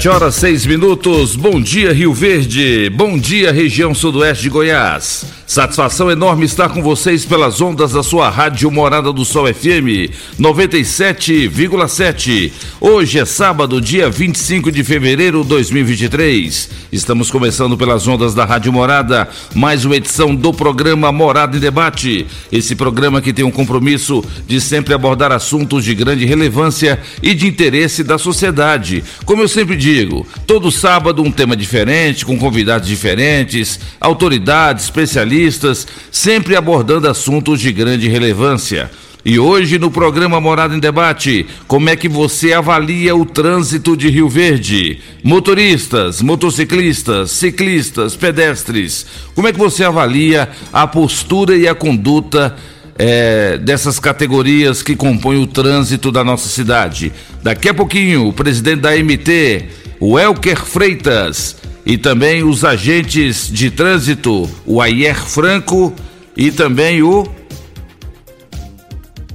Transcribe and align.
Sete 0.00 0.08
horas, 0.08 0.34
seis 0.36 0.64
minutos. 0.64 1.36
Bom 1.36 1.60
dia, 1.60 1.92
Rio 1.92 2.14
Verde. 2.14 2.88
Bom 2.88 3.18
dia, 3.18 3.52
região 3.52 3.94
sudoeste 3.94 4.44
de 4.44 4.48
Goiás. 4.48 5.39
Satisfação 5.50 6.08
enorme 6.08 6.46
estar 6.46 6.68
com 6.68 6.80
vocês 6.80 7.24
pelas 7.24 7.60
ondas 7.60 7.90
da 7.90 8.04
sua 8.04 8.30
rádio 8.30 8.70
Morada 8.70 9.12
do 9.12 9.24
Sol 9.24 9.52
FM 9.52 10.14
97,7. 10.38 12.52
Hoje 12.80 13.18
é 13.18 13.24
sábado, 13.24 13.80
dia 13.80 14.08
25 14.08 14.70
de 14.70 14.84
fevereiro 14.84 15.42
de 15.42 15.48
2023. 15.48 16.70
Estamos 16.92 17.32
começando 17.32 17.76
pelas 17.76 18.06
ondas 18.06 18.32
da 18.32 18.44
Rádio 18.44 18.72
Morada, 18.72 19.28
mais 19.52 19.84
uma 19.84 19.96
edição 19.96 20.36
do 20.36 20.54
programa 20.54 21.10
Morada 21.10 21.56
em 21.56 21.60
Debate. 21.60 22.28
Esse 22.52 22.76
programa 22.76 23.20
que 23.20 23.32
tem 23.32 23.44
um 23.44 23.50
compromisso 23.50 24.24
de 24.46 24.60
sempre 24.60 24.94
abordar 24.94 25.32
assuntos 25.32 25.84
de 25.84 25.96
grande 25.96 26.24
relevância 26.24 27.00
e 27.20 27.34
de 27.34 27.48
interesse 27.48 28.04
da 28.04 28.18
sociedade. 28.18 29.02
Como 29.24 29.42
eu 29.42 29.48
sempre 29.48 29.74
digo, 29.74 30.24
todo 30.46 30.70
sábado 30.70 31.24
um 31.24 31.32
tema 31.32 31.56
diferente, 31.56 32.24
com 32.24 32.38
convidados 32.38 32.86
diferentes, 32.86 33.80
autoridades, 34.00 34.84
especialistas 34.84 35.39
sempre 36.10 36.56
abordando 36.56 37.08
assuntos 37.08 37.60
de 37.60 37.72
grande 37.72 38.08
relevância. 38.08 38.90
E 39.22 39.38
hoje 39.38 39.78
no 39.78 39.90
programa 39.90 40.40
Morada 40.40 40.74
em 40.74 40.80
Debate, 40.80 41.46
como 41.68 41.90
é 41.90 41.96
que 41.96 42.08
você 42.08 42.54
avalia 42.54 43.14
o 43.14 43.26
trânsito 43.26 43.94
de 43.94 44.08
Rio 44.08 44.30
Verde? 44.30 44.98
Motoristas, 45.22 46.22
motociclistas, 46.22 47.30
ciclistas, 47.30 48.16
pedestres, 48.16 49.06
como 49.34 49.46
é 49.46 49.52
que 49.52 49.58
você 49.58 49.84
avalia 49.84 50.48
a 50.72 50.86
postura 50.86 51.54
e 51.54 51.68
a 51.68 51.74
conduta 51.74 52.56
é, 52.98 53.58
dessas 53.58 53.98
categorias 53.98 54.82
que 54.82 54.96
compõem 54.96 55.42
o 55.42 55.46
trânsito 55.46 56.10
da 56.10 56.24
nossa 56.24 56.48
cidade? 56.48 57.12
Daqui 57.42 57.68
a 57.68 57.74
pouquinho, 57.74 58.26
o 58.26 58.32
presidente 58.32 58.80
da 58.80 58.96
MT, 58.96 59.66
o 60.00 60.18
Elker 60.18 60.64
Freitas, 60.64 61.56
e 61.84 61.96
também 61.96 62.42
os 62.42 62.64
agentes 62.64 63.48
de 63.50 63.70
trânsito, 63.70 64.48
o 64.66 64.80
Ayer 64.80 65.16
Franco 65.16 65.92
e 66.36 66.50
também 66.50 67.02
o. 67.02 67.26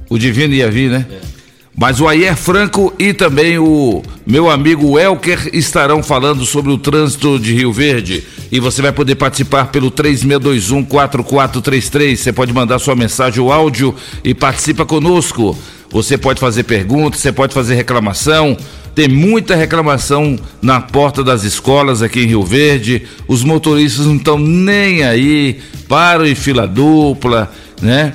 O 0.08 0.18
Divino 0.18 0.54
ia 0.54 0.70
vir, 0.70 0.90
né? 0.90 1.06
É. 1.10 1.36
Mas 1.78 2.00
o 2.00 2.08
Ayer 2.08 2.34
Franco 2.34 2.90
e 2.98 3.12
também 3.12 3.58
o 3.58 4.02
meu 4.26 4.48
amigo 4.48 4.98
Elker 4.98 5.50
estarão 5.52 6.02
falando 6.02 6.46
sobre 6.46 6.72
o 6.72 6.78
trânsito 6.78 7.38
de 7.38 7.54
Rio 7.54 7.70
Verde. 7.70 8.24
E 8.50 8.58
você 8.58 8.80
vai 8.80 8.92
poder 8.92 9.16
participar 9.16 9.66
pelo 9.66 9.90
3621-4433. 9.90 12.16
Você 12.16 12.32
pode 12.32 12.54
mandar 12.54 12.78
sua 12.78 12.96
mensagem 12.96 13.42
ou 13.42 13.52
áudio 13.52 13.94
e 14.24 14.32
participa 14.32 14.86
conosco. 14.86 15.54
Você 15.90 16.16
pode 16.16 16.40
fazer 16.40 16.62
perguntas, 16.62 17.20
você 17.20 17.30
pode 17.30 17.52
fazer 17.52 17.74
reclamação. 17.74 18.56
Tem 18.96 19.08
muita 19.08 19.54
reclamação 19.54 20.38
na 20.62 20.80
porta 20.80 21.22
das 21.22 21.44
escolas 21.44 22.00
aqui 22.00 22.20
em 22.20 22.28
Rio 22.28 22.42
Verde. 22.42 23.02
Os 23.28 23.44
motoristas 23.44 24.06
não 24.06 24.16
estão 24.16 24.38
nem 24.38 25.02
aí, 25.02 25.60
param 25.86 26.24
em 26.24 26.34
fila 26.34 26.66
dupla, 26.66 27.52
né? 27.82 28.14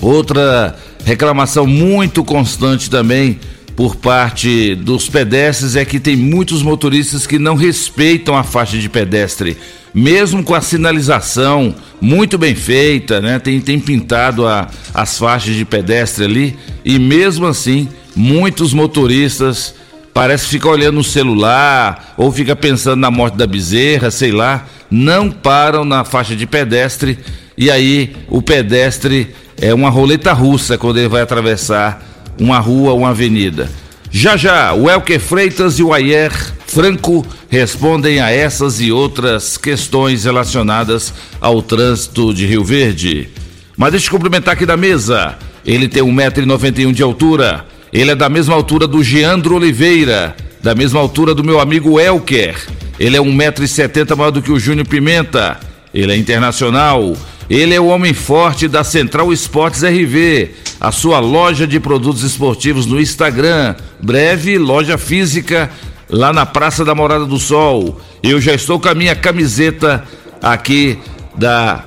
Outra 0.00 0.76
reclamação 1.04 1.66
muito 1.66 2.22
constante 2.22 2.88
também 2.88 3.40
por 3.74 3.96
parte 3.96 4.76
dos 4.76 5.08
pedestres 5.08 5.74
é 5.74 5.84
que 5.84 5.98
tem 5.98 6.14
muitos 6.14 6.62
motoristas 6.62 7.26
que 7.26 7.36
não 7.36 7.56
respeitam 7.56 8.36
a 8.36 8.44
faixa 8.44 8.78
de 8.78 8.88
pedestre, 8.88 9.56
mesmo 9.92 10.44
com 10.44 10.54
a 10.54 10.60
sinalização 10.60 11.74
muito 12.00 12.38
bem 12.38 12.54
feita, 12.54 13.20
né? 13.20 13.40
Tem, 13.40 13.60
tem 13.60 13.80
pintado 13.80 14.46
a, 14.46 14.68
as 14.94 15.18
faixas 15.18 15.56
de 15.56 15.64
pedestre 15.64 16.24
ali 16.24 16.56
e 16.84 17.00
mesmo 17.00 17.46
assim 17.46 17.88
muitos 18.14 18.72
motoristas 18.72 19.74
parece 20.14 20.44
que 20.44 20.50
fica 20.50 20.68
olhando 20.68 20.94
no 20.94 21.04
celular 21.04 22.14
ou 22.16 22.30
fica 22.30 22.54
pensando 22.54 23.00
na 23.00 23.10
morte 23.10 23.36
da 23.36 23.46
bezerra, 23.46 24.10
sei 24.12 24.30
lá, 24.30 24.64
não 24.88 25.30
param 25.30 25.84
na 25.84 26.04
faixa 26.04 26.36
de 26.36 26.46
pedestre 26.46 27.18
e 27.58 27.70
aí 27.70 28.14
o 28.28 28.40
pedestre 28.40 29.34
é 29.60 29.74
uma 29.74 29.90
roleta 29.90 30.32
russa 30.32 30.78
quando 30.78 30.98
ele 30.98 31.08
vai 31.08 31.20
atravessar 31.20 32.02
uma 32.38 32.58
rua, 32.58 32.94
uma 32.94 33.10
avenida. 33.10 33.68
Já 34.10 34.36
já, 34.36 34.72
o 34.72 34.88
Elker 34.88 35.18
Freitas 35.18 35.80
e 35.80 35.82
o 35.82 35.92
Ayer 35.92 36.32
Franco 36.66 37.26
respondem 37.48 38.20
a 38.20 38.30
essas 38.30 38.80
e 38.80 38.92
outras 38.92 39.56
questões 39.56 40.24
relacionadas 40.24 41.12
ao 41.40 41.60
trânsito 41.60 42.32
de 42.32 42.46
Rio 42.46 42.64
Verde. 42.64 43.28
Mas 43.76 43.90
deixa 43.90 44.06
eu 44.06 44.12
cumprimentar 44.12 44.54
aqui 44.54 44.64
da 44.64 44.76
mesa. 44.76 45.36
Ele 45.64 45.88
tem 45.88 46.02
1,91m 46.02 46.92
de 46.92 47.02
altura, 47.02 47.64
ele 47.94 48.10
é 48.10 48.14
da 48.16 48.28
mesma 48.28 48.56
altura 48.56 48.88
do 48.88 49.04
Geandro 49.04 49.54
Oliveira, 49.54 50.34
da 50.60 50.74
mesma 50.74 50.98
altura 50.98 51.32
do 51.32 51.44
meu 51.44 51.60
amigo 51.60 52.00
Elker. 52.00 52.56
Ele 52.98 53.16
é 53.16 53.20
1,70m 53.20 54.16
maior 54.16 54.32
do 54.32 54.42
que 54.42 54.50
o 54.50 54.58
Júnior 54.58 54.88
Pimenta. 54.88 55.60
Ele 55.94 56.12
é 56.12 56.16
internacional. 56.16 57.16
Ele 57.48 57.72
é 57.72 57.80
o 57.80 57.86
homem 57.86 58.12
forte 58.12 58.66
da 58.66 58.82
Central 58.82 59.32
Esportes 59.32 59.84
RV, 59.84 60.50
a 60.80 60.90
sua 60.90 61.20
loja 61.20 61.68
de 61.68 61.78
produtos 61.78 62.24
esportivos 62.24 62.84
no 62.84 63.00
Instagram. 63.00 63.76
Breve 64.02 64.58
loja 64.58 64.98
física 64.98 65.70
lá 66.10 66.32
na 66.32 66.44
Praça 66.44 66.84
da 66.84 66.96
Morada 66.96 67.26
do 67.26 67.38
Sol. 67.38 68.00
Eu 68.24 68.40
já 68.40 68.54
estou 68.54 68.80
com 68.80 68.88
a 68.88 68.94
minha 68.94 69.14
camiseta 69.14 70.02
aqui 70.42 70.98
da 71.36 71.84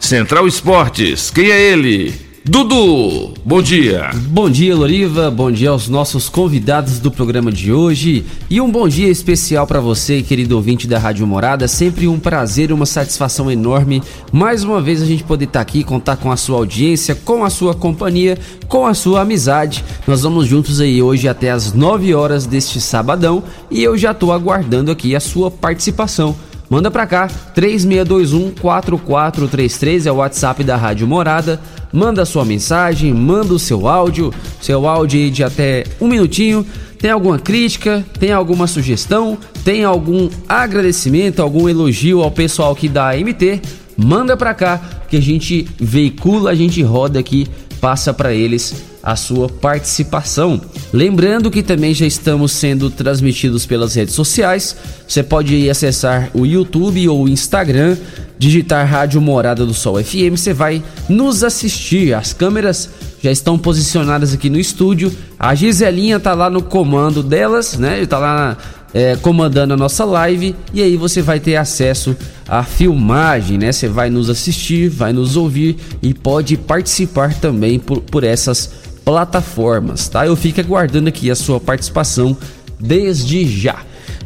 Central 0.00 0.48
Esportes. 0.48 1.28
Quem 1.28 1.50
é 1.50 1.60
ele? 1.60 2.31
Dudu, 2.44 3.34
bom 3.44 3.62
dia. 3.62 4.10
Bom 4.26 4.50
dia, 4.50 4.74
Loriva. 4.74 5.30
Bom 5.30 5.48
dia 5.48 5.70
aos 5.70 5.88
nossos 5.88 6.28
convidados 6.28 6.98
do 6.98 7.08
programa 7.08 7.52
de 7.52 7.72
hoje. 7.72 8.24
E 8.50 8.60
um 8.60 8.68
bom 8.68 8.88
dia 8.88 9.06
especial 9.06 9.64
para 9.64 9.78
você, 9.78 10.22
querido 10.22 10.56
ouvinte 10.56 10.88
da 10.88 10.98
Rádio 10.98 11.24
Morada. 11.24 11.68
Sempre 11.68 12.08
um 12.08 12.18
prazer 12.18 12.72
uma 12.72 12.84
satisfação 12.84 13.48
enorme. 13.48 14.02
Mais 14.32 14.64
uma 14.64 14.80
vez 14.80 15.00
a 15.00 15.06
gente 15.06 15.22
poder 15.22 15.44
estar 15.44 15.60
tá 15.60 15.62
aqui, 15.62 15.84
contar 15.84 16.16
com 16.16 16.32
a 16.32 16.36
sua 16.36 16.56
audiência, 16.56 17.14
com 17.14 17.44
a 17.44 17.50
sua 17.50 17.76
companhia, 17.76 18.36
com 18.66 18.86
a 18.86 18.92
sua 18.92 19.20
amizade. 19.20 19.84
Nós 20.04 20.22
vamos 20.22 20.48
juntos 20.48 20.80
aí 20.80 21.00
hoje 21.00 21.28
até 21.28 21.52
as 21.52 21.72
9 21.72 22.12
horas 22.12 22.44
deste 22.44 22.80
sabadão 22.80 23.44
e 23.70 23.84
eu 23.84 23.96
já 23.96 24.12
tô 24.12 24.32
aguardando 24.32 24.90
aqui 24.90 25.14
a 25.14 25.20
sua 25.20 25.48
participação. 25.48 26.34
Manda 26.72 26.90
pra 26.90 27.06
cá, 27.06 27.28
3621 27.54 28.52
4433 28.58 30.06
é 30.06 30.10
o 30.10 30.14
WhatsApp 30.16 30.64
da 30.64 30.74
Rádio 30.74 31.06
Morada 31.06 31.60
manda 31.92 32.24
sua 32.24 32.46
mensagem, 32.46 33.12
manda 33.12 33.52
o 33.52 33.58
seu 33.58 33.86
áudio, 33.86 34.32
seu 34.58 34.88
áudio 34.88 35.30
de 35.30 35.44
até 35.44 35.84
um 36.00 36.08
minutinho. 36.08 36.66
Tem 36.98 37.10
alguma 37.10 37.38
crítica? 37.38 38.02
Tem 38.18 38.32
alguma 38.32 38.66
sugestão? 38.66 39.36
Tem 39.62 39.84
algum 39.84 40.30
agradecimento, 40.48 41.42
algum 41.42 41.68
elogio 41.68 42.22
ao 42.22 42.30
pessoal 42.30 42.72
aqui 42.72 42.88
da 42.88 43.14
MT? 43.14 43.60
Manda 43.94 44.34
pra 44.34 44.54
cá 44.54 44.80
que 45.10 45.16
a 45.18 45.20
gente 45.20 45.68
veicula, 45.78 46.52
a 46.52 46.54
gente 46.54 46.80
roda 46.82 47.20
aqui, 47.20 47.46
passa 47.80 48.14
para 48.14 48.32
eles 48.32 48.91
a 49.02 49.16
sua 49.16 49.48
participação. 49.48 50.60
Lembrando 50.92 51.50
que 51.50 51.62
também 51.62 51.92
já 51.92 52.06
estamos 52.06 52.52
sendo 52.52 52.88
transmitidos 52.88 53.66
pelas 53.66 53.94
redes 53.94 54.14
sociais. 54.14 54.76
Você 55.08 55.22
pode 55.22 55.68
acessar 55.68 56.30
o 56.32 56.46
YouTube 56.46 57.08
ou 57.08 57.24
o 57.24 57.28
Instagram 57.28 57.96
digitar 58.42 58.84
Rádio 58.88 59.20
Morada 59.20 59.64
do 59.64 59.72
Sol 59.72 60.02
FM, 60.02 60.36
você 60.36 60.52
vai 60.52 60.82
nos 61.08 61.44
assistir. 61.44 62.12
As 62.12 62.32
câmeras 62.32 62.90
já 63.22 63.30
estão 63.30 63.56
posicionadas 63.56 64.34
aqui 64.34 64.50
no 64.50 64.58
estúdio. 64.58 65.12
A 65.38 65.54
Giselinha 65.54 66.18
tá 66.18 66.34
lá 66.34 66.50
no 66.50 66.60
comando 66.60 67.22
delas, 67.22 67.78
né? 67.78 68.04
Tá 68.04 68.18
lá 68.18 68.58
é, 68.92 69.14
comandando 69.16 69.74
a 69.74 69.76
nossa 69.76 70.04
live 70.04 70.56
e 70.74 70.82
aí 70.82 70.96
você 70.96 71.22
vai 71.22 71.38
ter 71.38 71.54
acesso 71.54 72.16
à 72.48 72.64
filmagem, 72.64 73.58
né? 73.58 73.70
Você 73.70 73.86
vai 73.86 74.10
nos 74.10 74.28
assistir, 74.28 74.88
vai 74.88 75.12
nos 75.12 75.36
ouvir 75.36 75.76
e 76.02 76.12
pode 76.12 76.56
participar 76.56 77.34
também 77.34 77.78
por, 77.78 78.00
por 78.00 78.24
essas 78.24 78.81
plataformas, 79.04 80.08
tá? 80.08 80.26
Eu 80.26 80.36
fico 80.36 80.60
aguardando 80.60 81.08
aqui 81.08 81.30
a 81.30 81.34
sua 81.34 81.60
participação 81.60 82.36
desde 82.78 83.46
já. 83.46 83.76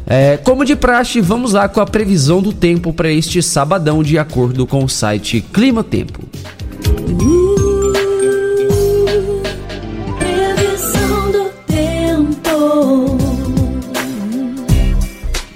É, 0.05 0.37
como 0.37 0.63
de 0.63 0.75
praxe, 0.75 1.19
vamos 1.19 1.53
lá 1.53 1.67
com 1.67 1.81
a 1.81 1.85
previsão 1.85 2.41
do 2.41 2.53
tempo 2.53 2.93
para 2.93 3.11
este 3.11 3.41
sabadão, 3.41 4.01
de 4.01 4.17
acordo 4.17 4.65
com 4.65 4.83
o 4.83 4.89
site 4.89 5.41
Clima 5.41 5.83
Tempo. 5.83 6.23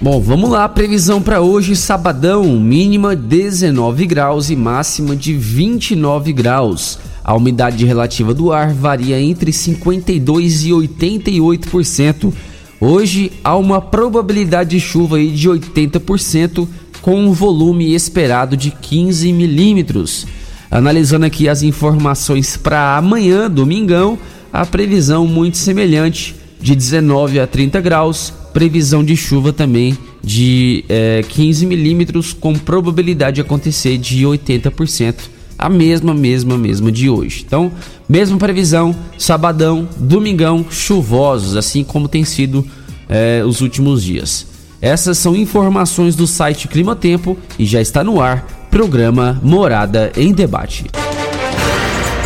Bom, 0.02 0.20
vamos 0.20 0.50
lá, 0.50 0.68
previsão 0.68 1.22
para 1.22 1.40
hoje, 1.40 1.76
sabadão, 1.76 2.58
mínima 2.58 3.14
19 3.14 4.04
graus 4.04 4.50
e 4.50 4.56
máxima 4.56 5.14
de 5.14 5.32
29 5.32 6.32
graus. 6.32 6.98
A 7.32 7.34
umidade 7.34 7.86
relativa 7.86 8.34
do 8.34 8.52
ar 8.52 8.74
varia 8.74 9.18
entre 9.18 9.54
52 9.54 10.66
e 10.66 10.68
88%. 10.68 12.30
Hoje 12.78 13.32
há 13.42 13.56
uma 13.56 13.80
probabilidade 13.80 14.76
de 14.76 14.80
chuva 14.80 15.18
de 15.18 15.48
80% 15.48 16.68
com 17.00 17.18
um 17.18 17.32
volume 17.32 17.94
esperado 17.94 18.54
de 18.54 18.70
15 18.70 19.32
milímetros. 19.32 20.26
Analisando 20.70 21.24
aqui 21.24 21.48
as 21.48 21.62
informações 21.62 22.58
para 22.58 22.98
amanhã, 22.98 23.50
domingão, 23.50 24.18
a 24.52 24.66
previsão 24.66 25.26
muito 25.26 25.56
semelhante 25.56 26.34
de 26.60 26.76
19 26.76 27.40
a 27.40 27.46
30 27.46 27.80
graus, 27.80 28.30
previsão 28.52 29.02
de 29.02 29.16
chuva 29.16 29.54
também 29.54 29.96
de 30.22 30.84
é, 30.86 31.24
15 31.26 31.64
milímetros, 31.64 32.34
com 32.34 32.52
probabilidade 32.52 33.36
de 33.36 33.40
acontecer 33.40 33.96
de 33.96 34.22
80%. 34.22 35.31
A 35.62 35.68
mesma, 35.68 36.12
mesma, 36.12 36.58
mesma 36.58 36.90
de 36.90 37.08
hoje. 37.08 37.44
Então, 37.46 37.70
mesma 38.08 38.36
previsão, 38.36 38.92
sabadão, 39.16 39.88
domingão, 39.96 40.66
chuvosos, 40.68 41.56
assim 41.56 41.84
como 41.84 42.08
tem 42.08 42.24
sido 42.24 42.66
é, 43.08 43.44
os 43.46 43.60
últimos 43.60 44.02
dias. 44.02 44.44
Essas 44.80 45.18
são 45.18 45.36
informações 45.36 46.16
do 46.16 46.26
site 46.26 46.66
Clima 46.66 46.96
Tempo 46.96 47.38
e 47.56 47.64
já 47.64 47.80
está 47.80 48.02
no 48.02 48.20
ar 48.20 48.44
programa 48.72 49.38
Morada 49.40 50.10
em 50.16 50.32
Debate. 50.32 50.86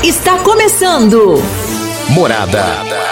Está 0.03 0.38
começando. 0.38 1.43
Morada. 2.09 2.65
Morada 2.65 3.06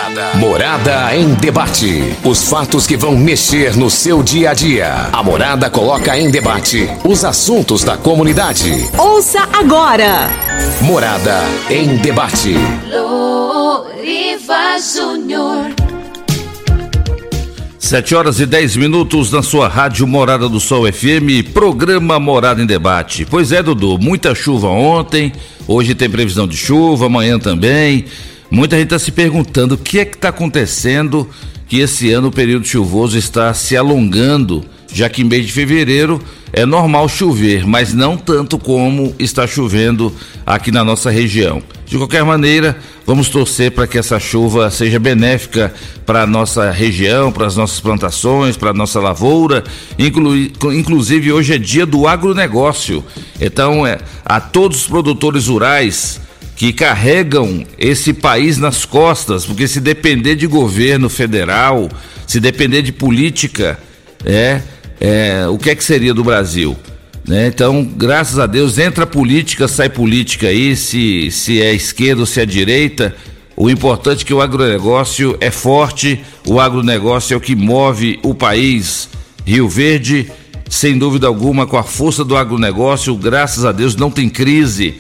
em 1.15 1.35
debate. 1.35 2.17
Os 2.25 2.49
fatos 2.49 2.87
que 2.87 2.97
vão 2.97 3.17
mexer 3.17 3.77
no 3.77 3.89
seu 3.89 4.23
dia 4.23 4.51
a 4.51 4.55
dia. 4.55 5.09
A 5.13 5.23
Morada 5.23 5.71
coloca 5.71 6.19
em 6.19 6.31
debate 6.31 6.89
os 7.05 7.25
assuntos 7.25 7.85
da 7.85 7.97
comunidade. 7.97 8.71
Ouça 8.99 9.49
agora. 9.53 10.29
Morada 10.83 11.43
em 11.71 11.97
debate. 11.97 12.55
Loriva 12.91 14.79
Júnior. 14.79 15.73
Sete 17.79 18.15
horas 18.15 18.41
e 18.41 18.47
dez 18.47 18.77
minutos 18.77 19.31
na 19.31 19.43
sua 19.43 19.69
rádio 19.69 20.07
Morada 20.07 20.49
do 20.49 20.59
Sol 20.59 20.91
FM, 20.91 21.53
programa 21.53 22.19
Morada 22.19 22.63
em 22.63 22.67
Debate. 22.67 23.27
Pois 23.27 23.53
é, 23.53 23.63
Dudu, 23.63 23.99
muita 23.99 24.35
chuva 24.35 24.69
ontem, 24.69 25.33
hoje 25.69 25.95
tem 25.95 26.09
previsão 26.09 26.49
de 26.49 26.57
chuva, 26.57 27.07
amanhã 27.07 27.39
também. 27.39 28.07
Muita 28.55 28.77
gente 28.77 28.87
está 28.87 29.01
se 29.01 29.11
perguntando 29.11 29.75
o 29.75 29.79
que 29.79 29.99
é 29.99 30.05
que 30.05 30.15
está 30.15 30.29
acontecendo 30.29 31.29
que 31.67 31.81
esse 31.81 32.13
ano 32.13 32.29
o 32.29 32.33
período 32.33 32.65
chuvoso 32.65 33.19
está 33.19 33.53
se 33.53 33.77
alongando, 33.77 34.65
já 34.93 35.09
que 35.09 35.23
em 35.23 35.25
mês 35.25 35.45
de 35.45 35.53
fevereiro 35.53 36.23
é 36.53 36.65
normal 36.65 37.09
chover, 37.09 37.67
mas 37.67 37.93
não 37.93 38.17
tanto 38.17 38.57
como 38.57 39.13
está 39.19 39.45
chovendo 39.45 40.15
aqui 40.47 40.71
na 40.71 40.85
nossa 40.85 41.11
região. 41.11 41.61
De 41.85 41.99
qualquer 41.99 42.23
maneira, 42.23 42.79
vamos 43.05 43.29
torcer 43.29 43.73
para 43.73 43.89
que 43.89 43.99
essa 43.99 44.21
chuva 44.21 44.71
seja 44.71 45.01
benéfica 45.01 45.75
para 46.07 46.23
a 46.23 46.27
nossa 46.27 46.71
região, 46.71 47.33
para 47.33 47.49
as 47.49 47.57
nossas 47.57 47.81
plantações, 47.81 48.57
para 48.57 48.71
a 48.71 48.75
nossa 48.75 49.01
lavoura. 49.01 49.65
Inclu 49.99 50.37
inclusive, 50.73 51.33
hoje 51.33 51.55
é 51.55 51.59
dia 51.59 51.85
do 51.85 52.07
agronegócio. 52.07 53.05
Então, 53.41 53.85
é, 53.85 53.99
a 54.25 54.41
todos 54.41 54.83
os 54.83 54.87
produtores 54.87 55.49
rurais 55.49 56.23
que 56.57 56.73
carregam 56.73 57.65
esse 57.79 58.13
país 58.13 58.59
nas 58.59 58.85
costas, 58.85 59.45
porque 59.45 59.67
se 59.67 59.81
depender 59.81 60.37
de 60.37 60.47
governo 60.47 61.09
federal, 61.09 61.89
se 62.27 62.39
depender 62.39 62.83
de 62.83 62.93
política, 62.93 63.79
é, 64.25 64.61
é 65.01 65.47
o 65.49 65.59
que 65.59 65.71
é 65.71 65.75
que 65.75 65.83
seria 65.83 66.15
do 66.15 66.23
Brasil? 66.23 66.77
Né? 67.27 67.49
Então, 67.49 67.83
graças 67.85 68.39
a 68.39 68.47
Deus, 68.47 68.79
entra 68.79 69.07
política, 69.07 69.67
sai 69.67 69.89
política 69.89 70.49
aí, 70.49 70.77
se, 70.77 71.31
se 71.31 71.61
é 71.61 71.73
esquerda 71.75 72.21
ou 72.21 72.27
se 72.27 72.41
é 72.41 72.47
direita. 72.47 73.15
O 73.57 73.71
importante 73.71 74.23
é 74.23 74.27
que 74.27 74.35
o 74.35 74.41
agronegócio 74.41 75.37
é 75.41 75.51
forte, 75.51 76.21
o 76.47 76.61
agronegócio 76.61 77.35
é 77.35 77.37
o 77.37 77.41
que 77.41 77.57
move 77.57 78.19
o 78.23 78.35
país. 78.35 79.09
Rio 79.45 79.69
Verde, 79.69 80.31
sem 80.69 80.99
dúvida 80.99 81.27
alguma, 81.27 81.67
com 81.67 81.77
a 81.77 81.83
força 81.83 82.25
do 82.25 82.37
agronegócio, 82.37 83.15
graças 83.17 83.65
a 83.65 83.73
Deus, 83.73 83.97
não 83.97 84.11
tem 84.11 84.29
crise 84.29 84.95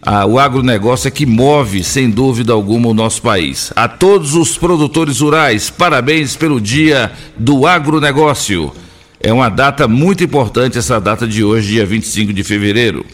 ah, 0.00 0.24
o 0.24 0.38
agronegócio 0.38 1.08
é 1.08 1.10
que 1.10 1.26
move, 1.26 1.82
sem 1.82 2.08
dúvida 2.08 2.52
alguma, 2.52 2.88
o 2.88 2.94
nosso 2.94 3.20
país. 3.20 3.72
A 3.74 3.88
todos 3.88 4.34
os 4.34 4.56
produtores 4.56 5.20
rurais, 5.20 5.70
parabéns 5.70 6.36
pelo 6.36 6.60
dia 6.60 7.10
do 7.36 7.66
agronegócio. 7.66 8.72
É 9.20 9.32
uma 9.32 9.48
data 9.48 9.88
muito 9.88 10.22
importante, 10.22 10.78
essa 10.78 11.00
data 11.00 11.26
de 11.26 11.42
hoje, 11.42 11.72
dia 11.72 11.84
25 11.84 12.32
de 12.32 12.44
fevereiro. 12.44 13.04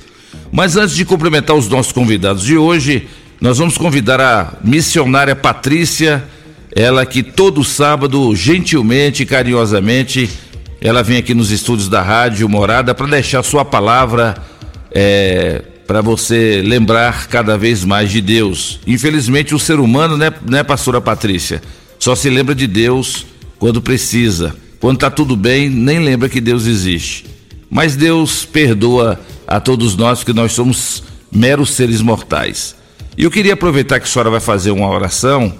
Mas 0.52 0.76
antes 0.76 0.94
de 0.94 1.06
cumprimentar 1.06 1.56
os 1.56 1.68
nossos 1.68 1.90
convidados 1.90 2.44
de 2.44 2.56
hoje, 2.56 3.08
nós 3.40 3.56
vamos 3.56 3.78
convidar 3.78 4.20
a 4.20 4.52
missionária 4.62 5.34
Patrícia, 5.34 6.22
ela 6.70 7.06
que 7.06 7.22
todo 7.22 7.64
sábado, 7.64 8.36
gentilmente 8.36 9.22
e 9.22 9.26
carinhosamente, 9.26 10.28
ela 10.82 11.02
vem 11.02 11.16
aqui 11.16 11.32
nos 11.32 11.50
estúdios 11.50 11.88
da 11.88 12.02
Rádio 12.02 12.46
Morada 12.46 12.94
para 12.94 13.06
deixar 13.06 13.42
sua 13.42 13.64
palavra. 13.64 14.34
É, 14.92 15.62
para 15.86 16.00
você 16.00 16.62
lembrar 16.64 17.28
cada 17.28 17.56
vez 17.56 17.84
mais 17.84 18.10
de 18.10 18.20
Deus. 18.20 18.80
Infelizmente, 18.86 19.54
o 19.54 19.58
ser 19.58 19.78
humano, 19.78 20.16
né, 20.16 20.32
né, 20.48 20.62
pastora 20.62 21.00
Patrícia, 21.00 21.62
só 21.98 22.14
se 22.14 22.28
lembra 22.28 22.54
de 22.54 22.66
Deus 22.66 23.26
quando 23.58 23.82
precisa. 23.82 24.54
Quando 24.80 24.96
está 24.96 25.10
tudo 25.10 25.36
bem, 25.36 25.68
nem 25.68 25.98
lembra 25.98 26.28
que 26.28 26.40
Deus 26.40 26.66
existe. 26.66 27.26
Mas 27.70 27.96
Deus 27.96 28.44
perdoa 28.44 29.20
a 29.46 29.60
todos 29.60 29.96
nós, 29.96 30.18
porque 30.18 30.32
nós 30.32 30.52
somos 30.52 31.02
meros 31.32 31.70
seres 31.70 32.00
mortais. 32.00 32.74
E 33.16 33.24
eu 33.24 33.30
queria 33.30 33.54
aproveitar 33.54 33.98
que 34.00 34.06
a 34.06 34.08
senhora 34.08 34.30
vai 34.30 34.40
fazer 34.40 34.70
uma 34.70 34.88
oração. 34.88 35.52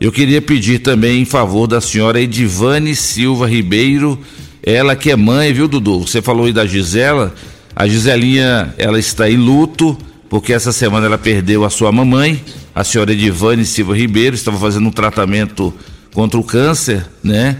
Eu 0.00 0.10
queria 0.10 0.40
pedir 0.40 0.80
também 0.80 1.20
em 1.20 1.24
favor 1.24 1.66
da 1.66 1.80
senhora 1.80 2.20
Edivane 2.20 2.94
Silva 2.94 3.46
Ribeiro, 3.46 4.18
ela 4.62 4.94
que 4.94 5.10
é 5.10 5.16
mãe, 5.16 5.52
viu, 5.52 5.66
Dudu? 5.66 6.00
Você 6.00 6.20
falou 6.20 6.46
aí 6.46 6.52
da 6.52 6.66
Gisela. 6.66 7.34
A 7.74 7.86
Giselinha, 7.86 8.74
ela 8.76 8.98
está 8.98 9.30
em 9.30 9.36
luto, 9.36 9.96
porque 10.28 10.52
essa 10.52 10.72
semana 10.72 11.06
ela 11.06 11.18
perdeu 11.18 11.64
a 11.64 11.70
sua 11.70 11.90
mamãe, 11.92 12.42
a 12.74 12.84
senhora 12.84 13.12
Edivane 13.12 13.64
Silva 13.64 13.96
Ribeiro, 13.96 14.34
estava 14.34 14.58
fazendo 14.58 14.88
um 14.88 14.92
tratamento 14.92 15.72
contra 16.12 16.38
o 16.38 16.44
câncer, 16.44 17.06
né? 17.22 17.56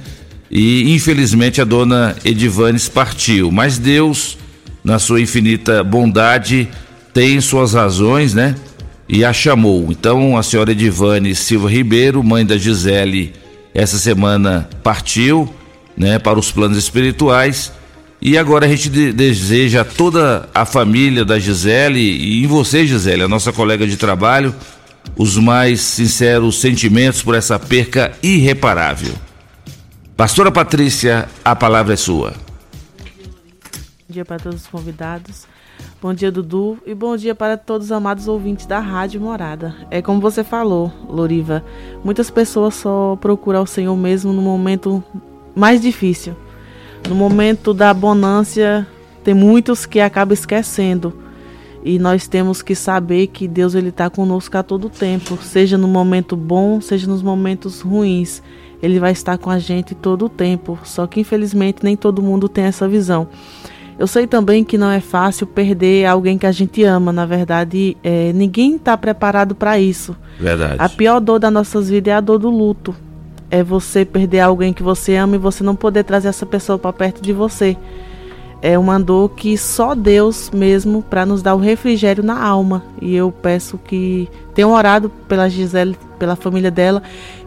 E 0.50 0.92
infelizmente 0.92 1.60
a 1.60 1.64
dona 1.64 2.16
Edivanes 2.24 2.88
partiu. 2.88 3.50
Mas 3.50 3.78
Deus, 3.78 4.36
na 4.82 4.98
sua 4.98 5.20
infinita 5.20 5.84
bondade, 5.84 6.68
tem 7.14 7.40
suas 7.40 7.74
razões, 7.74 8.34
né? 8.34 8.54
E 9.08 9.24
a 9.24 9.32
chamou. 9.32 9.88
Então 9.90 10.36
a 10.36 10.42
senhora 10.42 10.72
Edivane 10.72 11.34
Silva 11.34 11.70
Ribeiro, 11.70 12.22
mãe 12.22 12.44
da 12.44 12.56
Gisele, 12.56 13.32
essa 13.72 13.98
semana 13.98 14.68
partiu, 14.82 15.52
né, 15.96 16.18
para 16.18 16.38
os 16.38 16.50
planos 16.50 16.78
espirituais 16.78 17.72
e 18.22 18.36
agora 18.36 18.66
a 18.66 18.68
gente 18.68 18.90
de 18.90 19.12
deseja 19.12 19.80
a 19.80 19.84
toda 19.84 20.46
a 20.54 20.66
família 20.66 21.24
da 21.24 21.38
Gisele 21.38 22.00
e 22.00 22.44
em 22.44 22.46
você, 22.46 22.86
Gisele, 22.86 23.22
a 23.22 23.28
nossa 23.28 23.50
colega 23.50 23.86
de 23.86 23.96
trabalho, 23.96 24.54
os 25.16 25.38
mais 25.38 25.80
sinceros 25.80 26.60
sentimentos 26.60 27.22
por 27.22 27.34
essa 27.34 27.58
perca 27.58 28.12
irreparável. 28.22 29.14
Pastora 30.16 30.52
Patrícia, 30.52 31.26
a 31.42 31.56
palavra 31.56 31.94
é 31.94 31.96
sua. 31.96 32.32
Bom 32.32 34.12
dia 34.12 34.24
para 34.24 34.38
todos 34.38 34.62
os 34.62 34.66
convidados. 34.66 35.46
Bom 36.02 36.12
dia, 36.12 36.30
Dudu. 36.30 36.76
E 36.84 36.94
bom 36.94 37.16
dia 37.16 37.34
para 37.34 37.56
todos 37.56 37.86
os 37.86 37.92
amados 37.92 38.28
ouvintes 38.28 38.66
da 38.66 38.80
Rádio 38.80 39.18
Morada. 39.18 39.74
É 39.90 40.02
como 40.02 40.20
você 40.20 40.44
falou, 40.44 40.92
Loriva. 41.08 41.64
Muitas 42.04 42.28
pessoas 42.30 42.74
só 42.74 43.16
procuram 43.18 43.62
o 43.62 43.66
Senhor 43.66 43.96
mesmo 43.96 44.30
no 44.30 44.42
momento 44.42 45.02
mais 45.54 45.80
difícil 45.80 46.36
no 47.08 47.14
momento 47.14 47.74
da 47.74 47.92
bonância, 47.92 48.86
tem 49.24 49.34
muitos 49.34 49.86
que 49.86 50.00
acabam 50.00 50.32
esquecendo. 50.32 51.12
E 51.82 51.98
nós 51.98 52.28
temos 52.28 52.60
que 52.60 52.74
saber 52.74 53.28
que 53.28 53.48
Deus 53.48 53.74
ele 53.74 53.88
está 53.88 54.10
conosco 54.10 54.56
a 54.56 54.62
todo 54.62 54.90
tempo, 54.90 55.38
seja 55.42 55.78
no 55.78 55.88
momento 55.88 56.36
bom, 56.36 56.80
seja 56.80 57.06
nos 57.06 57.22
momentos 57.22 57.80
ruins. 57.80 58.42
Ele 58.82 58.98
vai 58.98 59.12
estar 59.12 59.38
com 59.38 59.50
a 59.50 59.58
gente 59.58 59.94
todo 59.94 60.26
o 60.26 60.28
tempo. 60.28 60.78
Só 60.84 61.06
que 61.06 61.20
infelizmente 61.20 61.82
nem 61.82 61.96
todo 61.96 62.22
mundo 62.22 62.48
tem 62.48 62.64
essa 62.64 62.88
visão. 62.88 63.28
Eu 63.98 64.06
sei 64.06 64.26
também 64.26 64.64
que 64.64 64.78
não 64.78 64.90
é 64.90 65.00
fácil 65.00 65.46
perder 65.46 66.06
alguém 66.06 66.38
que 66.38 66.46
a 66.46 66.52
gente 66.52 66.82
ama. 66.84 67.12
Na 67.12 67.26
verdade, 67.26 67.96
é, 68.02 68.32
ninguém 68.32 68.76
está 68.76 68.96
preparado 68.96 69.54
para 69.54 69.78
isso. 69.78 70.16
Verdade. 70.38 70.76
A 70.78 70.88
pior 70.88 71.20
dor 71.20 71.38
das 71.38 71.52
nossas 71.52 71.90
vidas 71.90 72.12
é 72.12 72.14
a 72.16 72.20
dor 72.20 72.38
do 72.38 72.48
luto 72.48 72.94
é 73.50 73.62
você 73.62 74.04
perder 74.04 74.40
alguém 74.40 74.72
que 74.72 74.82
você 74.82 75.16
ama 75.16 75.34
e 75.34 75.38
você 75.38 75.64
não 75.64 75.74
poder 75.74 76.04
trazer 76.04 76.28
essa 76.28 76.46
pessoa 76.46 76.78
para 76.78 76.92
perto 76.92 77.20
de 77.20 77.32
você. 77.32 77.76
É 78.62 78.78
uma 78.78 79.00
dor 79.00 79.30
que 79.30 79.56
só 79.56 79.94
Deus 79.94 80.50
mesmo 80.50 81.02
para 81.02 81.24
nos 81.24 81.42
dar 81.42 81.54
o 81.54 81.58
refrigério 81.58 82.22
na 82.22 82.42
alma. 82.42 82.84
E 83.00 83.14
eu 83.14 83.32
peço 83.32 83.78
que 83.78 84.28
tenham 84.54 84.72
orado 84.72 85.10
pela 85.26 85.48
Gisele, 85.48 85.96
pela 86.18 86.36
família 86.36 86.70
dela 86.70 87.02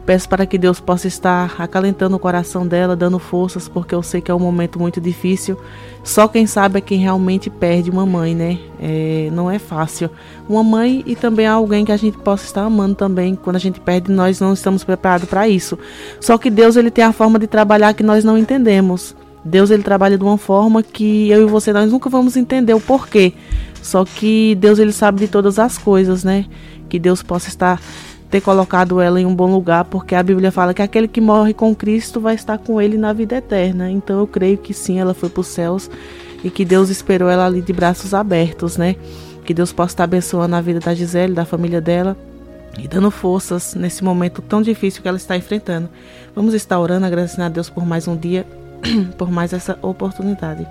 Peço 0.05 0.27
para 0.27 0.45
que 0.45 0.57
Deus 0.57 0.81
possa 0.81 1.07
estar 1.07 1.55
acalentando 1.57 2.15
o 2.17 2.19
coração 2.19 2.67
dela, 2.67 2.93
dando 2.93 3.17
forças, 3.19 3.69
porque 3.69 3.95
eu 3.95 4.03
sei 4.03 4.19
que 4.19 4.29
é 4.29 4.35
um 4.35 4.39
momento 4.39 4.77
muito 4.77 4.99
difícil. 4.99 5.57
Só 6.03 6.27
quem 6.27 6.45
sabe 6.45 6.77
é 6.77 6.81
quem 6.81 6.99
realmente 6.99 7.49
perde 7.49 7.89
uma 7.89 8.05
mãe, 8.05 8.35
né? 8.35 8.59
É, 8.81 9.29
não 9.31 9.49
é 9.49 9.57
fácil. 9.57 10.09
Uma 10.49 10.61
mãe 10.61 11.03
e 11.05 11.15
também 11.15 11.47
alguém 11.47 11.85
que 11.85 11.91
a 11.91 11.97
gente 11.97 12.17
possa 12.17 12.43
estar 12.45 12.63
amando 12.63 12.95
também. 12.95 13.33
Quando 13.33 13.55
a 13.55 13.59
gente 13.59 13.79
perde, 13.79 14.11
nós 14.11 14.41
não 14.41 14.51
estamos 14.51 14.83
preparados 14.83 15.29
para 15.29 15.47
isso. 15.47 15.79
Só 16.19 16.37
que 16.37 16.49
Deus 16.49 16.75
ele 16.75 16.91
tem 16.91 17.05
a 17.05 17.13
forma 17.13 17.39
de 17.39 17.47
trabalhar 17.47 17.93
que 17.93 18.03
nós 18.03 18.25
não 18.25 18.37
entendemos. 18.37 19.15
Deus 19.45 19.71
ele 19.71 19.83
trabalha 19.83 20.17
de 20.17 20.23
uma 20.23 20.37
forma 20.37 20.83
que 20.83 21.29
eu 21.29 21.47
e 21.47 21.49
você 21.49 21.71
nós 21.71 21.89
nunca 21.89 22.09
vamos 22.09 22.35
entender 22.35 22.73
o 22.73 22.79
porquê. 22.81 23.33
Só 23.81 24.03
que 24.03 24.55
Deus 24.55 24.79
ele 24.79 24.91
sabe 24.91 25.21
de 25.21 25.27
todas 25.29 25.57
as 25.59 25.77
coisas, 25.77 26.25
né? 26.25 26.45
Que 26.89 26.99
Deus 26.99 27.23
possa 27.23 27.47
estar 27.47 27.79
ter 28.33 28.41
colocado 28.41 28.99
ela 28.99 29.21
em 29.21 29.27
um 29.27 29.35
bom 29.35 29.45
lugar, 29.45 29.85
porque 29.85 30.15
a 30.15 30.23
Bíblia 30.23 30.51
fala 30.51 30.73
que 30.73 30.81
aquele 30.81 31.07
que 31.07 31.21
morre 31.21 31.53
com 31.53 31.75
Cristo 31.75 32.19
vai 32.19 32.33
estar 32.33 32.57
com 32.57 32.81
ele 32.81 32.97
na 32.97 33.13
vida 33.13 33.35
eterna. 33.35 33.91
Então 33.91 34.17
eu 34.17 34.25
creio 34.25 34.57
que 34.57 34.73
sim, 34.73 34.99
ela 34.99 35.13
foi 35.13 35.29
para 35.29 35.41
os 35.41 35.45
céus 35.45 35.87
e 36.43 36.49
que 36.49 36.65
Deus 36.65 36.89
esperou 36.89 37.29
ela 37.29 37.45
ali 37.45 37.61
de 37.61 37.71
braços 37.71 38.11
abertos, 38.11 38.75
né? 38.75 38.95
Que 39.45 39.53
Deus 39.53 39.71
possa 39.71 39.93
estar 39.93 40.05
abençoando 40.05 40.55
a 40.55 40.61
vida 40.61 40.79
da 40.79 40.95
Gisele, 40.95 41.31
da 41.31 41.45
família 41.45 41.79
dela 41.79 42.17
e 42.79 42.87
dando 42.87 43.11
forças 43.11 43.75
nesse 43.75 44.03
momento 44.03 44.41
tão 44.41 44.63
difícil 44.63 45.03
que 45.03 45.07
ela 45.07 45.17
está 45.17 45.37
enfrentando. 45.37 45.87
Vamos 46.35 46.55
estar 46.55 46.79
orando, 46.79 47.05
agradecendo 47.05 47.43
a 47.43 47.49
Deus 47.49 47.69
por 47.69 47.85
mais 47.85 48.07
um 48.07 48.17
dia, 48.17 48.47
por 49.15 49.29
mais 49.29 49.53
essa 49.53 49.77
oportunidade. 49.79 50.65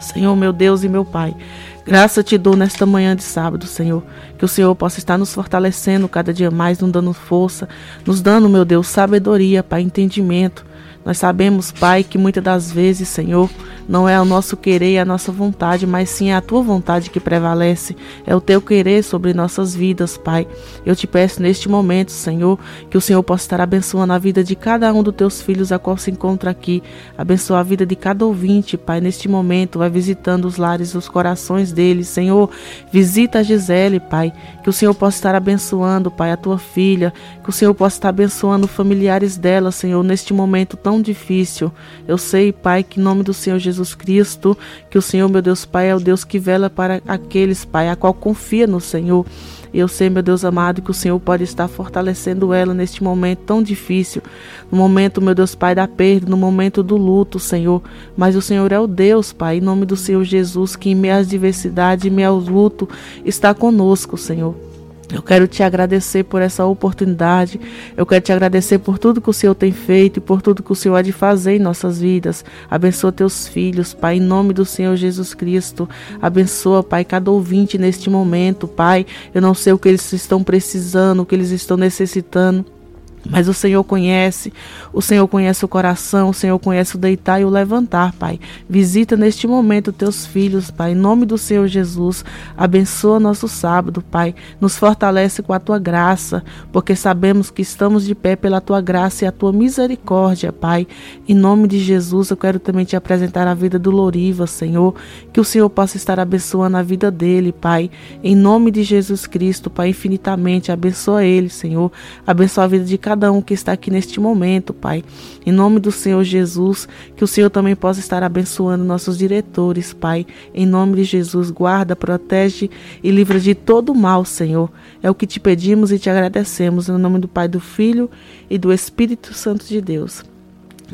Senhor, 0.00 0.34
meu 0.34 0.52
Deus 0.52 0.82
e 0.82 0.88
meu 0.88 1.04
Pai, 1.04 1.36
graça 1.84 2.22
te 2.22 2.36
dou 2.38 2.56
nesta 2.56 2.86
manhã 2.86 3.14
de 3.14 3.22
sábado, 3.22 3.66
Senhor. 3.66 4.02
Que 4.38 4.44
o 4.44 4.48
Senhor 4.48 4.74
possa 4.74 4.98
estar 4.98 5.18
nos 5.18 5.32
fortalecendo 5.32 6.08
cada 6.08 6.32
dia 6.32 6.50
mais, 6.50 6.78
nos 6.78 6.90
dando 6.90 7.12
força, 7.12 7.68
nos 8.06 8.20
dando, 8.20 8.48
meu 8.48 8.64
Deus, 8.64 8.86
sabedoria, 8.88 9.62
Pai, 9.62 9.82
entendimento 9.82 10.69
nós 11.04 11.18
sabemos, 11.18 11.72
Pai, 11.72 12.04
que 12.04 12.18
muitas 12.18 12.44
das 12.44 12.70
vezes, 12.70 13.08
Senhor, 13.08 13.48
não 13.88 14.08
é 14.08 14.20
o 14.20 14.24
nosso 14.24 14.56
querer 14.56 14.92
e 14.92 14.98
a 14.98 15.04
nossa 15.04 15.32
vontade, 15.32 15.86
mas 15.86 16.10
sim 16.10 16.30
a 16.30 16.40
tua 16.40 16.62
vontade 16.62 17.10
que 17.10 17.18
prevalece. 17.18 17.96
É 18.26 18.36
o 18.36 18.40
teu 18.40 18.60
querer 18.60 19.02
sobre 19.02 19.34
nossas 19.34 19.74
vidas, 19.74 20.16
Pai. 20.16 20.46
Eu 20.84 20.94
te 20.94 21.06
peço 21.06 21.42
neste 21.42 21.68
momento, 21.68 22.12
Senhor, 22.12 22.58
que 22.88 22.96
o 22.96 23.00
Senhor 23.00 23.22
possa 23.22 23.44
estar 23.44 23.60
abençoando 23.60 24.12
a 24.12 24.18
vida 24.18 24.44
de 24.44 24.54
cada 24.54 24.92
um 24.92 25.02
dos 25.02 25.14
teus 25.14 25.42
filhos 25.42 25.72
a 25.72 25.78
qual 25.78 25.96
se 25.96 26.10
encontra 26.10 26.50
aqui. 26.50 26.82
Abençoa 27.16 27.60
a 27.60 27.62
vida 27.62 27.84
de 27.84 27.96
cada 27.96 28.24
ouvinte, 28.24 28.76
Pai, 28.76 29.00
neste 29.00 29.28
momento. 29.28 29.78
Vai 29.78 29.90
visitando 29.90 30.44
os 30.44 30.56
lares, 30.56 30.94
os 30.94 31.08
corações 31.08 31.72
deles, 31.72 32.08
Senhor. 32.08 32.50
Visita 32.92 33.40
a 33.40 33.42
Gisele, 33.42 33.98
Pai. 33.98 34.32
Que 34.62 34.68
o 34.68 34.72
Senhor 34.72 34.94
possa 34.94 35.16
estar 35.16 35.34
abençoando, 35.34 36.10
Pai, 36.10 36.30
a 36.30 36.36
tua 36.36 36.58
filha. 36.58 37.12
Que 37.42 37.48
o 37.48 37.52
Senhor 37.52 37.74
possa 37.74 37.96
estar 37.96 38.10
abençoando 38.10 38.68
familiares 38.68 39.36
dela, 39.36 39.72
Senhor, 39.72 40.04
neste 40.04 40.32
momento 40.32 40.76
tão 40.76 40.89
tão 40.90 41.00
difícil. 41.00 41.70
Eu 42.08 42.18
sei, 42.18 42.52
Pai, 42.52 42.82
que 42.82 42.98
em 42.98 43.02
nome 43.02 43.22
do 43.22 43.32
Senhor 43.32 43.60
Jesus 43.60 43.94
Cristo, 43.94 44.58
que 44.90 44.98
o 44.98 45.02
Senhor, 45.02 45.28
meu 45.28 45.40
Deus, 45.40 45.64
Pai, 45.64 45.88
é 45.88 45.94
o 45.94 46.00
Deus 46.00 46.24
que 46.24 46.36
vela 46.36 46.68
para 46.68 47.00
aqueles, 47.06 47.64
Pai, 47.64 47.88
a 47.88 47.94
qual 47.94 48.12
confia 48.12 48.66
no 48.66 48.80
Senhor. 48.80 49.24
E 49.72 49.78
eu 49.78 49.86
sei, 49.86 50.10
meu 50.10 50.20
Deus 50.20 50.44
amado, 50.44 50.82
que 50.82 50.90
o 50.90 50.94
Senhor 50.94 51.20
pode 51.20 51.44
estar 51.44 51.68
fortalecendo 51.68 52.52
ela 52.52 52.74
neste 52.74 53.04
momento 53.04 53.38
tão 53.46 53.62
difícil. 53.62 54.20
No 54.68 54.76
momento, 54.76 55.22
meu 55.22 55.32
Deus 55.32 55.54
Pai, 55.54 55.76
da 55.76 55.86
perda, 55.86 56.28
no 56.28 56.36
momento 56.36 56.82
do 56.82 56.96
luto, 56.96 57.38
Senhor. 57.38 57.80
Mas 58.16 58.34
o 58.34 58.42
Senhor 58.42 58.72
é 58.72 58.80
o 58.80 58.88
Deus, 58.88 59.32
Pai, 59.32 59.58
em 59.58 59.60
nome 59.60 59.86
do 59.86 59.94
Senhor 59.94 60.24
Jesus, 60.24 60.74
que 60.74 60.90
em 60.90 60.96
meio 60.96 61.14
às 61.14 61.28
diversidades, 61.28 62.04
em 62.04 62.24
ao 62.24 62.36
luto, 62.36 62.88
está 63.24 63.54
conosco, 63.54 64.18
Senhor. 64.18 64.69
Eu 65.12 65.22
quero 65.22 65.48
te 65.48 65.62
agradecer 65.62 66.24
por 66.24 66.40
essa 66.40 66.64
oportunidade. 66.64 67.60
Eu 67.96 68.06
quero 68.06 68.22
te 68.22 68.32
agradecer 68.32 68.78
por 68.78 68.98
tudo 68.98 69.20
que 69.20 69.30
o 69.30 69.32
Senhor 69.32 69.54
tem 69.54 69.72
feito 69.72 70.18
e 70.18 70.20
por 70.20 70.40
tudo 70.40 70.62
que 70.62 70.72
o 70.72 70.74
Senhor 70.74 70.96
há 70.96 71.02
de 71.02 71.12
fazer 71.12 71.56
em 71.56 71.58
nossas 71.58 72.00
vidas. 72.00 72.44
Abençoa 72.70 73.10
teus 73.10 73.48
filhos, 73.48 73.92
Pai, 73.92 74.16
em 74.16 74.20
nome 74.20 74.52
do 74.52 74.64
Senhor 74.64 74.96
Jesus 74.96 75.34
Cristo. 75.34 75.88
Abençoa, 76.20 76.82
Pai, 76.82 77.04
cada 77.04 77.30
ouvinte 77.30 77.76
neste 77.76 78.08
momento, 78.08 78.68
Pai. 78.68 79.04
Eu 79.34 79.42
não 79.42 79.54
sei 79.54 79.72
o 79.72 79.78
que 79.78 79.88
eles 79.88 80.12
estão 80.12 80.42
precisando, 80.42 81.20
o 81.20 81.26
que 81.26 81.34
eles 81.34 81.50
estão 81.50 81.76
necessitando. 81.76 82.79
Mas 83.28 83.48
o 83.48 83.54
Senhor 83.54 83.84
conhece, 83.84 84.52
o 84.92 85.02
Senhor 85.02 85.28
conhece 85.28 85.64
o 85.64 85.68
coração, 85.68 86.30
o 86.30 86.34
Senhor 86.34 86.58
conhece 86.58 86.96
o 86.96 86.98
deitar 86.98 87.40
e 87.40 87.44
o 87.44 87.50
levantar, 87.50 88.12
Pai. 88.14 88.40
Visita 88.68 89.16
neste 89.16 89.46
momento 89.46 89.92
teus 89.92 90.26
filhos, 90.26 90.70
Pai, 90.70 90.92
em 90.92 90.94
nome 90.94 91.26
do 91.26 91.36
Senhor 91.36 91.66
Jesus. 91.66 92.24
Abençoa 92.56 93.20
nosso 93.20 93.46
sábado, 93.46 94.02
Pai. 94.02 94.34
Nos 94.60 94.76
fortalece 94.76 95.42
com 95.42 95.52
a 95.52 95.60
tua 95.60 95.78
graça, 95.78 96.42
porque 96.72 96.96
sabemos 96.96 97.50
que 97.50 97.62
estamos 97.62 98.06
de 98.06 98.14
pé 98.14 98.36
pela 98.36 98.60
tua 98.60 98.80
graça 98.80 99.24
e 99.24 99.28
a 99.28 99.32
tua 99.32 99.52
misericórdia, 99.52 100.52
Pai. 100.52 100.86
Em 101.28 101.34
nome 101.34 101.68
de 101.68 101.78
Jesus, 101.78 102.30
eu 102.30 102.36
quero 102.36 102.58
também 102.58 102.84
te 102.84 102.96
apresentar 102.96 103.46
a 103.46 103.54
vida 103.54 103.78
do 103.78 103.90
Loriva, 103.90 104.46
Senhor. 104.46 104.94
Que 105.32 105.40
o 105.40 105.44
Senhor 105.44 105.68
possa 105.68 105.96
estar 105.96 106.18
abençoando 106.18 106.78
a 106.78 106.82
vida 106.82 107.10
dele, 107.10 107.52
Pai. 107.52 107.90
Em 108.24 108.34
nome 108.34 108.70
de 108.70 108.82
Jesus 108.82 109.26
Cristo, 109.26 109.68
Pai, 109.68 109.90
infinitamente. 109.90 110.72
Abençoa 110.72 111.24
ele, 111.24 111.50
Senhor. 111.50 111.92
Abençoa 112.26 112.64
a 112.64 112.66
vida 112.66 112.84
de 112.84 112.96
cada 112.96 113.09
cada 113.10 113.32
um 113.32 113.42
que 113.42 113.52
está 113.52 113.72
aqui 113.72 113.90
neste 113.90 114.20
momento, 114.20 114.72
Pai. 114.72 115.02
Em 115.44 115.50
nome 115.50 115.80
do 115.80 115.90
Senhor 115.90 116.22
Jesus, 116.22 116.86
que 117.16 117.24
o 117.24 117.26
Senhor 117.26 117.50
também 117.50 117.74
possa 117.74 117.98
estar 117.98 118.22
abençoando 118.22 118.84
nossos 118.84 119.18
diretores, 119.18 119.92
Pai. 119.92 120.24
Em 120.54 120.64
nome 120.64 120.94
de 120.94 121.02
Jesus, 121.02 121.50
guarda, 121.50 121.96
protege 121.96 122.70
e 123.02 123.10
livra 123.10 123.40
de 123.40 123.52
todo 123.52 123.92
mal, 123.96 124.24
Senhor. 124.24 124.70
É 125.02 125.10
o 125.10 125.14
que 125.14 125.26
te 125.26 125.40
pedimos 125.40 125.90
e 125.90 125.98
te 125.98 126.08
agradecemos. 126.08 126.88
Em 126.88 126.96
nome 126.96 127.18
do 127.18 127.26
Pai, 127.26 127.48
do 127.48 127.58
Filho 127.58 128.08
e 128.48 128.56
do 128.56 128.72
Espírito 128.72 129.34
Santo 129.34 129.66
de 129.66 129.80
Deus. 129.80 130.29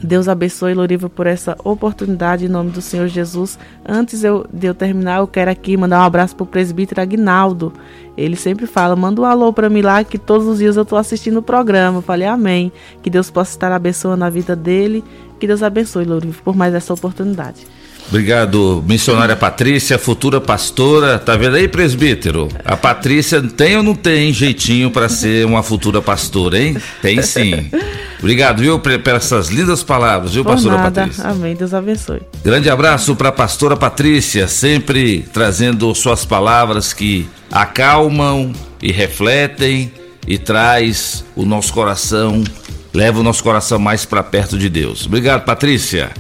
Deus 0.03 0.29
abençoe 0.29 0.75
Loriva 0.75 1.09
por 1.09 1.27
essa 1.27 1.57
oportunidade 1.65 2.45
em 2.45 2.49
nome 2.49 2.71
do 2.71 2.83
Senhor 2.83 3.09
Jesus. 3.09 3.59
Antes 3.87 4.23
eu, 4.23 4.47
de 4.53 4.67
eu 4.67 4.75
terminar, 4.75 5.21
eu 5.21 5.27
quero 5.27 5.51
aqui 5.51 5.77
mandar 5.77 6.01
um 6.01 6.05
abraço 6.05 6.37
para 6.37 6.45
o 6.45 6.47
presbítero 6.47 7.01
Agnaldo. 7.01 7.73
Ele 8.17 8.37
sempre 8.37 8.67
fala: 8.67 8.95
manda 8.95 9.21
um 9.21 9.25
alô 9.25 9.53
para 9.53 9.71
mim 9.71 9.81
lá 9.81 10.05
que 10.05 10.19
todos 10.19 10.47
os 10.47 10.59
dias 10.59 10.77
eu 10.77 10.83
estou 10.83 10.99
assistindo 10.99 11.39
o 11.39 11.43
programa. 11.43 11.99
Eu 11.99 12.03
falei: 12.03 12.27
Amém. 12.27 12.71
Que 13.03 13.09
Deus 13.09 13.31
possa 13.31 13.53
estar 13.53 13.73
abençoando 13.73 14.25
a 14.25 14.31
vida 14.31 14.55
dele. 14.55 15.03
Que 15.41 15.47
Deus 15.47 15.63
abençoe 15.63 16.05
Loriva 16.05 16.41
por 16.45 16.57
mais 16.57 16.75
essa 16.75 16.93
oportunidade. 16.93 17.67
Obrigado, 18.09 18.85
missionária 18.87 19.35
Patrícia, 19.35 19.99
futura 19.99 20.41
pastora. 20.41 21.19
Tá 21.19 21.37
vendo 21.37 21.57
aí, 21.57 21.67
presbítero? 21.67 22.49
A 22.65 22.77
Patrícia 22.77 23.43
tem 23.43 23.77
ou 23.77 23.83
não 23.83 23.95
tem 23.95 24.33
jeitinho 24.33 24.91
para 24.91 25.09
ser 25.09 25.45
uma 25.45 25.63
futura 25.63 26.01
pastora, 26.01 26.59
hein? 26.59 26.77
Tem 27.03 27.21
sim. 27.21 27.69
Obrigado, 28.19 28.61
viu, 28.61 28.79
por 28.79 28.93
essas 29.11 29.49
lindas 29.49 29.83
palavras, 29.83 30.35
viu, 30.35 30.45
Por 30.45 30.53
pastora 30.53 30.77
nada. 30.77 31.01
Patrícia? 31.01 31.25
Amém. 31.29 31.55
Deus 31.55 31.75
abençoe. 31.75 32.23
Grande 32.45 32.71
abraço 32.71 33.15
para 33.15 33.29
a 33.29 33.33
pastora 33.33 33.77
Patrícia, 33.77 34.49
sempre 34.49 35.25
trazendo 35.33 35.93
suas 35.95 36.25
palavras 36.25 36.93
que 36.93 37.29
acalmam 37.51 38.53
e 38.81 38.93
refletem 38.93 39.93
e 40.27 40.39
traz 40.39 41.25
o 41.35 41.45
nosso 41.45 41.73
coração, 41.73 42.43
leva 42.95 43.21
o 43.21 43.23
nosso 43.23 43.43
coração 43.43 43.79
mais 43.79 44.05
para 44.05 44.23
perto 44.23 44.57
de 44.59 44.69
Deus. 44.69 45.07
Obrigado, 45.07 45.45
Patrícia. 45.45 46.11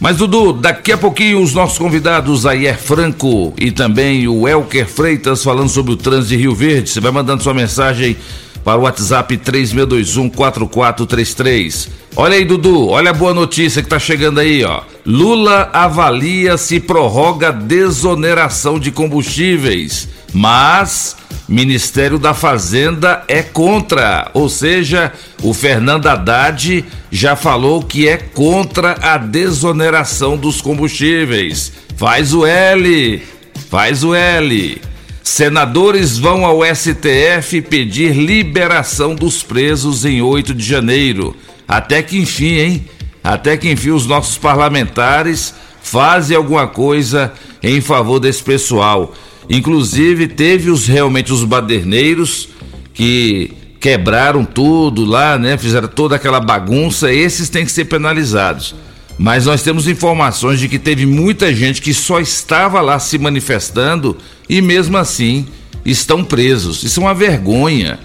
Mas 0.00 0.16
Dudu, 0.16 0.52
daqui 0.52 0.92
a 0.92 0.98
pouquinho 0.98 1.40
os 1.40 1.54
nossos 1.54 1.78
convidados 1.78 2.44
Ayer 2.44 2.78
Franco 2.78 3.54
e 3.56 3.70
também 3.70 4.28
o 4.28 4.46
Elker 4.46 4.86
Freitas 4.86 5.42
falando 5.42 5.68
sobre 5.68 5.92
o 5.92 5.96
trânsito 5.96 6.28
de 6.28 6.36
Rio 6.36 6.54
Verde. 6.54 6.90
Você 6.90 7.00
vai 7.00 7.12
mandando 7.12 7.42
sua 7.42 7.54
mensagem 7.54 8.16
para 8.64 8.78
o 8.78 8.84
WhatsApp 8.84 9.36
36214433. 9.36 11.90
Olha 12.16 12.36
aí, 12.36 12.44
Dudu, 12.44 12.86
olha 12.88 13.10
a 13.10 13.14
boa 13.14 13.34
notícia 13.34 13.82
que 13.82 13.88
tá 13.88 13.98
chegando 13.98 14.38
aí, 14.40 14.64
ó. 14.64 14.82
Lula 15.04 15.68
avalia 15.72 16.56
se 16.56 16.78
prorroga 16.80 17.52
desoneração 17.52 18.78
de 18.78 18.90
combustíveis, 18.90 20.08
mas 20.32 21.16
Ministério 21.46 22.18
da 22.18 22.32
Fazenda 22.32 23.22
é 23.28 23.42
contra, 23.42 24.30
ou 24.32 24.48
seja, 24.48 25.12
o 25.42 25.52
Fernando 25.52 26.06
Haddad 26.06 26.82
já 27.12 27.36
falou 27.36 27.82
que 27.82 28.08
é 28.08 28.16
contra 28.16 28.96
a 29.02 29.18
desoneração 29.18 30.38
dos 30.38 30.62
combustíveis. 30.62 31.70
Faz 31.96 32.32
o 32.32 32.46
L, 32.46 33.22
faz 33.68 34.02
o 34.02 34.14
L. 34.14 34.80
Senadores 35.24 36.18
vão 36.18 36.44
ao 36.44 36.60
STF 36.62 37.62
pedir 37.62 38.14
liberação 38.14 39.14
dos 39.14 39.42
presos 39.42 40.04
em 40.04 40.20
8 40.20 40.52
de 40.52 40.62
janeiro. 40.62 41.34
Até 41.66 42.02
que 42.02 42.18
enfim, 42.18 42.56
hein? 42.56 42.84
Até 43.24 43.56
que 43.56 43.70
enfim 43.70 43.90
os 43.90 44.06
nossos 44.06 44.36
parlamentares 44.36 45.54
fazem 45.82 46.36
alguma 46.36 46.66
coisa 46.66 47.32
em 47.62 47.80
favor 47.80 48.20
desse 48.20 48.42
pessoal. 48.42 49.14
Inclusive 49.48 50.28
teve 50.28 50.70
os 50.70 50.86
realmente 50.86 51.32
os 51.32 51.42
baderneiros 51.42 52.50
que 52.92 53.50
quebraram 53.80 54.44
tudo 54.44 55.06
lá, 55.06 55.38
né? 55.38 55.56
Fizeram 55.56 55.88
toda 55.88 56.16
aquela 56.16 56.38
bagunça, 56.38 57.10
esses 57.10 57.48
têm 57.48 57.64
que 57.64 57.72
ser 57.72 57.86
penalizados. 57.86 58.74
Mas 59.18 59.46
nós 59.46 59.62
temos 59.62 59.86
informações 59.86 60.58
de 60.58 60.68
que 60.68 60.78
teve 60.78 61.06
muita 61.06 61.54
gente 61.54 61.80
que 61.80 61.94
só 61.94 62.18
estava 62.20 62.80
lá 62.80 62.98
se 62.98 63.16
manifestando 63.18 64.16
e 64.48 64.60
mesmo 64.60 64.96
assim 64.96 65.46
estão 65.84 66.24
presos. 66.24 66.82
Isso 66.82 67.00
é 67.00 67.04
uma 67.04 67.14
vergonha. 67.14 67.98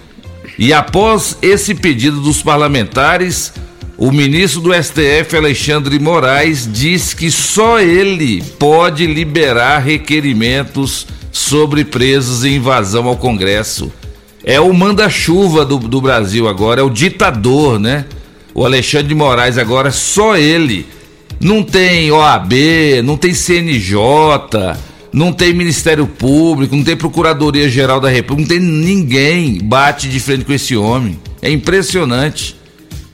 E 0.58 0.72
após 0.72 1.36
esse 1.42 1.74
pedido 1.74 2.20
dos 2.20 2.42
parlamentares, 2.42 3.52
o 3.96 4.12
ministro 4.12 4.60
do 4.60 4.72
STF, 4.72 5.36
Alexandre 5.36 5.98
Moraes, 5.98 6.68
diz 6.70 7.12
que 7.12 7.30
só 7.30 7.80
ele 7.80 8.42
pode 8.58 9.06
liberar 9.06 9.80
requerimentos 9.80 11.06
sobre 11.32 11.84
presos 11.84 12.44
em 12.44 12.56
invasão 12.56 13.06
ao 13.06 13.16
Congresso. 13.16 13.92
É 14.42 14.60
o 14.60 14.72
manda-chuva 14.72 15.64
do, 15.64 15.78
do 15.78 16.00
Brasil 16.00 16.48
agora, 16.48 16.80
é 16.80 16.84
o 16.84 16.90
ditador, 16.90 17.78
né? 17.78 18.06
O 18.54 18.64
Alexandre 18.64 19.08
de 19.08 19.14
Moraes 19.14 19.58
agora, 19.58 19.90
só 19.90 20.36
ele. 20.36 20.86
Não 21.40 21.62
tem 21.62 22.12
OAB, 22.12 22.52
não 23.02 23.16
tem 23.16 23.32
CNJ, 23.32 23.96
não 25.10 25.32
tem 25.32 25.54
Ministério 25.54 26.06
Público, 26.06 26.76
não 26.76 26.84
tem 26.84 26.94
Procuradoria 26.94 27.66
Geral 27.66 27.98
da 27.98 28.10
República, 28.10 28.42
não 28.42 28.48
tem 28.48 28.60
ninguém 28.60 29.58
bate 29.58 30.06
de 30.06 30.20
frente 30.20 30.44
com 30.44 30.52
esse 30.52 30.76
homem. 30.76 31.18
É 31.40 31.50
impressionante. 31.50 32.56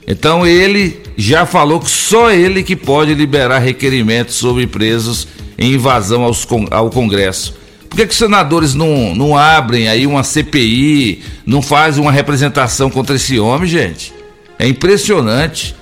Então 0.09 0.45
ele 0.45 1.01
já 1.17 1.47
falou 1.47 1.79
que 1.79 1.89
só 1.89 2.31
ele 2.31 2.65
que 2.65 2.75
pode 2.75 3.15
liberar 3.15 3.61
requerimentos 3.61 4.35
sobre 4.35 4.67
presos 4.67 5.29
em 5.57 5.75
invasão 5.75 6.23
aos, 6.23 6.47
ao 6.73 6.91
Congresso. 6.91 7.55
Por 7.89 7.97
que, 7.97 8.07
que 8.07 8.13
os 8.13 8.19
senadores 8.19 8.75
não, 8.75 9.15
não 9.15 9.37
abrem 9.37 9.89
aí 9.89 10.05
uma 10.05 10.25
CPI, 10.25 11.23
não 11.47 11.63
fazem 11.63 12.03
uma 12.03 12.13
representação 12.13 12.91
contra 12.91 13.15
esse 13.15 13.39
homem, 13.39 13.69
gente? 13.69 14.13
É 14.59 14.67
impressionante. 14.67 15.75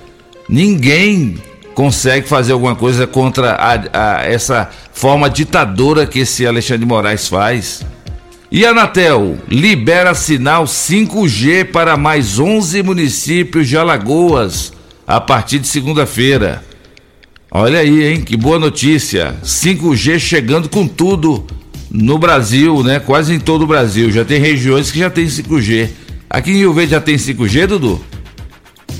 Ninguém 0.47 1.37
consegue 1.75 2.27
fazer 2.27 2.53
alguma 2.53 2.73
coisa 2.73 3.05
contra 3.05 3.51
a, 3.51 3.73
a, 4.21 4.25
essa 4.25 4.69
forma 4.93 5.29
ditadora 5.29 6.07
que 6.07 6.19
esse 6.19 6.47
Alexandre 6.47 6.79
de 6.79 6.85
Moraes 6.87 7.27
faz. 7.27 7.85
E 8.49 8.65
a 8.65 8.69
Anatel 8.69 9.37
libera 9.49 10.15
sinal 10.15 10.63
5G 10.63 11.65
para 11.65 11.97
mais 11.97 12.39
11 12.39 12.81
municípios 12.81 13.67
de 13.67 13.77
Alagoas 13.77 14.71
a 15.05 15.19
partir 15.19 15.59
de 15.59 15.67
segunda-feira. 15.67 16.63
Olha 17.51 17.79
aí, 17.79 18.05
hein? 18.05 18.21
Que 18.21 18.37
boa 18.37 18.57
notícia. 18.57 19.35
5G 19.43 20.17
chegando 20.19 20.69
com 20.69 20.87
tudo 20.87 21.45
no 21.91 22.17
Brasil, 22.17 22.83
né? 22.83 22.99
Quase 22.99 23.33
em 23.33 23.39
todo 23.39 23.63
o 23.63 23.67
Brasil. 23.67 24.09
Já 24.11 24.23
tem 24.23 24.39
regiões 24.39 24.91
que 24.91 24.99
já 24.99 25.09
tem 25.09 25.25
5G. 25.25 25.89
Aqui 26.29 26.51
em 26.51 26.57
Rio 26.57 26.73
Verde 26.73 26.91
já 26.91 27.01
tem 27.01 27.15
5G, 27.15 27.67
Dudu? 27.67 28.01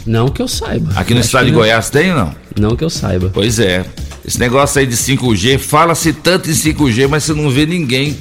Não 0.05 0.27
que 0.29 0.41
eu 0.41 0.47
saiba. 0.47 0.91
Aqui 0.95 1.13
no 1.13 1.21
estado 1.21 1.45
de 1.45 1.51
não. 1.51 1.59
Goiás 1.59 1.89
tem 1.89 2.11
ou 2.11 2.17
não? 2.17 2.35
Não 2.59 2.75
que 2.75 2.83
eu 2.83 2.89
saiba. 2.89 3.31
Pois 3.33 3.59
é. 3.59 3.85
Esse 4.25 4.39
negócio 4.39 4.79
aí 4.79 4.85
de 4.85 4.95
5G, 4.95 5.57
fala-se 5.59 6.13
tanto 6.13 6.49
em 6.49 6.53
5G, 6.53 7.07
mas 7.07 7.23
você 7.23 7.33
não 7.33 7.49
vê 7.49 7.65
ninguém 7.65 8.17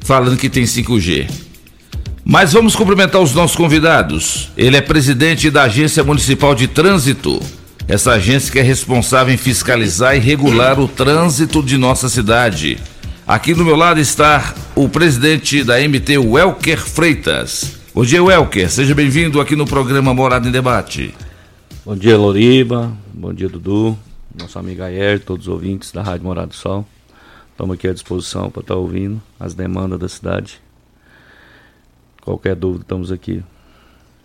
falando 0.00 0.36
que 0.36 0.48
tem 0.48 0.64
5G. 0.64 1.28
Mas 2.24 2.52
vamos 2.52 2.74
cumprimentar 2.74 3.20
os 3.20 3.34
nossos 3.34 3.56
convidados. 3.56 4.50
Ele 4.56 4.76
é 4.76 4.80
presidente 4.80 5.50
da 5.50 5.64
Agência 5.64 6.02
Municipal 6.02 6.54
de 6.54 6.66
Trânsito. 6.66 7.40
Essa 7.86 8.12
agência 8.12 8.50
que 8.50 8.58
é 8.58 8.62
responsável 8.62 9.34
em 9.34 9.36
fiscalizar 9.36 10.16
e 10.16 10.20
regular 10.20 10.80
o 10.80 10.88
trânsito 10.88 11.62
de 11.62 11.76
nossa 11.76 12.08
cidade. 12.08 12.78
Aqui 13.26 13.52
do 13.52 13.64
meu 13.64 13.76
lado 13.76 14.00
está 14.00 14.54
o 14.74 14.88
presidente 14.88 15.62
da 15.62 15.78
MT, 15.78 16.16
Welker 16.16 16.78
Freitas. 16.78 17.73
Bom 17.94 18.04
dia, 18.04 18.20
Welker. 18.24 18.68
Seja 18.68 18.92
bem-vindo 18.92 19.40
aqui 19.40 19.54
no 19.54 19.64
programa 19.64 20.12
Morada 20.12 20.48
em 20.48 20.50
Debate. 20.50 21.14
Bom 21.86 21.94
dia, 21.94 22.18
Loriba. 22.18 22.92
Bom 23.12 23.32
dia, 23.32 23.48
Dudu. 23.48 23.96
Nosso 24.36 24.58
amigo 24.58 24.82
Ayer, 24.82 25.20
todos 25.20 25.46
os 25.46 25.52
ouvintes 25.52 25.92
da 25.92 26.02
Rádio 26.02 26.24
Morada 26.24 26.48
do 26.48 26.56
Sol. 26.56 26.84
Estamos 27.52 27.74
aqui 27.74 27.86
à 27.86 27.92
disposição 27.92 28.50
para 28.50 28.62
estar 28.62 28.74
ouvindo 28.74 29.22
as 29.38 29.54
demandas 29.54 30.00
da 30.00 30.08
cidade. 30.08 30.60
Qualquer 32.20 32.56
dúvida, 32.56 32.82
estamos 32.82 33.12
aqui. 33.12 33.44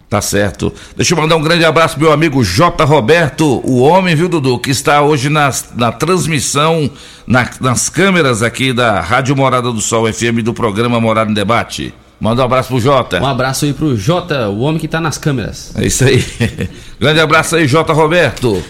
Tá 0.10 0.20
certo. 0.20 0.74
Deixa 0.96 1.14
eu 1.14 1.22
mandar 1.22 1.36
um 1.36 1.44
grande 1.44 1.64
abraço 1.64 1.94
pro 1.94 2.06
meu 2.06 2.12
amigo 2.12 2.44
J. 2.44 2.84
Roberto, 2.84 3.62
o 3.64 3.82
homem, 3.82 4.16
viu, 4.16 4.28
Dudu, 4.28 4.58
que 4.58 4.72
está 4.72 5.04
hoje 5.04 5.30
nas, 5.30 5.76
na 5.76 5.92
transmissão, 5.92 6.90
na, 7.28 7.48
nas 7.62 7.88
câmeras 7.88 8.42
aqui 8.42 8.74
da 8.74 9.00
Rádio 9.00 9.36
Morada 9.36 9.72
do 9.72 9.80
Sol 9.80 10.12
FM 10.12 10.42
do 10.44 10.56
programa 10.56 11.00
Morada 11.00 11.30
em 11.30 11.36
Debate. 11.36 11.94
Manda 12.20 12.42
um 12.42 12.46
abraço 12.46 12.70
pro 12.70 12.80
Jota. 12.80 13.22
Um 13.22 13.26
abraço 13.26 13.66
aí 13.66 13.74
pro 13.74 13.96
Jota, 13.96 14.50
o 14.50 14.60
homem 14.60 14.80
que 14.80 14.88
tá 14.88 15.00
nas 15.00 15.18
câmeras. 15.18 15.72
É 15.76 15.86
isso 15.86 16.04
aí. 16.04 16.24
grande 17.00 17.20
abraço 17.20 17.56
aí, 17.56 17.66
J. 17.66 17.94
Roberto. 17.94 18.62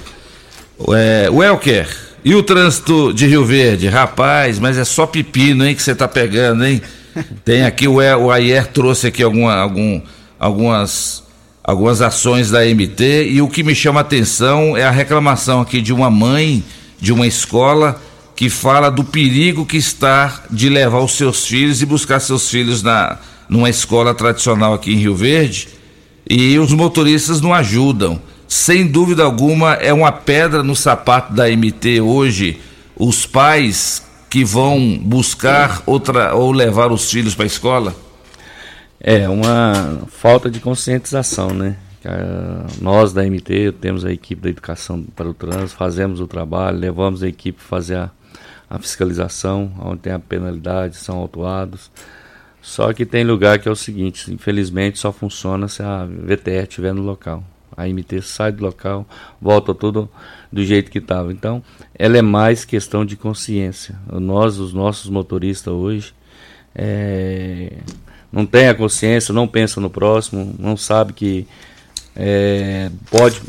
É, 0.96 1.30
Welker, 1.32 1.88
e 2.24 2.36
o 2.36 2.44
trânsito 2.44 3.14
de 3.14 3.26
Rio 3.26 3.44
Verde? 3.44 3.88
Rapaz, 3.88 4.60
mas 4.60 4.78
é 4.78 4.86
só 4.86 5.08
pepino, 5.08 5.66
hein, 5.66 5.74
que 5.74 5.82
você 5.82 5.96
tá 5.96 6.08
pegando, 6.08 6.66
hein? 6.66 6.82
Tem 7.44 7.66
aqui, 7.66 7.88
o, 7.88 7.96
o 7.96 8.32
Ayer 8.32 8.68
trouxe 8.68 9.08
aqui 9.08 9.24
alguma, 9.24 9.56
algum, 9.56 10.02
algumas, 10.40 11.24
algumas 11.64 12.02
ações 12.02 12.52
da 12.52 12.64
MT 12.64 13.30
e 13.30 13.42
o 13.42 13.48
que 13.48 13.64
me 13.64 13.74
chama 13.74 14.00
a 14.00 14.02
atenção 14.02 14.78
é 14.78 14.84
a 14.84 14.92
reclamação 14.92 15.62
aqui 15.62 15.82
de 15.82 15.92
uma 15.92 16.10
mãe 16.10 16.64
de 17.00 17.12
uma 17.12 17.26
escola 17.26 18.00
que 18.36 18.50
fala 18.50 18.90
do 18.90 19.04
perigo 19.04 19.66
que 19.66 19.78
está 19.78 20.44
de 20.50 20.70
levar 20.70 21.00
os 21.00 21.14
seus 21.14 21.46
filhos 21.46 21.82
e 21.82 21.86
buscar 21.86 22.20
seus 22.20 22.50
filhos 22.50 22.84
na, 22.84 23.18
numa 23.50 23.70
escola 23.70 24.14
tradicional 24.14 24.74
aqui 24.74 24.94
em 24.94 24.98
Rio 24.98 25.16
Verde 25.16 25.68
e 26.30 26.58
os 26.60 26.72
motoristas 26.72 27.42
não 27.42 27.54
ajudam 27.54 28.22
sem 28.50 28.88
dúvida 28.88 29.24
alguma, 29.24 29.74
é 29.76 29.94
uma 29.94 30.12
pedra 30.12 30.64
no 30.64 30.76
sapato 30.76 31.32
da 31.32 31.48
MT 31.48 32.02
hoje. 32.02 32.60
Os 32.96 33.24
pais 33.24 34.04
que 34.28 34.44
vão 34.44 34.98
buscar 34.98 35.84
outra 35.86 36.34
ou 36.34 36.52
levar 36.52 36.92
os 36.92 37.12
filhos 37.12 37.36
para 37.36 37.46
a 37.46 37.48
escola? 37.48 37.96
É 39.00 39.30
uma 39.30 40.02
falta 40.08 40.50
de 40.50 40.60
conscientização, 40.60 41.52
né? 41.52 41.76
Nós 42.82 43.14
da 43.14 43.24
MT 43.24 43.74
temos 43.80 44.04
a 44.04 44.12
equipe 44.12 44.42
da 44.42 44.50
educação 44.50 45.04
para 45.16 45.30
o 45.30 45.34
trânsito, 45.34 45.78
fazemos 45.78 46.20
o 46.20 46.26
trabalho, 46.26 46.80
levamos 46.80 47.22
a 47.22 47.28
equipe 47.28 47.60
para 47.60 47.68
fazer 47.68 47.98
a, 47.98 48.10
a 48.68 48.80
fiscalização, 48.80 49.72
onde 49.80 50.00
tem 50.00 50.14
a 50.14 50.20
penalidade, 50.20 50.98
são 50.98 51.18
autuados. 51.18 51.92
Só 52.62 52.92
que 52.94 53.06
tem 53.06 53.24
lugar 53.24 53.60
que 53.60 53.68
é 53.68 53.72
o 53.72 53.76
seguinte, 53.76 54.34
infelizmente 54.34 55.00
só 55.00 55.12
funciona 55.12 55.68
se 55.68 55.82
a 55.82 56.06
VTR 56.06 56.64
estiver 56.64 56.94
no 56.94 57.02
local 57.02 57.44
a 57.80 57.88
MT 57.88 58.22
sai 58.22 58.52
do 58.52 58.66
local, 58.66 59.08
volta 59.42 59.74
tudo 59.74 60.10
do 60.52 60.66
jeito 60.66 60.92
que 60.92 60.98
estava. 60.98 61.32
Então, 61.32 61.64
ela 61.96 62.18
é 62.18 62.22
mais 62.22 62.66
questão 62.66 63.06
de 63.06 63.16
consciência. 63.16 63.96
Nós, 64.12 64.60
os 64.60 64.74
nossos 64.74 65.10
motoristas 65.10 65.74
hoje, 65.74 66.14
é, 66.76 67.72
não 68.32 68.46
tem 68.46 68.68
a 68.68 68.76
consciência, 68.76 69.34
não 69.34 69.48
pensa 69.48 69.80
no 69.80 69.90
próximo, 69.90 70.54
não 70.60 70.76
sabe 70.76 71.14
que 71.14 71.48
é, 72.14 72.92
pode, 73.10 73.42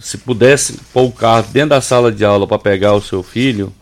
se 0.00 0.18
pudesse 0.18 0.78
pôr 0.92 1.02
o 1.02 1.12
carro 1.12 1.48
dentro 1.52 1.70
da 1.70 1.80
sala 1.80 2.12
de 2.12 2.24
aula 2.24 2.46
para 2.46 2.60
pegar 2.60 2.94
o 2.94 3.02
seu 3.02 3.24
filho, 3.24 3.72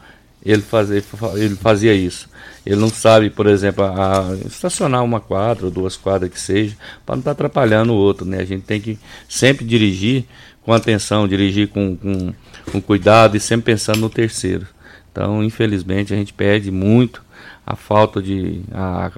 ele, 0.43 0.63
fazia, 0.63 1.05
ele 1.35 1.55
fazia 1.57 1.93
isso. 1.93 2.31
Ele 2.65 2.77
não 2.77 2.89
sabe, 2.89 3.29
por 3.29 3.47
exemplo, 3.47 3.85
a, 3.85 4.31
a 4.31 4.35
estacionar 4.47 5.03
uma 5.03 5.21
quadra 5.21 5.67
ou 5.67 5.71
duas 5.71 5.97
quadras 5.97 6.31
que 6.31 6.41
seja, 6.41 6.77
para 7.05 7.17
não 7.17 7.21
estar 7.21 7.31
tá 7.31 7.33
atrapalhando 7.33 7.93
o 7.93 7.97
outro. 7.97 8.25
Né? 8.25 8.39
A 8.39 8.45
gente 8.45 8.63
tem 8.63 8.81
que 8.81 8.99
sempre 9.29 9.65
dirigir 9.65 10.25
com 10.63 10.73
atenção, 10.73 11.27
dirigir 11.27 11.69
com, 11.69 11.97
com, 11.97 12.33
com 12.71 12.81
cuidado 12.81 13.37
e 13.37 13.41
sempre 13.41 13.73
pensando 13.73 14.01
no 14.01 14.09
terceiro. 14.09 14.67
Então, 15.11 15.43
infelizmente, 15.43 16.15
a 16.15 16.17
gente 16.17 16.33
perde 16.33 16.71
muito 16.71 17.23
a 17.67 17.77
falta 17.77 18.23
de. 18.23 18.63
A, 18.73 19.11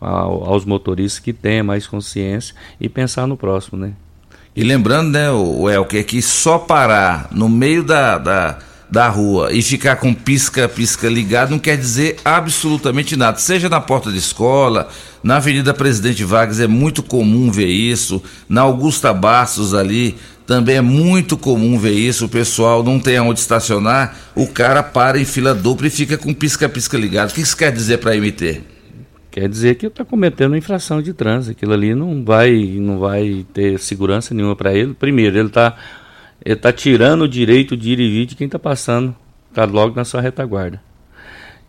a, 0.00 0.10
aos 0.10 0.64
motoristas 0.64 1.18
que 1.18 1.32
tenham 1.32 1.64
mais 1.64 1.86
consciência 1.86 2.54
e 2.80 2.88
pensar 2.88 3.26
no 3.26 3.36
próximo, 3.36 3.78
né? 3.78 3.92
E 4.54 4.64
lembrando, 4.64 5.10
né, 5.10 5.30
o 5.30 5.70
Elker, 5.70 6.04
que 6.04 6.20
só 6.20 6.58
parar 6.58 7.28
no 7.30 7.48
meio 7.48 7.84
da, 7.84 8.18
da 8.18 8.58
da 8.90 9.08
rua 9.08 9.52
e 9.52 9.62
ficar 9.62 9.96
com 9.96 10.12
pisca-pisca 10.12 11.08
ligado 11.08 11.50
não 11.50 11.58
quer 11.58 11.76
dizer 11.76 12.16
absolutamente 12.24 13.16
nada. 13.16 13.38
Seja 13.38 13.68
na 13.68 13.80
porta 13.80 14.10
de 14.10 14.18
escola, 14.18 14.88
na 15.22 15.36
Avenida 15.36 15.72
Presidente 15.72 16.24
Vargas 16.24 16.58
é 16.58 16.66
muito 16.66 17.02
comum 17.02 17.50
ver 17.50 17.68
isso, 17.68 18.22
na 18.48 18.62
Augusta 18.62 19.12
Bastos 19.12 19.74
ali 19.74 20.16
também 20.50 20.78
é 20.78 20.80
muito 20.80 21.36
comum 21.36 21.78
ver 21.78 21.92
isso. 21.92 22.24
O 22.24 22.28
pessoal 22.28 22.82
não 22.82 22.98
tem 22.98 23.16
aonde 23.16 23.38
estacionar, 23.38 24.16
o 24.34 24.48
cara 24.48 24.82
para 24.82 25.16
em 25.16 25.24
fila 25.24 25.54
dupla 25.54 25.86
e 25.86 25.90
fica 25.90 26.18
com 26.18 26.34
pisca-pisca 26.34 26.98
ligado. 26.98 27.30
O 27.30 27.34
que 27.34 27.40
isso 27.40 27.56
quer 27.56 27.70
dizer 27.70 27.98
para 27.98 28.14
a 28.14 28.16
MT? 28.16 28.60
Quer 29.30 29.48
dizer 29.48 29.76
que 29.76 29.86
está 29.86 30.04
cometendo 30.04 30.56
infração 30.56 31.00
de 31.00 31.12
trânsito. 31.12 31.52
Aquilo 31.52 31.72
ali 31.72 31.94
não 31.94 32.24
vai, 32.24 32.52
não 32.80 32.98
vai 32.98 33.46
ter 33.54 33.78
segurança 33.78 34.34
nenhuma 34.34 34.56
para 34.56 34.74
ele. 34.74 34.92
Primeiro, 34.92 35.38
ele 35.38 35.46
está 35.46 35.76
ele 36.44 36.54
está 36.54 36.72
tirando 36.72 37.22
o 37.22 37.28
direito 37.28 37.76
de 37.76 37.90
ir 37.90 38.00
e 38.00 38.10
vir 38.10 38.26
de 38.26 38.34
quem 38.34 38.46
está 38.46 38.58
passando, 38.58 39.14
está 39.48 39.64
logo 39.64 39.94
na 39.94 40.04
sua 40.04 40.20
retaguarda. 40.20 40.80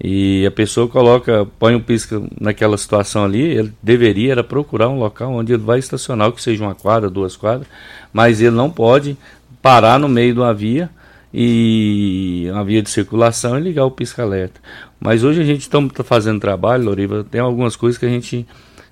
E 0.04 0.46
a 0.48 0.52
pessoa 0.52 0.88
coloca, 0.88 1.46
põe 1.60 1.76
um 1.76 1.80
pisca 1.80 2.22
naquela 2.40 2.76
situação 2.76 3.24
ali, 3.24 3.42
ele 3.42 3.74
deveria 3.84 4.32
era 4.32 4.44
procurar 4.44 4.90
um 4.90 4.98
local 4.98 5.32
onde 5.32 5.54
ele 5.54 5.62
vai 5.62 5.78
estacionar, 5.78 6.32
que 6.32 6.42
seja 6.42 6.64
uma 6.64 6.74
quadra, 6.74 7.10
duas 7.10 7.36
quadras, 7.36 7.68
mas 8.12 8.42
ele 8.42 8.56
não 8.56 8.70
pode 8.70 9.16
parar 9.62 10.00
no 10.00 10.10
meio 10.10 10.34
de 10.34 10.40
uma 10.40 10.54
via 10.54 10.90
e 11.32 12.48
uma 12.52 12.64
via 12.64 12.82
de 12.82 12.90
circulação 12.90 13.60
e 13.60 13.62
ligar 13.62 13.86
o 13.86 13.92
pisca-alerta. 13.92 14.60
Mas 15.00 15.24
hoje 15.24 15.42
a 15.42 15.46
gente 15.46 15.62
está 15.62 15.80
fazendo 16.04 16.40
trabalho, 16.40 16.86
Loriva, 16.86 17.24
tem 17.24 17.40
algumas 17.40 17.76
coisas 17.76 17.98
que 18.00 18.06
a 18.06 18.10
gente 18.10 18.48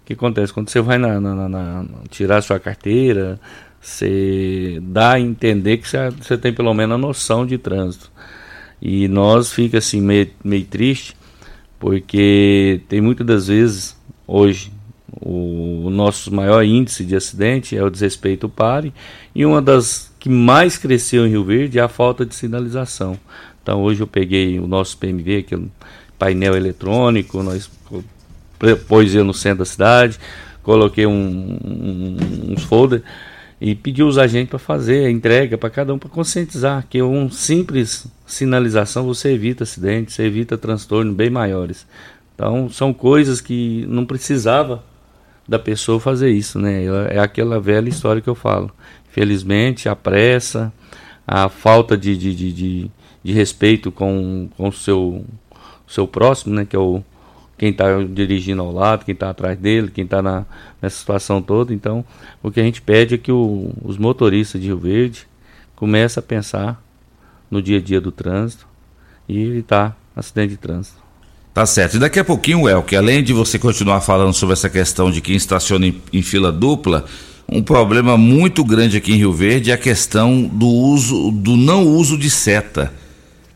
que 0.06 0.14
acontece 0.14 0.52
quando 0.52 0.70
você 0.70 0.82
vai 0.82 0.98
na, 0.98 1.20
na, 1.20 1.36
na, 1.36 1.50
na 1.50 1.86
tirar 2.10 2.42
sua 2.42 2.60
carteira, 2.60 3.40
você 3.82 4.80
dá 4.82 5.14
a 5.14 5.20
entender 5.20 5.78
que 5.78 5.88
você 5.88 6.38
tem 6.38 6.54
pelo 6.54 6.74
menos 6.74 6.96
a 6.96 6.98
noção 6.98 7.46
de 7.46 7.58
trânsito. 7.58 8.12
E 8.82 9.08
nós 9.08 9.52
fica 9.52 9.78
assim 9.78 10.02
meio, 10.02 10.30
meio 10.44 10.66
triste, 10.66 11.16
porque 11.80 12.82
tem 12.88 13.02
muitas 13.02 13.26
das 13.26 13.48
vezes 13.48 13.98
hoje 14.28 14.72
o, 15.22 15.86
o 15.86 15.90
nosso 15.90 16.34
maior 16.34 16.64
índice 16.64 17.04
de 17.04 17.16
acidente 17.16 17.76
é 17.76 17.84
o 17.84 17.90
desrespeito 17.90 18.48
pare 18.48 18.94
e 19.34 19.46
uma 19.46 19.62
das 19.62 20.14
que 20.20 20.30
mais 20.30 20.78
cresceu 20.78 21.26
em 21.26 21.30
Rio 21.30 21.44
Verde 21.44 21.80
é 21.80 21.82
a 21.82 21.88
falta 21.88 22.26
de 22.26 22.36
sinalização. 22.36 23.18
Então 23.62 23.82
hoje 23.82 24.02
eu 24.02 24.08
peguei 24.08 24.60
o 24.60 24.68
nosso 24.68 24.98
PMV, 24.98 25.44
que 25.44 25.58
painel 26.18 26.56
eletrônico, 26.56 27.42
nós 27.42 27.70
pôs 28.88 29.16
eu 29.16 29.24
no 29.24 29.34
centro 29.34 29.60
da 29.60 29.66
cidade, 29.66 30.20
coloquei 30.62 31.06
um, 31.06 31.58
um, 31.64 32.18
uns 32.52 32.64
folders 32.64 33.04
e 33.62 33.76
pedi 33.76 34.02
os 34.02 34.18
agentes 34.18 34.50
para 34.50 34.60
fazer 34.60 35.06
a 35.06 35.12
entrega 35.12 35.58
para 35.58 35.70
cada 35.70 35.94
um 35.94 36.00
para 36.00 36.10
conscientizar 36.10 36.86
que 36.90 37.02
um 37.02 37.30
simples 37.30 38.08
sinalização 38.26 39.06
você 39.06 39.34
evita 39.34 39.64
acidentes, 39.64 40.16
você 40.16 40.24
evita 40.24 40.58
transtornos 40.58 41.14
bem 41.14 41.30
maiores. 41.30 41.86
Então 42.34 42.70
são 42.70 42.94
coisas 42.94 43.42
que 43.42 43.86
não 43.88 44.06
precisava 44.06 44.84
da 45.48 45.60
pessoa 45.60 46.00
fazer 46.00 46.30
isso, 46.30 46.60
né? 46.60 46.86
É 47.10 47.20
aquela 47.20 47.60
velha 47.60 47.90
história 47.90 48.22
que 48.22 48.30
eu 48.30 48.36
falo. 48.36 48.72
Infelizmente, 49.10 49.90
a 49.90 49.96
pressa, 49.96 50.72
a 51.28 51.50
falta 51.50 51.98
de, 51.98 52.16
de, 52.16 52.36
de, 52.36 52.54
de, 52.54 52.92
de 53.24 53.34
respeito 53.34 53.92
com, 53.92 54.48
com 54.56 54.70
o 54.70 54.72
seu, 54.72 55.26
seu 55.88 56.08
próximo, 56.08 56.54
né? 56.54 56.66
Que 56.66 56.76
é 56.76 56.80
o, 56.80 57.04
quem 57.60 57.72
está 57.72 57.86
dirigindo 58.02 58.62
ao 58.62 58.72
lado, 58.72 59.04
quem 59.04 59.14
está 59.14 59.30
atrás 59.30 59.60
dele, 59.60 59.92
quem 59.94 60.06
está 60.06 60.22
nessa 60.82 60.98
situação 60.98 61.42
toda. 61.42 61.74
Então, 61.74 62.06
o 62.42 62.50
que 62.50 62.60
a 62.60 62.64
gente 62.64 62.82
pede 62.82 63.16
é 63.16 63.18
que 63.18 63.32
o, 63.32 63.72
os 63.84 63.98
motoristas 63.98 64.62
de 64.62 64.68
Rio 64.68 64.80
Verde 64.80 65.28
comecem 65.76 66.22
a 66.22 66.24
pensar 66.24 66.82
no 67.52 67.62
dia 67.62 67.78
a 67.78 67.82
dia 67.82 68.00
do 68.00 68.12
trânsito 68.12 68.66
e 69.28 69.42
evitar 69.42 69.98
acidente 70.16 70.52
de 70.52 70.58
trânsito. 70.58 70.98
Tá 71.54 71.66
certo. 71.66 71.98
E 71.98 72.00
daqui 72.00 72.20
a 72.20 72.24
pouquinho, 72.24 72.70
El, 72.70 72.82
que 72.82 72.96
além 72.96 73.22
de 73.22 73.34
você 73.34 73.60
continuar 73.60 74.00
falando 74.00 74.34
sobre 74.34 74.54
essa 74.54 74.70
questão 74.70 75.12
de 75.12 75.20
quem 75.20 75.36
estaciona 75.36 75.88
em, 75.88 76.02
em 76.14 76.22
fila 76.22 76.54
dupla, 76.54 77.06
um 77.48 77.62
problema 77.62 78.18
muito 78.18 78.64
grande 78.64 78.96
aqui 78.96 79.12
em 79.12 79.18
Rio 79.18 79.34
Verde 79.34 79.72
é 79.72 79.74
a 79.74 79.78
questão 79.78 80.44
do 80.44 80.68
uso, 80.68 81.32
do 81.32 81.58
não 81.58 81.86
uso 81.86 82.18
de 82.18 82.30
seta. 82.30 82.94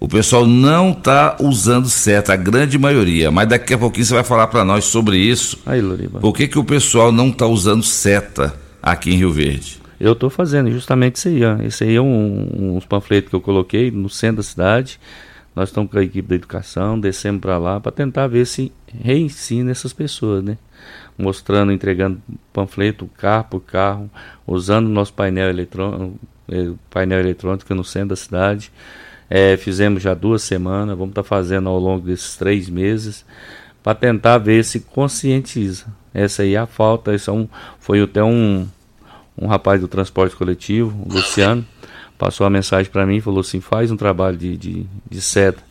O 0.04 0.08
pessoal 0.10 0.46
não 0.46 0.92
está 0.92 1.38
usando 1.39 1.88
seta, 1.88 2.34
a 2.34 2.36
grande 2.36 2.78
maioria. 2.78 3.32
Mas 3.32 3.48
daqui 3.48 3.74
a 3.74 3.78
pouquinho 3.78 4.06
você 4.06 4.13
vai 4.13 4.24
falar 4.26 4.48
para 4.48 4.66
nós 4.66 4.84
sobre 4.84 5.18
isso. 5.18 5.58
Aí, 5.66 5.80
Loriba. 5.80 6.20
Por 6.20 6.34
que, 6.34 6.46
que 6.46 6.60
o 6.60 6.63
pessoal 6.66 7.10
não 7.10 7.30
está 7.30 7.48
usando 7.48 7.82
seta 7.84 8.54
aqui 8.82 9.13
em 9.13 9.18
Rio 9.18 9.32
Verde? 9.32 9.80
Eu 9.98 10.12
estou 10.12 10.30
fazendo 10.30 10.70
justamente 10.70 11.16
isso 11.16 11.30
aí. 11.30 11.46
Ó. 11.46 11.56
Esse 11.63 11.86
aí 11.86 11.96
é 11.96 12.02
um, 12.02 12.76
uns 12.76 12.86
panfletos 12.86 13.30
que 13.30 13.36
eu 13.38 13.39
coloquei 13.39 13.92
no 13.92 14.10
centro 14.10 14.38
da 14.38 14.44
cidade. 14.44 15.00
Nós 15.56 15.70
estamos 15.70 15.89
com 15.89 15.98
a 15.98 16.04
equipe 16.04 16.28
da 16.28 16.36
educação, 16.36 17.00
descemos 17.00 17.39
para 17.39 17.58
lá 17.58 17.80
para 17.80 17.94
tentar 17.94 18.28
ver 18.28 18.46
se 18.46 18.74
reensina 19.02 19.72
essas 19.72 19.94
pessoas, 19.94 20.44
né? 20.44 20.58
Mostrando, 21.18 21.72
entregando 21.72 22.22
panfleto 22.52 23.10
carro 23.18 23.46
por 23.50 23.62
carro, 23.62 24.12
usando 24.46 24.88
o 24.88 24.89
nosso 24.89 25.13
painel 25.13 25.50
eletrônico, 25.50 26.20
eh, 26.52 26.72
painel 26.89 27.22
eletrônico 27.22 27.74
no 27.74 27.86
centro 27.86 28.10
da 28.10 28.16
cidade. 28.18 28.70
É, 29.30 29.58
fizemos 29.58 30.04
já 30.04 30.14
duas 30.14 30.44
semanas, 30.44 30.98
vamos 30.98 31.12
estar 31.12 31.24
tá 31.24 31.28
fazendo 31.28 31.70
ao 31.70 31.80
longo 31.80 32.06
desses 32.06 32.36
três 32.36 32.70
meses 32.70 33.26
para 33.82 33.96
tentar 33.96 34.38
ver 34.38 34.64
se 34.64 34.80
conscientiza. 34.80 35.86
Essa 36.14 36.44
aí 36.44 36.56
é 36.56 36.60
a 36.60 36.68
falta. 36.68 37.14
Esse 37.14 37.30
é 37.30 37.34
um, 37.34 37.48
foi 37.80 38.02
até 38.02 38.24
um, 38.24 38.68
um 39.38 39.48
rapaz 39.48 39.82
do 39.82 39.88
transporte 39.88 40.36
coletivo, 40.36 40.96
o 41.06 41.14
Luciano, 41.14 41.66
passou 42.18 42.46
a 42.46 42.50
mensagem 42.50 42.92
para 42.92 43.06
mim 43.06 43.18
e 43.18 43.22
falou 43.22 43.42
assim: 43.42 43.60
faz 43.60 43.92
um 43.92 43.98
trabalho 43.98 44.38
de, 44.38 44.56
de, 44.56 44.86
de 45.10 45.22
seta. 45.22 45.62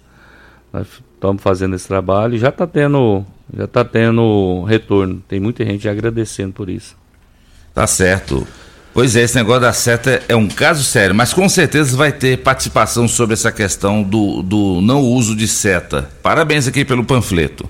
Nós 0.73 0.87
estamos 1.15 1.43
fazendo 1.43 1.77
esse 1.77 1.87
trabalho 1.87 2.35
e 2.35 2.38
já 2.38 2.49
está 2.49 2.67
tendo, 2.67 3.25
já 3.55 3.67
tá 3.67 3.85
tendo 3.85 4.65
retorno. 4.65 5.23
Tem 5.29 5.38
muita 5.38 5.65
gente 5.65 5.88
agradecendo 5.88 6.53
por 6.53 6.69
isso. 6.69 6.97
Tá 7.73 7.87
certo. 7.87 8.47
Pois 8.94 9.16
é, 9.16 9.22
esse 9.22 9.35
negócio 9.37 9.62
da 9.62 9.72
seta 9.72 10.22
é 10.28 10.37
um 10.37 10.46
caso 10.46 10.85
sério, 10.85 11.14
mas 11.14 11.33
com 11.33 11.48
certeza 11.48 11.96
vai 11.96 12.12
ter 12.12 12.38
participação 12.38 13.09
sobre 13.09 13.33
essa 13.33 13.50
questão 13.50 14.02
do, 14.02 14.42
do 14.42 14.81
não 14.83 15.00
uso 15.00 15.35
de 15.35 15.48
seta. 15.48 16.11
Parabéns 16.22 16.68
aqui 16.68 16.85
pelo 16.85 17.02
panfleto. 17.02 17.66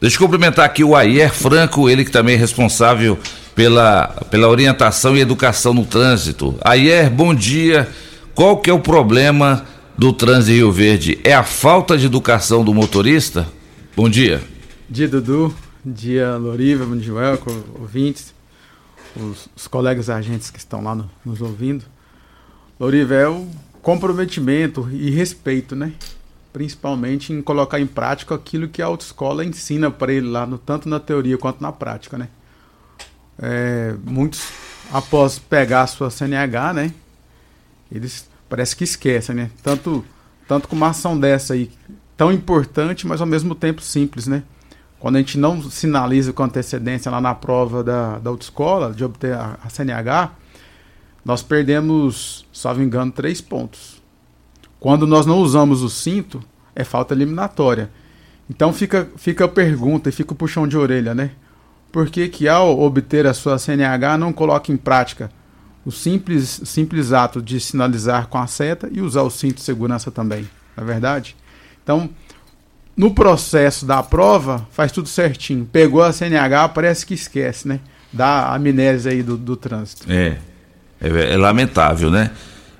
Deixa 0.00 0.16
eu 0.16 0.20
cumprimentar 0.20 0.64
aqui 0.64 0.82
o 0.82 0.96
Ayer 0.96 1.32
Franco, 1.32 1.88
ele 1.88 2.04
que 2.04 2.10
também 2.10 2.34
é 2.34 2.38
responsável 2.38 3.16
pela, 3.54 4.08
pela 4.30 4.48
orientação 4.48 5.16
e 5.16 5.20
educação 5.20 5.72
no 5.72 5.86
trânsito. 5.86 6.56
Ayer, 6.60 7.08
bom 7.08 7.32
dia. 7.32 7.88
Qual 8.34 8.56
que 8.56 8.68
é 8.68 8.72
o 8.72 8.80
problema 8.80 9.64
do 9.96 10.12
trânsito 10.12 10.50
em 10.50 10.56
Rio 10.56 10.72
Verde? 10.72 11.20
É 11.22 11.32
a 11.32 11.44
falta 11.44 11.96
de 11.96 12.06
educação 12.06 12.64
do 12.64 12.74
motorista? 12.74 13.46
Bom 13.96 14.08
dia. 14.08 14.42
Dia, 14.90 15.06
Dudu. 15.06 15.54
Dia, 15.86 16.36
Loriva. 16.36 16.84
Welco, 16.84 17.64
ouvintes. 17.80 18.33
Os, 19.16 19.48
os, 19.56 19.68
colegas 19.68 20.10
agentes 20.10 20.50
que 20.50 20.58
estão 20.58 20.82
lá 20.82 20.94
no, 20.94 21.10
nos 21.24 21.40
ouvindo. 21.40 21.84
Loriva, 22.78 23.30
o 23.30 23.48
comprometimento 23.80 24.88
e 24.92 25.10
respeito, 25.10 25.76
né? 25.76 25.92
Principalmente 26.52 27.32
em 27.32 27.40
colocar 27.40 27.78
em 27.78 27.86
prática 27.86 28.34
aquilo 28.34 28.68
que 28.68 28.82
a 28.82 28.86
autoescola 28.86 29.44
ensina 29.44 29.90
para 29.90 30.12
ele 30.12 30.28
lá, 30.28 30.46
no, 30.46 30.58
tanto 30.58 30.88
na 30.88 30.98
teoria 30.98 31.38
quanto 31.38 31.60
na 31.60 31.70
prática, 31.70 32.18
né? 32.18 32.28
É, 33.38 33.94
muitos, 34.04 34.48
após 34.92 35.38
pegar 35.38 35.82
a 35.82 35.86
sua 35.86 36.10
CNH, 36.10 36.72
né? 36.72 36.94
eles 37.94 38.28
parece 38.48 38.76
que 38.76 38.84
esquecem, 38.84 39.34
né? 39.34 39.50
Tanto, 39.62 40.04
tanto 40.46 40.68
com 40.68 40.76
uma 40.76 40.88
ação 40.88 41.18
dessa 41.18 41.54
aí, 41.54 41.70
tão 42.16 42.32
importante, 42.32 43.06
mas 43.06 43.20
ao 43.20 43.26
mesmo 43.26 43.54
tempo 43.54 43.80
simples, 43.80 44.26
né? 44.26 44.42
Quando 45.04 45.16
a 45.16 45.18
gente 45.18 45.36
não 45.36 45.60
sinaliza 45.60 46.32
com 46.32 46.44
antecedência 46.44 47.10
lá 47.10 47.20
na 47.20 47.34
prova 47.34 47.84
da, 47.84 48.18
da 48.18 48.30
autoescola, 48.30 48.90
de 48.90 49.04
obter 49.04 49.34
a, 49.34 49.58
a 49.62 49.68
CNH, 49.68 50.32
nós 51.22 51.42
perdemos, 51.42 52.46
salvo 52.50 52.82
engano, 52.82 53.12
três 53.12 53.38
pontos. 53.38 54.02
Quando 54.80 55.06
nós 55.06 55.26
não 55.26 55.40
usamos 55.40 55.82
o 55.82 55.90
cinto, 55.90 56.42
é 56.74 56.84
falta 56.84 57.12
eliminatória. 57.12 57.90
Então 58.48 58.72
fica, 58.72 59.06
fica 59.18 59.44
a 59.44 59.48
pergunta 59.48 60.08
e 60.08 60.12
fica 60.12 60.32
o 60.32 60.34
puxão 60.34 60.66
de 60.66 60.78
orelha, 60.78 61.14
né? 61.14 61.32
Por 61.92 62.08
que, 62.08 62.26
que 62.30 62.48
ao 62.48 62.80
obter 62.80 63.26
a 63.26 63.34
sua 63.34 63.58
CNH 63.58 64.16
não 64.16 64.32
coloca 64.32 64.72
em 64.72 64.76
prática 64.78 65.30
o 65.84 65.92
simples, 65.92 66.62
simples 66.64 67.12
ato 67.12 67.42
de 67.42 67.60
sinalizar 67.60 68.28
com 68.28 68.38
a 68.38 68.46
seta 68.46 68.88
e 68.90 69.02
usar 69.02 69.20
o 69.20 69.28
cinto 69.28 69.56
de 69.56 69.64
segurança 69.64 70.10
também, 70.10 70.48
não 70.74 70.82
é 70.82 70.86
verdade? 70.86 71.36
Então, 71.82 72.08
no 72.96 73.12
processo 73.12 73.84
da 73.84 74.02
prova, 74.02 74.66
faz 74.70 74.92
tudo 74.92 75.08
certinho. 75.08 75.68
Pegou 75.70 76.02
a 76.02 76.12
CNH, 76.12 76.68
parece 76.68 77.04
que 77.04 77.14
esquece, 77.14 77.66
né? 77.66 77.80
Da 78.12 78.54
amnésia 78.54 79.10
aí 79.10 79.22
do, 79.22 79.36
do 79.36 79.56
trânsito. 79.56 80.10
É, 80.10 80.38
é, 81.00 81.34
é 81.34 81.36
lamentável, 81.36 82.10
né? 82.10 82.30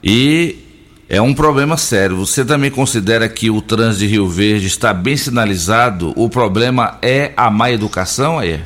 E 0.03 0.65
é 1.09 1.21
um 1.21 1.35
problema 1.35 1.77
sério. 1.77 2.17
Você 2.17 2.45
também 2.45 2.71
considera 2.71 3.29
que 3.29 3.51
o 3.51 3.61
trânsito 3.61 4.01
de 4.01 4.07
Rio 4.07 4.29
Verde 4.29 4.67
está 4.67 4.95
bem 4.95 5.17
sinalizado? 5.17 6.13
O 6.17 6.29
problema 6.29 6.99
é 7.03 7.33
a 7.37 7.51
má 7.51 7.71
educação, 7.71 8.39
aí? 8.39 8.61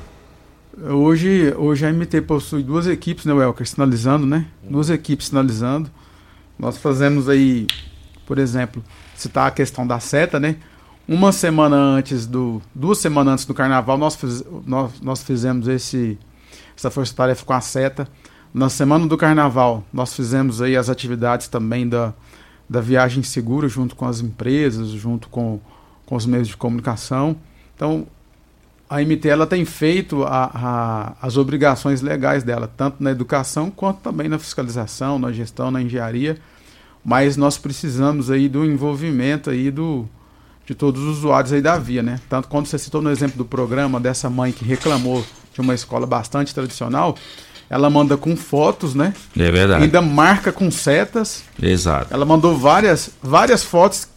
Hoje, 0.81 1.53
hoje 1.57 1.85
a 1.85 1.93
MT 1.93 2.21
possui 2.23 2.63
duas 2.63 2.87
equipes, 2.87 3.25
né, 3.25 3.33
Welker, 3.33 3.67
sinalizando, 3.67 4.27
né? 4.27 4.47
Duas 4.63 4.91
equipes 4.91 5.29
sinalizando. 5.29 5.91
Nós 6.59 6.77
fazemos 6.79 7.29
aí, 7.29 7.67
por 8.27 8.39
exemplo, 8.39 8.85
citar 9.17 9.49
a 9.49 9.51
questão 9.51 9.87
da 9.87 9.99
seta, 9.99 10.39
né? 10.39 10.57
Uma 11.09 11.33
semana 11.33 11.75
antes 11.75 12.27
do. 12.27 12.61
Duas 12.75 12.99
semanas 12.99 13.33
antes 13.33 13.45
do 13.47 13.55
carnaval, 13.55 13.97
nós, 13.97 14.15
fiz, 14.15 14.45
nós, 14.67 15.01
nós 15.01 15.23
fizemos 15.23 15.67
esse, 15.67 16.19
essa 16.77 16.91
força-tarefa 16.91 17.47
com 17.47 17.55
a 17.55 17.63
seta. 17.63 18.07
Na 18.53 18.69
semana 18.69 19.07
do 19.07 19.17
carnaval, 19.17 19.83
nós 19.91 20.13
fizemos 20.13 20.61
aí 20.61 20.77
as 20.77 20.91
atividades 20.91 21.49
também 21.49 21.89
da, 21.89 22.13
da 22.69 22.83
viagem 22.83 23.23
segura, 23.23 23.67
junto 23.69 23.97
com 23.97 24.07
as 24.07 24.21
empresas, 24.21 24.89
junto 24.89 25.31
com, 25.31 25.59
com 26.05 26.15
os 26.15 26.27
meios 26.27 26.47
de 26.47 26.59
comunicação. 26.59 27.37
Então, 27.75 28.07
a 28.87 29.01
MT 29.01 29.31
ela 29.31 29.47
tem 29.47 29.65
feito 29.65 30.25
a, 30.25 30.51
a, 30.55 31.27
as 31.27 31.39
obrigações 31.39 32.03
legais 32.03 32.45
dela, 32.45 32.71
tanto 32.77 33.03
na 33.03 33.11
educação 33.11 33.71
quanto 33.71 34.01
também 34.01 34.29
na 34.29 34.39
fiscalização, 34.39 35.19
na 35.19 35.33
gestão, 35.33 35.71
na 35.71 35.81
engenharia. 35.81 36.39
Mas 37.03 37.35
nós 37.35 37.57
precisamos 37.57 38.31
aí 38.31 38.47
do 38.47 38.63
envolvimento 38.63 39.49
aí 39.49 39.71
do, 39.71 40.07
de 40.69 40.75
todos 40.75 41.03
os 41.03 41.17
usuários 41.17 41.51
aí 41.51 41.63
da 41.63 41.79
via, 41.79 42.03
né? 42.03 42.21
Tanto 42.29 42.47
quando 42.47 42.67
você 42.67 42.79
citou 42.79 43.01
no 43.01 43.11
exemplo 43.11 43.39
do 43.39 43.45
programa 43.47 43.99
dessa 43.99 44.29
mãe 44.29 44.53
que 44.53 44.67
reclamou 44.67 45.25
de 45.55 45.63
uma 45.63 45.75
escola 45.75 46.07
bastante 46.07 46.55
tradicional, 46.55 47.17
ela 47.71 47.89
manda 47.89 48.19
com 48.19 48.37
fotos, 48.37 48.95
né? 48.95 49.15
É 49.35 49.51
verdade. 49.51 49.85
Ainda 49.85 50.03
marca 50.03 50.53
com 50.53 50.71
setas. 50.71 51.43
Exato. 51.61 52.13
Ela 52.13 52.27
mandou 52.27 52.55
várias, 52.55 53.09
várias 53.23 53.65
fotos, 53.65 54.09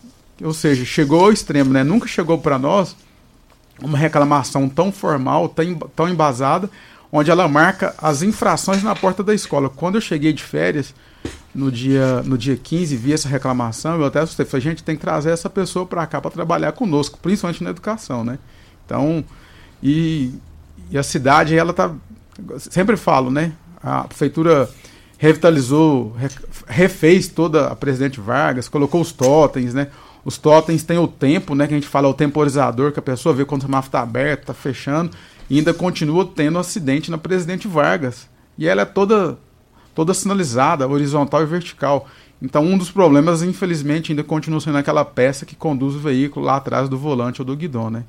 ou 0.43 0.53
seja, 0.53 0.83
chegou 0.83 1.23
ao 1.23 1.31
extremo, 1.31 1.71
né? 1.71 1.85
Nunca 1.85 2.05
chegou 2.05 2.37
para 2.37 2.59
nós 2.59 2.97
uma 3.81 3.97
reclamação 3.97 4.67
tão 4.67 4.91
formal, 4.91 5.47
tão, 5.47 5.75
tão 5.95 6.09
embasada, 6.09 6.69
onde 7.09 7.31
ela 7.31 7.47
marca 7.47 7.95
as 7.97 8.23
infrações 8.23 8.83
na 8.83 8.93
porta 8.93 9.23
da 9.23 9.33
escola. 9.33 9.69
Quando 9.69 9.95
eu 9.95 10.01
cheguei 10.01 10.33
de 10.33 10.43
férias, 10.43 10.93
no 11.53 11.71
dia, 11.71 12.21
no 12.23 12.37
dia 12.37 12.55
15, 12.55 12.95
vi 12.95 13.13
essa 13.13 13.27
reclamação, 13.27 13.99
eu 13.99 14.05
até 14.05 14.19
assustei. 14.19 14.45
Falei, 14.45 14.63
gente, 14.63 14.83
tem 14.83 14.95
que 14.95 15.01
trazer 15.01 15.31
essa 15.31 15.49
pessoa 15.49 15.85
para 15.85 16.05
cá 16.07 16.21
para 16.21 16.31
trabalhar 16.31 16.71
conosco, 16.71 17.19
principalmente 17.21 17.63
na 17.63 17.69
educação, 17.69 18.23
né? 18.23 18.39
Então, 18.85 19.23
e, 19.83 20.33
e 20.89 20.97
a 20.97 21.03
cidade, 21.03 21.57
ela 21.57 21.73
tá. 21.73 21.93
Sempre 22.57 22.95
falo, 22.95 23.29
né? 23.29 23.53
A 23.83 24.03
prefeitura 24.03 24.69
revitalizou, 25.17 26.15
refez 26.67 27.27
toda 27.27 27.67
a 27.67 27.75
presidente 27.75 28.19
Vargas, 28.19 28.67
colocou 28.67 29.01
os 29.01 29.11
totens, 29.11 29.73
né? 29.73 29.87
Os 30.23 30.37
totens 30.37 30.83
têm 30.83 30.97
o 30.97 31.07
tempo, 31.07 31.53
né? 31.53 31.67
Que 31.67 31.73
a 31.73 31.77
gente 31.77 31.87
fala 31.87 32.07
o 32.07 32.13
temporizador, 32.13 32.91
que 32.91 32.99
a 32.99 33.03
pessoa 33.03 33.33
vê 33.33 33.45
quando 33.45 33.61
o 33.61 33.65
semáforo 33.65 33.89
está 33.89 34.01
aberto, 34.01 34.41
está 34.41 34.53
fechando, 34.53 35.11
e 35.49 35.57
ainda 35.57 35.73
continua 35.73 36.25
tendo 36.25 36.57
acidente 36.57 37.11
na 37.11 37.17
Presidente 37.17 37.67
Vargas. 37.67 38.27
E 38.57 38.67
ela 38.67 38.83
é 38.83 38.85
toda, 38.85 39.37
toda 39.93 40.13
sinalizada, 40.13 40.87
horizontal 40.87 41.43
e 41.43 41.45
vertical. 41.45 42.07
Então, 42.41 42.63
um 42.63 42.77
dos 42.77 42.89
problemas, 42.89 43.43
infelizmente, 43.43 44.11
ainda 44.11 44.23
continua 44.23 44.59
sendo 44.59 44.77
aquela 44.77 45.05
peça 45.05 45.45
que 45.45 45.55
conduz 45.55 45.95
o 45.95 45.99
veículo 45.99 46.45
lá 46.45 46.55
atrás 46.55 46.89
do 46.89 46.97
volante 46.97 47.41
ou 47.41 47.45
do 47.45 47.55
guidão, 47.55 47.89
né? 47.89 48.03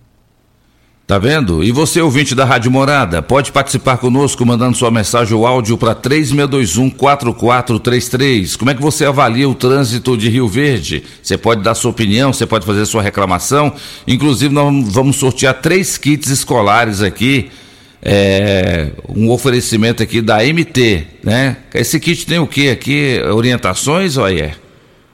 Tá 1.07 1.19
vendo? 1.19 1.63
E 1.63 1.71
você, 1.73 2.01
ouvinte 2.01 2.35
da 2.35 2.45
Rádio 2.45 2.71
Morada, 2.71 3.21
pode 3.21 3.53
participar 3.53 3.99
conosco 3.99 4.47
mandando 4.47 4.77
sua 4.77 4.91
mensagem 4.91 5.37
ou 5.37 5.47
áudio 5.47 5.77
para 5.77 5.95
3621-4433. 5.97 8.57
Como 8.57 8.71
é 8.71 8.75
que 8.75 8.81
você 8.81 9.05
avalia 9.05 9.47
o 9.47 9.55
trânsito 9.55 10.17
de 10.17 10.31
Rio 10.31 10.49
Verde? 10.49 11.05
Você 11.23 11.37
pode 11.37 11.63
dar 11.63 11.75
sua 11.75 11.91
opinião, 11.91 12.33
você 12.33 12.47
pode 12.47 12.65
fazer 12.65 12.87
sua 12.87 13.03
reclamação. 13.03 13.75
Inclusive, 14.07 14.55
nós 14.55 14.91
vamos 14.91 15.17
sortear 15.17 15.61
três 15.61 15.99
kits 15.99 16.31
escolares 16.31 17.03
aqui. 17.03 17.51
É, 18.05 18.91
um 19.09 19.31
oferecimento 19.31 20.03
aqui 20.03 20.21
da 20.21 20.39
MT, 20.39 21.07
né? 21.23 21.59
Esse 21.73 22.01
kit 22.01 22.27
tem 22.27 22.39
o 22.39 22.47
que 22.47 22.69
aqui? 22.69 23.21
Orientações 23.33 24.17
é? 24.19 24.57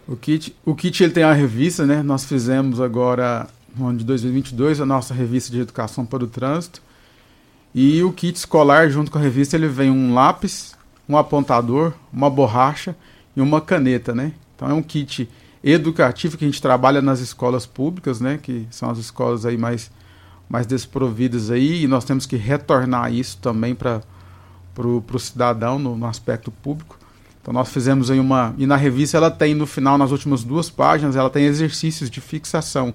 O 0.06 0.16
kit, 0.16 0.56
o 0.64 0.74
kit 0.74 1.02
ele 1.02 1.12
tem 1.12 1.22
a 1.22 1.34
revista, 1.34 1.84
né? 1.84 2.02
Nós 2.02 2.24
fizemos 2.24 2.80
agora 2.80 3.46
no 3.76 3.88
ano 3.88 3.98
de 3.98 4.04
2022, 4.04 4.80
a 4.80 4.86
nossa 4.86 5.12
revista 5.12 5.52
de 5.52 5.60
educação 5.60 6.04
para 6.04 6.24
o 6.24 6.26
trânsito. 6.26 6.82
E 7.74 8.02
o 8.02 8.12
kit 8.12 8.36
escolar, 8.36 8.88
junto 8.88 9.10
com 9.10 9.18
a 9.18 9.20
revista, 9.20 9.56
ele 9.56 9.68
vem 9.68 9.90
um 9.90 10.14
lápis, 10.14 10.74
um 11.08 11.16
apontador, 11.16 11.92
uma 12.12 12.30
borracha 12.30 12.96
e 13.36 13.40
uma 13.40 13.60
caneta, 13.60 14.14
né? 14.14 14.32
Então 14.56 14.68
é 14.68 14.72
um 14.72 14.82
kit 14.82 15.28
educativo 15.62 16.36
que 16.36 16.44
a 16.44 16.48
gente 16.48 16.62
trabalha 16.62 17.02
nas 17.02 17.20
escolas 17.20 17.66
públicas, 17.66 18.20
né? 18.20 18.38
Que 18.42 18.66
são 18.70 18.90
as 18.90 18.98
escolas 18.98 19.46
aí 19.46 19.56
mais, 19.56 19.90
mais 20.48 20.66
desprovidas 20.66 21.50
aí. 21.50 21.84
E 21.84 21.88
nós 21.88 22.04
temos 22.04 22.26
que 22.26 22.36
retornar 22.36 23.12
isso 23.12 23.38
também 23.38 23.74
para 23.74 24.02
o 24.76 25.18
cidadão 25.18 25.78
no, 25.78 25.96
no 25.96 26.06
aspecto 26.06 26.50
público. 26.50 26.98
Então 27.40 27.52
nós 27.52 27.68
fizemos 27.70 28.10
aí 28.10 28.20
uma. 28.20 28.54
E 28.58 28.66
na 28.66 28.76
revista 28.76 29.16
ela 29.16 29.30
tem 29.30 29.54
no 29.54 29.66
final, 29.66 29.96
nas 29.96 30.10
últimas 30.10 30.44
duas 30.44 30.68
páginas, 30.68 31.16
ela 31.16 31.30
tem 31.30 31.44
exercícios 31.44 32.10
de 32.10 32.20
fixação 32.20 32.94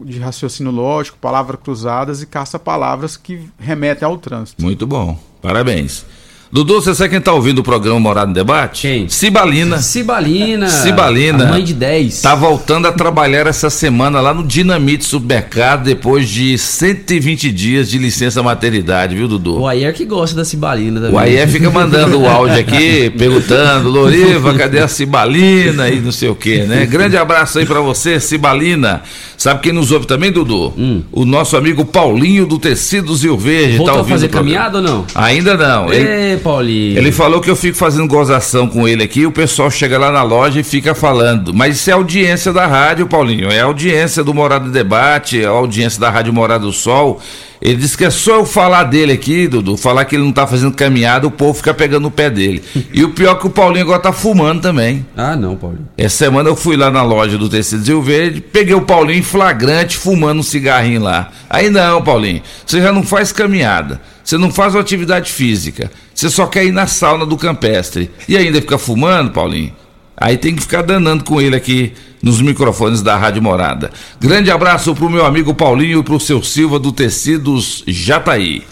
de 0.00 0.18
raciocínio 0.18 0.70
lógico, 0.70 1.18
palavras 1.18 1.60
cruzadas 1.60 2.22
e 2.22 2.26
caça-palavras 2.26 3.16
que 3.16 3.50
remetem 3.58 4.06
ao 4.06 4.16
trânsito. 4.16 4.62
Muito 4.62 4.86
bom. 4.86 5.18
Parabéns. 5.42 6.06
Dudu, 6.50 6.80
você 6.80 6.94
sabe 6.94 7.10
quem 7.10 7.18
está 7.18 7.34
ouvindo 7.34 7.58
o 7.58 7.62
programa 7.62 8.00
Morado 8.00 8.30
em 8.30 8.32
Debate? 8.34 8.82
Quem? 8.82 9.06
Cibalina. 9.06 9.82
Cibalina. 9.82 10.66
Cibalina. 10.70 11.44
Mãe 11.44 11.62
de 11.62 11.74
10. 11.74 12.22
Tá 12.22 12.34
voltando 12.34 12.88
a 12.88 12.92
trabalhar 12.92 13.46
essa 13.46 13.68
semana 13.68 14.18
lá 14.18 14.32
no 14.32 14.42
Dinamite 14.42 15.04
Supermercado 15.04 15.84
depois 15.84 16.26
de 16.26 16.56
120 16.56 17.52
dias 17.52 17.90
de 17.90 17.98
licença 17.98 18.42
maternidade, 18.42 19.14
viu, 19.14 19.28
Dudu? 19.28 19.60
O 19.60 19.66
Ayer 19.68 19.92
que 19.92 20.06
gosta 20.06 20.36
da 20.36 20.44
Cibalina 20.44 20.98
também. 21.00 21.14
O 21.14 21.18
Ayer 21.18 21.46
fica 21.46 21.70
mandando 21.70 22.18
o 22.18 22.26
áudio 22.26 22.58
aqui, 22.58 23.10
perguntando, 23.18 23.90
Loriva, 23.90 24.54
cadê 24.54 24.78
a 24.78 24.88
Cibalina 24.88 25.90
e 25.90 26.00
não 26.00 26.12
sei 26.12 26.30
o 26.30 26.34
que, 26.34 26.62
né? 26.62 26.86
Grande 26.86 27.18
abraço 27.18 27.58
aí 27.58 27.66
para 27.66 27.82
você, 27.82 28.18
Cibalina. 28.18 29.02
Sabe 29.38 29.60
quem 29.60 29.72
nos 29.72 29.92
ouve 29.92 30.04
também, 30.04 30.32
Dudu? 30.32 30.74
Hum. 30.76 31.00
O 31.12 31.24
nosso 31.24 31.56
amigo 31.56 31.84
Paulinho 31.84 32.44
do 32.44 32.58
Tecidos 32.58 33.22
Rio 33.22 33.38
Verde. 33.38 33.76
Voltou 33.76 33.94
tá 33.94 34.00
a 34.00 34.04
fazer 34.04 34.26
o 34.26 34.30
caminhada 34.30 34.78
ou 34.78 34.82
não? 34.82 35.06
Ainda 35.14 35.56
não. 35.56 35.92
Ele, 35.92 36.32
Ê, 36.32 36.36
Paulinho. 36.38 36.98
ele 36.98 37.12
falou 37.12 37.40
que 37.40 37.48
eu 37.48 37.54
fico 37.54 37.76
fazendo 37.78 38.08
gozação 38.08 38.66
com 38.66 38.88
ele 38.88 39.00
aqui, 39.00 39.24
o 39.24 39.30
pessoal 39.30 39.70
chega 39.70 39.96
lá 39.96 40.10
na 40.10 40.24
loja 40.24 40.58
e 40.58 40.64
fica 40.64 40.92
falando. 40.92 41.54
Mas 41.54 41.76
isso 41.76 41.88
é 41.88 41.92
audiência 41.92 42.52
da 42.52 42.66
rádio, 42.66 43.06
Paulinho. 43.06 43.48
É 43.48 43.60
audiência 43.60 44.24
do 44.24 44.34
Morado 44.34 44.72
Debate, 44.72 45.40
é 45.40 45.46
audiência 45.46 46.00
da 46.00 46.10
Rádio 46.10 46.32
Morada 46.32 46.64
do 46.64 46.72
Sol. 46.72 47.20
Ele 47.60 47.76
disse 47.76 47.98
que 47.98 48.04
é 48.04 48.10
só 48.10 48.36
eu 48.36 48.46
falar 48.46 48.84
dele 48.84 49.12
aqui, 49.12 49.48
Dudu, 49.48 49.76
falar 49.76 50.04
que 50.04 50.14
ele 50.14 50.22
não 50.22 50.32
tá 50.32 50.46
fazendo 50.46 50.72
caminhada, 50.74 51.26
o 51.26 51.30
povo 51.30 51.54
fica 51.54 51.74
pegando 51.74 52.06
o 52.06 52.10
pé 52.10 52.30
dele. 52.30 52.62
E 52.92 53.04
o 53.04 53.10
pior 53.10 53.36
é 53.36 53.38
que 53.38 53.46
o 53.46 53.50
Paulinho 53.50 53.84
agora 53.84 54.00
tá 54.00 54.12
fumando 54.12 54.60
também. 54.62 55.06
Ah, 55.16 55.36
não, 55.36 55.56
Paulinho. 55.56 55.86
Essa 55.96 56.16
semana 56.16 56.48
eu 56.48 56.56
fui 56.56 56.76
lá 56.76 56.90
na 56.90 57.02
loja 57.02 57.36
do 57.36 57.48
Tecido 57.48 57.84
Rio 57.84 58.02
Verde, 58.02 58.40
peguei 58.40 58.74
o 58.74 58.80
Paulinho 58.80 59.18
em 59.18 59.22
flagrante 59.22 59.96
fumando 59.96 60.40
um 60.40 60.42
cigarrinho 60.42 61.02
lá. 61.02 61.30
Aí 61.48 61.70
não, 61.70 62.02
Paulinho, 62.02 62.42
você 62.64 62.80
já 62.80 62.92
não 62.92 63.02
faz 63.02 63.30
caminhada, 63.30 64.00
você 64.24 64.36
não 64.38 64.50
faz 64.50 64.74
uma 64.74 64.80
atividade 64.80 65.30
física, 65.30 65.90
você 66.14 66.28
só 66.28 66.46
quer 66.46 66.64
ir 66.64 66.72
na 66.72 66.86
sauna 66.86 67.26
do 67.26 67.36
campestre. 67.36 68.10
E 68.28 68.36
ainda 68.36 68.60
fica 68.60 68.78
fumando, 68.78 69.30
Paulinho? 69.30 69.72
Aí 70.16 70.36
tem 70.36 70.54
que 70.56 70.62
ficar 70.62 70.82
danando 70.82 71.22
com 71.22 71.40
ele 71.40 71.54
aqui 71.54 71.92
nos 72.22 72.40
microfones 72.40 73.02
da 73.02 73.16
Rádio 73.16 73.42
Morada. 73.42 73.90
Grande 74.20 74.50
abraço 74.50 74.94
pro 74.94 75.10
meu 75.10 75.24
amigo 75.24 75.54
Paulinho 75.54 76.00
e 76.00 76.02
pro 76.02 76.20
seu 76.20 76.42
Silva 76.42 76.78
do 76.78 76.92
Tecidos 76.92 77.84
Jataí. 77.86 78.62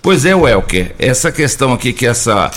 Pois 0.00 0.24
é, 0.24 0.34
Welker, 0.34 0.94
essa 0.98 1.32
questão 1.32 1.72
aqui 1.72 1.92
que 1.92 2.06
essa 2.06 2.50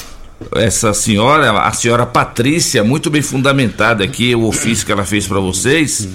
essa 0.56 0.94
senhora, 0.94 1.52
a 1.62 1.72
senhora 1.72 2.06
Patrícia, 2.06 2.84
muito 2.84 3.10
bem 3.10 3.22
fundamentada 3.22 4.04
aqui, 4.04 4.36
o 4.36 4.46
ofício 4.46 4.86
que 4.86 4.92
ela 4.92 5.04
fez 5.04 5.28
para 5.28 5.40
vocês, 5.40 6.08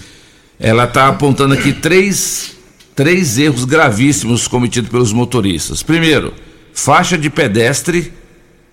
ela 0.61 0.85
está 0.85 1.09
apontando 1.09 1.55
aqui 1.55 1.73
três, 1.73 2.55
três 2.95 3.37
erros 3.39 3.65
gravíssimos 3.65 4.47
cometidos 4.47 4.91
pelos 4.91 5.13
motoristas. 5.13 5.83
Primeiro, 5.83 6.33
faixa 6.73 7.19
de 7.19 7.29
pedestre, 7.29 8.13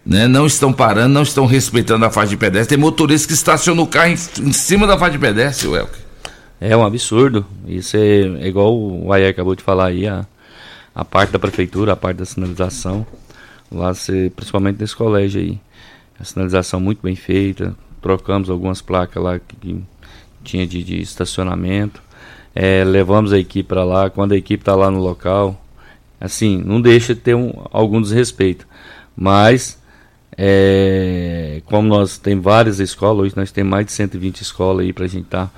né, 0.10 0.28
não 0.28 0.48
estão 0.48 0.74
parando, 0.74 1.14
não 1.14 1.22
estão 1.22 1.46
respeitando 1.46 2.04
a 2.04 2.10
faixa 2.10 2.32
de 2.32 2.38
pedestre. 2.38 2.76
Tem 2.76 2.84
motorista 2.84 3.28
que 3.28 3.34
estaciona 3.36 3.80
o 3.80 3.86
carro 3.86 4.10
em, 4.10 4.14
em 4.14 4.52
cima 4.52 4.88
da 4.88 4.98
faixa 4.98 5.12
de 5.12 5.20
pedestre, 5.20 5.68
Welker. 5.68 6.02
É 6.60 6.76
um 6.76 6.84
absurdo. 6.84 7.46
Isso 7.68 7.96
é, 7.96 8.22
é 8.22 8.48
igual 8.48 8.76
o 8.76 9.14
Ayer 9.14 9.30
acabou 9.30 9.56
de 9.56 9.62
falar 9.62 9.86
aí, 9.86 10.08
a, 10.08 10.26
a 10.96 11.06
parte 11.06 11.32
da 11.32 11.38
prefeitura, 11.38 11.94
a 11.94 11.96
parte 11.96 12.18
da 12.18 12.26
sinalização. 12.26 13.06
Lá, 13.72 13.94
principalmente 14.36 14.82
nesse 14.82 14.96
colégio 14.96 15.42
aí. 15.42 15.60
A 16.20 16.24
sinalização 16.24 16.80
muito 16.80 17.04
bem 17.04 17.16
feita. 17.16 17.76
Trocamos 18.02 18.50
algumas 18.50 18.82
placas 18.82 19.22
lá 19.22 19.38
que, 19.38 19.56
que 19.58 19.84
tinha 20.44 20.66
de, 20.66 20.84
de 20.84 21.00
estacionamento. 21.00 22.02
É, 22.56 22.84
levamos 22.84 23.32
a 23.32 23.38
equipe 23.38 23.70
para 23.70 23.84
lá. 23.84 24.10
Quando 24.10 24.32
a 24.32 24.38
equipe 24.38 24.64
está 24.64 24.74
lá 24.74 24.90
no 24.90 25.00
local, 25.00 25.64
assim, 26.20 26.58
não 26.66 26.82
deixa 26.82 27.14
de 27.14 27.22
ter 27.22 27.36
um, 27.36 27.54
algum 27.72 28.02
desrespeito. 28.02 28.68
Mas, 29.16 29.79
é, 30.42 31.62
como 31.66 31.90
nós 31.90 32.18
temos 32.18 32.46
várias 32.46 32.80
escolas, 32.80 33.26
hoje 33.26 33.34
nós 33.36 33.52
temos 33.52 33.72
mais 33.72 33.86
de 33.86 33.92
120 33.92 34.40
escolas 34.40 34.86
aí 34.86 34.94
para 34.94 35.04
a 35.04 35.08
gente 35.08 35.26
estar 35.26 35.48
tá 35.48 35.52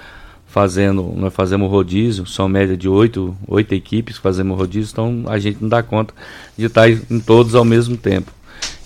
fazendo, 0.47 1.13
nós 1.15 1.31
fazemos 1.31 1.69
rodízio, 1.69 2.25
são 2.25 2.49
média 2.49 2.75
de 2.75 2.89
oito, 2.89 3.37
oito 3.47 3.75
equipes 3.75 4.17
fazemos 4.17 4.57
rodízio, 4.57 4.91
então 4.91 5.25
a 5.27 5.37
gente 5.37 5.59
não 5.61 5.69
dá 5.69 5.83
conta 5.83 6.15
de 6.57 6.65
estar 6.65 6.89
em 6.89 7.19
todos 7.19 7.53
ao 7.53 7.63
mesmo 7.63 7.95
tempo. 7.95 8.31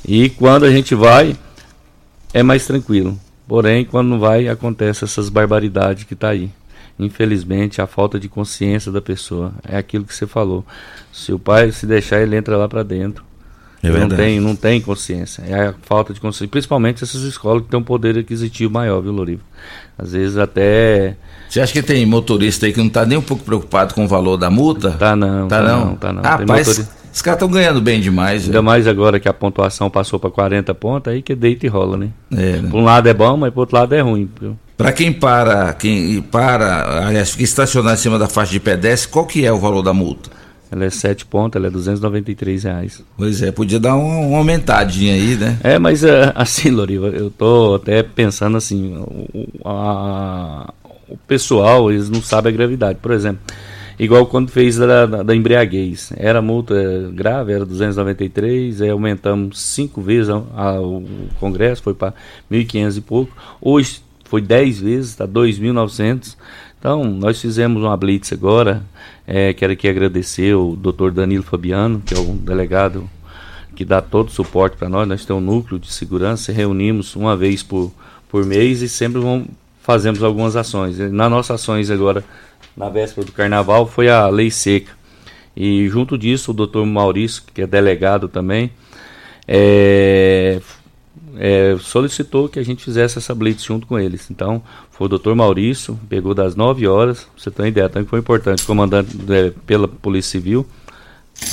E 0.05 0.29
quando 0.31 0.65
a 0.65 0.69
gente 0.69 0.93
vai, 0.93 1.33
é 2.33 2.43
mais 2.43 2.67
tranquilo. 2.67 3.17
Porém, 3.47 3.85
quando 3.85 4.09
não 4.09 4.19
vai, 4.19 4.49
acontece 4.49 5.05
essas 5.05 5.29
barbaridades 5.29 6.03
que 6.03 6.13
está 6.13 6.27
aí. 6.27 6.51
Infelizmente, 6.99 7.81
a 7.81 7.87
falta 7.87 8.19
de 8.19 8.27
consciência 8.27 8.91
da 8.91 9.01
pessoa 9.01 9.53
é 9.63 9.77
aquilo 9.77 10.03
que 10.03 10.13
você 10.13 10.27
falou. 10.27 10.65
Se 11.13 11.31
o 11.31 11.39
pai 11.39 11.71
se 11.71 11.85
deixar, 11.85 12.21
ele 12.21 12.35
entra 12.35 12.57
lá 12.57 12.67
para 12.67 12.83
dentro. 12.83 13.23
É 13.87 13.99
não 13.99 14.07
tem, 14.09 14.39
não 14.39 14.55
tem 14.55 14.81
consciência. 14.81 15.43
É 15.47 15.67
a 15.67 15.73
falta 15.83 16.13
de 16.13 16.19
consciência. 16.19 16.47
Principalmente 16.47 17.03
essas 17.03 17.21
escolas 17.21 17.63
que 17.63 17.69
têm 17.69 17.79
um 17.79 17.83
poder 17.83 18.17
aquisitivo 18.17 18.71
maior, 18.73 19.01
viu, 19.01 19.11
Lorivo? 19.11 19.41
Às 19.97 20.11
vezes 20.13 20.37
até. 20.37 21.15
Você 21.49 21.61
acha 21.61 21.71
que 21.73 21.81
tem 21.83 22.05
motorista 22.05 22.65
aí 22.65 22.73
que 22.73 22.79
não 22.79 22.87
está 22.87 23.05
nem 23.05 23.17
um 23.17 23.21
pouco 23.21 23.43
preocupado 23.43 23.93
com 23.93 24.03
o 24.05 24.07
valor 24.07 24.37
da 24.37 24.49
multa? 24.49 24.91
Tá 24.91 25.15
não, 25.15 25.47
Tá, 25.47 25.61
tá 25.61 25.67
não? 25.67 25.85
não, 25.85 25.95
tá 25.95 26.13
não. 26.13 26.21
Tem 26.21 26.31
Rapaz, 26.31 26.67
motori- 26.67 26.87
os 27.13 27.21
caras 27.21 27.37
estão 27.37 27.49
ganhando 27.49 27.79
bem 27.79 28.01
demais. 28.01 28.43
Ainda 28.45 28.61
mais 28.61 28.85
agora 28.87 29.19
que 29.21 29.29
a 29.29 29.33
pontuação 29.33 29.89
passou 29.89 30.19
para 30.19 30.29
40 30.29 30.73
pontos, 30.75 31.13
aí 31.13 31.21
que 31.21 31.33
deita 31.33 31.65
e 31.65 31.69
rola, 31.69 31.95
né? 31.95 32.09
É, 32.31 32.57
né? 32.57 32.69
Por 32.69 32.77
um 32.79 32.83
lado 32.83 33.07
é 33.07 33.13
bom, 33.13 33.37
mas 33.37 33.53
por 33.53 33.61
outro 33.61 33.77
lado 33.77 33.95
é 33.95 34.01
ruim. 34.01 34.29
Para 34.75 34.91
quem 34.91 35.13
para, 35.13 35.71
quem 35.73 36.21
para, 36.21 37.07
aliás, 37.07 37.31
fica 37.31 37.43
estacionado 37.43 37.95
em 37.95 38.01
cima 38.01 38.19
da 38.19 38.27
faixa 38.27 38.51
de 38.51 38.59
pedestre, 38.59 39.07
qual 39.09 39.25
que 39.25 39.45
é 39.45 39.51
o 39.53 39.57
valor 39.57 39.81
da 39.81 39.93
multa? 39.93 40.29
Ela 40.71 40.85
é 40.85 40.89
7 40.89 41.25
pontos, 41.25 41.55
ela 41.57 41.67
é 41.67 41.69
293 41.69 42.63
reais. 42.63 43.03
Pois 43.17 43.41
é, 43.41 43.51
podia 43.51 43.79
dar 43.79 43.95
uma, 43.95 44.17
uma 44.27 44.37
aumentadinha 44.39 45.13
aí, 45.13 45.35
né? 45.35 45.57
É, 45.63 45.77
mas 45.79 46.03
é, 46.03 46.31
assim, 46.35 46.69
Loriva, 46.71 47.07
eu 47.07 47.29
tô 47.29 47.75
até 47.75 48.01
pensando 48.03 48.57
assim, 48.57 48.95
o, 48.97 49.47
a- 49.63 50.73
o 51.07 51.17
pessoal, 51.27 51.91
eles 51.91 52.09
não 52.09 52.21
sabem 52.21 52.51
a 52.51 52.55
gravidade. 52.55 52.97
Por 52.99 53.11
exemplo, 53.11 53.39
igual 53.99 54.25
quando 54.25 54.49
fez 54.49 54.75
da, 54.77 55.05
da, 55.05 55.23
da 55.23 55.35
embriaguez, 55.35 56.11
era 56.17 56.41
multa 56.41 56.73
grave, 57.13 57.53
era 57.53 57.63
293, 57.65 58.81
aí 58.81 58.89
aumentamos 58.89 59.61
cinco 59.61 60.01
vezes 60.01 60.29
a- 60.29 60.41
a- 60.55 60.81
o 60.81 61.05
Congresso, 61.39 61.83
foi 61.83 61.93
para 61.93 62.13
1.500 62.51 62.97
e 62.97 63.01
pouco. 63.01 63.35
Hoje 63.61 64.01
foi 64.25 64.41
10 64.41 64.79
vezes, 64.79 65.11
está 65.11 65.27
2.900. 65.27 66.35
Então, 66.79 67.03
nós 67.03 67.41
fizemos 67.41 67.81
uma 67.81 67.97
blitz 67.97 68.31
agora, 68.31 68.83
é, 69.25 69.53
quero 69.53 69.73
aqui 69.73 69.87
agradecer 69.87 70.53
o 70.53 70.75
doutor 70.75 71.11
Danilo 71.11 71.43
Fabiano, 71.43 72.01
que 72.05 72.13
é 72.13 72.19
o 72.19 72.33
delegado 72.33 73.09
que 73.75 73.83
dá 73.83 74.01
todo 74.01 74.29
o 74.29 74.31
suporte 74.31 74.77
para 74.77 74.87
nós. 74.87 75.07
Nós 75.07 75.25
temos 75.25 75.41
um 75.41 75.45
núcleo 75.45 75.79
de 75.79 75.91
segurança, 75.91 76.51
reunimos 76.51 77.15
uma 77.15 77.35
vez 77.35 77.63
por, 77.63 77.91
por 78.29 78.45
mês 78.45 78.81
e 78.81 78.89
sempre 78.89 79.19
vamos 79.19 79.47
fazemos 79.85 80.23
algumas 80.23 80.55
ações. 80.55 80.97
Nas 80.97 81.29
nossas 81.29 81.61
ações 81.61 81.91
agora, 81.91 82.23
na 82.75 82.89
véspera 82.89 83.23
do 83.23 83.31
carnaval, 83.31 83.85
foi 83.85 84.09
a 84.09 84.27
lei 84.27 84.49
seca. 84.49 84.91
E 85.55 85.87
junto 85.87 86.17
disso, 86.17 86.49
o 86.49 86.53
doutor 86.55 86.83
Maurício, 86.87 87.43
que 87.53 87.61
é 87.61 87.67
delegado 87.67 88.27
também, 88.27 88.71
é, 89.47 90.59
é, 91.37 91.75
solicitou 91.79 92.47
que 92.47 92.59
a 92.59 92.63
gente 92.63 92.83
fizesse 92.83 93.17
essa 93.17 93.33
blitz 93.33 93.63
junto 93.63 93.87
com 93.87 93.99
eles. 93.99 94.29
Então, 94.29 94.61
foi 94.91 95.05
o 95.05 95.09
doutor 95.09 95.35
Maurício, 95.35 95.99
pegou 96.07 96.33
das 96.33 96.55
9 96.55 96.87
horas, 96.87 97.27
você 97.37 97.51
tem 97.51 97.67
ideia, 97.67 97.89
também 97.89 98.07
foi 98.07 98.19
importante, 98.19 98.63
comandante 98.63 99.17
é, 99.29 99.51
pela 99.65 99.87
Polícia 99.87 100.31
Civil, 100.31 100.65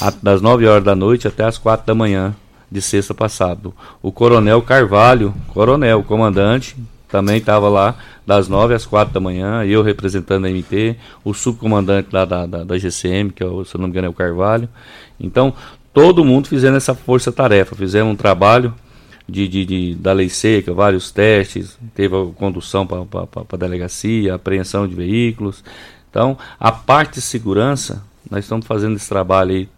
a, 0.00 0.12
das 0.22 0.40
9 0.40 0.66
horas 0.66 0.84
da 0.84 0.94
noite 0.94 1.26
até 1.26 1.44
as 1.44 1.58
4 1.58 1.86
da 1.86 1.94
manhã 1.94 2.34
de 2.70 2.80
sexta 2.80 3.12
passado. 3.12 3.74
O 4.02 4.10
coronel 4.10 4.62
Carvalho, 4.62 5.34
coronel, 5.48 6.02
comandante, 6.02 6.76
também 7.08 7.36
estava 7.36 7.68
lá 7.68 7.94
das 8.26 8.48
9 8.48 8.74
às 8.74 8.86
4 8.86 9.12
da 9.12 9.20
manhã, 9.20 9.64
eu 9.64 9.82
representando 9.82 10.46
a 10.46 10.48
MT, 10.48 10.96
o 11.22 11.34
subcomandante 11.34 12.08
lá 12.10 12.24
da, 12.24 12.46
da, 12.46 12.64
da 12.64 12.78
GCM, 12.78 13.30
que 13.30 13.42
é 13.42 13.46
o, 13.46 13.64
se 13.64 13.76
não 13.76 13.84
me 13.84 13.90
engano 13.90 14.06
é 14.06 14.10
o 14.10 14.14
Carvalho. 14.14 14.68
Então, 15.20 15.52
todo 15.92 16.24
mundo 16.24 16.48
fazendo 16.48 16.76
essa 16.76 16.94
força-tarefa, 16.94 17.76
fizemos 17.76 18.12
um 18.12 18.16
trabalho 18.16 18.74
de, 19.28 19.48
de, 19.48 19.64
de, 19.64 19.94
da 19.94 20.12
lei 20.12 20.28
seca, 20.28 20.72
vários 20.72 21.10
testes, 21.10 21.78
teve 21.94 22.16
a 22.16 22.26
condução 22.34 22.86
para 22.86 23.00
a 23.52 23.56
delegacia, 23.56 24.34
apreensão 24.34 24.86
de 24.86 24.94
veículos. 24.94 25.62
Então, 26.10 26.36
a 26.58 26.70
parte 26.70 27.14
de 27.14 27.20
segurança, 27.20 28.04
nós 28.30 28.44
estamos 28.44 28.66
fazendo 28.66 28.96
esse 28.96 29.08
trabalho 29.08 29.52
aí 29.52 29.68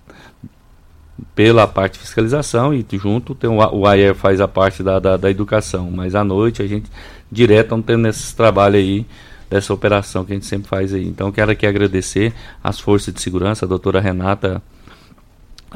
pela 1.35 1.67
parte 1.67 1.95
de 1.95 2.01
fiscalização 2.01 2.75
e 2.75 2.85
junto 2.93 3.35
tem 3.35 3.49
o, 3.49 3.57
o 3.57 3.87
AIR 3.87 4.15
faz 4.15 4.41
a 4.41 4.49
parte 4.49 4.83
da, 4.83 4.99
da, 4.99 5.17
da, 5.17 5.31
educação, 5.31 5.91
mas 5.91 6.15
à 6.15 6.25
noite 6.25 6.61
a 6.61 6.67
gente 6.67 6.91
direto 7.31 7.67
estamos 7.67 7.87
tendo 7.87 8.09
esse 8.09 8.35
trabalho 8.35 8.77
aí 8.77 9.07
dessa 9.49 9.73
operação 9.73 10.25
que 10.25 10.33
a 10.33 10.35
gente 10.35 10.47
sempre 10.47 10.69
faz 10.69 10.93
aí. 10.93 11.07
Então 11.07 11.31
quero 11.31 11.53
aqui 11.53 11.67
agradecer 11.67 12.33
às 12.63 12.81
forças 12.81 13.15
de 13.15 13.21
segurança, 13.21 13.65
a 13.65 13.69
doutora 13.69 14.01
Renata 14.01 14.61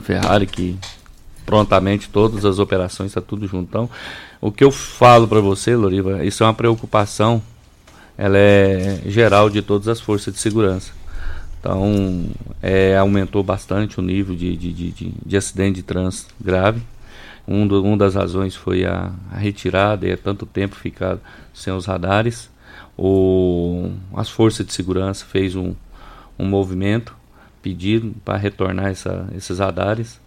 Ferrari, 0.02 0.46
que 0.46 0.76
prontamente 1.48 2.11
todas 2.11 2.44
as 2.44 2.58
operações, 2.58 3.06
está 3.06 3.22
tudo 3.22 3.46
junto. 3.46 3.66
Então, 3.70 3.88
o 4.38 4.52
que 4.52 4.62
eu 4.62 4.70
falo 4.70 5.26
para 5.26 5.40
você, 5.40 5.74
Loriva, 5.74 6.22
isso 6.22 6.44
é 6.44 6.46
uma 6.46 6.52
preocupação, 6.52 7.42
ela 8.18 8.37
é 8.37 9.00
geral 9.06 9.48
de 9.48 9.62
todas 9.62 9.88
as 9.88 9.98
forças 9.98 10.34
de 10.34 10.38
segurança. 10.40 10.92
Então, 11.58 12.26
é, 12.62 12.98
aumentou 12.98 13.42
bastante 13.42 13.98
o 13.98 14.02
nível 14.02 14.37
de, 14.37 14.54
de, 14.58 14.72
de, 14.74 15.14
de 15.24 15.37
acidente 15.38 15.76
de 15.76 15.82
trânsito 15.84 16.34
grave. 16.38 16.82
Um, 17.46 17.66
do, 17.66 17.96
das 17.96 18.14
razões 18.14 18.54
foi 18.54 18.84
a, 18.84 19.11
a 19.32 19.38
retirada 19.38 20.06
e 20.06 20.11
é 20.11 20.16
tanto 20.18 20.44
tempo 20.44 20.76
ficar 20.76 21.16
sem 21.54 21.72
os 21.72 21.87
radares. 21.87 22.50
O, 22.94 23.90
as 24.14 24.28
forças 24.28 24.66
de 24.66 24.72
segurança 24.74 25.24
fez 25.24 25.56
um, 25.56 25.74
um 26.38 26.44
movimento 26.44 27.16
pedido 27.62 28.14
para 28.22 28.37
retornar 28.37 28.88
essa, 28.88 29.26
esses 29.34 29.58
radares 29.58 30.20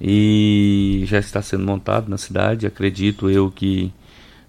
e 0.00 1.04
já 1.06 1.18
está 1.18 1.40
sendo 1.42 1.64
montado 1.64 2.08
na 2.08 2.18
cidade. 2.18 2.66
Acredito 2.66 3.30
eu 3.30 3.50
que 3.50 3.92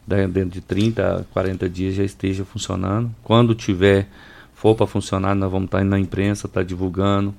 dentro 0.06 0.52
de 0.52 0.62
30 0.62 1.22
a 1.22 1.24
40 1.34 1.70
dias 1.70 1.96
já 1.96 2.04
esteja 2.04 2.46
funcionando. 2.46 3.12
Quando 3.24 3.56
tiver 3.56 4.08
for 4.54 4.76
para 4.76 4.88
funcionar, 4.88 5.36
nós 5.36 5.52
vamos 5.52 5.68
estar 5.68 5.80
tá 5.80 5.84
na 5.84 6.00
imprensa, 6.00 6.48
estar 6.48 6.62
tá 6.62 6.66
divulgando 6.66 7.34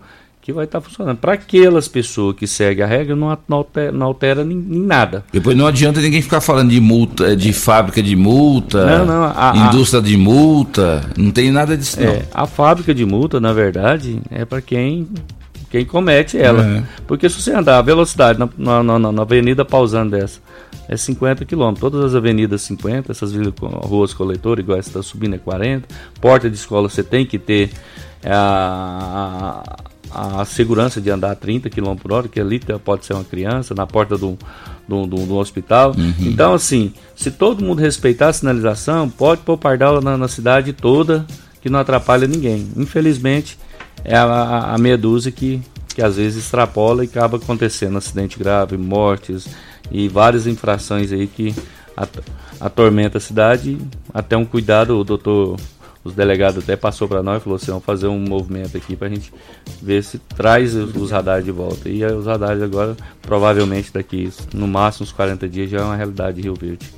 que 0.48 0.52
vai 0.54 0.64
estar 0.64 0.80
tá 0.80 0.88
funcionando. 0.88 1.18
Para 1.18 1.34
aquelas 1.34 1.88
pessoas 1.88 2.34
que 2.34 2.46
seguem 2.46 2.82
a 2.82 2.86
regra, 2.86 3.14
não, 3.14 3.28
altera, 3.50 3.92
não 3.92 4.06
altera 4.06 4.42
nem, 4.42 4.56
nem, 4.56 4.80
nada. 4.80 5.22
Depois 5.30 5.54
não 5.54 5.66
adianta 5.66 6.00
ninguém 6.00 6.22
ficar 6.22 6.40
falando 6.40 6.70
de 6.70 6.80
multa, 6.80 7.36
de 7.36 7.52
fábrica 7.52 8.02
de 8.02 8.16
multa, 8.16 9.04
não, 9.04 9.04
não, 9.04 9.24
a, 9.24 9.68
indústria 9.68 10.00
a, 10.00 10.02
de 10.02 10.16
multa, 10.16 11.04
não 11.18 11.30
tem 11.30 11.50
nada 11.50 11.76
disso. 11.76 12.00
É, 12.00 12.22
a 12.32 12.46
fábrica 12.46 12.94
de 12.94 13.04
multa, 13.04 13.38
na 13.38 13.52
verdade, 13.52 14.22
é 14.30 14.46
para 14.46 14.62
quem 14.62 15.06
quem 15.70 15.84
comete 15.84 16.38
ela. 16.38 16.64
É. 16.64 16.82
Porque 17.06 17.28
se 17.28 17.40
você 17.40 17.52
andar 17.52 17.78
a 17.78 17.82
velocidade 17.82 18.38
na, 18.38 18.48
na, 18.56 18.98
na, 18.98 19.12
na 19.12 19.22
avenida 19.22 19.64
pausando 19.64 20.16
dessa, 20.16 20.40
é 20.88 20.96
50 20.96 21.44
km. 21.44 21.74
Todas 21.78 22.02
as 22.02 22.14
avenidas 22.14 22.62
50, 22.62 23.12
essas 23.12 23.32
ruas 23.34 24.14
coletoras, 24.14 24.64
igual 24.64 24.78
essa 24.78 24.88
está 24.88 25.02
subindo 25.02 25.34
é 25.34 25.38
40. 25.38 25.86
Porta 26.20 26.48
de 26.48 26.56
escola 26.56 26.88
você 26.88 27.02
tem 27.02 27.26
que 27.26 27.38
ter 27.38 27.70
a, 28.24 29.62
a, 30.10 30.40
a 30.40 30.44
segurança 30.46 31.00
de 31.00 31.10
andar 31.10 31.36
30 31.36 31.68
km 31.68 31.94
por 31.96 32.12
hora, 32.12 32.28
que 32.28 32.40
ali 32.40 32.60
pode 32.82 33.04
ser 33.04 33.12
uma 33.12 33.24
criança, 33.24 33.74
na 33.74 33.86
porta 33.86 34.16
do, 34.16 34.38
do, 34.88 35.06
do, 35.06 35.26
do 35.26 35.36
hospital. 35.36 35.94
Uhum. 35.96 36.14
Então, 36.20 36.54
assim, 36.54 36.94
se 37.14 37.30
todo 37.30 37.62
mundo 37.62 37.80
respeitar 37.80 38.28
a 38.28 38.32
sinalização, 38.32 39.08
pode 39.10 39.42
pôr 39.42 39.58
pardal 39.58 40.00
na, 40.00 40.16
na 40.16 40.28
cidade 40.28 40.72
toda, 40.72 41.26
que 41.60 41.68
não 41.68 41.78
atrapalha 41.78 42.26
ninguém. 42.26 42.66
Infelizmente, 42.76 43.58
é 44.08 44.16
a, 44.16 44.74
a 44.74 44.78
meia 44.78 44.96
dúzia 44.96 45.30
que, 45.30 45.60
que 45.94 46.00
às 46.00 46.16
vezes 46.16 46.44
extrapola 46.44 47.04
e 47.04 47.06
acaba 47.06 47.36
acontecendo 47.36 47.98
acidente 47.98 48.38
grave, 48.38 48.78
mortes 48.78 49.46
e 49.90 50.08
várias 50.08 50.46
infrações 50.46 51.12
aí 51.12 51.26
que 51.26 51.54
atormenta 52.58 53.18
a 53.18 53.20
cidade. 53.20 53.76
Até 54.12 54.34
um 54.34 54.46
cuidado, 54.46 54.98
o 54.98 55.04
doutor, 55.04 55.56
os 56.02 56.14
delegados 56.14 56.64
até 56.64 56.74
passou 56.74 57.06
para 57.06 57.22
nós 57.22 57.42
falou 57.42 57.56
assim: 57.56 57.66
vamos 57.70 57.84
fazer 57.84 58.06
um 58.06 58.18
movimento 58.18 58.78
aqui 58.78 58.96
para 58.96 59.08
a 59.08 59.10
gente 59.10 59.30
ver 59.82 60.02
se 60.02 60.18
traz 60.18 60.74
os, 60.74 60.96
os 60.96 61.10
radares 61.10 61.44
de 61.44 61.52
volta. 61.52 61.90
E 61.90 62.02
os 62.02 62.24
radares 62.24 62.62
agora, 62.62 62.96
provavelmente 63.20 63.92
daqui 63.92 64.32
no 64.54 64.66
máximo 64.66 65.04
uns 65.04 65.12
40 65.12 65.46
dias, 65.46 65.68
já 65.68 65.80
é 65.80 65.82
uma 65.82 65.96
realidade 65.96 66.36
de 66.36 66.42
Rio 66.44 66.54
Verde. 66.54 66.88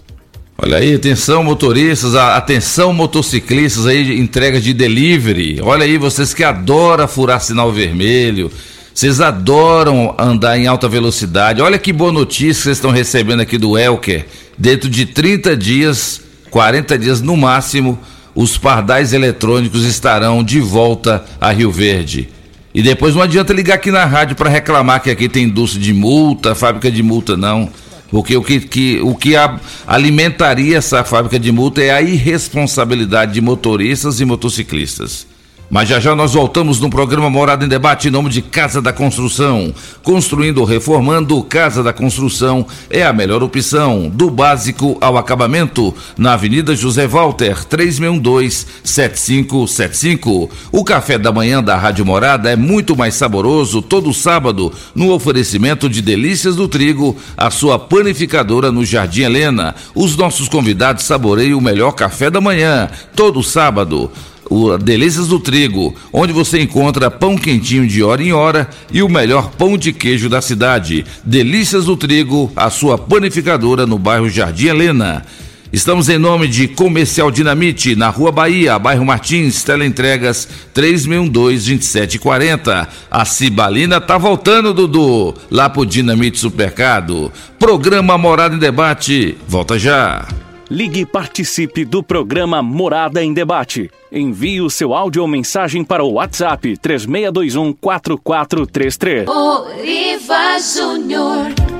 Olha 0.62 0.77
aí, 0.77 0.94
atenção 0.94 1.42
motoristas, 1.42 2.14
atenção 2.14 2.92
motociclistas 2.92 3.87
aí, 3.87 4.20
entrega 4.20 4.61
de 4.61 4.75
delivery. 4.75 5.59
Olha 5.62 5.85
aí, 5.85 5.96
vocês 5.96 6.35
que 6.35 6.44
adoram 6.44 7.09
furar 7.09 7.40
sinal 7.40 7.73
vermelho, 7.73 8.53
vocês 8.92 9.23
adoram 9.23 10.14
andar 10.18 10.59
em 10.59 10.66
alta 10.66 10.87
velocidade. 10.87 11.63
Olha 11.63 11.79
que 11.79 11.94
boa 11.94 12.13
notícia 12.13 12.56
que 12.56 12.63
vocês 12.65 12.77
estão 12.77 12.90
recebendo 12.90 13.40
aqui 13.40 13.56
do 13.56 13.79
Elker. 13.79 14.27
Dentro 14.58 14.90
de 14.90 15.06
30 15.06 15.56
dias, 15.56 16.21
40 16.50 16.98
dias 16.98 17.23
no 17.23 17.38
máximo, 17.38 17.98
os 18.35 18.58
pardais 18.58 19.15
eletrônicos 19.15 19.87
estarão 19.87 20.44
de 20.44 20.61
volta 20.61 21.25
a 21.40 21.50
Rio 21.52 21.73
Verde. 21.73 22.29
E 22.75 22.83
depois 22.83 23.15
não 23.15 23.23
adianta 23.23 23.54
ligar 23.54 23.77
aqui 23.77 23.90
na 23.90 24.04
rádio 24.04 24.37
para 24.37 24.50
reclamar 24.50 25.02
que 25.02 25.11
aqui 25.11 25.27
tem 25.27 25.44
indústria 25.44 25.83
de 25.83 25.94
multa, 25.94 26.54
fábrica 26.54 26.90
de 26.90 27.02
multa, 27.02 27.35
não. 27.35 27.71
Porque 28.11 28.37
o 28.37 28.42
que, 28.42 28.61
que, 28.61 29.00
o 29.02 29.15
que 29.15 29.37
a, 29.37 29.61
alimentaria 29.87 30.79
essa 30.79 31.04
fábrica 31.04 31.38
de 31.38 31.52
multa 31.52 31.81
é 31.81 31.90
a 31.90 32.02
irresponsabilidade 32.02 33.33
de 33.33 33.40
motoristas 33.40 34.21
e 34.21 34.25
motociclistas. 34.25 35.27
Mas 35.71 35.88
já 35.88 35.98
já 36.00 36.16
nós 36.16 36.35
voltamos 36.35 36.81
no 36.81 36.90
programa 36.90 37.31
Morada 37.31 37.64
em 37.64 37.68
Debate 37.68 38.08
em 38.08 38.10
nome 38.10 38.29
de 38.29 38.42
Casa 38.42 38.83
da 38.83 38.92
Construção. 38.92 39.73
Construindo 40.02 40.58
ou 40.58 40.64
reformando, 40.64 41.40
Casa 41.44 41.81
da 41.81 41.92
Construção 41.92 42.66
é 42.90 43.04
a 43.04 43.12
melhor 43.12 43.40
opção, 43.40 44.10
do 44.12 44.29
básico 44.29 44.98
ao 45.00 45.16
acabamento, 45.16 45.94
na 46.18 46.33
Avenida 46.33 46.75
José 46.75 47.06
Walter, 47.06 47.56
3612-7575. 47.68 50.50
O 50.73 50.83
café 50.83 51.16
da 51.16 51.31
manhã 51.31 51.62
da 51.62 51.77
Rádio 51.77 52.04
Morada 52.04 52.50
é 52.50 52.56
muito 52.56 52.96
mais 52.96 53.14
saboroso 53.14 53.81
todo 53.81 54.12
sábado, 54.12 54.73
no 54.92 55.12
oferecimento 55.12 55.88
de 55.88 56.02
Delícias 56.02 56.56
do 56.56 56.66
Trigo, 56.66 57.16
a 57.37 57.48
sua 57.48 57.79
panificadora 57.79 58.73
no 58.73 58.85
Jardim 58.85 59.23
Helena. 59.23 59.77
Os 59.94 60.16
nossos 60.16 60.48
convidados 60.48 61.04
saboreiam 61.04 61.60
o 61.60 61.62
melhor 61.62 61.92
café 61.92 62.29
da 62.29 62.40
manhã, 62.40 62.90
todo 63.14 63.40
sábado 63.40 64.10
o 64.51 64.77
Delícias 64.77 65.29
do 65.29 65.38
Trigo, 65.38 65.94
onde 66.13 66.33
você 66.33 66.61
encontra 66.61 67.09
pão 67.11 67.38
quentinho 67.38 67.87
de 67.87 68.03
hora 68.03 68.23
em 68.23 68.33
hora 68.33 68.69
e 68.92 69.03
o 69.03 69.09
melhor 69.09 69.51
pão 69.53 69.79
de 69.79 69.92
queijo 69.92 70.29
da 70.29 70.42
cidade. 70.42 71.07
Delícias 71.25 71.85
do 71.85 71.96
Trigo, 71.96 72.51
a 72.57 72.69
sua 72.69 72.98
panificadora 72.98 73.87
no 73.87 73.96
bairro 73.96 74.29
Jardim 74.29 74.67
Helena. 74.67 75.25
Estamos 75.73 76.09
em 76.09 76.19
nome 76.19 76.48
de 76.48 76.67
Comercial 76.67 77.31
Dinamite, 77.31 77.94
na 77.94 78.09
Rua 78.09 78.33
Bahia, 78.33 78.77
bairro 78.77 79.05
Martins, 79.05 79.63
teleentregas 79.63 80.48
3612-2740. 80.75 82.88
A 83.09 83.25
Cibalina 83.25 84.01
tá 84.01 84.19
voltando, 84.19 84.75
Dudu, 84.75 85.33
lá 85.48 85.71
pro 85.71 85.87
Dinamite 85.87 86.40
Supercado. 86.40 87.31
Programa 87.57 88.19
Morada 88.19 88.57
em 88.57 88.59
Debate, 88.59 89.38
volta 89.46 89.79
já. 89.79 90.27
Ligue 90.71 91.00
e 91.00 91.06
participe 91.06 91.85
do 91.85 92.00
programa 92.00 92.62
Morada 92.62 93.25
em 93.25 93.35
Debate. 93.35 93.90
Envie 94.12 94.60
o 94.60 94.71
seu 94.71 94.94
áudio 94.94 95.23
ou 95.23 95.27
mensagem 95.27 95.83
para 95.83 96.04
o 96.04 96.12
WhatsApp 96.12 96.77
3621 96.77 97.73
4433. 97.73 99.29
Oriva 99.29 100.60
Júnior. 100.60 101.79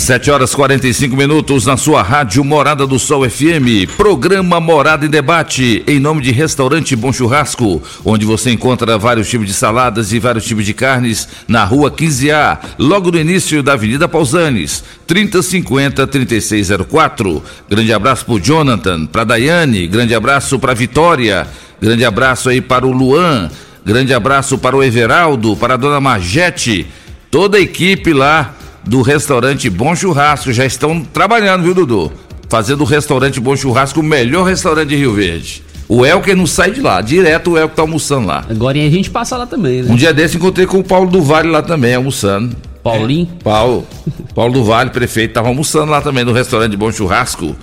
7 0.00 0.30
horas 0.30 0.54
45 0.54 1.14
minutos 1.14 1.66
na 1.66 1.76
sua 1.76 2.02
rádio 2.02 2.42
Morada 2.42 2.86
do 2.86 2.98
Sol 2.98 3.28
FM. 3.28 3.86
Programa 3.98 4.58
Morada 4.58 5.04
em 5.04 5.10
Debate, 5.10 5.84
em 5.86 6.00
nome 6.00 6.22
de 6.22 6.32
Restaurante 6.32 6.96
Bom 6.96 7.12
Churrasco, 7.12 7.82
onde 8.02 8.24
você 8.24 8.50
encontra 8.50 8.96
vários 8.96 9.28
tipos 9.28 9.46
de 9.46 9.52
saladas 9.52 10.10
e 10.12 10.18
vários 10.18 10.44
tipos 10.46 10.64
de 10.64 10.72
carnes 10.72 11.28
na 11.46 11.64
rua 11.64 11.90
15A, 11.90 12.58
logo 12.78 13.10
no 13.10 13.20
início 13.20 13.62
da 13.62 13.74
Avenida 13.74 14.08
Pausanes, 14.08 14.82
3050 15.06 16.06
3604. 16.06 17.42
Grande 17.68 17.92
abraço 17.92 18.24
pro 18.24 18.40
Jonathan, 18.40 19.04
pra 19.04 19.22
Daiane, 19.22 19.86
grande 19.86 20.14
abraço 20.14 20.58
pra 20.58 20.72
Vitória, 20.72 21.46
grande 21.80 22.06
abraço 22.06 22.48
aí 22.48 22.62
para 22.62 22.86
o 22.86 22.90
Luan, 22.90 23.50
grande 23.84 24.14
abraço 24.14 24.56
para 24.56 24.74
o 24.74 24.82
Everaldo, 24.82 25.54
para 25.56 25.74
a 25.74 25.76
dona 25.76 26.00
Margete, 26.00 26.86
toda 27.30 27.58
a 27.58 27.60
equipe 27.60 28.14
lá 28.14 28.56
do 28.90 29.02
restaurante 29.02 29.70
Bom 29.70 29.94
Churrasco. 29.94 30.52
Já 30.52 30.66
estão 30.66 31.00
trabalhando, 31.00 31.62
viu, 31.62 31.72
Dudu? 31.72 32.10
Fazendo 32.48 32.80
o 32.80 32.84
restaurante 32.84 33.38
Bom 33.38 33.54
Churrasco 33.54 34.00
o 34.00 34.02
melhor 34.02 34.44
restaurante 34.44 34.88
de 34.88 34.96
Rio 34.96 35.14
Verde. 35.14 35.62
O 35.88 36.04
Elker 36.04 36.36
não 36.36 36.44
sai 36.44 36.72
de 36.72 36.80
lá, 36.80 37.00
direto 37.00 37.52
o 37.52 37.58
Elker 37.58 37.76
tá 37.76 37.82
almoçando 37.82 38.26
lá. 38.26 38.44
Agora 38.50 38.76
a 38.76 38.90
gente 38.90 39.08
passa 39.08 39.36
lá 39.36 39.46
também, 39.46 39.84
né? 39.84 39.92
Um 39.92 39.94
dia 39.94 40.12
desse 40.12 40.36
encontrei 40.36 40.66
com 40.66 40.80
o 40.80 40.84
Paulo 40.84 41.08
do 41.08 41.22
Vale 41.22 41.48
lá 41.48 41.62
também, 41.62 41.94
almoçando. 41.94 42.56
Paulinho? 42.82 43.28
É, 43.38 43.42
Paulo. 43.44 43.86
Paulo 44.34 44.54
do 44.54 44.64
Vale, 44.64 44.90
prefeito, 44.90 45.34
tava 45.34 45.46
almoçando 45.46 45.92
lá 45.92 46.00
também 46.00 46.24
no 46.24 46.32
restaurante 46.32 46.76
Bom 46.76 46.90
Churrasco. 46.90 47.54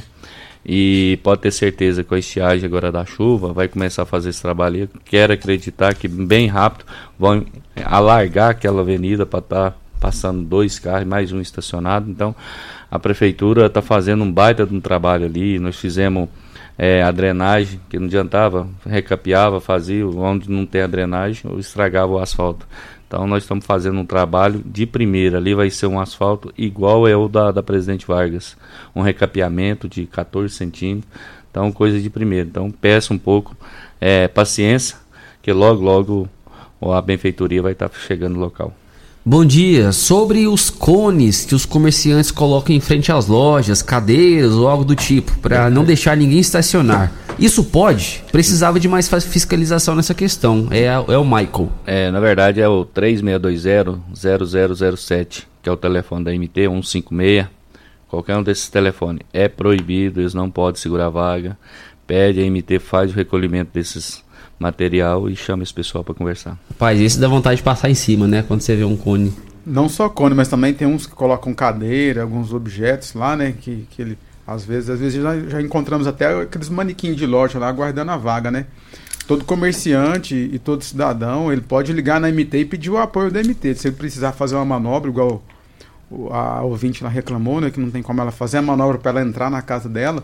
E 0.66 1.20
pode 1.24 1.41
ter 1.41 1.51
certeza 1.51 2.03
que 2.03 2.09
com 2.09 2.16
a 2.16 2.20
estiagem 2.20 2.66
agora 2.66 2.91
da 2.91 3.05
chuva 3.05 3.51
vai 3.51 3.68
começar 3.68 4.03
a 4.03 4.05
fazer 4.05 4.30
esse 4.30 4.41
trabalho. 4.41 4.82
Eu 4.82 4.89
quero 5.03 5.34
acreditar 5.34 5.95
que 5.95 6.07
bem 6.07 6.47
rápido 6.47 6.86
vão 7.18 7.45
alargar 7.84 8.51
aquela 8.51 8.82
avenida 8.82 9.26
para 9.26 9.39
estar 9.39 9.82
passando 9.99 10.43
dois 10.43 10.78
carros, 10.78 11.07
mais 11.07 11.32
um 11.32 11.41
estacionado. 11.41 12.09
Então 12.09 12.36
a 12.89 12.99
prefeitura 12.99 13.66
está 13.66 13.82
fazendo 13.82 14.24
um 14.24 14.32
baita 14.32 14.66
de 14.66 14.76
um 14.76 14.82
trabalho 14.82 15.26
ali. 15.26 15.57
Nós 15.57 15.78
fizemos 15.78 16.30
é, 16.78 17.01
a 17.01 17.12
drenagem, 17.12 17.80
que 17.89 17.97
não 17.97 18.05
adiantava, 18.07 18.68
recapeava, 18.86 19.59
fazia, 19.62 20.05
onde 20.07 20.49
não 20.49 20.66
tem 20.66 20.82
a 20.82 20.88
drenagem, 20.88 21.43
estragava 21.57 22.14
o 22.14 22.20
asfalto. 22.20 22.68
Então 23.12 23.28
nós 23.28 23.43
estamos 23.43 23.66
fazendo 23.66 23.99
um 23.99 24.05
trabalho 24.05 24.64
de 24.66 24.86
primeira, 24.86 25.38
ali 25.38 25.53
vai 25.53 25.70
ser 25.70 25.86
um 25.86 25.99
asfalto 25.99 26.53
igual 26.57 27.05
é 27.05 27.14
o 27.14 27.28
da, 27.28 27.51
da 27.51 27.62
Presidente 27.62 28.07
Vargas, 28.07 28.55
um 28.95 29.01
recapeamento 29.01 29.89
de 29.89 30.05
14 30.05 30.55
centímetros, 30.55 31.12
então 31.49 31.74
coisa 31.74 31.99
de 31.99 32.09
primeira. 32.09 32.47
Então 32.47 32.72
peço 32.72 33.14
um 33.14 33.18
pouco 33.18 33.53
é, 33.99 34.30
paciência, 34.30 34.95
que 35.41 35.51
logo, 35.51 35.82
logo 35.82 36.30
a 36.82 37.01
benfeitoria 37.01 37.62
vai 37.62 37.74
estar 37.74 37.91
chegando 37.91 38.36
no 38.36 38.39
local. 38.39 38.74
Bom 39.24 39.45
dia. 39.45 39.91
Sobre 39.91 40.47
os 40.47 40.69
cones 40.72 41.45
que 41.45 41.53
os 41.53 41.63
comerciantes 41.65 42.32
colocam 42.32 42.76
em 42.76 42.80
frente 42.80 43.11
às 43.11 43.28
lojas, 43.28 43.82
cadeiras 43.84 44.53
ou 44.53 44.67
algo 44.67 44.84
do 44.84 44.95
tipo, 44.95 45.38
para 45.39 45.69
não 45.69 45.84
deixar 45.84 46.17
ninguém 46.17 46.39
estacionar. 46.39 47.11
Isso 47.38 47.63
pode? 47.63 48.24
Precisava 48.32 48.80
de 48.80 48.88
mais 48.88 49.07
fiscalização 49.24 49.93
nessa 49.95 50.13
questão. 50.15 50.67
É, 50.72 50.89
a- 50.89 51.05
é 51.07 51.17
o 51.17 51.24
Michael. 51.24 51.72
É, 51.86 52.09
na 52.11 52.19
verdade 52.19 52.59
é 52.61 52.67
o 52.67 52.84
3620-0007, 52.86 55.43
que 55.61 55.69
é 55.69 55.72
o 55.72 55.78
telefone 55.78 56.26
da 56.26 56.32
MT, 56.34 56.67
156. 56.67 57.45
Qualquer 58.07 58.36
um 58.38 58.43
desses 58.43 58.67
telefones 58.69 59.22
é 59.32 59.47
proibido, 59.47 60.19
eles 60.19 60.34
não 60.34 60.49
podem 60.49 60.82
segurar 60.82 61.09
vaga. 61.09 61.55
Pede 62.05 62.41
a 62.41 62.45
MT, 62.45 62.80
faz 62.80 63.09
o 63.11 63.15
recolhimento 63.15 63.69
desses 63.74 64.22
material 64.62 65.28
e 65.30 65.36
chama 65.36 65.64
esse 65.64 65.74
pessoal 65.74 66.03
para 66.03 66.14
conversar. 66.14 66.57
Rapaz, 66.70 66.99
esse 67.01 67.20
dá 67.20 67.28
vontade 67.28 67.57
de 67.57 67.64
passar 67.64 67.89
em 67.89 67.95
cima, 67.95 68.28
né? 68.28 68.43
Quando 68.47 68.62
você 68.62 68.76
vê 68.76 68.84
um 68.86 68.95
cone. 68.95 69.34
Não 69.66 69.89
só 69.89 70.07
cone, 70.07 70.34
mas 70.36 70.47
também 70.47 70.74
tem 70.74 70.88
uns 70.88 71.05
que 71.05 71.14
colocam 71.14 71.53
cadeira, 71.53 72.22
alguns 72.22 72.53
objetos 72.53 73.14
lá, 73.14 73.36
né? 73.36 73.53
Que, 73.59 73.86
que 73.89 74.01
ele, 74.01 74.18
às 74.45 74.64
vezes, 74.64 74.89
às 74.89 74.99
vezes 74.99 75.22
já, 75.22 75.39
já 75.39 75.62
encontramos 75.62 76.07
até 76.07 76.41
aqueles 76.41 76.70
manequins 76.70 77.16
de 77.16 77.26
loja 77.26 77.59
lá 77.59 77.68
aguardando 77.68 78.12
a 78.12 78.18
vaga, 78.18 78.49
né? 78.51 78.66
Todo 79.28 79.45
comerciante 79.45 80.36
e 80.36 80.57
todo 80.59 80.84
cidadão, 80.84 81.51
ele 81.51 81.62
pode 81.62 81.93
ligar 81.93 82.20
na 82.20 82.28
MT 82.30 82.57
e 82.59 82.66
pedir 82.66 82.89
o 82.89 82.97
apoio 82.97 83.32
da 83.32 83.39
MT. 83.39 83.76
Se 83.76 83.88
ele 83.88 83.95
precisar 83.95 84.32
fazer 84.32 84.55
uma 84.55 84.66
manobra, 84.66 85.09
igual 85.09 85.43
o- 86.09 86.28
a 86.34 86.62
ouvinte 86.64 87.03
lá 87.03 87.09
reclamou, 87.09 87.62
né? 87.62 87.70
Que 87.70 87.80
não 87.80 87.91
tem 87.91 88.01
como 88.01 88.20
ela 88.20 88.32
fazer 88.32 88.57
a 88.57 88.62
manobra 88.62 88.97
para 88.97 89.12
ela 89.20 89.30
entrar 89.30 89.49
na 89.49 89.62
casa 89.62 89.88
dela. 89.88 90.24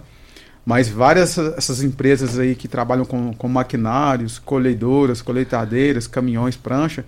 Mas 0.68 0.90
várias 0.90 1.38
essas 1.38 1.82
empresas 1.82 2.38
aí 2.38 2.54
que 2.54 2.68
trabalham 2.68 3.06
com, 3.06 3.34
com 3.34 3.48
maquinários, 3.48 4.38
colheidoras, 4.38 5.22
colheitadeiras, 5.22 6.08
caminhões, 6.08 6.58
prancha, 6.58 7.06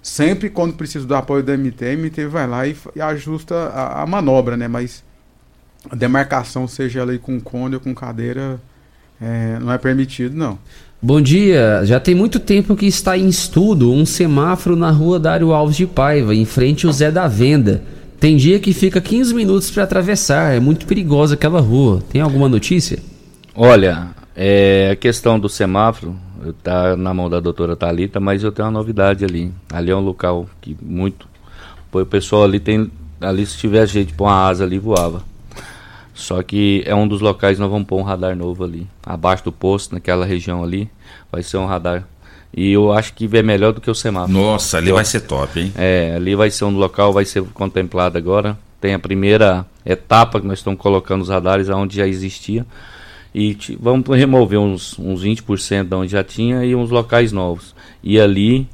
sempre 0.00 0.48
quando 0.48 0.74
precisa 0.74 1.04
do 1.04 1.16
apoio 1.16 1.42
da 1.42 1.56
MT, 1.56 1.86
a 1.86 1.96
MT 1.96 2.26
vai 2.28 2.46
lá 2.46 2.68
e, 2.68 2.76
e 2.94 3.00
ajusta 3.00 3.56
a, 3.56 4.04
a, 4.04 4.06
manobra, 4.06 4.56
né? 4.56 4.68
Mas 4.68 5.02
a 5.90 5.96
demarcação, 5.96 6.68
seja 6.68 7.02
ali 7.02 7.18
com 7.18 7.40
cone 7.40 7.74
ou 7.74 7.80
com 7.80 7.92
cadeira, 7.92 8.60
é, 9.20 9.58
não 9.58 9.72
é 9.72 9.78
permitido, 9.78 10.36
não. 10.36 10.56
Bom 11.02 11.20
dia, 11.20 11.80
já 11.84 11.98
tem 11.98 12.14
muito 12.14 12.38
tempo 12.38 12.76
que 12.76 12.86
está 12.86 13.18
em 13.18 13.26
estudo 13.26 13.92
um 13.92 14.06
semáforo 14.06 14.76
na 14.76 14.92
rua 14.92 15.18
Dário 15.18 15.50
Alves 15.50 15.76
de 15.76 15.86
Paiva, 15.86 16.32
em 16.32 16.44
frente 16.44 16.86
ao 16.86 16.92
Zé 16.92 17.10
da 17.10 17.26
Venda. 17.26 17.82
Tem 18.20 18.36
dia 18.36 18.60
que 18.60 18.74
fica 18.74 19.00
15 19.00 19.34
minutos 19.34 19.70
para 19.70 19.84
atravessar, 19.84 20.54
é 20.54 20.60
muito 20.60 20.84
perigosa 20.84 21.34
aquela 21.34 21.58
rua. 21.58 22.02
Tem 22.12 22.20
alguma 22.20 22.50
notícia? 22.50 22.98
Olha, 23.54 24.08
é, 24.36 24.90
a 24.92 24.96
questão 24.96 25.40
do 25.40 25.48
semáforo 25.48 26.14
está 26.46 26.94
na 26.98 27.14
mão 27.14 27.30
da 27.30 27.40
doutora 27.40 27.74
Talita, 27.74 28.20
mas 28.20 28.44
eu 28.44 28.52
tenho 28.52 28.68
uma 28.68 28.72
novidade 28.72 29.24
ali. 29.24 29.50
Ali 29.72 29.90
é 29.90 29.96
um 29.96 30.00
local 30.00 30.46
que 30.60 30.76
muito. 30.82 31.26
O 31.90 32.04
pessoal 32.04 32.44
ali 32.44 32.60
tem. 32.60 32.90
Ali 33.22 33.46
se 33.46 33.56
tiver 33.56 33.86
de 33.86 34.12
pôr 34.12 34.24
uma 34.24 34.46
asa 34.46 34.64
ali, 34.64 34.78
voava. 34.78 35.22
Só 36.12 36.42
que 36.42 36.82
é 36.84 36.94
um 36.94 37.08
dos 37.08 37.22
locais 37.22 37.58
nós 37.58 37.70
vamos 37.70 37.88
pôr 37.88 37.98
um 37.98 38.02
radar 38.02 38.36
novo 38.36 38.62
ali. 38.64 38.86
Abaixo 39.02 39.44
do 39.44 39.52
posto, 39.52 39.94
naquela 39.94 40.26
região 40.26 40.62
ali, 40.62 40.90
vai 41.32 41.42
ser 41.42 41.56
um 41.56 41.64
radar. 41.64 42.06
E 42.52 42.72
eu 42.72 42.92
acho 42.92 43.14
que 43.14 43.28
é 43.32 43.42
melhor 43.42 43.72
do 43.72 43.80
que 43.80 43.90
o 43.90 43.94
semáforo. 43.94 44.32
Nossa, 44.32 44.78
ali 44.78 44.90
vai 44.90 45.04
ser 45.04 45.20
top, 45.20 45.60
hein? 45.60 45.72
É, 45.76 46.14
ali 46.16 46.34
vai 46.34 46.50
ser 46.50 46.64
um 46.64 46.70
local, 46.70 47.12
vai 47.12 47.24
ser 47.24 47.42
contemplado 47.54 48.18
agora. 48.18 48.58
Tem 48.80 48.92
a 48.92 48.98
primeira 48.98 49.64
etapa 49.86 50.40
que 50.40 50.46
nós 50.46 50.58
estamos 50.58 50.80
colocando 50.80 51.22
os 51.22 51.28
radares 51.28 51.68
onde 51.68 51.96
já 51.96 52.06
existia. 52.06 52.66
E 53.32 53.56
vamos 53.78 54.08
remover 54.08 54.58
uns, 54.58 54.98
uns 54.98 55.22
20% 55.22 55.84
de 55.84 55.94
onde 55.94 56.12
já 56.12 56.24
tinha 56.24 56.64
e 56.64 56.74
uns 56.74 56.90
locais 56.90 57.30
novos. 57.30 57.74
E 58.02 58.18
ali 58.18 58.66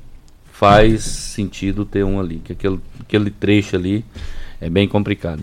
faz 0.53 1.03
sentido 1.03 1.85
ter 1.85 2.03
um 2.03 2.19
ali, 2.19 2.41
que 2.43 2.53
aquele, 2.53 2.81
aquele 2.99 3.31
trecho 3.31 3.77
ali 3.77 4.03
é 4.59 4.71
bem 4.71 4.89
complicado. 4.89 5.43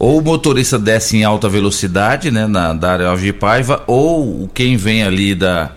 Ou 0.00 0.18
o 0.18 0.22
motorista 0.22 0.78
desce 0.78 1.18
em 1.18 1.24
alta 1.24 1.48
velocidade, 1.48 2.30
né, 2.30 2.46
na 2.46 2.72
da 2.72 2.92
área 2.92 3.16
de 3.16 3.32
Paiva, 3.32 3.82
ou 3.86 4.48
quem 4.54 4.76
vem 4.76 5.02
ali 5.02 5.34
da 5.34 5.72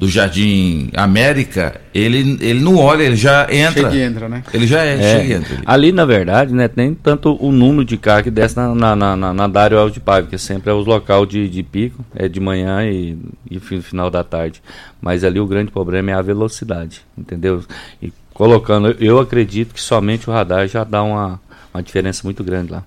do 0.00 0.08
Jardim 0.08 0.88
América, 0.94 1.78
ele, 1.92 2.38
ele 2.40 2.58
não 2.58 2.76
olha, 2.76 3.02
ele 3.02 3.16
já 3.16 3.46
entra. 3.52 3.82
Chega 3.82 3.96
e 3.96 4.00
entra, 4.00 4.28
né? 4.30 4.42
Ele 4.50 4.66
já 4.66 4.82
é, 4.82 4.94
é. 4.94 5.02
chega 5.18 5.28
e 5.28 5.36
entra. 5.36 5.58
Ali, 5.66 5.92
na 5.92 6.06
verdade, 6.06 6.54
né, 6.54 6.68
tem 6.68 6.94
tanto 6.94 7.36
o 7.38 7.52
número 7.52 7.84
de 7.84 7.98
carro 7.98 8.22
que 8.22 8.30
desce 8.30 8.56
na, 8.56 8.74
na, 8.74 8.96
na, 8.96 9.14
na, 9.14 9.34
na 9.34 9.46
Dário 9.46 9.78
Alves 9.78 9.92
de 9.92 10.00
Paiva, 10.00 10.26
que 10.26 10.38
sempre 10.38 10.70
é 10.70 10.72
os 10.72 10.86
local 10.86 11.26
de, 11.26 11.46
de 11.50 11.62
pico, 11.62 12.02
é 12.16 12.28
de 12.28 12.40
manhã 12.40 12.82
e, 12.86 13.18
e 13.50 13.60
final 13.60 14.10
da 14.10 14.24
tarde. 14.24 14.62
Mas 15.02 15.22
ali 15.22 15.38
o 15.38 15.46
grande 15.46 15.70
problema 15.70 16.12
é 16.12 16.14
a 16.14 16.22
velocidade, 16.22 17.02
entendeu? 17.16 17.62
E 18.00 18.10
colocando, 18.32 18.96
eu 18.98 19.18
acredito 19.18 19.74
que 19.74 19.82
somente 19.82 20.30
o 20.30 20.32
radar 20.32 20.66
já 20.66 20.82
dá 20.82 21.02
uma, 21.02 21.38
uma 21.74 21.82
diferença 21.82 22.22
muito 22.24 22.42
grande 22.42 22.72
lá. 22.72 22.82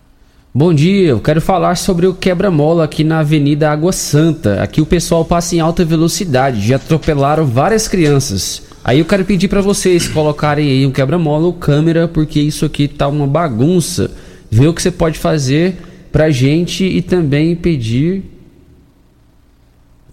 Bom 0.55 0.71
dia, 0.71 1.07
eu 1.07 1.19
quero 1.19 1.41
falar 1.41 1.73
sobre 1.73 2.05
o 2.05 2.13
quebra-mola 2.13 2.83
aqui 2.83 3.03
na 3.03 3.21
Avenida 3.21 3.71
Água 3.71 3.91
Santa. 3.91 4.61
Aqui 4.61 4.81
o 4.81 4.85
pessoal 4.85 5.25
passa 5.25 5.55
em 5.55 5.59
alta 5.59 5.83
velocidade, 5.83 6.67
já 6.67 6.75
atropelaram 6.75 7.43
várias 7.43 7.87
crianças. 7.87 8.61
Aí 8.83 8.99
eu 8.99 9.05
quero 9.05 9.25
pedir 9.25 9.47
para 9.47 9.61
vocês 9.61 10.07
colocarem 10.07 10.69
aí 10.69 10.85
um 10.85 10.91
quebra-mola 10.91 11.47
ou 11.47 11.53
câmera, 11.53 12.07
porque 12.07 12.39
isso 12.39 12.65
aqui 12.65 12.87
tá 12.87 13.07
uma 13.07 13.25
bagunça. 13.25 14.11
Ver 14.51 14.67
o 14.67 14.75
que 14.75 14.83
você 14.83 14.91
pode 14.91 15.17
fazer 15.17 15.75
pra 16.11 16.29
gente 16.29 16.83
e 16.83 17.01
também 17.01 17.55
pedir 17.55 18.23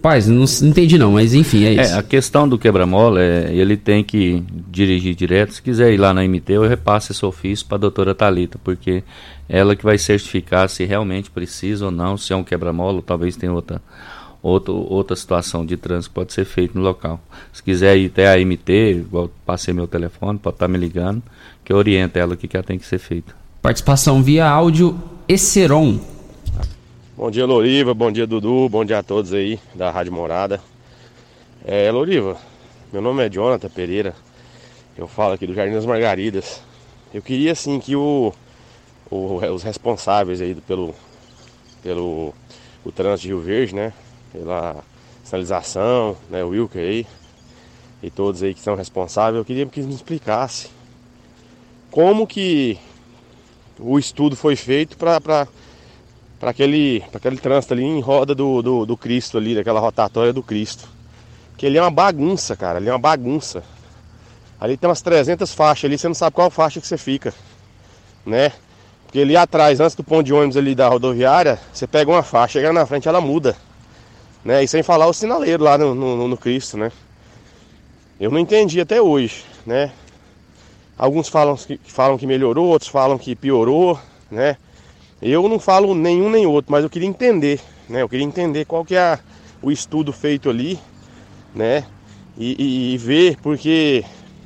Paz, 0.01 0.26
não, 0.26 0.44
entendi 0.62 0.96
não, 0.96 1.12
mas 1.12 1.34
enfim, 1.34 1.64
é 1.64 1.72
isso. 1.72 1.94
É, 1.94 1.98
a 1.98 2.03
questão 2.03 2.48
do 2.48 2.59
quebra-mola, 2.59 3.20
é, 3.20 3.53
ele 3.53 3.76
tem 3.76 4.03
que 4.03 4.42
dirigir 4.70 5.14
direto. 5.14 5.53
Se 5.53 5.62
quiser 5.62 5.92
ir 5.92 5.98
lá 5.98 6.14
na 6.14 6.26
MT, 6.26 6.55
eu 6.55 6.66
repasso 6.66 7.12
esse 7.12 7.24
ofício 7.24 7.66
para 7.66 7.76
a 7.76 7.80
doutora 7.80 8.14
Talita, 8.14 8.59
porque 8.64 9.03
ela 9.46 9.76
que 9.76 9.84
vai 9.84 9.98
certificar 9.98 10.70
se 10.70 10.86
realmente 10.86 11.30
precisa 11.30 11.84
ou 11.84 11.90
não, 11.90 12.16
se 12.16 12.32
é 12.32 12.36
um 12.36 12.42
quebra-mola, 12.42 13.03
talvez 13.05 13.36
tenha 13.36 13.53
outra, 13.53 13.82
outra, 14.42 14.72
outra 14.72 15.14
situação 15.14 15.66
de 15.66 15.76
trânsito 15.76 16.11
que 16.11 16.14
pode 16.14 16.32
ser 16.32 16.46
feito 16.46 16.78
no 16.78 16.82
local. 16.82 17.20
Se 17.53 17.62
quiser 17.62 17.98
ir 17.98 18.07
até 18.07 18.32
a 18.32 18.42
MT, 18.42 18.92
igual 19.01 19.30
passei 19.44 19.74
meu 19.74 19.86
telefone, 19.86 20.38
pode 20.38 20.57
estar 20.57 20.66
tá 20.66 20.72
me 20.72 20.78
ligando, 20.78 21.22
que 21.62 21.72
eu 21.72 21.76
oriento 21.76 22.18
ela 22.18 22.32
o 22.32 22.36
que, 22.38 22.48
que 22.48 22.62
tem 22.62 22.78
que 22.78 22.86
ser 22.86 22.98
feito. 22.98 23.36
Participação 23.61 24.22
via 24.22 24.48
áudio 24.48 24.98
Eceron. 25.28 26.01
Bom 27.21 27.31
dia, 27.31 27.45
Loriva. 27.45 27.93
Bom 27.93 28.11
dia, 28.11 28.27
Dudu. 28.27 28.66
Bom 28.71 28.83
dia 28.83 29.01
a 29.01 29.03
todos 29.03 29.35
aí 29.35 29.61
da 29.75 29.91
Rádio 29.91 30.11
Morada. 30.11 30.59
É, 31.66 31.93
Loriva, 31.93 32.39
meu 32.91 33.03
nome 33.03 33.23
é 33.23 33.29
Jonathan 33.29 33.68
Pereira. 33.68 34.14
Eu 34.97 35.07
falo 35.07 35.35
aqui 35.35 35.47
do 35.47 35.53
Jardim 35.53 35.75
das 35.75 35.85
Margaridas. 35.85 36.62
Eu 37.12 37.21
queria, 37.21 37.53
assim, 37.53 37.79
que 37.79 37.95
o, 37.95 38.33
o 39.11 39.35
os 39.53 39.62
responsáveis 39.62 40.41
aí 40.41 40.55
pelo, 40.55 40.95
pelo 41.83 42.33
o 42.83 42.91
trânsito 42.91 43.21
de 43.21 43.29
Rio 43.29 43.41
Verde, 43.41 43.75
né? 43.75 43.93
Pela 44.33 44.83
sinalização, 45.23 46.16
né? 46.31 46.43
O 46.43 46.49
Wilker 46.49 46.81
aí 46.81 47.07
e 48.03 48.11
todos 48.11 48.43
aí 48.43 48.55
que 48.55 48.62
são 48.62 48.75
responsáveis, 48.75 49.37
eu 49.37 49.45
queria 49.45 49.66
que 49.66 49.81
eles 49.81 49.89
me 49.89 49.95
explicassem 49.95 50.71
como 51.91 52.27
que 52.27 52.79
o 53.79 53.99
estudo 53.99 54.35
foi 54.35 54.57
feito 54.57 54.97
para 54.97 55.47
para 56.41 56.51
aquele, 56.51 57.05
aquele 57.14 57.36
trânsito 57.36 57.74
ali 57.74 57.84
em 57.84 58.01
roda 58.01 58.34
do, 58.34 58.62
do, 58.62 58.86
do, 58.86 58.97
Cristo 58.97 59.36
ali, 59.36 59.55
daquela 59.55 59.78
rotatória 59.78 60.32
do 60.32 60.43
Cristo. 60.43 60.88
Que 61.59 61.66
ele 61.66 61.76
é 61.76 61.82
uma 61.82 61.91
bagunça, 61.91 62.57
cara, 62.57 62.78
ele 62.78 62.88
é 62.88 62.93
uma 62.93 62.99
bagunça. 62.99 63.62
Ali 64.59 64.78
tem 64.78 64.88
umas 64.88 65.03
300 65.03 65.53
faixas 65.53 65.84
ali, 65.84 65.99
você 65.99 66.09
não 66.09 66.14
sabe 66.14 66.34
qual 66.34 66.51
faixa 66.51 66.80
que 66.80 66.86
você 66.86 66.97
fica, 66.97 67.34
né? 68.24 68.53
Porque 69.05 69.20
ali 69.20 69.36
atrás, 69.36 69.80
antes 69.80 69.95
do 69.95 70.03
ponto 70.03 70.22
de 70.22 70.32
ônibus 70.32 70.57
ali 70.57 70.74
da 70.74 70.88
rodoviária, 70.88 71.61
você 71.72 71.86
pega 71.86 72.11
uma 72.11 72.22
faixa, 72.22 72.55
chega 72.55 72.72
na 72.72 72.86
frente 72.86 73.07
ela 73.07 73.20
muda, 73.20 73.55
né? 74.43 74.64
E 74.64 74.68
sem 74.68 74.82
falar 74.82 75.09
o 75.09 75.12
sinaleiro 75.12 75.62
lá 75.62 75.76
no, 75.76 75.95
no, 75.95 76.26
no 76.26 76.36
Cristo, 76.38 76.78
né? 76.78 76.91
Eu 78.18 78.30
não 78.30 78.38
entendi 78.38 78.80
até 78.80 79.01
hoje, 79.01 79.45
né? 79.66 79.93
Alguns 80.97 81.28
falam 81.28 81.57
que, 81.57 81.78
falam 81.84 82.16
que 82.16 82.26
melhorou, 82.26 82.68
outros 82.68 82.91
falam 82.91 83.18
que 83.18 83.34
piorou, 83.34 83.99
né? 84.30 84.57
Eu 85.23 85.49
não 85.49 85.59
falo 85.59 85.95
nenhum 85.95 86.31
nem 86.31 86.47
outro, 86.47 86.73
mas 86.73 86.83
eu 86.83 86.91
queria 86.91 87.09
entender, 87.09 87.61
né? 87.89 88.01
Eu 88.01 88.09
queria 88.09 88.25
entender 88.25 88.64
qual 88.64 88.85
que 88.85 88.97
é 88.97 89.18
o 89.62 89.71
estudo 89.71 90.12
feito 90.12 90.49
ali, 90.49 90.79
né? 91.55 91.85
E, 92.39 92.57
e, 92.59 92.95
e 92.95 92.97
ver, 92.97 93.37
porque 93.43 94.03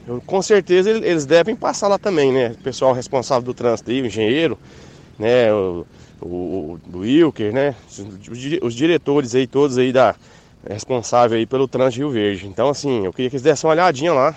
eu, 0.06 0.20
com 0.26 0.42
certeza 0.42 0.90
eles 0.90 1.24
devem 1.24 1.54
passar 1.54 1.86
lá 1.86 1.98
também, 1.98 2.32
né? 2.32 2.48
O 2.48 2.62
pessoal 2.62 2.92
responsável 2.92 3.44
do 3.44 3.54
trânsito 3.54 3.90
aí, 3.90 4.02
o 4.02 4.06
engenheiro, 4.06 4.58
né? 5.16 5.52
O, 5.52 5.86
o, 6.20 6.78
o 6.92 6.98
Wilker, 6.98 7.52
né? 7.52 7.76
Os, 8.60 8.74
diretores 8.74 9.34
aí, 9.34 9.46
todos 9.46 9.78
aí 9.78 9.92
da 9.92 10.16
responsável 10.68 11.38
aí 11.38 11.46
pelo 11.46 11.68
trânsito 11.68 12.00
Rio 12.00 12.10
Verde. 12.10 12.46
Então, 12.46 12.68
assim, 12.68 13.04
eu 13.04 13.12
queria 13.12 13.30
que 13.30 13.36
eles 13.36 13.42
dessem 13.42 13.68
uma 13.68 13.74
olhadinha 13.74 14.12
lá. 14.12 14.34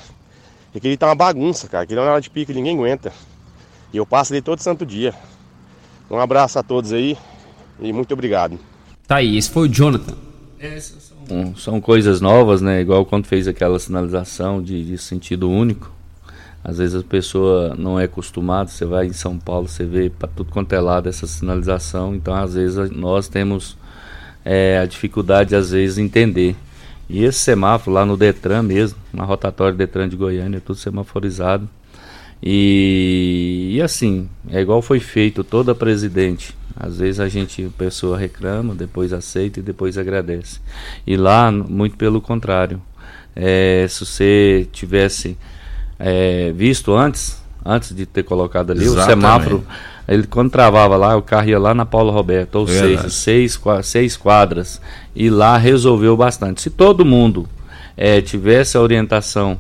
E 0.76 0.88
ele 0.88 0.98
tá 0.98 1.08
uma 1.08 1.16
bagunça, 1.16 1.68
cara. 1.68 1.86
Ele 1.90 2.00
é 2.00 2.04
uma 2.04 2.12
hora 2.12 2.22
de 2.22 2.30
pico, 2.30 2.54
ninguém 2.54 2.76
aguenta. 2.76 3.12
E 3.92 3.98
eu 3.98 4.06
passo 4.06 4.34
ali 4.34 4.42
todo 4.42 4.62
santo 4.62 4.86
dia. 4.86 5.14
Um 6.10 6.20
abraço 6.20 6.58
a 6.58 6.64
todos 6.64 6.94
aí 6.94 7.18
e 7.80 7.92
muito 7.92 8.14
obrigado. 8.14 8.58
Tá 9.08 9.18
aí, 9.18 9.38
esse 9.38 9.50
foi 9.50 9.68
o 9.68 9.72
Jonathan. 9.72 10.16
São, 11.28 11.56
são 11.56 11.82
coisas 11.82 12.22
novas, 12.22 12.62
né? 12.62 12.82
Igual 12.82 13.06
quando 13.06 13.26
fez 13.26 13.48
aquela 13.48 13.78
sinalização 13.78 14.62
de, 14.62 14.86
de 14.86 14.98
sentido 14.98 15.50
único. 15.50 15.92
Às 16.64 16.80
vezes 16.80 16.96
a 16.96 17.04
pessoa 17.04 17.76
não 17.78 18.00
é 18.00 18.06
acostumada, 18.06 18.70
você 18.70 18.84
vai 18.84 19.08
em 19.08 19.14
São 19.14 19.38
Paulo, 19.38 19.68
você 19.68 19.86
vê 19.86 20.10
para 20.10 20.28
tudo 20.28 20.52
quanto 20.52 20.74
é 20.74 20.80
lado 20.82 21.08
essa 21.08 21.26
sinalização, 21.26 22.14
então 22.14 22.36
às 22.36 22.56
vezes 22.56 22.90
nós 22.92 23.30
temos 23.30 23.78
é, 24.44 24.78
a 24.78 24.86
dificuldade 24.86 25.56
às 25.56 25.72
vezes 25.72 25.98
entender. 25.98 26.56
E 27.10 27.24
esse 27.24 27.40
semáforo 27.40 27.94
lá 27.94 28.06
no 28.06 28.18
Detran 28.18 28.64
mesmo, 28.64 29.00
na 29.14 29.24
rotatória 29.24 29.78
Detran 29.78 30.10
de 30.10 30.18
Goiânia, 30.18 30.58
é 30.58 30.60
tudo 30.60 30.78
semaforizado. 30.78 31.70
E, 32.42 33.74
e 33.74 33.82
assim, 33.82 34.30
é 34.50 34.62
igual 34.62 34.82
foi 34.82 35.00
feito 35.00 35.44
toda 35.44 35.74
presidente. 35.74 36.56
Às 36.80 37.00
vezes 37.00 37.20
a 37.20 37.28
gente, 37.28 37.66
a 37.66 37.78
pessoa 37.78 38.18
reclama, 38.18 38.76
depois 38.76 39.12
aceita 39.12 39.60
e 39.60 39.64
depois 39.64 39.98
agradece. 39.98 40.60
E 41.06 41.18
lá, 41.18 41.52
muito 41.52 41.98
pelo 41.98 42.22
contrário. 42.22 42.80
É, 43.36 43.86
se 43.90 44.06
você 44.06 44.68
tivesse 44.72 45.38
é, 45.98 46.52
visto 46.56 46.94
antes, 46.94 47.42
antes 47.66 47.96
de 47.96 48.06
ter 48.06 48.24
colocado 48.24 48.72
ali 48.72 48.84
Exatamente. 48.84 49.08
o 49.08 49.10
semáforo, 49.10 49.64
ele 50.08 50.28
quando 50.28 50.52
travava 50.52 50.96
lá, 50.96 51.16
o 51.16 51.22
carro 51.22 51.50
ia 51.50 51.60
lá 51.60 51.74
na 51.74 51.86
Paulo 51.86 52.12
Roberto, 52.12 52.56
ou 52.56 52.68
seja, 52.68 53.10
seis, 53.10 53.60
seis 53.84 54.16
quadras, 54.16 54.80
e 55.16 55.30
lá 55.30 55.58
resolveu 55.58 56.16
bastante. 56.16 56.62
Se 56.62 56.70
todo 56.70 57.04
mundo 57.04 57.48
é, 57.96 58.22
tivesse 58.22 58.78
a 58.78 58.82
orientação 58.82 59.60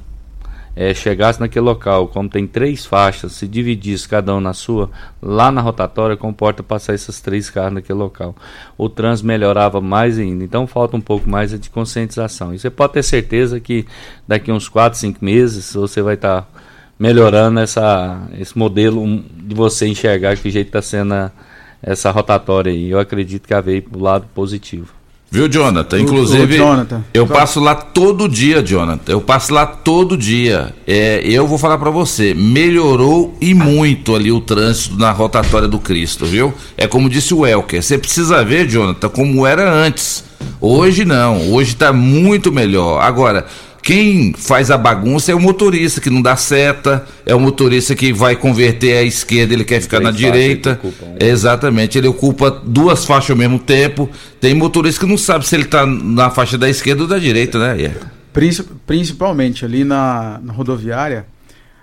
é, 0.78 0.93
chegasse 0.93 1.39
naquele 1.39 1.65
local, 1.65 2.07
como 2.07 2.30
tem 2.30 2.45
três 2.45 2.86
faixas, 2.86 3.32
se 3.32 3.47
dividisse 3.47 4.07
cada 4.07 4.36
um 4.36 4.39
na 4.39 4.53
sua, 4.53 4.91
lá 5.19 5.51
na 5.51 5.59
rotatória 5.59 6.15
comporta 6.15 6.61
passar 6.61 6.93
essas 6.93 7.19
três 7.19 7.49
carros 7.49 7.73
naquele 7.73 7.97
local. 7.97 8.36
O 8.78 8.88
trânsito 8.88 9.28
melhorava 9.28 9.82
mais 9.82 10.19
ainda. 10.19 10.43
Então 10.43 10.67
falta 10.67 10.95
um 10.95 11.01
pouco 11.01 11.28
mais 11.28 11.59
de 11.59 11.69
conscientização. 11.71 12.53
E 12.53 12.59
você 12.59 12.69
pode 12.69 12.93
ter 12.93 13.03
certeza 13.03 13.59
que 13.59 13.88
daqui 14.28 14.51
uns 14.51 14.69
4, 14.69 14.99
5 14.99 15.25
meses 15.25 15.73
você 15.73 15.99
vai 16.03 16.13
estar 16.13 16.43
tá 16.43 16.47
melhorando 16.99 17.59
essa, 17.59 18.28
esse 18.38 18.55
modelo 18.55 19.03
de 19.34 19.55
você 19.55 19.88
enxergar 19.88 20.38
que 20.38 20.51
jeito 20.51 20.67
está 20.67 20.82
sendo 20.82 21.15
a, 21.15 21.32
essa 21.82 22.11
rotatória 22.11 22.71
aí. 22.71 22.91
Eu 22.91 22.99
acredito 22.99 23.47
que 23.47 23.61
veio 23.61 23.82
para 23.82 23.97
o 23.97 24.01
lado 24.01 24.28
positivo. 24.36 24.96
Viu, 25.30 25.49
Jonathan? 25.49 25.99
Inclusive, 25.99 26.53
o, 26.53 26.55
o 26.55 26.57
Jonathan. 26.57 27.03
eu 27.13 27.28
passo 27.28 27.59
lá 27.59 27.75
todo 27.75 28.30
dia, 28.30 28.63
Jonathan. 28.63 29.11
Eu 29.11 29.19
passo 29.19 29.53
lá 29.53 29.65
todo 29.65 30.17
dia. 30.17 30.73
É, 30.88 31.21
eu 31.23 31.45
vou 31.45 31.57
falar 31.57 31.78
para 31.78 31.89
você, 31.89 32.34
melhorou 32.34 33.36
e 33.41 33.53
muito 33.53 34.15
ali 34.15 34.32
o 34.32 34.39
trânsito 34.39 34.97
na 34.97 35.11
rotatória 35.11 35.67
do 35.67 35.80
Cristo, 35.80 36.25
viu? 36.25 36.53
É 36.78 36.88
como 36.88 37.09
disse 37.09 37.34
o 37.34 37.45
Elker. 37.45 37.84
Você 37.84 37.97
precisa 37.97 38.43
ver, 38.43 38.67
Jonathan, 38.67 39.09
como 39.09 39.45
era 39.45 39.69
antes. 39.69 40.23
Hoje 40.61 41.03
não. 41.03 41.51
Hoje 41.51 41.73
está 41.73 41.91
muito 41.91 42.51
melhor. 42.51 43.01
Agora, 43.01 43.45
quem 43.82 44.34
faz 44.34 44.69
a 44.69 44.78
bagunça 44.78 45.32
é 45.32 45.36
o 45.36 45.39
motorista 45.39 46.01
que 46.01 46.09
não 46.09 46.21
dá 46.21 46.36
seta, 46.36 47.05
é 47.25 47.34
o 47.34 47.39
motorista 47.39 47.95
que 47.95 48.11
vai 48.11 48.36
converter 48.36 48.97
à 48.97 49.03
esquerda, 49.03 49.53
ele 49.53 49.63
quer 49.63 49.82
ficar 49.82 49.99
na 49.99 50.11
direita. 50.11 50.80
Exatamente, 51.19 51.97
ele 51.97 52.07
ocupa 52.07 52.51
duas 52.51 53.05
faixas 53.05 53.32
ao 53.32 53.38
mesmo 53.38 53.59
tempo. 53.59 54.09
Tem 54.39 54.53
motorista 54.53 54.99
que 54.99 55.05
não 55.05 55.17
sabe 55.17 55.47
se 55.47 55.55
ele 55.55 55.63
está 55.63 55.86
na 55.86 56.30
faixa 56.30 56.57
da 56.57 56.69
esquerda 56.69 57.03
ou 57.03 57.07
da 57.07 57.17
direita, 57.17 57.57
né? 57.59 57.78
Yeah. 57.78 57.99
Principalmente 58.86 59.65
ali 59.65 59.84
na, 59.84 60.39
na 60.43 60.53
rodoviária, 60.53 61.25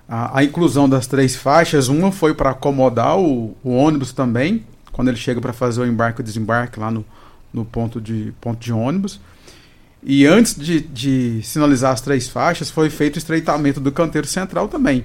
a, 0.08 0.38
a, 0.38 0.44
inclusão 0.44 0.88
das 0.88 1.06
três 1.06 1.34
faixas, 1.34 1.88
uma 1.88 2.12
foi 2.12 2.34
para 2.34 2.50
acomodar 2.50 3.18
o, 3.18 3.56
o, 3.64 3.70
ônibus 3.74 4.12
também, 4.12 4.64
quando 4.92 5.08
ele 5.08 5.16
chega 5.16 5.40
para 5.40 5.52
fazer 5.52 5.80
o 5.80 5.86
embarque 5.86 6.20
e 6.20 6.24
desembarque 6.24 6.78
lá 6.78 6.90
no, 6.90 7.04
no 7.52 7.64
ponto, 7.64 8.00
de, 8.00 8.32
ponto 8.40 8.62
de 8.62 8.72
ônibus. 8.72 9.20
E 10.04 10.26
antes 10.26 10.54
de, 10.54 10.80
de 10.80 11.40
sinalizar 11.42 11.92
as 11.92 12.02
três 12.02 12.28
faixas, 12.28 12.70
foi 12.70 12.90
feito 12.90 13.16
o 13.16 13.18
estreitamento 13.18 13.80
do 13.80 13.90
canteiro 13.90 14.26
central 14.26 14.68
também. 14.68 15.04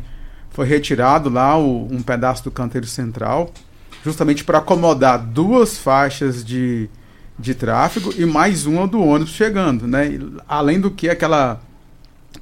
Foi 0.49 0.67
retirado 0.67 1.29
lá 1.29 1.57
o, 1.57 1.87
um 1.89 2.01
pedaço 2.01 2.43
do 2.43 2.51
canteiro 2.51 2.85
central, 2.85 3.53
justamente 4.03 4.43
para 4.43 4.57
acomodar 4.57 5.17
duas 5.17 5.77
faixas 5.77 6.43
de, 6.43 6.89
de 7.37 7.55
tráfego 7.55 8.13
e 8.17 8.25
mais 8.25 8.65
uma 8.65 8.85
do 8.85 9.01
ônibus 9.01 9.33
chegando, 9.33 9.87
né? 9.87 10.19
Além 10.45 10.81
do 10.81 10.91
que 10.91 11.09
aquela, 11.09 11.61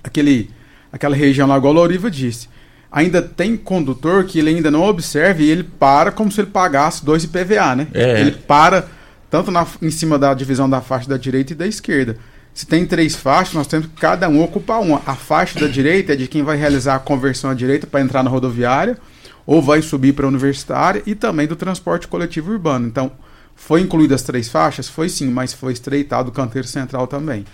aquele, 0.03 0.49
aquela 0.91 1.15
região 1.15 1.47
lá, 1.47 1.57
igual 1.57 1.73
a 1.73 1.75
Loriva 1.75 2.09
disse, 2.09 2.49
ainda 2.91 3.21
tem 3.21 3.55
condutor 3.55 4.23
que 4.23 4.39
ele 4.39 4.49
ainda 4.49 4.71
não 4.71 4.81
observa 4.83 5.43
e 5.43 5.49
ele 5.49 5.63
para 5.63 6.11
como 6.11 6.31
se 6.31 6.41
ele 6.41 6.49
pagasse 6.49 7.05
dois 7.05 7.23
IPVA, 7.23 7.75
né? 7.75 7.87
É. 7.93 8.19
Ele 8.19 8.31
para 8.31 8.87
tanto 9.29 9.51
na, 9.51 9.67
em 9.79 9.91
cima 9.91 10.17
da 10.17 10.33
divisão 10.33 10.67
da 10.67 10.81
faixa 10.81 11.07
da 11.07 11.17
direita 11.17 11.53
e 11.53 11.55
da 11.55 11.67
esquerda. 11.67 12.17
Se 12.57 12.65
tem 12.65 12.87
três 12.87 13.15
faixas, 13.15 13.53
nós 13.53 13.67
temos 13.67 13.85
que 13.85 13.93
cada 13.93 14.27
um 14.27 14.41
ocupar 14.41 14.81
uma. 14.81 14.99
A 15.05 15.13
faixa 15.13 15.59
da 15.59 15.67
direita 15.67 16.13
é 16.13 16.15
de 16.15 16.27
quem 16.27 16.41
vai 16.41 16.57
realizar 16.57 16.95
a 16.95 16.99
conversão 16.99 17.51
à 17.51 17.53
direita 17.53 17.85
para 17.85 18.01
entrar 18.01 18.23
na 18.23 18.31
rodoviária 18.31 18.97
ou 19.45 19.61
vai 19.61 19.79
subir 19.79 20.13
para 20.13 20.25
a 20.25 20.27
universitária 20.27 21.03
e 21.05 21.13
também 21.13 21.45
do 21.45 21.55
transporte 21.55 22.07
coletivo 22.07 22.51
urbano. 22.51 22.87
Então, 22.87 23.11
foi 23.55 23.81
incluídas 23.81 24.21
as 24.21 24.25
três 24.25 24.49
faixas? 24.49 24.89
Foi 24.89 25.07
sim, 25.07 25.29
mas 25.29 25.53
foi 25.53 25.71
estreitado 25.71 26.29
o 26.29 26.31
canteiro 26.31 26.67
central 26.67 27.05
também. 27.05 27.45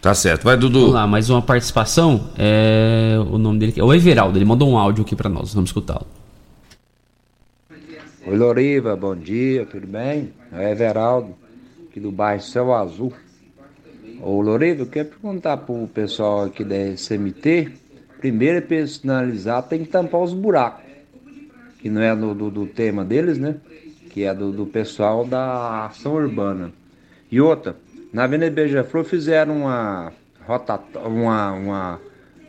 Tá 0.00 0.14
certo, 0.14 0.44
vai 0.44 0.56
Dudu. 0.56 0.80
Vamos 0.80 0.94
lá, 0.94 1.06
mais 1.06 1.28
uma 1.28 1.42
participação. 1.42 2.30
É... 2.38 3.18
O 3.30 3.36
nome 3.36 3.58
dele 3.58 3.74
é 3.76 3.84
o 3.84 3.92
Everaldo, 3.92 4.38
ele 4.38 4.46
mandou 4.46 4.70
um 4.70 4.78
áudio 4.78 5.04
aqui 5.04 5.14
para 5.14 5.28
nós, 5.28 5.52
vamos 5.52 5.68
escutá-lo. 5.68 6.06
Oi 8.26 8.34
Loriva, 8.34 8.96
bom 8.96 9.14
dia, 9.14 9.66
tudo 9.66 9.86
bem? 9.86 10.32
É 10.50 10.56
o 10.56 10.62
Everaldo, 10.62 11.34
aqui 11.86 12.00
do 12.00 12.10
bairro 12.10 12.40
Céu 12.40 12.72
Azul. 12.72 13.12
Ô 14.22 14.42
Loureiro, 14.42 14.82
eu 14.82 14.86
quero 14.86 15.08
perguntar 15.08 15.56
pro 15.56 15.88
pessoal 15.88 16.44
aqui 16.44 16.62
da 16.62 16.76
SMT, 16.76 17.72
primeiro 18.18 18.58
é 18.58 18.60
personalizar, 18.60 19.62
tem 19.62 19.82
que 19.82 19.88
tampar 19.88 20.20
os 20.20 20.34
buracos, 20.34 20.84
que 21.78 21.88
não 21.88 22.02
é 22.02 22.14
do, 22.14 22.34
do, 22.34 22.50
do 22.50 22.66
tema 22.66 23.02
deles, 23.02 23.38
né? 23.38 23.56
Que 24.10 24.24
é 24.24 24.34
do, 24.34 24.52
do, 24.52 24.66
pessoal 24.66 25.24
da 25.24 25.86
ação 25.86 26.16
urbana. 26.16 26.70
E 27.32 27.40
outra, 27.40 27.76
na 28.12 28.24
Avenida 28.24 28.50
Beija-Flor 28.50 29.04
fizeram 29.04 29.62
uma 29.62 30.12
rota, 30.46 30.78
uma, 31.06 31.52
uma, 31.52 32.00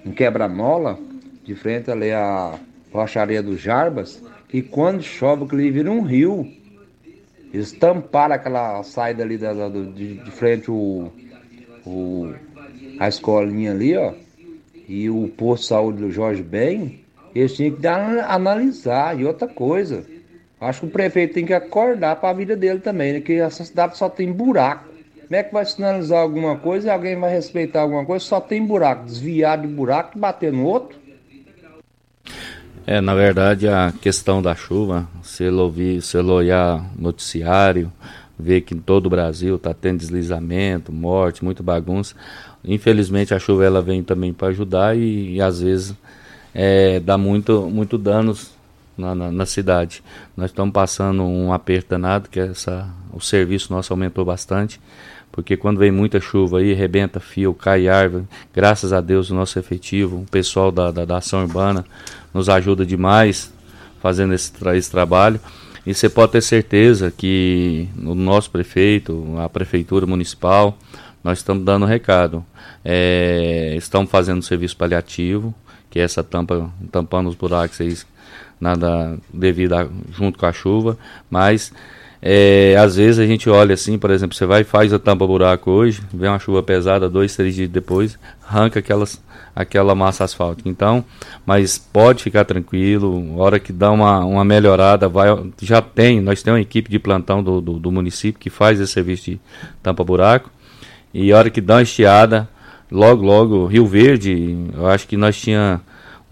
um 0.05 0.11
quebra-mola 0.11 0.99
de 1.45 1.55
frente 1.55 1.89
ali 1.89 2.11
à 2.11 2.59
rocharia 2.91 3.41
dos 3.41 3.61
Jarbas, 3.61 4.21
e 4.51 4.61
quando 4.61 5.01
chove, 5.01 5.45
aquele 5.45 5.71
vira 5.71 5.89
um 5.89 6.01
rio. 6.01 6.45
Eles 7.53 7.71
tamparam 7.71 8.35
aquela 8.35 8.83
saída 8.83 9.23
ali 9.23 9.37
da, 9.37 9.53
da, 9.53 9.69
de, 9.69 10.15
de 10.15 10.31
frente 10.31 10.69
o 10.69 11.11
o, 11.85 12.33
a 12.99 13.07
escolinha 13.07 13.71
ali, 13.71 13.95
ó, 13.95 14.13
e 14.87 15.09
o 15.09 15.27
posto 15.29 15.63
de 15.63 15.67
saúde 15.69 16.01
do 16.01 16.11
Jorge 16.11 16.43
Ben, 16.43 16.99
eles 17.33 17.55
tinham 17.55 17.75
que 17.75 17.81
dar, 17.81 18.29
analisar. 18.29 19.19
E 19.19 19.25
outra 19.25 19.47
coisa, 19.47 20.05
acho 20.59 20.81
que 20.81 20.87
o 20.87 20.89
prefeito 20.89 21.33
tem 21.33 21.45
que 21.45 21.53
acordar 21.53 22.17
para 22.17 22.29
a 22.29 22.33
vida 22.33 22.55
dele 22.55 22.79
também, 22.79 23.13
né? 23.13 23.21
Que 23.21 23.33
essa 23.33 23.63
cidade 23.63 23.97
só 23.97 24.09
tem 24.09 24.31
buraco. 24.31 24.91
Como 25.23 25.35
é 25.39 25.43
que 25.43 25.53
vai 25.53 25.65
sinalizar 25.65 26.19
alguma 26.19 26.57
coisa 26.57 26.87
e 26.87 26.91
alguém 26.91 27.17
vai 27.17 27.31
respeitar 27.31 27.81
alguma 27.81 28.05
coisa? 28.05 28.25
Só 28.25 28.41
tem 28.41 28.65
buraco, 28.65 29.05
desviar 29.05 29.61
de 29.61 29.67
buraco 29.67 30.19
bater 30.19 30.51
no 30.51 30.65
outro. 30.65 30.99
É, 32.85 32.99
na 32.99 33.15
verdade, 33.15 33.69
a 33.69 33.93
questão 34.01 34.41
da 34.41 34.53
chuva, 34.55 35.07
se 35.23 35.45
ele 35.45 35.55
ouvir, 35.55 36.01
se 36.01 36.17
ele 36.17 36.31
olhar 36.31 36.83
noticiário, 36.97 37.89
ver 38.41 38.61
que 38.61 38.73
em 38.73 38.79
todo 38.79 39.05
o 39.05 39.09
Brasil 39.09 39.55
está 39.55 39.73
tendo 39.73 39.99
deslizamento, 39.99 40.91
morte, 40.91 41.43
muita 41.43 41.61
bagunça. 41.63 42.15
Infelizmente 42.63 43.33
a 43.33 43.39
chuva 43.39 43.65
ela 43.65 43.81
vem 43.81 44.03
também 44.03 44.33
para 44.33 44.49
ajudar 44.49 44.97
e, 44.97 45.35
e, 45.35 45.41
às 45.41 45.61
vezes 45.61 45.95
é, 46.53 46.99
dá 46.99 47.17
muito, 47.17 47.69
muito 47.69 47.97
danos 47.97 48.51
na, 48.97 49.15
na, 49.15 49.31
na, 49.31 49.45
cidade. 49.45 50.03
Nós 50.35 50.51
estamos 50.51 50.73
passando 50.73 51.23
um 51.23 51.53
aperto 51.53 51.89
danado, 51.89 52.29
que 52.29 52.39
essa, 52.39 52.87
o 53.13 53.19
serviço 53.19 53.71
nosso 53.73 53.93
aumentou 53.93 54.25
bastante, 54.25 54.79
porque 55.31 55.55
quando 55.55 55.79
vem 55.79 55.91
muita 55.91 56.19
chuva 56.19 56.59
aí, 56.59 56.73
rebenta 56.73 57.19
fio, 57.19 57.53
cai 57.53 57.87
árvore, 57.87 58.25
graças 58.53 58.91
a 58.91 58.99
Deus 58.99 59.29
o 59.29 59.35
nosso 59.35 59.57
efetivo, 59.57 60.17
o 60.17 60.25
pessoal 60.29 60.71
da, 60.71 60.91
da, 60.91 61.05
da 61.05 61.17
ação 61.17 61.41
urbana 61.41 61.85
nos 62.33 62.49
ajuda 62.49 62.85
demais 62.85 63.51
fazendo 64.01 64.33
esse, 64.33 64.51
esse 64.75 64.91
trabalho. 64.91 65.39
E 65.85 65.93
você 65.93 66.09
pode 66.09 66.33
ter 66.33 66.41
certeza 66.41 67.11
que 67.11 67.89
o 67.97 68.13
nosso 68.13 68.51
prefeito, 68.51 69.35
a 69.39 69.49
prefeitura 69.49 70.05
municipal, 70.05 70.77
nós 71.23 71.39
estamos 71.39 71.63
dando 71.63 71.85
recado. 71.85 72.45
É, 72.85 73.73
estamos 73.75 74.09
fazendo 74.09 74.39
um 74.39 74.43
serviço 74.43 74.77
paliativo, 74.77 75.53
que 75.89 75.99
é 75.99 76.03
essa 76.03 76.23
tampa, 76.23 76.71
tampando 76.91 77.29
os 77.29 77.35
buracos 77.35 77.81
aí, 77.81 77.97
nada 78.59 79.17
devido 79.33 79.73
a, 79.73 79.87
junto 80.11 80.37
com 80.37 80.45
a 80.45 80.53
chuva, 80.53 80.97
mas 81.29 81.73
é, 82.21 82.75
às 82.77 82.95
vezes 82.97 83.19
a 83.19 83.25
gente 83.25 83.49
olha 83.49 83.73
assim, 83.73 83.97
por 83.97 84.11
exemplo, 84.11 84.35
você 84.35 84.45
vai 84.45 84.61
e 84.61 84.63
faz 84.63 84.93
a 84.93 84.99
tampa 84.99 85.25
buraco 85.25 85.71
hoje, 85.71 86.01
vem 86.13 86.29
uma 86.29 86.37
chuva 86.37 86.61
pesada, 86.61 87.09
dois, 87.09 87.35
três 87.35 87.55
dias 87.55 87.69
depois, 87.69 88.19
arranca 88.47 88.79
aquelas 88.79 89.21
aquela 89.55 89.93
massa 89.93 90.23
asfáltica. 90.23 90.69
Então, 90.69 91.03
mas 91.45 91.77
pode 91.77 92.23
ficar 92.23 92.45
tranquilo, 92.45 93.37
hora 93.37 93.59
que 93.59 93.73
dá 93.73 93.91
uma, 93.91 94.23
uma 94.23 94.45
melhorada, 94.45 95.09
vai, 95.09 95.27
já 95.61 95.81
tem, 95.81 96.21
nós 96.21 96.41
temos 96.41 96.57
uma 96.57 96.61
equipe 96.61 96.89
de 96.89 96.99
plantão 96.99 97.43
do, 97.43 97.59
do, 97.59 97.79
do 97.79 97.91
município 97.91 98.39
que 98.39 98.49
faz 98.49 98.79
esse 98.79 98.93
serviço 98.93 99.31
de 99.31 99.41
tampa-buraco, 99.83 100.49
e 101.13 101.33
hora 101.33 101.49
que 101.49 101.59
dá 101.59 101.75
uma 101.75 101.81
estiada, 101.81 102.47
logo, 102.89 103.25
logo, 103.25 103.65
Rio 103.65 103.85
Verde, 103.85 104.69
eu 104.73 104.87
acho 104.87 105.07
que 105.07 105.17
nós 105.17 105.39
tinha 105.39 105.81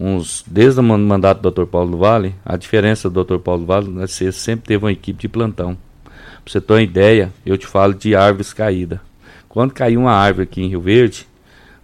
uns, 0.00 0.42
desde 0.46 0.80
o 0.80 0.82
mandato 0.82 1.42
do 1.42 1.50
Dr. 1.50 1.66
Paulo 1.66 1.90
do 1.90 1.98
Vale, 1.98 2.34
a 2.42 2.56
diferença 2.56 3.10
do 3.10 3.22
Dr. 3.22 3.36
Paulo 3.36 3.60
do 3.60 3.66
Vale, 3.66 3.90
você 3.90 4.32
sempre 4.32 4.66
teve 4.66 4.82
uma 4.82 4.90
equipe 4.90 5.20
de 5.20 5.28
plantão. 5.28 5.76
Pra 6.02 6.52
você 6.52 6.60
ter 6.60 6.72
uma 6.72 6.82
ideia, 6.82 7.30
eu 7.44 7.58
te 7.58 7.66
falo 7.66 7.92
de 7.92 8.16
árvores 8.16 8.54
caídas. 8.54 8.98
Quando 9.46 9.74
caiu 9.74 10.00
uma 10.00 10.12
árvore 10.12 10.44
aqui 10.44 10.62
em 10.62 10.68
Rio 10.68 10.80
Verde, 10.80 11.28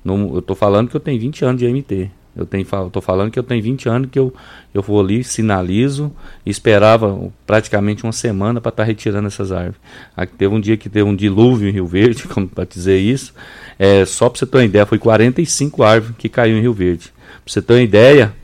eu 0.03 0.41
tô 0.41 0.55
falando 0.55 0.89
que 0.89 0.97
eu 0.97 1.01
tenho 1.01 1.21
20 1.21 1.45
anos 1.45 1.61
de 1.61 1.69
MT. 1.69 2.11
Eu 2.35 2.45
tenho, 2.45 2.67
tô 2.91 3.01
falando 3.01 3.31
que 3.31 3.39
eu 3.39 3.43
tenho 3.43 3.63
20 3.63 3.89
anos 3.89 4.11
que 4.11 4.19
eu, 4.19 4.33
eu 4.75 4.83
vou 4.83 5.01
ali, 5.01 5.25
sinalizo, 5.25 6.13
esperava 6.45 7.31
praticamente 7.47 8.05
uma 8.05 8.13
semana 8.13 8.61
para 8.61 8.69
estar 8.69 8.83
tá 8.83 8.87
retirando 8.87 9.27
essas 9.27 9.51
árvores. 9.51 9.81
Aqui 10.15 10.35
teve 10.35 10.55
um 10.55 10.61
dia 10.61 10.77
que 10.77 10.89
teve 10.91 11.09
um 11.09 11.17
dilúvio 11.17 11.69
em 11.69 11.73
Rio 11.73 11.87
Verde, 11.87 12.25
como 12.29 12.47
para 12.47 12.65
dizer 12.65 12.99
isso. 12.99 13.35
É, 13.79 14.05
só 14.05 14.29
para 14.29 14.39
você 14.39 14.47
ter 14.47 14.59
uma 14.59 14.65
ideia, 14.65 14.85
foi 14.85 14.99
45 14.99 15.83
árvores 15.83 16.17
que 16.19 16.29
caiu 16.29 16.59
em 16.59 16.61
Rio 16.61 16.75
Verde. 16.75 17.16
Você 17.47 17.63
ter 17.63 17.75
uma 17.75 17.81
ideia, 17.81 18.35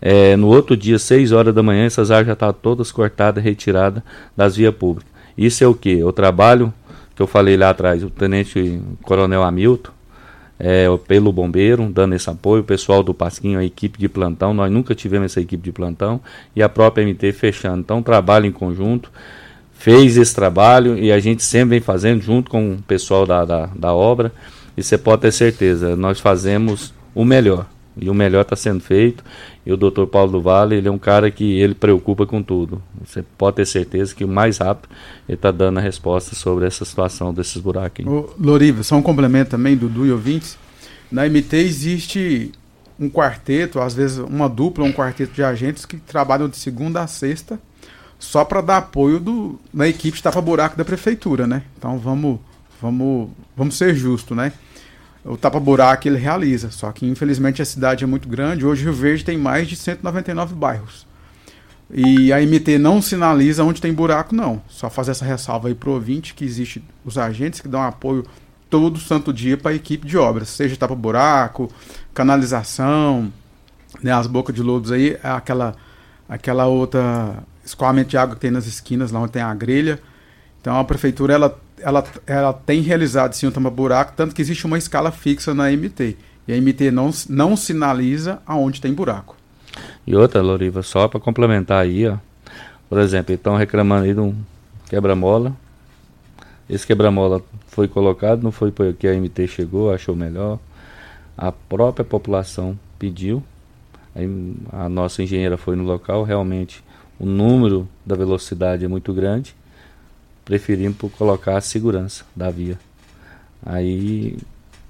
é, 0.00 0.34
no 0.34 0.46
outro 0.46 0.74
dia, 0.74 0.98
6 0.98 1.30
horas 1.30 1.54
da 1.54 1.62
manhã, 1.62 1.84
essas 1.84 2.10
árvores 2.10 2.28
já 2.28 2.32
estavam 2.32 2.54
todas 2.54 2.90
cortadas, 2.90 3.44
retiradas 3.44 4.02
das 4.34 4.56
vias 4.56 4.74
públicas. 4.74 5.10
Isso 5.36 5.62
é 5.62 5.66
o 5.66 5.74
que? 5.74 6.02
O 6.02 6.10
trabalho 6.10 6.72
que 7.14 7.20
eu 7.20 7.26
falei 7.26 7.54
lá 7.54 7.68
atrás, 7.68 8.02
o 8.02 8.08
Tenente 8.08 8.80
Coronel 9.02 9.42
Hamilton, 9.42 9.92
é, 10.58 10.86
pelo 11.06 11.30
bombeiro, 11.30 11.86
dando 11.90 12.14
esse 12.14 12.30
apoio, 12.30 12.62
o 12.62 12.64
pessoal 12.64 13.02
do 13.02 13.12
Pasquinho, 13.12 13.58
a 13.58 13.64
equipe 13.64 13.98
de 13.98 14.08
plantão, 14.08 14.54
nós 14.54 14.72
nunca 14.72 14.94
tivemos 14.94 15.32
essa 15.32 15.40
equipe 15.40 15.62
de 15.62 15.72
plantão, 15.72 16.18
e 16.56 16.62
a 16.62 16.68
própria 16.68 17.04
MT 17.04 17.32
fechando. 17.32 17.80
Então, 17.80 18.02
trabalho 18.02 18.46
em 18.46 18.52
conjunto, 18.52 19.12
fez 19.74 20.16
esse 20.16 20.34
trabalho 20.34 20.98
e 20.98 21.12
a 21.12 21.18
gente 21.18 21.42
sempre 21.42 21.70
vem 21.70 21.80
fazendo 21.80 22.22
junto 22.22 22.50
com 22.50 22.72
o 22.72 22.82
pessoal 22.82 23.26
da, 23.26 23.44
da, 23.44 23.66
da 23.66 23.92
obra, 23.92 24.32
e 24.76 24.82
você 24.82 24.96
pode 24.96 25.22
ter 25.22 25.32
certeza, 25.32 25.94
nós 25.94 26.20
fazemos 26.20 26.94
o 27.14 27.22
melhor. 27.22 27.66
E 28.00 28.08
o 28.08 28.14
melhor 28.14 28.42
está 28.42 28.56
sendo 28.56 28.80
feito. 28.80 29.22
E 29.64 29.72
o 29.72 29.76
doutor 29.76 30.06
Paulo 30.06 30.32
do 30.32 30.40
Vale, 30.40 30.76
ele 30.76 30.88
é 30.88 30.90
um 30.90 30.98
cara 30.98 31.30
que 31.30 31.60
ele 31.60 31.74
preocupa 31.74 32.26
com 32.26 32.42
tudo. 32.42 32.82
Você 33.04 33.22
pode 33.36 33.56
ter 33.56 33.66
certeza 33.66 34.14
que 34.14 34.24
o 34.24 34.28
mais 34.28 34.58
rápido 34.58 34.88
ele 35.28 35.36
está 35.36 35.50
dando 35.50 35.78
a 35.78 35.80
resposta 35.80 36.34
sobre 36.34 36.66
essa 36.66 36.84
situação 36.84 37.32
desses 37.32 37.58
buracos. 37.58 38.06
Ô, 38.06 38.30
Loriva, 38.38 38.82
só 38.82 38.96
um 38.96 39.02
complemento 39.02 39.50
também, 39.50 39.76
Dudu 39.76 40.06
e 40.06 40.12
ouvintes. 40.12 40.58
Na 41.12 41.28
MT 41.28 41.56
existe 41.56 42.52
um 42.98 43.10
quarteto, 43.10 43.80
às 43.80 43.94
vezes 43.94 44.18
uma 44.18 44.48
dupla, 44.48 44.84
um 44.84 44.92
quarteto 44.92 45.32
de 45.32 45.42
agentes 45.42 45.84
que 45.84 45.96
trabalham 45.96 46.48
de 46.48 46.56
segunda 46.56 47.02
a 47.02 47.06
sexta 47.06 47.58
só 48.20 48.44
para 48.44 48.60
dar 48.60 48.76
apoio 48.76 49.18
do, 49.18 49.58
na 49.72 49.88
equipe 49.88 50.18
de 50.18 50.22
tapa-buraco 50.22 50.76
da 50.76 50.84
prefeitura, 50.84 51.46
né? 51.46 51.62
Então 51.78 51.98
vamos, 51.98 52.38
vamos, 52.80 53.30
vamos 53.56 53.76
ser 53.76 53.94
justos, 53.94 54.36
né? 54.36 54.52
O 55.24 55.36
tapa-buraco 55.36 56.08
ele 56.08 56.18
realiza, 56.18 56.70
só 56.70 56.90
que 56.92 57.06
infelizmente 57.06 57.60
a 57.60 57.64
cidade 57.64 58.04
é 58.04 58.06
muito 58.06 58.28
grande. 58.28 58.64
Hoje 58.64 58.84
Rio 58.84 58.92
Verde 58.92 59.24
tem 59.24 59.36
mais 59.36 59.68
de 59.68 59.76
199 59.76 60.54
bairros. 60.54 61.06
E 61.92 62.32
a 62.32 62.40
MT 62.40 62.78
não 62.78 63.02
sinaliza 63.02 63.64
onde 63.64 63.80
tem 63.80 63.92
buraco, 63.92 64.34
não. 64.34 64.62
Só 64.68 64.88
fazer 64.88 65.10
essa 65.10 65.24
ressalva 65.24 65.68
aí 65.68 65.74
pro 65.74 65.92
ouvinte 65.92 66.34
que 66.34 66.44
existe 66.44 66.82
os 67.04 67.18
agentes 67.18 67.60
que 67.60 67.68
dão 67.68 67.82
apoio 67.82 68.24
todo 68.70 69.00
santo 69.00 69.32
dia 69.32 69.56
para 69.56 69.72
a 69.72 69.74
equipe 69.74 70.06
de 70.06 70.16
obras, 70.16 70.48
seja 70.48 70.76
tapa-buraco, 70.76 71.68
canalização, 72.14 73.32
né, 74.00 74.12
as 74.12 74.28
bocas 74.28 74.54
de 74.54 74.62
lobos 74.62 74.92
aí, 74.92 75.18
aquela, 75.24 75.74
aquela 76.28 76.66
outra 76.66 77.42
escoamento 77.64 78.10
de 78.10 78.16
água 78.16 78.36
que 78.36 78.40
tem 78.40 78.50
nas 78.50 78.66
esquinas, 78.66 79.10
lá 79.10 79.20
onde 79.20 79.32
tem 79.32 79.42
a 79.42 79.52
grelha. 79.52 80.00
Então 80.60 80.78
a 80.78 80.84
prefeitura 80.84 81.34
ela, 81.34 81.58
ela, 81.82 82.04
ela 82.26 82.52
tem 82.52 82.80
realizado 82.80 83.32
sim 83.34 83.46
o 83.46 83.52
tapa-buraco, 83.52 84.12
tanto 84.16 84.34
que 84.34 84.42
existe 84.42 84.66
uma 84.66 84.78
escala 84.78 85.10
fixa 85.10 85.54
na 85.54 85.70
MT. 85.70 86.16
E 86.46 86.52
a 86.52 86.60
MT 86.60 86.90
não, 86.90 87.10
não 87.28 87.56
sinaliza 87.56 88.40
aonde 88.46 88.80
tem 88.80 88.92
buraco. 88.92 89.36
E 90.06 90.14
outra, 90.16 90.42
Loriva, 90.42 90.82
só 90.82 91.06
para 91.08 91.20
complementar 91.20 91.82
aí, 91.82 92.08
ó. 92.08 92.16
Por 92.88 92.98
exemplo, 92.98 93.32
estão 93.34 93.56
reclamando 93.56 94.04
aí 94.04 94.14
de 94.14 94.20
um 94.20 94.34
quebra-mola. 94.88 95.54
Esse 96.68 96.86
quebra-mola 96.86 97.40
foi 97.68 97.86
colocado, 97.86 98.42
não 98.42 98.50
foi 98.50 98.72
porque 98.72 99.06
a 99.06 99.14
MT 99.14 99.46
chegou, 99.46 99.92
achou 99.92 100.16
melhor. 100.16 100.58
A 101.38 101.52
própria 101.52 102.04
população 102.04 102.78
pediu. 102.98 103.42
a 104.72 104.88
nossa 104.88 105.22
engenheira 105.22 105.56
foi 105.56 105.76
no 105.76 105.84
local, 105.84 106.24
realmente 106.24 106.82
o 107.18 107.26
número 107.26 107.86
da 108.04 108.16
velocidade 108.16 108.84
é 108.84 108.88
muito 108.88 109.12
grande. 109.12 109.54
Preferimos 110.50 110.96
colocar 111.16 111.56
a 111.56 111.60
segurança 111.60 112.24
da 112.34 112.50
via. 112.50 112.76
Aí 113.64 114.36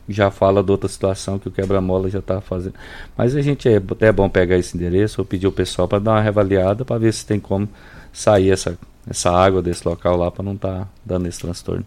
já 0.09 0.31
fala 0.31 0.63
de 0.63 0.71
outra 0.71 0.89
situação 0.89 1.39
que 1.39 1.49
o 1.49 1.51
quebra-mola 1.51 2.09
já 2.09 2.21
está 2.21 2.41
fazendo. 2.41 2.73
Mas 3.15 3.37
a 3.37 3.43
gente 3.43 3.69
é 3.69 3.77
até 3.77 4.07
é 4.07 4.13
bom 4.13 4.27
pegar 4.27 4.57
esse 4.57 4.75
endereço 4.75 5.21
ou 5.21 5.25
pedir 5.27 5.47
o 5.47 5.53
pessoal 5.53 5.87
para 5.87 5.99
dar 5.99 6.13
uma 6.13 6.23
reavaliada 6.23 6.83
para 6.83 6.97
ver 6.97 7.13
se 7.13 7.27
tem 7.27 7.39
como 7.39 7.69
sair 8.11 8.49
essa, 8.49 8.75
essa 9.07 9.31
água 9.31 9.61
desse 9.61 9.87
local 9.87 10.17
lá 10.17 10.31
para 10.31 10.43
não 10.43 10.55
estar 10.55 10.79
tá 10.79 10.89
dando 11.05 11.29
esse 11.29 11.39
transtorno. 11.39 11.85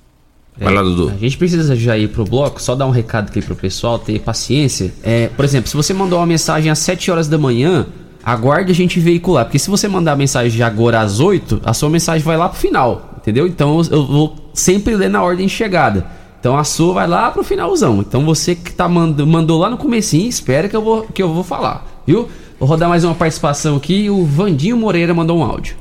É, 0.60 0.66
Vai 0.66 0.74
lá, 0.76 0.84
Dudu. 0.84 1.10
A 1.10 1.18
gente 1.18 1.36
precisa 1.36 1.76
já 1.76 1.98
ir 1.98 2.10
pro 2.10 2.26
bloco, 2.26 2.62
só 2.62 2.76
dar 2.76 2.86
um 2.86 2.92
recado 2.92 3.30
aqui 3.30 3.42
pro 3.42 3.56
pessoal, 3.56 3.98
ter 3.98 4.20
paciência. 4.20 4.94
É, 5.02 5.30
por 5.30 5.44
exemplo, 5.44 5.68
se 5.68 5.76
você 5.76 5.96
mandou 5.96 6.20
uma 6.20 6.28
mensagem 6.28 6.72
às 6.72 6.78
7 6.78 7.10
horas 7.10 7.28
da 7.28 7.40
manhã, 7.40 7.88
aguarde 8.24 8.72
a 8.72 8.76
gente 8.76 9.00
veicular. 9.00 9.46
Porque 9.46 9.58
se 9.58 9.68
você 9.68 9.88
mandar 9.88 10.12
a 10.12 10.16
mensagem 10.16 10.62
agora 10.62 11.02
às 11.02 11.20
8, 11.20 11.62
a 11.66 11.74
sua 11.74 11.90
mensagem 11.90 12.24
vai 12.24 12.38
lá 12.38 12.48
pro 12.48 12.60
final. 12.60 13.13
Entendeu? 13.24 13.48
Então 13.48 13.82
eu 13.90 14.06
vou 14.06 14.36
sempre 14.54 14.98
ler 14.98 15.10
na 15.10 15.24
ordem 15.24 15.48
de 15.48 15.54
chegada. 15.54 16.06
Então 16.42 16.58
a 16.58 16.66
sua 16.66 16.94
vai 16.94 17.08
lá 17.08 17.32
pro 17.32 17.42
finalzão. 17.42 18.02
Então 18.02 18.26
você 18.26 18.54
que 18.54 18.74
tá 18.74 18.86
mand 18.90 19.16
mandou 19.26 19.58
lá 19.58 19.70
no 19.70 19.78
comecinho, 19.78 20.28
espera 20.28 20.68
que 20.68 20.76
eu 20.76 20.82
vou 20.82 21.04
que 21.04 21.24
eu 21.24 21.34
vou 21.34 21.42
falar, 21.42 21.88
viu? 22.06 22.28
Vou 22.60 22.68
rodar 22.68 22.90
mais 22.90 23.06
uma 23.06 23.16
participação 23.16 23.78
aqui. 23.78 24.10
O 24.10 24.26
Vandinho 24.26 24.76
Moreira 24.76 25.14
mandou 25.14 25.38
um 25.38 25.44
áudio. 25.44 25.78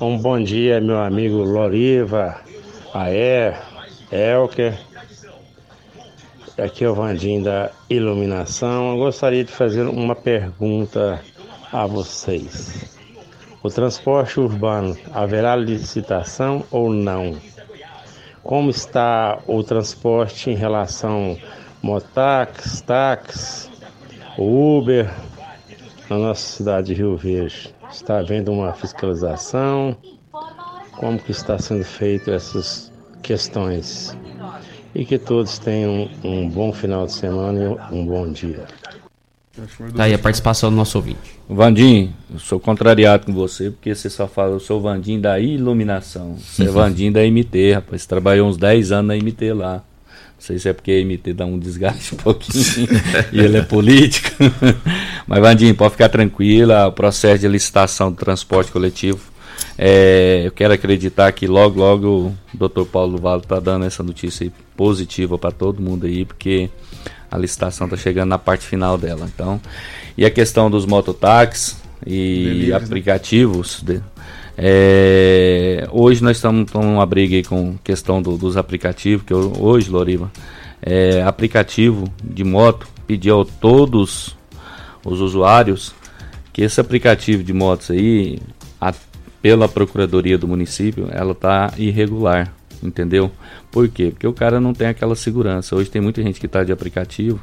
Um 0.00 0.16
bom 0.16 0.40
dia, 0.40 0.80
meu 0.80 1.00
amigo 1.00 1.38
Loriva, 1.38 2.36
Aé, 2.94 3.60
Elker. 4.12 4.78
Aqui 6.56 6.84
é 6.84 6.88
o 6.88 6.94
Vandinho 6.94 7.42
da 7.42 7.72
Iluminação. 7.90 8.92
Eu 8.92 8.98
gostaria 8.98 9.42
de 9.42 9.50
fazer 9.50 9.82
uma 9.82 10.14
pergunta 10.14 11.20
a 11.72 11.86
vocês. 11.86 12.97
O 13.62 13.68
transporte 13.68 14.38
urbano 14.38 14.96
haverá 15.12 15.56
licitação 15.56 16.64
ou 16.70 16.90
não? 16.90 17.36
como 18.48 18.70
está 18.70 19.38
o 19.46 19.62
transporte 19.62 20.50
em 20.50 20.54
relação 20.54 21.36
motax, 21.82 22.80
táxi, 22.80 23.68
Uber 24.38 25.12
na 26.08 26.16
nossa 26.16 26.56
cidade 26.56 26.86
de 26.86 26.94
Rio 26.94 27.14
Verde. 27.14 27.74
Está 27.90 28.20
havendo 28.20 28.50
uma 28.50 28.72
fiscalização? 28.72 29.94
Como 30.92 31.18
que 31.18 31.30
está 31.30 31.58
sendo 31.58 31.84
feito 31.84 32.30
essas 32.30 32.90
questões? 33.22 34.16
E 34.94 35.04
que 35.04 35.18
todos 35.18 35.58
tenham 35.58 36.08
um 36.24 36.48
bom 36.48 36.72
final 36.72 37.04
de 37.04 37.12
semana 37.12 37.60
e 37.62 37.94
um 37.94 38.06
bom 38.06 38.32
dia. 38.32 38.66
Tá 39.96 40.04
aí 40.04 40.14
a 40.14 40.18
participação 40.18 40.70
do 40.70 40.76
nosso 40.76 40.98
ouvinte. 40.98 41.38
Vandim, 41.48 42.12
eu 42.32 42.38
sou 42.38 42.60
contrariado 42.60 43.26
com 43.26 43.32
você, 43.32 43.70
porque 43.70 43.94
você 43.94 44.08
só 44.08 44.28
fala, 44.28 44.52
eu 44.52 44.60
sou 44.60 44.80
Vandim 44.80 45.20
da 45.20 45.40
iluminação. 45.40 46.36
Você 46.36 46.64
é 46.64 46.66
Vandim 46.66 47.10
da 47.10 47.20
MT, 47.22 47.72
rapaz. 47.72 48.02
Você 48.02 48.08
trabalhou 48.08 48.48
uns 48.48 48.56
10 48.56 48.92
anos 48.92 49.08
na 49.08 49.16
MT 49.16 49.52
lá. 49.54 49.74
Não 49.74 49.82
sei 50.38 50.58
se 50.58 50.68
é 50.68 50.72
porque 50.72 50.92
a 50.92 51.04
MT 51.04 51.32
dá 51.32 51.44
um 51.46 51.58
desgaste 51.58 52.14
um 52.16 52.18
pouquinho 52.18 52.88
e 53.32 53.40
ele 53.40 53.58
é 53.58 53.62
político. 53.62 54.30
Mas, 55.26 55.40
Vandim, 55.40 55.74
pode 55.74 55.92
ficar 55.92 56.08
tranquila, 56.08 56.86
o 56.86 56.92
processo 56.92 57.40
de 57.40 57.48
licitação 57.48 58.10
do 58.10 58.16
transporte 58.16 58.70
coletivo. 58.70 59.20
É, 59.76 60.42
eu 60.44 60.52
quero 60.52 60.72
acreditar 60.72 61.32
que 61.32 61.46
logo, 61.46 61.80
logo 61.80 62.34
o 62.54 62.68
Dr. 62.68 62.84
Paulo 62.84 63.18
Valo 63.18 63.42
está 63.42 63.58
dando 63.58 63.84
essa 63.84 64.02
notícia 64.02 64.50
positiva 64.76 65.38
para 65.38 65.50
todo 65.50 65.82
mundo 65.82 66.06
aí, 66.06 66.24
porque 66.24 66.70
a 67.30 67.38
licitação 67.38 67.86
está 67.86 67.96
chegando 67.96 68.28
na 68.28 68.38
parte 68.38 68.66
final 68.66 68.96
dela. 68.96 69.28
Então, 69.32 69.60
e 70.16 70.24
a 70.24 70.30
questão 70.30 70.70
dos 70.70 70.86
mototáxis 70.86 71.76
e 72.06 72.44
Delírio, 72.44 72.70
né? 72.70 72.76
aplicativos. 72.76 73.82
Né? 73.82 73.94
De, 73.94 74.02
é, 74.56 75.88
hoje 75.92 76.22
nós 76.22 76.36
estamos 76.36 76.72
numa 76.72 77.06
briga 77.06 77.36
aí 77.36 77.44
com 77.44 77.76
questão 77.84 78.20
do, 78.20 78.36
dos 78.36 78.56
aplicativos, 78.56 79.24
que 79.24 79.32
eu, 79.32 79.52
hoje, 79.58 79.90
Loriva, 79.90 80.30
é, 80.82 81.22
aplicativo 81.22 82.12
de 82.22 82.44
moto 82.44 82.88
pediu 83.06 83.40
a 83.40 83.44
todos 83.44 84.36
os 85.04 85.20
usuários 85.20 85.94
que 86.52 86.62
esse 86.62 86.80
aplicativo 86.80 87.42
de 87.42 87.52
motos 87.52 87.90
aí, 87.90 88.40
a, 88.80 88.92
pela 89.40 89.68
Procuradoria 89.68 90.36
do 90.36 90.48
município, 90.48 91.08
ela 91.12 91.32
está 91.32 91.72
irregular 91.76 92.52
entendeu? 92.82 93.30
Por 93.70 93.88
quê? 93.88 94.10
Porque 94.10 94.26
o 94.26 94.32
cara 94.32 94.60
não 94.60 94.72
tem 94.72 94.88
aquela 94.88 95.14
segurança. 95.14 95.74
Hoje 95.74 95.90
tem 95.90 96.00
muita 96.00 96.22
gente 96.22 96.40
que 96.40 96.46
está 96.46 96.64
de 96.64 96.72
aplicativo, 96.72 97.40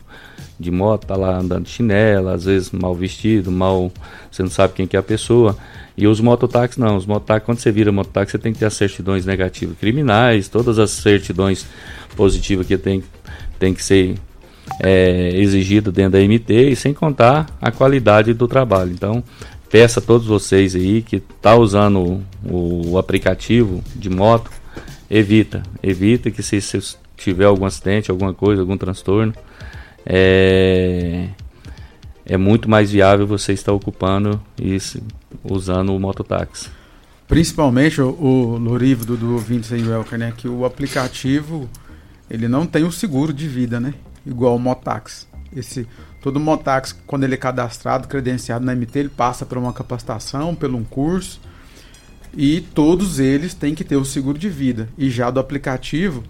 de 0.60 0.72
moto, 0.72 1.08
tá 1.08 1.16
lá 1.16 1.38
andando 1.38 1.64
de 1.64 1.70
chinela, 1.70 2.34
às 2.34 2.46
vezes 2.46 2.72
mal 2.72 2.96
vestido, 2.96 3.52
mal, 3.52 3.92
você 4.32 4.44
não 4.44 4.50
sabe 4.50 4.74
quem 4.74 4.88
que 4.88 4.96
é 4.96 5.00
a 5.00 5.04
pessoa. 5.04 5.58
E 5.98 6.08
os 6.08 6.20
mototáxis 6.20 6.78
não, 6.78 6.98
os 6.98 7.06
mototáxis, 7.06 7.46
quando 7.46 7.60
você 7.60 7.72
vira 7.72 7.92
mototáxi, 7.92 8.32
você 8.32 8.38
tem 8.38 8.54
que 8.54 8.60
ter 8.60 8.66
as 8.66 8.74
certidões 8.74 9.26
negativas 9.26 9.78
criminais, 9.78 10.48
todas 10.48 10.78
as 10.80 10.92
certidões 10.92 11.66
positivas 12.16 12.68
que 12.68 12.78
tem, 12.78 13.04
tem 13.60 13.74
que 13.74 13.84
ser 13.84 14.16
é, 14.82 15.30
exigido 15.36 15.92
dentro 15.92 16.14
da 16.14 16.20
MT 16.20 16.70
e 16.72 16.76
sem 16.76 16.94
contar 16.94 17.46
a 17.62 17.72
qualidade 17.72 18.34
do 18.34 18.48
trabalho. 18.48 18.92
Então, 18.92 19.24
peço 19.70 20.00
a 20.00 20.02
todos 20.02 20.28
vocês 20.28 20.76
aí 20.76 21.02
que 21.02 21.20
tá 21.20 21.56
usando 21.56 22.22
o, 22.44 22.92
o 22.92 22.98
aplicativo 22.98 23.84
de 23.96 24.10
moto, 24.10 24.50
evita, 25.10 25.64
evita 25.82 26.32
que 26.32 26.42
se, 26.42 26.60
se 26.62 26.98
tiver 27.16 27.46
algum 27.46 27.66
acidente, 27.66 28.12
alguma 28.12 28.34
coisa, 28.34 28.62
algum 28.62 28.78
transtorno, 28.78 29.34
é, 30.06 31.30
é 32.26 32.38
muito 32.38 32.70
mais 32.70 32.92
viável 32.92 33.26
você 33.26 33.54
estar 33.54 33.74
ocupando 33.74 34.42
e 34.60 34.78
usando 35.44 35.96
o 35.96 36.00
mototáxi. 36.00 36.70
Principalmente 37.28 38.02
o, 38.02 38.10
o 38.10 38.58
Lorivo 38.58 39.06
do, 39.06 39.18
do 39.18 39.34
ouvinte 39.34 39.74
Welker, 39.74 40.20
né? 40.20 40.34
Que 40.36 40.48
o 40.48 40.64
aplicativo 40.64 41.68
ele 42.30 42.48
não 42.48 42.68
tem 42.68 42.84
o 42.84 42.92
seguro 42.92 43.34
de 43.34 43.48
vida, 43.48 43.80
né? 43.80 43.94
Igual 44.26 44.56
o 44.56 44.60
Motax. 44.60 45.28
Esse, 45.56 45.88
todo 46.22 46.40
Motax, 46.40 46.96
quando 47.08 47.24
ele 47.24 47.34
é 47.34 47.38
cadastrado, 47.38 48.08
credenciado 48.08 48.66
na 48.66 48.76
MT, 48.76 49.00
ele 49.00 49.10
passa 49.10 49.46
por 49.46 49.58
uma 49.58 49.74
capacitação, 49.74 50.54
por 50.54 50.70
um 50.70 50.84
curso 50.84 51.40
e 52.36 52.62
todos 52.62 53.20
eles 53.20 53.54
têm 53.54 53.74
que 53.74 53.84
ter 53.84 53.96
o 53.96 54.06
seguro 54.06 54.38
de 54.38 54.50
vida. 54.50 54.90
E 54.98 55.10
já 55.10 55.32
do 55.32 55.40
aplicativo, 55.40 56.24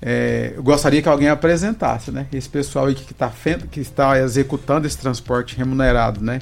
é, 0.00 0.52
eu 0.56 0.62
gostaria 0.62 1.02
que 1.02 1.08
alguém 1.08 1.28
apresentasse, 1.28 2.10
né? 2.10 2.26
Esse 2.32 2.48
pessoal 2.48 2.86
aí 2.86 2.94
que, 2.94 3.12
tá, 3.12 3.32
que 3.70 3.80
está 3.80 4.18
executando 4.20 4.86
esse 4.86 4.96
transporte 4.96 5.56
remunerado, 5.56 6.22
né? 6.22 6.40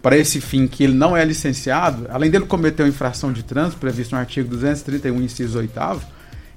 Para 0.00 0.16
esse 0.16 0.40
fim 0.40 0.66
que 0.66 0.84
ele 0.84 0.94
não 0.94 1.16
é 1.16 1.24
licenciado, 1.24 2.06
além 2.08 2.30
dele 2.30 2.46
cometer 2.46 2.82
uma 2.82 2.88
infração 2.88 3.32
de 3.32 3.42
trânsito 3.42 3.78
previsto 3.78 4.12
no 4.12 4.18
artigo 4.18 4.48
231, 4.48 5.20
inciso 5.20 5.58
8 5.58 5.72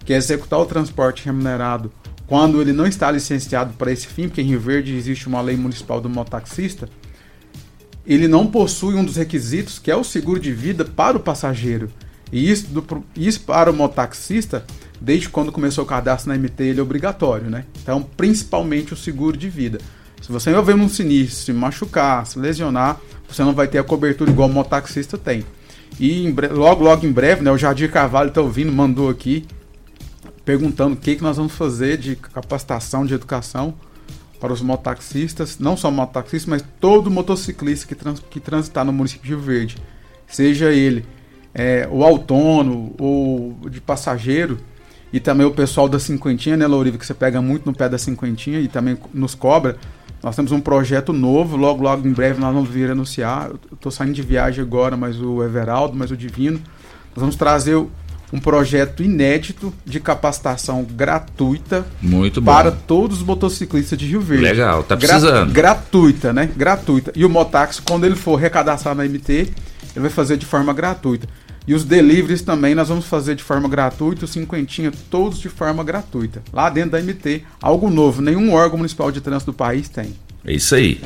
que 0.05 0.13
é 0.13 0.17
executar 0.17 0.59
o 0.59 0.65
transporte 0.65 1.25
remunerado 1.25 1.91
quando 2.31 2.61
ele 2.61 2.71
não 2.71 2.87
está 2.87 3.11
licenciado 3.11 3.73
para 3.73 3.91
esse 3.91 4.07
fim, 4.07 4.29
porque 4.29 4.41
em 4.41 4.45
Rio 4.45 4.59
Verde 4.59 4.95
existe 4.95 5.27
uma 5.27 5.41
lei 5.41 5.57
municipal 5.57 5.99
do 5.99 6.09
mototaxista, 6.09 6.87
ele 8.05 8.27
não 8.27 8.47
possui 8.47 8.95
um 8.95 9.03
dos 9.03 9.15
requisitos 9.15 9.79
que 9.79 9.91
é 9.91 9.95
o 9.95 10.03
seguro 10.03 10.39
de 10.39 10.51
vida 10.51 10.83
para 10.83 11.17
o 11.17 11.19
passageiro. 11.19 11.89
E 12.31 12.49
isso, 12.49 12.67
do, 12.67 13.03
isso 13.15 13.41
para 13.41 13.69
o 13.69 13.73
mototaxista, 13.73 14.65
desde 14.99 15.29
quando 15.29 15.51
começou 15.51 15.83
o 15.83 15.87
cadastro 15.87 16.31
na 16.31 16.37
MT, 16.37 16.63
ele 16.63 16.79
é 16.79 16.83
obrigatório, 16.83 17.49
né? 17.49 17.65
Então, 17.81 18.01
principalmente 18.01 18.93
o 18.93 18.97
seguro 18.97 19.35
de 19.35 19.49
vida. 19.49 19.79
Se 20.21 20.31
você 20.31 20.49
envolver 20.49 20.75
num 20.75 20.87
sinistro, 20.87 21.35
se 21.35 21.53
machucar, 21.53 22.25
se 22.25 22.39
lesionar, 22.39 22.99
você 23.27 23.43
não 23.43 23.53
vai 23.53 23.67
ter 23.67 23.79
a 23.79 23.83
cobertura 23.83 24.31
igual 24.31 24.47
o 24.47 24.51
mototaxista 24.51 25.17
tem. 25.17 25.43
E 25.99 26.33
logo, 26.51 26.83
logo 26.83 27.05
em 27.05 27.11
breve, 27.11 27.41
né, 27.41 27.51
o 27.51 27.57
Jardim 27.57 27.87
Carvalho 27.87 28.29
está 28.29 28.41
ouvindo, 28.41 28.71
mandou 28.71 29.09
aqui, 29.09 29.45
perguntando 30.45 30.95
o 30.95 30.97
que, 30.97 31.15
que 31.15 31.23
nós 31.23 31.37
vamos 31.37 31.53
fazer 31.53 31.97
de 31.97 32.15
capacitação, 32.15 33.05
de 33.05 33.13
educação 33.13 33.73
para 34.41 34.51
os 34.51 34.61
mototaxistas, 34.61 35.59
não 35.59 35.77
só 35.77 35.91
mototaxistas, 35.91 36.47
mas 36.47 36.65
todo 36.79 37.11
motociclista 37.11 37.87
que, 37.87 37.93
trans, 37.93 38.19
que 38.19 38.39
transitar 38.39 38.83
no 38.83 38.91
município 38.91 39.23
de 39.23 39.29
Rio 39.29 39.39
Verde, 39.39 39.77
seja 40.27 40.73
ele 40.73 41.05
é, 41.53 41.87
o 41.91 42.03
autônomo 42.03 42.95
ou 42.97 43.69
de 43.69 43.79
passageiro, 43.79 44.57
e 45.13 45.19
também 45.19 45.45
o 45.45 45.51
pessoal 45.51 45.87
da 45.87 45.99
cinquentinha, 45.99 46.57
né, 46.57 46.65
Louriva, 46.65 46.97
que 46.97 47.05
você 47.05 47.13
pega 47.13 47.41
muito 47.41 47.65
no 47.65 47.73
pé 47.73 47.87
da 47.87 47.97
cinquentinha 47.97 48.59
e 48.59 48.67
também 48.67 48.97
nos 49.13 49.35
cobra. 49.35 49.77
Nós 50.23 50.35
temos 50.35 50.51
um 50.51 50.59
projeto 50.61 51.11
novo, 51.11 51.57
logo, 51.57 51.83
logo 51.83 52.07
em 52.07 52.13
breve 52.13 52.39
nós 52.39 52.53
vamos 52.53 52.69
vir 52.69 52.89
anunciar. 52.89 53.51
Estou 53.71 53.91
saindo 53.91 54.13
de 54.13 54.21
viagem 54.21 54.63
agora, 54.63 54.95
mas 54.95 55.21
o 55.21 55.43
Everaldo, 55.43 55.97
mas 55.97 56.11
o 56.11 56.17
Divino. 56.17 56.59
Nós 57.13 57.19
vamos 57.19 57.35
trazer 57.35 57.75
um 58.31 58.39
projeto 58.39 59.03
inédito 59.03 59.73
de 59.85 59.99
capacitação 59.99 60.83
gratuita 60.83 61.85
Muito 62.01 62.41
para 62.41 62.71
todos 62.71 63.17
os 63.17 63.23
motociclistas 63.23 63.97
de 63.97 64.05
Rio 64.05 64.21
Verde. 64.21 64.43
Legal, 64.43 64.83
tá 64.83 64.95
precisando. 64.95 65.51
Gra 65.51 65.71
gratuita, 65.71 66.33
né? 66.33 66.49
Gratuita. 66.55 67.11
E 67.15 67.25
o 67.25 67.29
Motax, 67.29 67.79
quando 67.79 68.05
ele 68.05 68.15
for 68.15 68.35
recadastrar 68.35 68.95
na 68.95 69.03
MT, 69.03 69.31
ele 69.33 69.49
vai 69.95 70.09
fazer 70.09 70.37
de 70.37 70.45
forma 70.45 70.73
gratuita. 70.73 71.27
E 71.67 71.73
os 71.73 71.83
deliveries 71.83 72.41
também 72.41 72.73
nós 72.73 72.89
vamos 72.89 73.05
fazer 73.05 73.35
de 73.35 73.43
forma 73.43 73.69
gratuita, 73.69 74.25
os 74.25 74.31
cinquentinha 74.31 74.91
todos 75.09 75.39
de 75.39 75.49
forma 75.49 75.83
gratuita. 75.83 76.41
Lá 76.51 76.69
dentro 76.69 76.91
da 76.91 77.01
MT, 77.01 77.43
algo 77.61 77.89
novo, 77.89 78.21
nenhum 78.21 78.53
órgão 78.53 78.77
municipal 78.77 79.11
de 79.11 79.21
trânsito 79.21 79.51
do 79.51 79.55
país 79.55 79.87
tem. 79.87 80.15
É 80.43 80.53
isso 80.53 80.73
aí. 80.73 80.99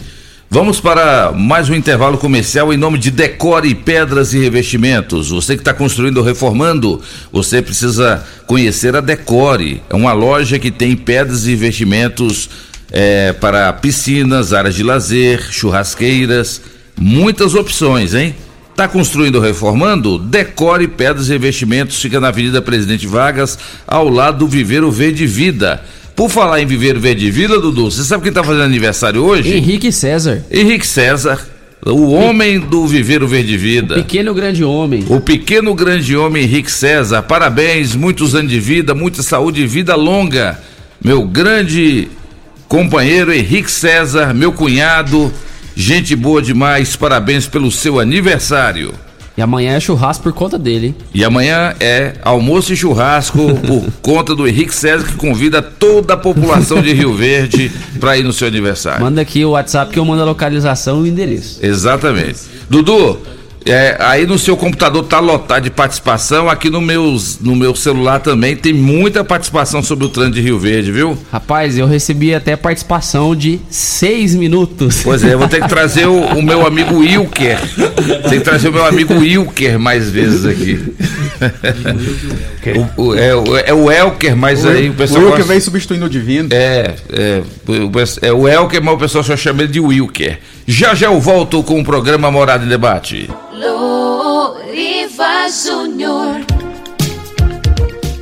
Vamos 0.50 0.80
para 0.80 1.32
mais 1.32 1.70
um 1.70 1.74
intervalo 1.74 2.18
comercial 2.18 2.72
em 2.72 2.78
nome 2.78 3.00
de 3.00 3.10
Decore 3.10 3.74
Pedras 3.74 4.32
e 4.34 4.40
Revestimentos. 4.40 5.30
Você 5.30 5.56
que 5.56 5.62
está 5.62 5.74
construindo 5.74 6.18
ou 6.20 6.24
reformando, 6.24 7.02
você 7.32 7.62
precisa 7.62 8.24
conhecer 8.46 8.96
a 8.96 9.02
Decore. 9.02 9.82
É 9.90 9.96
uma 9.96 10.14
loja 10.14 10.60
que 10.60 10.70
tem 10.70 10.96
pedras 10.96 11.46
e 11.48 11.50
revestimentos 11.50 12.50
é, 12.92 13.34
para 13.34 13.74
piscinas, 13.74 14.54
áreas 14.54 14.76
de 14.76 14.84
lazer, 14.84 15.42
churrasqueiras, 15.52 16.62
muitas 16.96 17.56
opções, 17.56 18.14
hein? 18.14 18.36
Está 18.70 18.88
construindo 18.88 19.36
ou 19.36 19.42
reformando? 19.42 20.20
Decore 20.20 20.88
Pedras 20.88 21.28
e 21.28 21.32
Revestimentos 21.32 22.00
fica 22.00 22.20
na 22.20 22.28
Avenida 22.28 22.62
Presidente 22.62 23.08
Vargas, 23.08 23.58
ao 23.88 24.08
lado 24.08 24.40
do 24.40 24.48
Viveiro 24.48 24.92
Verde 24.92 25.26
Vida. 25.26 25.84
Por 26.16 26.30
falar 26.30 26.62
em 26.62 26.66
Viveiro 26.66 27.00
Verde 27.00 27.30
Vida, 27.30 27.60
Dudu, 27.60 27.92
você 27.92 28.04
sabe 28.04 28.24
quem 28.24 28.30
está 28.30 28.44
fazendo 28.44 28.64
aniversário 28.64 29.24
hoje? 29.24 29.54
Henrique 29.54 29.92
César. 29.92 30.46
Henrique 30.50 30.88
César. 30.88 31.46
O 31.86 32.12
homem 32.12 32.60
do 32.60 32.88
Viveiro 32.88 33.28
Verde 33.28 33.58
Vida. 33.58 33.96
O 33.96 33.98
pequeno 33.98 34.34
grande 34.34 34.64
homem. 34.64 35.06
O 35.10 35.20
pequeno 35.20 35.74
grande 35.76 36.16
homem 36.16 36.44
Henrique 36.44 36.72
César. 36.72 37.22
Parabéns, 37.24 37.96
muitos 37.96 38.34
anos 38.34 38.50
de 38.50 38.60
vida, 38.60 38.96
muita 38.96 39.22
saúde 39.22 39.62
e 39.62 39.68
vida 39.68 39.96
longa. 39.96 40.60
Meu 41.04 41.28
grande 41.28 42.08
companheiro 42.68 43.34
Henrique 43.34 43.70
César, 43.70 44.34
meu 44.34 44.52
cunhado, 44.52 45.32
Gente 45.78 46.16
boa 46.16 46.42
demais, 46.42 46.96
parabéns 46.96 47.48
pelo 47.48 47.70
seu 47.70 48.00
aniversário. 48.00 48.94
E 49.38 49.42
amanhã 49.42 49.74
é 49.76 49.80
churrasco 49.80 50.24
por 50.24 50.34
conta 50.34 50.58
dele. 50.58 50.88
Hein? 50.88 50.96
E 51.14 51.24
amanhã 51.24 51.76
é 51.80 52.14
almoço 52.22 52.72
e 52.72 52.76
churrasco 52.76 53.38
por 53.68 53.84
conta 54.02 54.34
do 54.34 54.48
Henrique 54.48 54.74
César, 54.74 55.06
que 55.06 55.16
convida 55.16 55.62
toda 55.62 56.14
a 56.14 56.18
população 56.18 56.82
de 56.82 56.94
Rio 56.94 57.14
Verde 57.14 57.72
para 58.00 58.18
ir 58.18 58.24
no 58.24 58.32
seu 58.32 58.48
aniversário. 58.48 59.04
Manda 59.04 59.22
aqui 59.22 59.44
o 59.44 59.52
WhatsApp 59.52 59.92
que 59.92 60.00
eu 60.00 60.06
mando 60.06 60.22
a 60.22 60.26
localização 60.26 61.00
e 61.00 61.02
o 61.04 61.08
endereço. 61.08 61.60
Exatamente. 61.62 62.40
Dudu, 62.70 63.20
é, 63.66 63.98
aí 64.00 64.28
no 64.28 64.38
seu 64.38 64.56
computador 64.56 65.04
tá 65.06 65.20
lotado 65.20 65.64
de 65.64 65.72
participação, 65.72 66.48
aqui 66.48 66.70
no, 66.70 66.80
meus, 66.80 67.40
no 67.40 67.56
meu 67.56 67.74
celular 67.74 68.20
também 68.20 68.56
tem 68.56 68.74
muita 68.74 69.24
participação 69.24 69.82
sobre 69.82 70.06
o 70.06 70.10
trânsito 70.10 70.36
de 70.36 70.42
Rio 70.42 70.60
Verde, 70.60 70.92
viu? 70.92 71.18
Rapaz, 71.32 71.76
eu 71.76 71.88
recebi 71.88 72.36
até 72.36 72.56
participação 72.56 73.36
de 73.36 73.60
seis 73.70 74.36
minutos. 74.36 75.02
Pois 75.04 75.24
é, 75.24 75.34
eu 75.34 75.40
vou 75.40 75.48
ter 75.48 75.62
que 75.62 75.68
trazer 75.68 76.06
o, 76.06 76.16
o 76.16 76.44
meu 76.44 76.66
amigo 76.66 77.00
Wilker. 77.00 77.58
Tem 78.30 78.38
que 78.40 78.46
trazer 78.46 78.70
o 78.70 78.74
meu 78.74 78.86
amigo 78.86 79.16
Wilker 79.16 79.80
mais 79.80 80.12
vezes 80.12 80.46
aqui. 80.46 80.94
o, 82.98 83.02
o, 83.02 83.16
é, 83.16 83.30
é, 83.66 83.74
o 83.74 83.92
Elker, 83.92 84.36
mas 84.38 84.64
o, 84.64 84.70
aí 84.70 84.90
o 84.90 84.94
pessoal. 84.94 85.22
O 85.22 85.26
Wilker 85.26 85.40
gosta... 85.40 85.54
vem 85.54 85.60
substituindo 85.60 86.06
o 86.06 86.10
Divino. 86.10 86.50
É, 86.52 86.94
é, 87.12 87.42
é 88.22 88.32
o 88.32 88.48
Elker, 88.48 88.82
mas 88.84 88.94
o 88.94 88.98
pessoal 88.98 89.24
só 89.24 89.36
chama 89.36 89.64
ele 89.64 89.72
de 89.72 89.80
Wilker. 89.80 90.40
Já 90.68 90.96
já 90.96 91.06
eu 91.06 91.22
volto 91.22 91.62
com 91.62 91.80
o 91.80 91.84
programa 91.84 92.32
Morada 92.32 92.66
em 92.66 92.68
Debate. 92.68 93.30
Loriva 93.54 95.48
Júnior. 95.48 96.42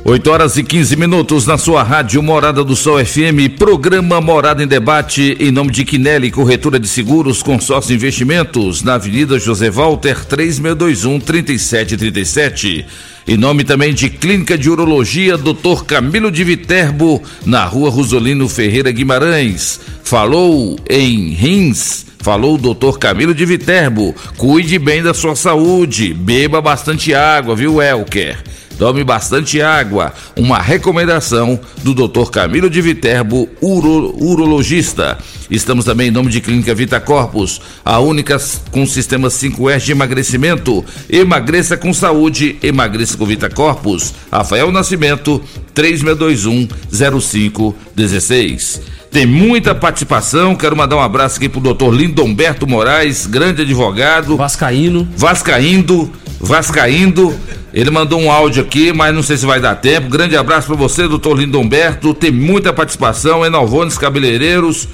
8 0.04 0.30
horas 0.30 0.58
e 0.58 0.62
15 0.62 0.94
minutos 0.94 1.46
na 1.46 1.56
sua 1.56 1.82
rádio 1.82 2.22
Morada 2.22 2.62
do 2.62 2.76
Sol 2.76 3.02
FM, 3.02 3.56
programa 3.58 4.20
Morada 4.20 4.62
em 4.62 4.66
Debate, 4.66 5.38
em 5.40 5.50
nome 5.50 5.70
de 5.70 5.86
Quinelli, 5.86 6.30
corretora 6.30 6.78
de 6.78 6.86
seguros, 6.86 7.42
consórcio 7.42 7.94
investimentos, 7.94 8.82
na 8.82 8.96
Avenida 8.96 9.38
José 9.38 9.70
Walter, 9.70 10.22
3621 10.26 11.20
3737. 11.20 12.84
Em 13.26 13.38
nome 13.38 13.64
também 13.64 13.94
de 13.94 14.10
Clínica 14.10 14.58
de 14.58 14.68
Urologia, 14.68 15.38
Dr. 15.38 15.84
Camilo 15.86 16.30
de 16.30 16.44
Viterbo, 16.44 17.22
na 17.46 17.64
rua 17.64 17.88
Rosolino 17.88 18.46
Ferreira 18.50 18.90
Guimarães. 18.90 19.80
Falou 20.02 20.78
em 20.90 21.30
rins 21.30 22.04
Falou 22.24 22.54
o 22.54 22.58
doutor 22.58 22.98
Camilo 22.98 23.34
de 23.34 23.44
Viterbo. 23.44 24.14
Cuide 24.38 24.78
bem 24.78 25.02
da 25.02 25.12
sua 25.12 25.36
saúde. 25.36 26.14
Beba 26.14 26.58
bastante 26.58 27.12
água, 27.12 27.54
viu, 27.54 27.82
Elker? 27.82 28.42
Tome 28.78 29.04
bastante 29.04 29.60
água. 29.60 30.10
Uma 30.34 30.58
recomendação 30.58 31.60
do 31.82 31.92
Dr. 31.92 32.30
Camilo 32.30 32.70
de 32.70 32.80
Viterbo, 32.80 33.46
uro, 33.60 34.16
urologista. 34.18 35.18
Estamos 35.50 35.84
também 35.84 36.08
em 36.08 36.10
nome 36.10 36.30
de 36.30 36.40
Clínica 36.40 36.74
Vita 36.74 36.98
Corpus, 36.98 37.60
a 37.84 37.98
única 37.98 38.38
com 38.70 38.86
sistema 38.86 39.28
5S 39.28 39.80
de 39.80 39.92
emagrecimento. 39.92 40.82
Emagreça 41.10 41.76
com 41.76 41.92
saúde, 41.92 42.56
emagreça 42.62 43.18
com 43.18 43.26
Vita 43.26 43.50
Corpus. 43.50 44.14
Rafael 44.32 44.72
Nascimento, 44.72 45.42
3621 45.74 46.68
0516. 46.90 48.80
Tem 49.14 49.26
muita 49.26 49.76
participação. 49.76 50.56
Quero 50.56 50.76
mandar 50.76 50.96
um 50.96 51.00
abraço 51.00 51.36
aqui 51.36 51.48
pro 51.48 51.60
doutor 51.60 51.94
Lindomberto 51.94 52.66
Moraes, 52.66 53.26
grande 53.26 53.62
advogado. 53.62 54.36
Vascaíno. 54.36 55.08
Vascaíndo. 55.16 56.10
Vascaíndo. 56.40 57.32
Ele 57.72 57.92
mandou 57.92 58.20
um 58.20 58.28
áudio 58.28 58.64
aqui, 58.64 58.92
mas 58.92 59.14
não 59.14 59.22
sei 59.22 59.36
se 59.36 59.46
vai 59.46 59.60
dar 59.60 59.76
tempo. 59.76 60.08
Grande 60.08 60.36
abraço 60.36 60.66
para 60.66 60.74
você, 60.74 61.06
doutor 61.06 61.38
Lindomberto. 61.38 62.12
Tem 62.12 62.32
muita 62.32 62.72
participação. 62.72 63.46
Enalvones 63.46 63.96
Cabeleireiros. 63.96 64.88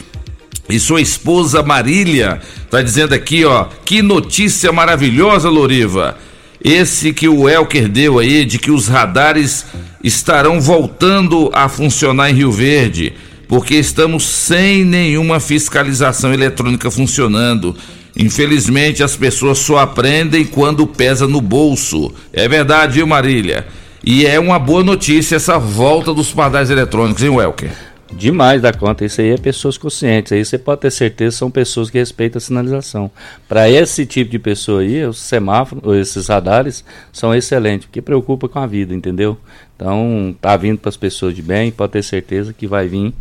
E 0.68 0.78
sua 0.78 1.00
esposa 1.00 1.62
Marília 1.62 2.40
tá 2.70 2.82
dizendo 2.82 3.14
aqui, 3.14 3.46
ó, 3.46 3.68
que 3.86 4.02
notícia 4.02 4.70
maravilhosa, 4.70 5.48
Loriva. 5.48 6.18
Esse 6.62 7.14
que 7.14 7.26
o 7.26 7.48
Elker 7.48 7.88
deu 7.88 8.18
aí 8.18 8.44
de 8.44 8.58
que 8.58 8.70
os 8.70 8.86
radares 8.86 9.64
estarão 10.04 10.60
voltando 10.60 11.50
a 11.54 11.70
funcionar 11.70 12.30
em 12.30 12.34
Rio 12.34 12.52
Verde 12.52 13.14
porque 13.50 13.74
estamos 13.74 14.24
sem 14.24 14.84
nenhuma 14.84 15.40
fiscalização 15.40 16.32
eletrônica 16.32 16.88
funcionando. 16.88 17.74
Infelizmente, 18.16 19.02
as 19.02 19.16
pessoas 19.16 19.58
só 19.58 19.78
aprendem 19.78 20.46
quando 20.46 20.86
pesa 20.86 21.26
no 21.26 21.40
bolso. 21.40 22.12
É 22.32 22.46
verdade, 22.46 22.94
viu, 22.94 23.08
Marília? 23.08 23.66
E 24.04 24.24
é 24.24 24.38
uma 24.38 24.56
boa 24.56 24.84
notícia 24.84 25.34
essa 25.34 25.58
volta 25.58 26.14
dos 26.14 26.30
pardais 26.30 26.70
eletrônicos, 26.70 27.24
hein, 27.24 27.30
Welker? 27.30 27.72
Demais 28.12 28.60
da 28.60 28.72
conta. 28.72 29.04
Isso 29.04 29.20
aí 29.20 29.30
é 29.30 29.36
pessoas 29.36 29.78
conscientes. 29.78 30.32
Aí 30.32 30.44
você 30.44 30.58
pode 30.58 30.80
ter 30.80 30.90
certeza 30.90 31.36
são 31.36 31.50
pessoas 31.50 31.88
que 31.88 31.98
respeitam 31.98 32.38
a 32.38 32.40
sinalização. 32.40 33.10
Para 33.48 33.70
esse 33.70 34.04
tipo 34.04 34.30
de 34.30 34.38
pessoa 34.38 34.80
aí, 34.80 35.04
os 35.04 35.18
semáforos, 35.18 35.96
esses 35.96 36.28
radares 36.28 36.84
são 37.12 37.34
excelentes, 37.34 37.86
porque 37.86 38.02
preocupa 38.02 38.48
com 38.48 38.58
a 38.58 38.66
vida, 38.66 38.94
entendeu? 38.94 39.38
Então, 39.76 40.34
tá 40.40 40.56
vindo 40.56 40.78
para 40.78 40.88
as 40.88 40.96
pessoas 40.96 41.34
de 41.34 41.40
bem, 41.40 41.70
pode 41.70 41.92
ter 41.92 42.02
certeza 42.02 42.52
que 42.52 42.66
vai 42.66 42.88
vir. 42.88 43.14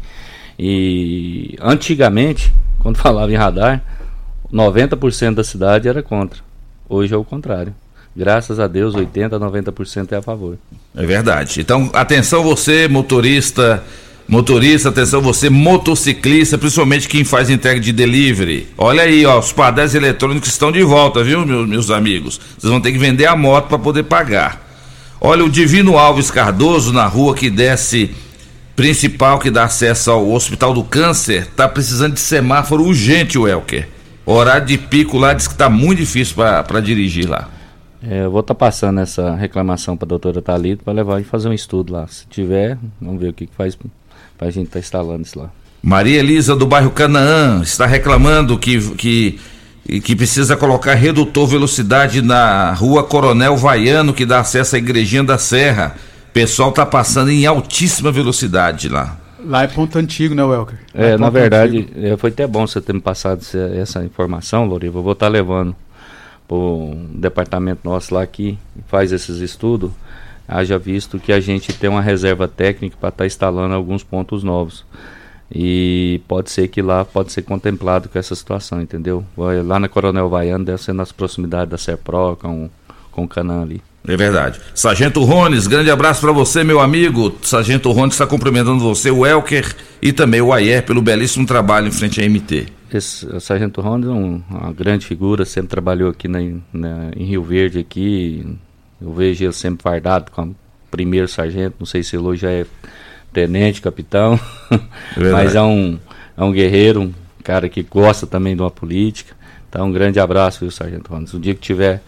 E 0.57 1.55
antigamente, 1.61 2.51
quando 2.79 2.97
falava 2.97 3.31
em 3.31 3.35
radar, 3.35 3.83
90% 4.51 5.35
da 5.35 5.43
cidade 5.43 5.87
era 5.87 6.01
contra. 6.01 6.41
Hoje 6.89 7.13
é 7.13 7.17
o 7.17 7.23
contrário. 7.23 7.73
Graças 8.15 8.59
a 8.59 8.67
Deus, 8.67 8.95
80, 8.95 9.39
90% 9.39 10.11
é 10.11 10.15
a 10.17 10.21
favor. 10.21 10.57
É 10.95 11.05
verdade. 11.05 11.61
Então, 11.61 11.89
atenção 11.93 12.43
você, 12.43 12.87
motorista 12.87 13.83
Motorista, 14.29 14.89
atenção, 14.89 15.23
você 15.23 15.49
motociclista, 15.49 16.55
principalmente 16.55 17.09
quem 17.09 17.23
faz 17.23 17.49
entrega 17.49 17.79
de 17.79 17.91
delivery. 17.91 18.67
Olha 18.77 19.01
aí, 19.01 19.25
ó, 19.25 19.39
os 19.39 19.51
pardais 19.51 19.95
eletrônicos 19.95 20.49
estão 20.49 20.71
de 20.71 20.83
volta, 20.83 21.23
viu, 21.23 21.43
meus, 21.47 21.67
meus 21.67 21.89
amigos? 21.89 22.39
Vocês 22.55 22.69
vão 22.69 22.79
ter 22.79 22.91
que 22.91 22.99
vender 22.99 23.25
a 23.25 23.35
moto 23.35 23.67
para 23.67 23.79
poder 23.79 24.03
pagar. 24.03 24.63
Olha, 25.19 25.43
o 25.43 25.49
Divino 25.49 25.97
Alves 25.97 26.29
Cardoso, 26.29 26.93
na 26.93 27.07
rua 27.07 27.33
que 27.33 27.49
desce 27.49 28.11
principal, 28.75 29.39
que 29.39 29.49
dá 29.49 29.63
acesso 29.63 30.11
ao 30.11 30.31
Hospital 30.31 30.75
do 30.75 30.83
Câncer, 30.83 31.47
tá 31.47 31.67
precisando 31.67 32.13
de 32.13 32.19
semáforo 32.19 32.83
urgente, 32.83 33.35
Welker. 33.35 33.89
Horário 34.27 34.67
de 34.67 34.77
pico 34.77 35.17
lá 35.17 35.33
diz 35.33 35.47
que 35.47 35.55
tá 35.55 35.71
muito 35.71 35.97
difícil 35.97 36.35
para 36.35 36.79
dirigir 36.81 37.27
lá. 37.27 37.49
É, 38.03 38.25
eu 38.25 38.29
vou 38.31 38.41
estar 38.41 38.53
tá 38.53 38.59
passando 38.59 38.99
essa 38.99 39.33
reclamação 39.33 39.97
para 39.97 40.05
a 40.05 40.09
doutora 40.09 40.39
Thalita 40.39 40.83
para 40.83 40.93
levar 40.93 41.19
e 41.19 41.23
fazer 41.23 41.49
um 41.49 41.53
estudo 41.53 41.93
lá. 41.93 42.05
Se 42.07 42.27
tiver, 42.27 42.77
vamos 43.01 43.19
ver 43.19 43.29
o 43.29 43.33
que, 43.33 43.47
que 43.47 43.55
faz 43.55 43.75
a 44.47 44.51
gente 44.51 44.67
estar 44.67 44.73
tá 44.73 44.79
instalando 44.79 45.23
isso 45.23 45.37
lá. 45.37 45.49
Maria 45.81 46.19
Elisa 46.19 46.55
do 46.55 46.65
bairro 46.65 46.91
Canaã 46.91 47.61
está 47.61 47.85
reclamando 47.85 48.57
que, 48.57 48.79
que, 48.95 49.39
que 50.01 50.15
precisa 50.15 50.57
colocar 50.57 50.93
redutor 50.93 51.47
velocidade 51.47 52.21
na 52.21 52.73
rua 52.73 53.03
Coronel 53.03 53.55
Vaiano, 53.55 54.13
que 54.13 54.25
dá 54.25 54.39
acesso 54.39 54.75
à 54.75 54.79
igrejinha 54.79 55.23
da 55.23 55.37
Serra. 55.37 55.95
O 56.29 56.31
pessoal 56.31 56.69
está 56.69 56.85
passando 56.85 57.31
em 57.31 57.45
altíssima 57.45 58.11
velocidade 58.11 58.89
lá. 58.89 59.17
Lá 59.43 59.63
é 59.63 59.67
ponto 59.67 59.97
antigo, 59.97 60.35
né, 60.35 60.43
Welker? 60.43 60.77
É, 60.93 61.11
é 61.11 61.17
na 61.17 61.29
verdade, 61.29 61.87
é, 61.95 62.17
foi 62.17 62.29
até 62.29 62.45
bom 62.45 62.67
você 62.67 62.81
ter 62.81 62.93
me 62.93 62.99
passado 62.99 63.39
essa, 63.39 63.57
essa 63.57 64.03
informação, 64.03 64.65
Loriva. 64.65 64.99
Eu 64.99 65.03
vou 65.03 65.13
estar 65.13 65.27
tá 65.27 65.31
levando 65.31 65.75
para 66.45 66.57
o 66.57 67.07
departamento 67.13 67.81
nosso 67.85 68.13
lá 68.13 68.25
que 68.27 68.57
faz 68.87 69.13
esses 69.13 69.39
estudos 69.39 69.91
haja 70.49 70.77
visto 70.77 71.19
que 71.19 71.31
a 71.31 71.39
gente 71.39 71.71
tem 71.71 71.89
uma 71.89 72.01
reserva 72.01 72.47
técnica 72.47 72.97
para 72.99 73.09
estar 73.09 73.23
tá 73.23 73.27
instalando 73.27 73.75
alguns 73.75 74.03
pontos 74.03 74.43
novos. 74.43 74.83
E 75.53 76.21
pode 76.27 76.51
ser 76.51 76.67
que 76.67 76.81
lá 76.81 77.03
pode 77.03 77.31
ser 77.31 77.41
contemplado 77.41 78.07
com 78.07 78.19
essa 78.19 78.35
situação, 78.35 78.81
entendeu? 78.81 79.23
Lá 79.65 79.79
na 79.79 79.87
Coronel 79.87 80.29
Vaiano 80.29 80.65
deve 80.65 80.81
ser 80.81 80.93
nas 80.93 81.11
proximidades 81.11 81.71
da 81.71 81.77
Serpro, 81.77 82.35
com, 82.35 82.69
com 83.11 83.23
o 83.23 83.27
Canã 83.27 83.63
ali. 83.63 83.81
É 84.07 84.15
verdade. 84.15 84.59
Sargento 84.73 85.23
Rones, 85.23 85.67
grande 85.67 85.91
abraço 85.91 86.21
para 86.21 86.31
você, 86.31 86.63
meu 86.63 86.79
amigo. 86.79 87.35
Sargento 87.41 87.91
Rones 87.91 88.15
está 88.15 88.25
cumprimentando 88.25 88.79
você, 88.79 89.11
o 89.11 89.25
Elker 89.25 89.75
e 90.01 90.13
também 90.13 90.41
o 90.41 90.53
Ayer 90.53 90.83
pelo 90.83 91.01
belíssimo 91.01 91.45
trabalho 91.45 91.87
em 91.87 91.91
frente 91.91 92.21
à 92.21 92.27
MT. 92.27 92.67
Esse, 92.93 93.25
o 93.27 93.39
Sargento 93.39 93.81
Rones 93.81 94.07
é 94.07 94.11
um, 94.11 94.41
uma 94.49 94.71
grande 94.71 95.05
figura, 95.05 95.45
sempre 95.45 95.69
trabalhou 95.69 96.09
aqui 96.09 96.27
na, 96.27 96.39
na, 96.73 97.11
em 97.15 97.25
Rio 97.25 97.43
Verde, 97.43 97.79
aqui, 97.79 98.45
eu 99.01 99.13
vejo 99.13 99.45
ele 99.45 99.53
sempre 99.53 99.83
fardado 99.83 100.31
como 100.31 100.55
primeiro 100.91 101.27
sargento, 101.27 101.75
não 101.79 101.85
sei 101.85 102.03
se 102.03 102.15
ele 102.15 102.23
hoje 102.23 102.41
já 102.41 102.51
é 102.51 102.65
tenente, 103.31 103.81
capitão, 103.81 104.39
é 105.15 105.31
mas 105.31 105.55
é 105.55 105.61
um, 105.61 105.99
é 106.35 106.43
um 106.43 106.51
guerreiro, 106.51 107.01
um 107.01 107.13
cara 107.43 107.69
que 107.69 107.83
gosta 107.83 108.25
também 108.25 108.55
de 108.55 108.61
uma 108.61 108.71
política. 108.71 109.35
Então, 109.69 109.87
um 109.87 109.91
grande 109.91 110.19
abraço, 110.19 110.61
viu, 110.61 110.71
Sargento 110.71 111.09
Ronaldo. 111.09 111.37
Um 111.37 111.39
dia 111.39 111.53
que 111.53 111.61
tiver 111.61 112.01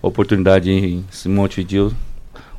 oportunidade 0.00 0.70
em 0.70 1.04
Montevideo, 1.26 1.92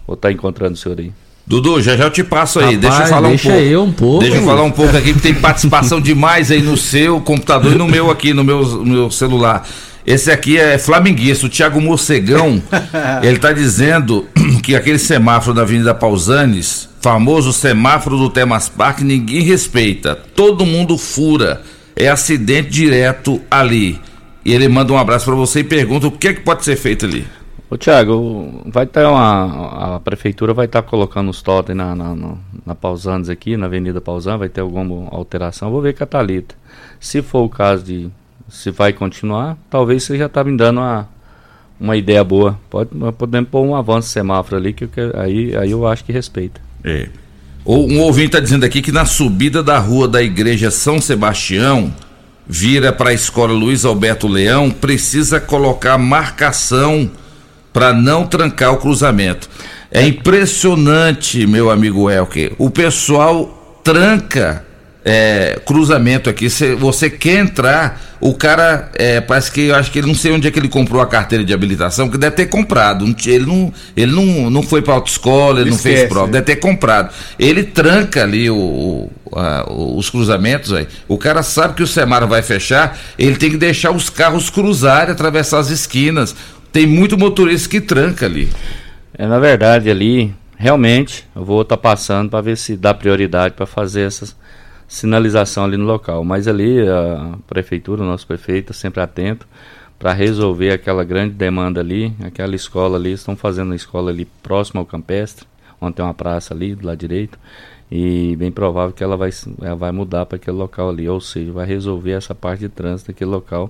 vou 0.05 0.15
estar 0.15 0.31
encontrando 0.31 0.73
o 0.73 0.77
senhor 0.77 0.99
aí. 0.99 1.13
Dudu, 1.47 1.81
já 1.81 1.97
já 1.97 2.03
eu 2.03 2.11
te 2.11 2.23
passo 2.23 2.59
aí. 2.59 2.75
Rapaz, 2.75 2.79
deixa 2.79 3.01
eu 3.01 3.07
falar 3.07 3.29
deixa 3.29 3.49
um 3.49 3.51
pouco. 3.51 3.65
Eu 3.65 3.83
um 3.83 3.91
pouco. 3.91 4.19
Deixa 4.19 4.37
eu 4.37 4.45
falar 4.45 4.63
um 4.63 4.71
pouco 4.71 4.95
aqui, 4.95 5.13
que 5.13 5.19
tem 5.19 5.33
participação 5.33 5.99
demais 6.01 6.51
aí 6.51 6.61
no 6.61 6.77
seu 6.77 7.19
computador 7.21 7.73
e 7.73 7.75
no 7.75 7.87
meu 7.87 8.11
aqui, 8.11 8.33
no 8.33 8.43
meu, 8.43 8.61
no 8.63 8.85
meu 8.85 9.09
celular. 9.09 9.67
Esse 10.09 10.31
aqui 10.31 10.57
é 10.57 10.79
flamenguista, 10.79 11.45
o 11.45 11.49
Thiago 11.49 11.79
Morcegão. 11.79 12.59
ele 13.21 13.35
está 13.35 13.53
dizendo 13.53 14.27
que 14.63 14.75
aquele 14.75 14.97
semáforo 14.97 15.53
da 15.53 15.61
Avenida 15.61 15.93
Pausanes, 15.93 16.89
famoso 16.99 17.53
semáforo 17.53 18.17
do 18.17 18.27
Temas 18.27 18.67
Park, 18.67 19.01
ninguém 19.01 19.43
respeita. 19.43 20.15
Todo 20.15 20.65
mundo 20.65 20.97
fura. 20.97 21.61
É 21.95 22.09
acidente 22.09 22.71
direto 22.71 23.39
ali. 23.51 24.01
E 24.43 24.51
ele 24.51 24.67
manda 24.67 24.91
um 24.91 24.97
abraço 24.97 25.25
para 25.25 25.35
você 25.35 25.59
e 25.59 25.63
pergunta 25.63 26.07
o 26.07 26.11
que 26.11 26.29
é 26.29 26.33
que 26.33 26.41
pode 26.41 26.65
ser 26.65 26.75
feito 26.75 27.05
ali. 27.05 27.27
Ô 27.69 27.77
Tiago, 27.77 28.63
vai 28.65 28.87
ter 28.87 29.05
uma. 29.05 29.97
A 29.97 29.99
prefeitura 29.99 30.55
vai 30.55 30.65
estar 30.65 30.81
tá 30.81 30.89
colocando 30.89 31.29
os 31.29 31.43
totens 31.43 31.77
na, 31.77 31.95
na, 31.95 32.15
na, 32.15 32.33
na 32.65 32.73
Pausanes 32.73 33.29
aqui, 33.29 33.55
na 33.55 33.67
Avenida 33.67 34.01
Pausanes, 34.01 34.39
vai 34.39 34.49
ter 34.49 34.61
alguma 34.61 35.07
alteração. 35.11 35.69
Vou 35.69 35.83
ver 35.83 35.95
com 35.95 36.03
a 36.03 36.07
Thalita. 36.07 36.55
Se 36.99 37.21
for 37.21 37.41
o 37.43 37.49
caso 37.49 37.83
de 37.83 38.09
se 38.51 38.71
vai 38.71 38.93
continuar, 38.93 39.57
talvez 39.69 40.03
você 40.03 40.17
já 40.17 40.25
está 40.25 40.43
me 40.43 40.55
dando 40.55 40.79
uma, 40.79 41.07
uma 41.79 41.95
ideia 41.95 42.23
boa. 42.23 42.59
Pode, 42.69 42.89
podemos 43.17 43.49
pôr 43.49 43.65
um 43.65 43.75
avanço 43.75 44.09
semáforo 44.09 44.57
ali, 44.57 44.73
que, 44.73 44.87
aí, 45.15 45.55
aí 45.55 45.71
eu 45.71 45.87
acho 45.87 46.03
que 46.03 46.11
respeita. 46.11 46.61
É. 46.83 47.09
Um 47.65 47.99
ouvinte 47.99 48.27
está 48.27 48.39
dizendo 48.39 48.63
aqui 48.63 48.81
que 48.81 48.91
na 48.91 49.05
subida 49.05 49.61
da 49.61 49.77
rua 49.77 50.07
da 50.07 50.23
igreja 50.23 50.71
São 50.71 50.99
Sebastião, 50.99 51.93
vira 52.47 52.91
para 52.91 53.11
a 53.11 53.13
escola 53.13 53.53
Luiz 53.53 53.85
Alberto 53.85 54.27
Leão, 54.27 54.71
precisa 54.71 55.39
colocar 55.39 55.97
marcação 55.97 57.11
para 57.71 57.93
não 57.93 58.25
trancar 58.25 58.73
o 58.73 58.77
cruzamento. 58.77 59.47
É 59.91 60.05
impressionante, 60.07 61.45
meu 61.45 61.69
amigo 61.69 62.09
Elke. 62.09 62.53
O 62.57 62.71
pessoal 62.71 63.81
tranca 63.83 64.65
é, 65.09 65.59
cruzamento 65.65 66.29
aqui. 66.29 66.51
Cê, 66.51 66.75
você 66.75 67.09
quer 67.09 67.39
entrar, 67.39 67.99
o 68.21 68.31
cara 68.35 68.91
é, 68.93 69.19
parece 69.19 69.51
que 69.51 69.61
eu 69.61 69.75
acho 69.75 69.91
que 69.91 69.97
ele 69.97 70.07
não 70.07 70.13
sei 70.13 70.31
onde 70.31 70.47
é 70.47 70.51
que 70.51 70.59
ele 70.59 70.69
comprou 70.69 71.01
a 71.01 71.07
carteira 71.07 71.43
de 71.43 71.51
habilitação, 71.51 72.07
que 72.07 72.17
deve 72.17 72.35
ter 72.35 72.45
comprado. 72.45 73.05
Ele 73.25 73.45
não, 73.45 73.73
ele 73.97 74.11
não, 74.11 74.51
não 74.51 74.61
foi 74.61 74.83
para 74.83 74.93
autoescola, 74.93 75.61
ele 75.61 75.71
não 75.71 75.77
fez 75.77 76.07
prova, 76.07 76.27
né? 76.27 76.33
deve 76.33 76.45
ter 76.45 76.57
comprado. 76.57 77.11
Ele 77.39 77.63
tranca 77.63 78.21
ali 78.21 78.51
o, 78.51 79.09
a, 79.33 79.65
os 79.71 80.11
cruzamentos, 80.11 80.71
aí. 80.71 80.87
o 81.07 81.17
cara 81.17 81.41
sabe 81.41 81.73
que 81.73 81.81
o 81.81 81.87
Semar 81.87 82.27
vai 82.27 82.43
fechar, 82.43 82.95
ele 83.17 83.35
tem 83.35 83.49
que 83.49 83.57
deixar 83.57 83.89
os 83.89 84.11
carros 84.11 84.51
cruzarem, 84.51 85.11
atravessar 85.11 85.57
as 85.57 85.71
esquinas. 85.71 86.35
Tem 86.71 86.85
muito 86.85 87.17
motorista 87.17 87.67
que 87.67 87.81
tranca 87.81 88.27
ali. 88.27 88.47
É, 89.17 89.25
na 89.25 89.39
verdade, 89.39 89.89
ali, 89.89 90.35
realmente, 90.55 91.25
eu 91.35 91.43
vou 91.43 91.63
estar 91.63 91.77
tá 91.77 91.81
passando 91.81 92.29
para 92.29 92.41
ver 92.41 92.57
se 92.57 92.77
dá 92.77 92.93
prioridade 92.93 93.55
para 93.55 93.65
fazer 93.65 94.01
essas 94.01 94.37
sinalização 94.89 95.63
ali 95.63 95.77
no 95.77 95.85
local. 95.85 96.25
Mas 96.25 96.47
ali 96.47 96.85
a 96.85 97.37
prefeitura, 97.47 98.01
o 98.01 98.05
nosso 98.05 98.27
prefeito, 98.27 98.73
sempre 98.73 99.01
atento 99.01 99.47
para 99.97 100.11
resolver 100.13 100.71
aquela 100.71 101.03
grande 101.03 101.33
demanda 101.35 101.79
ali, 101.79 102.13
aquela 102.23 102.55
escola 102.55 102.97
ali, 102.97 103.11
estão 103.11 103.35
fazendo 103.35 103.67
uma 103.67 103.75
escola 103.75 104.09
ali 104.11 104.25
próxima 104.25 104.81
ao 104.81 104.85
campestre, 104.85 105.45
onde 105.79 105.95
tem 105.95 106.05
uma 106.05 106.13
praça 106.13 106.53
ali 106.53 106.73
do 106.73 106.87
lado 106.87 106.97
direito, 106.97 107.37
e 107.91 108.35
bem 108.37 108.49
provável 108.49 108.93
que 108.93 109.03
ela 109.03 109.17
vai, 109.17 109.29
ela 109.61 109.75
vai 109.75 109.91
mudar 109.91 110.25
para 110.25 110.37
aquele 110.37 110.55
local 110.55 110.89
ali, 110.89 111.07
ou 111.07 111.19
seja, 111.19 111.51
vai 111.51 111.65
resolver 111.65 112.11
essa 112.11 112.33
parte 112.33 112.61
de 112.61 112.69
trânsito 112.69 113.11
daquele 113.11 113.29
local 113.29 113.69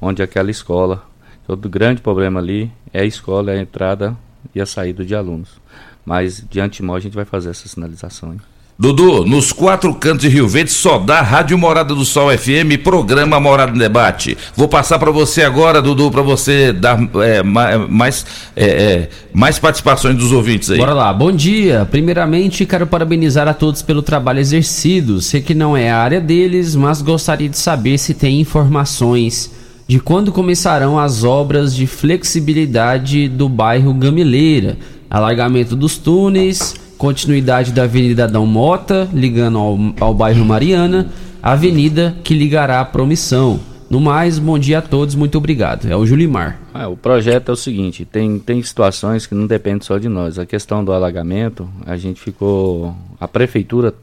onde 0.00 0.22
aquela 0.22 0.50
escola. 0.50 1.02
Todo 1.46 1.68
grande 1.68 2.00
problema 2.00 2.40
ali 2.40 2.70
é 2.92 3.00
a 3.00 3.04
escola, 3.04 3.50
é 3.50 3.58
a 3.58 3.62
entrada 3.62 4.16
e 4.54 4.60
a 4.60 4.66
saída 4.66 5.04
de 5.04 5.14
alunos. 5.14 5.60
Mas 6.04 6.44
de 6.48 6.60
antemão 6.60 6.94
a 6.94 7.00
gente 7.00 7.14
vai 7.14 7.24
fazer 7.24 7.50
essa 7.50 7.66
sinalização. 7.66 8.34
Hein? 8.34 8.40
Dudu, 8.80 9.26
nos 9.26 9.52
quatro 9.52 9.94
cantos 9.94 10.22
de 10.22 10.28
Rio 10.30 10.48
Verde 10.48 10.70
só 10.70 10.98
dá 10.98 11.20
Rádio 11.20 11.58
Morada 11.58 11.94
do 11.94 12.02
Sol 12.02 12.30
FM, 12.30 12.82
programa 12.82 13.38
Morada 13.38 13.76
em 13.76 13.78
Debate. 13.78 14.38
Vou 14.56 14.68
passar 14.68 14.98
para 14.98 15.10
você 15.10 15.42
agora, 15.42 15.82
Dudu, 15.82 16.10
para 16.10 16.22
você 16.22 16.72
dar 16.72 16.98
é, 17.22 17.42
mais, 17.42 18.24
é, 18.56 18.64
é, 18.64 19.08
mais 19.34 19.58
participações 19.58 20.16
dos 20.16 20.32
ouvintes 20.32 20.70
aí. 20.70 20.78
Bora 20.78 20.94
lá, 20.94 21.12
bom 21.12 21.30
dia. 21.30 21.86
Primeiramente, 21.90 22.64
quero 22.64 22.86
parabenizar 22.86 23.46
a 23.46 23.52
todos 23.52 23.82
pelo 23.82 24.00
trabalho 24.00 24.38
exercido. 24.38 25.20
Sei 25.20 25.42
que 25.42 25.52
não 25.52 25.76
é 25.76 25.90
a 25.90 25.98
área 25.98 26.18
deles, 26.18 26.74
mas 26.74 27.02
gostaria 27.02 27.50
de 27.50 27.58
saber 27.58 27.98
se 27.98 28.14
tem 28.14 28.40
informações 28.40 29.52
de 29.86 30.00
quando 30.00 30.32
começarão 30.32 30.98
as 30.98 31.22
obras 31.22 31.74
de 31.76 31.86
flexibilidade 31.86 33.28
do 33.28 33.46
bairro 33.46 33.92
Gamileira, 33.92 34.78
alargamento 35.10 35.76
dos 35.76 35.98
túneis 35.98 36.74
continuidade 37.00 37.72
da 37.72 37.84
Avenida 37.84 38.28
Dão 38.28 38.44
Mota, 38.44 39.08
ligando 39.10 39.56
ao, 39.56 39.78
ao 39.98 40.12
bairro 40.12 40.44
Mariana, 40.44 41.08
avenida 41.42 42.14
que 42.22 42.34
ligará 42.34 42.78
à 42.78 42.84
Promissão. 42.84 43.58
No 43.88 43.98
mais, 43.98 44.38
bom 44.38 44.58
dia 44.58 44.80
a 44.80 44.82
todos, 44.82 45.14
muito 45.14 45.38
obrigado. 45.38 45.86
É 45.90 45.96
o 45.96 46.04
Julimar. 46.04 46.60
Ah, 46.74 46.88
o 46.88 46.98
projeto 46.98 47.48
é 47.48 47.52
o 47.52 47.56
seguinte: 47.56 48.04
tem, 48.04 48.38
tem 48.38 48.62
situações 48.62 49.26
que 49.26 49.34
não 49.34 49.46
dependem 49.46 49.80
só 49.80 49.96
de 49.96 50.10
nós. 50.10 50.38
A 50.38 50.44
questão 50.44 50.84
do 50.84 50.92
alagamento, 50.92 51.66
a 51.86 51.96
gente 51.96 52.20
ficou. 52.20 52.94
A 53.18 53.26
prefeitura 53.26 53.94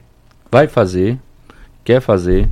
vai 0.52 0.68
fazer, 0.68 1.20
quer 1.84 2.02
fazer, 2.02 2.50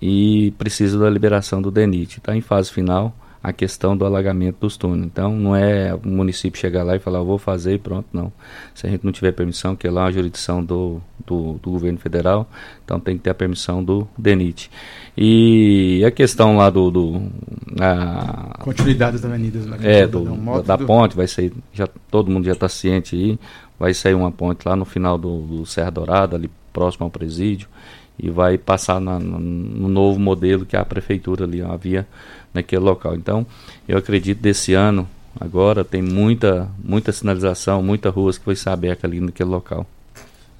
e 0.00 0.54
precisa 0.58 0.96
da 0.96 1.10
liberação 1.10 1.60
do 1.60 1.72
DENIT. 1.72 2.18
Está 2.18 2.36
em 2.36 2.40
fase 2.40 2.70
final 2.70 3.12
a 3.42 3.52
questão 3.52 3.96
do 3.96 4.06
alagamento 4.06 4.58
dos 4.60 4.76
túneis. 4.76 5.06
Então 5.06 5.34
não 5.34 5.56
é 5.56 5.92
o 5.92 6.06
município 6.06 6.60
chegar 6.60 6.84
lá 6.84 6.94
e 6.94 7.00
falar, 7.00 7.22
vou 7.22 7.38
fazer 7.38 7.74
e 7.74 7.78
pronto, 7.78 8.06
não. 8.12 8.32
Se 8.74 8.86
a 8.86 8.90
gente 8.90 9.04
não 9.04 9.10
tiver 9.10 9.32
permissão, 9.32 9.74
que 9.74 9.86
é 9.86 9.90
lá 9.90 10.06
a 10.06 10.12
jurisdição 10.12 10.64
do, 10.64 11.00
do, 11.26 11.54
do, 11.54 11.70
governo 11.70 11.98
federal, 11.98 12.48
então 12.84 13.00
tem 13.00 13.16
que 13.16 13.24
ter 13.24 13.30
a 13.30 13.34
permissão 13.34 13.82
do 13.82 14.06
DENIT. 14.16 14.70
E 15.16 16.04
a 16.06 16.10
questão 16.10 16.56
lá 16.56 16.70
do. 16.70 16.90
do 16.90 17.22
a, 17.80 18.58
Continuidade 18.60 19.16
das 19.16 19.24
avenidas. 19.24 19.66
É, 19.82 20.06
do, 20.06 20.22
um 20.22 20.62
da, 20.62 20.76
do... 20.76 20.86
ponte, 20.86 21.16
vai 21.16 21.26
sair, 21.26 21.52
já, 21.72 21.88
todo 22.10 22.30
mundo 22.30 22.44
já 22.44 22.52
está 22.52 22.68
ciente 22.68 23.16
aí, 23.16 23.38
vai 23.78 23.92
sair 23.92 24.14
uma 24.14 24.30
ponte 24.30 24.66
lá 24.66 24.76
no 24.76 24.84
final 24.84 25.18
do, 25.18 25.40
do 25.42 25.66
Serra 25.66 25.90
Dourada, 25.90 26.36
ali 26.36 26.48
próximo 26.72 27.04
ao 27.04 27.10
presídio 27.10 27.68
e 28.18 28.30
vai 28.30 28.56
passar 28.56 29.00
na, 29.00 29.18
no 29.18 29.88
novo 29.88 30.18
modelo 30.18 30.64
que 30.64 30.76
a 30.76 30.84
prefeitura 30.84 31.44
ali 31.44 31.60
havia 31.62 32.06
naquele 32.52 32.82
local. 32.82 33.14
Então, 33.14 33.46
eu 33.88 33.98
acredito 33.98 34.40
desse 34.40 34.74
ano, 34.74 35.08
agora 35.40 35.84
tem 35.84 36.02
muita, 36.02 36.68
muita 36.82 37.12
sinalização, 37.12 37.82
muita 37.82 38.10
ruas 38.10 38.38
que 38.38 38.46
vai 38.46 38.56
ser 38.56 38.70
aberta 38.70 39.06
ali 39.06 39.20
naquele 39.20 39.50
local. 39.50 39.86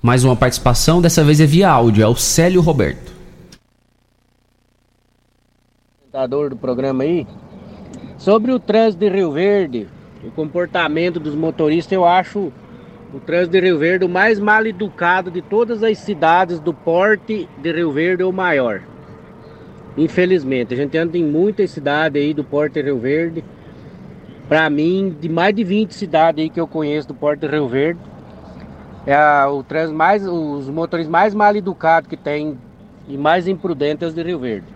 Mais 0.01 0.25
uma 0.25 0.35
participação, 0.35 1.01
dessa 1.01 1.23
vez 1.23 1.41
é 1.41 1.47
via 1.47 1.71
áudio, 1.71 2.03
é 2.03 2.09
o 2.09 2.17
Célio 2.17 2.61
Roberto. 2.61 3.13
Apresentador 6.01 6.51
do 6.51 6.57
programa 6.57 7.05
aí, 7.05 7.27
sobre 8.19 8.53
o 8.53 8.59
trânsito 8.59 9.05
de 9.05 9.09
Rio 9.09 9.33
Verde, 9.33 9.89
o 10.25 10.31
comportamento 10.31 11.19
dos 11.19 11.35
motoristas, 11.35 11.93
eu 11.93 12.05
acho 12.05 12.53
o 13.15 13.21
trânsito 13.21 13.53
de 13.53 13.61
Rio 13.61 13.79
Verde 13.79 14.05
o 14.05 14.09
mais 14.09 14.39
mal 14.39 14.67
educado 14.67 15.31
de 15.31 15.43
todas 15.43 15.83
as 15.83 15.99
cidades 15.99 16.59
do 16.59 16.73
porte 16.73 17.49
de 17.59 17.73
Rio 17.73 17.93
Verde 17.93 18.23
ou 18.23 18.33
maior. 18.33 18.83
Infelizmente, 19.97 20.73
a 20.73 20.77
gente 20.77 20.97
anda 20.97 21.19
em 21.19 21.25
muitas 21.25 21.71
cidades 21.71 22.21
aí 22.21 22.33
do 22.33 22.43
porte 22.43 22.75
de 22.75 22.83
Rio 22.83 22.99
Verde. 22.99 23.45
Para 24.49 24.69
mim, 24.71 25.15
de 25.21 25.29
mais 25.29 25.55
de 25.55 25.65
20 25.65 25.93
cidades 25.93 26.43
aí 26.43 26.51
que 26.51 26.61
eu 26.61 26.67
conheço 26.67 27.09
do 27.09 27.15
porte 27.15 27.41
de 27.41 27.49
Rio 27.49 27.69
Verde, 27.69 28.01
é 29.07 29.15
a, 29.15 29.51
o 29.51 29.63
trânsito 29.63 29.97
mais, 29.97 30.27
os 30.27 30.69
motores 30.69 31.09
mais 31.09 31.35
mal 31.35 31.55
educados 31.55 32.09
que 32.09 32.17
tem 32.17 32.57
e 33.09 33.17
mais 33.17 33.49
imprudentes 33.49 34.15
de 34.15 34.23
Rio 34.23 34.39
Verde. 34.39 34.67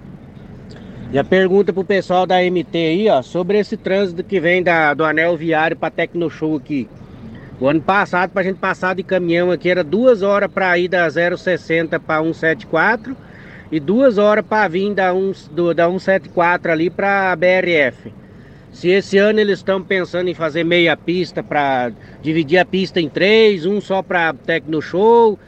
E 1.13 1.19
a 1.19 1.25
pergunta 1.25 1.73
pro 1.73 1.85
pessoal 1.85 2.27
da 2.27 2.43
MT 2.43 2.77
aí, 2.77 3.09
ó, 3.09 3.23
sobre 3.23 3.59
esse 3.59 3.77
trânsito 3.77 4.25
que 4.25 4.41
vem 4.41 4.63
da, 4.63 4.93
do 4.93 5.05
anel 5.05 5.37
viário 5.37 5.77
para 5.77 5.91
Tecnoshow 5.91 6.57
aqui. 6.57 6.89
O 7.61 7.69
ano 7.69 7.81
passado, 7.81 8.31
para 8.31 8.43
a 8.43 8.45
gente 8.45 8.59
passar 8.59 8.95
de 8.95 9.03
caminhão 9.03 9.51
aqui, 9.51 9.71
era 9.71 9.85
duas 9.85 10.23
horas 10.23 10.51
para 10.51 10.77
ir 10.77 10.89
da 10.89 11.09
060 11.09 11.99
para 12.01 12.23
174 12.23 13.17
e 13.71 13.81
duas 13.81 14.19
horas 14.19 14.45
para 14.45 14.69
vir 14.69 14.95
da, 14.95 15.13
1, 15.13 15.33
do, 15.51 15.75
da 15.75 15.87
174 15.87 16.73
ali 16.73 16.91
para 16.91 17.33
a 17.33 17.37
BRF. 17.37 18.13
Se 18.73 18.89
esse 18.91 19.17
ano 19.17 19.41
eles 19.41 19.59
estão 19.59 19.83
pensando 19.83 20.29
em 20.29 20.35
fazer 20.35 20.63
meia 20.63 20.97
pista 20.97 21.43
para 21.43 21.91
dividir 22.23 22.59
a 22.59 22.65
pista 22.65 23.01
em 23.01 23.09
três, 23.09 23.65
um 23.65 23.81
só 23.81 24.03
para 24.03 24.35
Tecno 24.35 24.83
Show, 24.83 25.39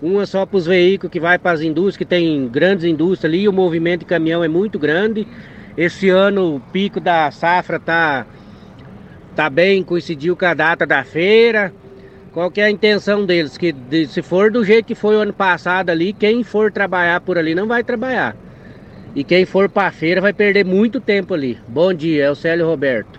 uma 0.00 0.24
só 0.24 0.46
para 0.46 0.56
os 0.56 0.66
veículos 0.66 1.12
que 1.12 1.20
vai 1.20 1.38
para 1.38 1.52
as 1.52 1.60
indústrias, 1.60 1.98
que 1.98 2.06
tem 2.06 2.48
grandes 2.48 2.84
indústrias 2.84 3.30
ali, 3.30 3.46
o 3.46 3.52
movimento 3.52 4.00
de 4.00 4.06
caminhão 4.06 4.42
é 4.42 4.48
muito 4.48 4.78
grande. 4.78 5.28
Esse 5.76 6.08
ano 6.08 6.56
o 6.56 6.60
pico 6.72 7.00
da 7.00 7.30
safra 7.30 7.78
tá 7.78 8.26
tá 9.36 9.50
bem, 9.50 9.82
coincidiu 9.82 10.34
com 10.34 10.46
a 10.46 10.54
data 10.54 10.86
da 10.86 11.04
feira. 11.04 11.72
Qual 12.32 12.50
que 12.50 12.60
é 12.60 12.64
a 12.64 12.70
intenção 12.70 13.26
deles? 13.26 13.58
Que 13.58 13.72
de, 13.72 14.06
se 14.06 14.22
for 14.22 14.50
do 14.50 14.64
jeito 14.64 14.86
que 14.86 14.94
foi 14.94 15.16
o 15.16 15.20
ano 15.20 15.32
passado 15.32 15.90
ali, 15.90 16.12
quem 16.12 16.44
for 16.44 16.70
trabalhar 16.70 17.20
por 17.20 17.36
ali 17.36 17.54
não 17.54 17.66
vai 17.66 17.82
trabalhar. 17.82 18.36
E 19.14 19.24
quem 19.24 19.44
for 19.44 19.68
para 19.68 19.88
a 19.88 19.92
feira 19.92 20.20
vai 20.20 20.32
perder 20.32 20.64
muito 20.64 21.00
tempo 21.00 21.34
ali. 21.34 21.58
Bom 21.66 21.92
dia, 21.92 22.24
é 22.24 22.30
o 22.30 22.36
Célio 22.36 22.66
Roberto. 22.66 23.18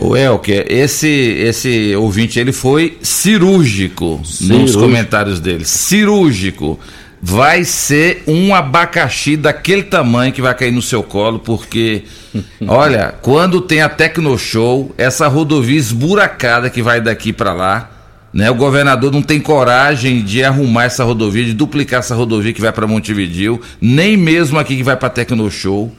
O 0.00 0.16
Elker, 0.16 0.64
esse 0.70 1.08
esse 1.08 1.94
ouvinte 1.96 2.40
ele 2.40 2.52
foi 2.52 2.98
cirúrgico, 3.02 4.20
cirúrgico. 4.24 4.62
nos 4.62 4.76
comentários 4.76 5.38
dele. 5.38 5.64
Cirúrgico. 5.66 6.80
Vai 7.24 7.62
ser 7.62 8.24
um 8.26 8.52
abacaxi 8.52 9.36
daquele 9.36 9.84
tamanho 9.84 10.32
que 10.32 10.42
vai 10.42 10.52
cair 10.56 10.72
no 10.72 10.82
seu 10.82 11.04
colo, 11.04 11.38
porque 11.38 12.04
olha, 12.66 13.14
quando 13.22 13.60
tem 13.60 13.80
a 13.80 13.88
Tecnoshow, 13.88 14.92
essa 14.98 15.28
rodovia 15.28 15.78
esburacada 15.78 16.68
que 16.68 16.82
vai 16.82 17.00
daqui 17.00 17.32
para 17.32 17.52
lá, 17.52 18.01
né? 18.32 18.50
O 18.50 18.54
governador 18.54 19.12
não 19.12 19.22
tem 19.22 19.40
coragem 19.40 20.22
de 20.22 20.42
arrumar 20.42 20.84
essa 20.84 21.04
rodovia, 21.04 21.44
de 21.44 21.52
duplicar 21.52 22.00
essa 22.00 22.14
rodovia 22.14 22.52
que 22.52 22.60
vai 22.60 22.72
para 22.72 22.86
Montevideo, 22.86 23.60
nem 23.80 24.16
mesmo 24.16 24.58
aqui 24.58 24.76
que 24.76 24.82
vai 24.82 24.96
para 24.96 25.10
Tecnoshow. 25.10 25.92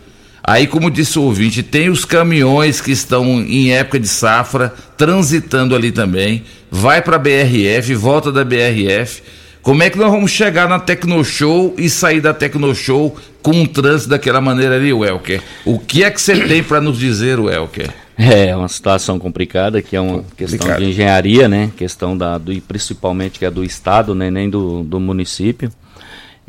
Aí, 0.46 0.68
como 0.68 0.92
disse 0.92 1.18
o 1.18 1.22
ouvinte, 1.22 1.64
tem 1.64 1.90
os 1.90 2.04
caminhões 2.04 2.82
que 2.82 2.92
estão 2.92 3.42
em 3.42 3.72
época 3.72 3.98
de 3.98 4.10
safra 4.10 4.74
transitando 4.98 5.74
ali 5.74 5.92
também. 5.92 6.44
Vai 6.70 7.02
para 7.02 7.16
a 7.16 7.20
BRF, 7.20 7.96
volta 7.96 8.30
da 8.30 8.44
BRF. 8.44 9.22
Como 9.62 9.82
é 9.82 9.90
que 9.90 9.98
nós 9.98 10.12
vamos 10.12 10.32
chegar 10.32 10.68
na 10.68 10.78
Tecnoshow 10.78 11.74
e 11.78 11.90
sair 11.90 12.20
da 12.20 12.34
Tecnoshow 12.34 13.16
com 13.42 13.52
um 13.52 13.66
trânsito 13.66 14.10
daquela 14.10 14.42
maneira 14.42 14.76
ali, 14.76 14.92
Welker? 14.92 15.42
O 15.64 15.80
que 15.80 16.04
é 16.04 16.12
que 16.12 16.22
você 16.22 16.36
tem 16.46 16.62
para 16.62 16.82
nos 16.82 17.00
dizer, 17.00 17.40
Welker? 17.40 18.03
É 18.18 18.55
uma 18.55 18.68
situação 18.68 19.18
complicada, 19.18 19.82
que 19.82 19.95
é 19.95 20.01
uma 20.01 20.20
Complicado. 20.20 20.38
questão 20.38 20.78
de 20.78 20.86
engenharia, 20.86 21.47
né? 21.47 21.72
Questão 21.76 22.18
da, 22.18 22.38
do, 22.38 22.59
principalmente 22.61 23.39
que 23.39 23.45
é 23.45 23.51
do 23.51 23.64
Estado, 23.64 24.14
né? 24.14 24.30
nem 24.30 24.49
do, 24.49 24.84
do 24.84 24.99
município. 24.99 25.72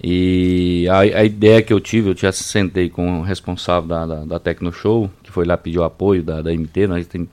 E 0.03 0.87
a, 0.91 0.99
a, 0.99 1.25
ideia 1.25 1.63
que 1.63 1.73
eu 1.73 1.81
tive, 1.81 2.11
eu 2.11 2.17
já 2.17 2.33
sentei 2.33 2.91
com 2.91 3.21
o 3.21 3.23
responsável 3.23 3.89
da, 3.89 4.07
da, 4.07 4.25
da 4.25 4.39
Tecnoshow, 4.39 5.11
que 5.23 5.31
foi 5.31 5.47
lá 5.47 5.57
pedir 5.57 5.79
o 5.79 5.85
apoio 5.85 6.23
da, 6.23 6.43
da 6.43 6.53
MT, 6.53 6.87
nós 6.87 7.07
tem 7.07 7.29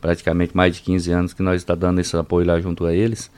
praticamente 0.00 0.56
mais 0.56 0.74
de 0.74 0.82
15 0.82 1.12
anos 1.12 1.32
que 1.32 1.42
nós 1.42 1.60
estamos 1.60 1.80
tá 1.80 1.86
dando 1.86 2.00
esse 2.00 2.16
apoio 2.16 2.46
lá 2.46 2.58
junto 2.58 2.86
a 2.86 2.94
eles. 2.94 3.30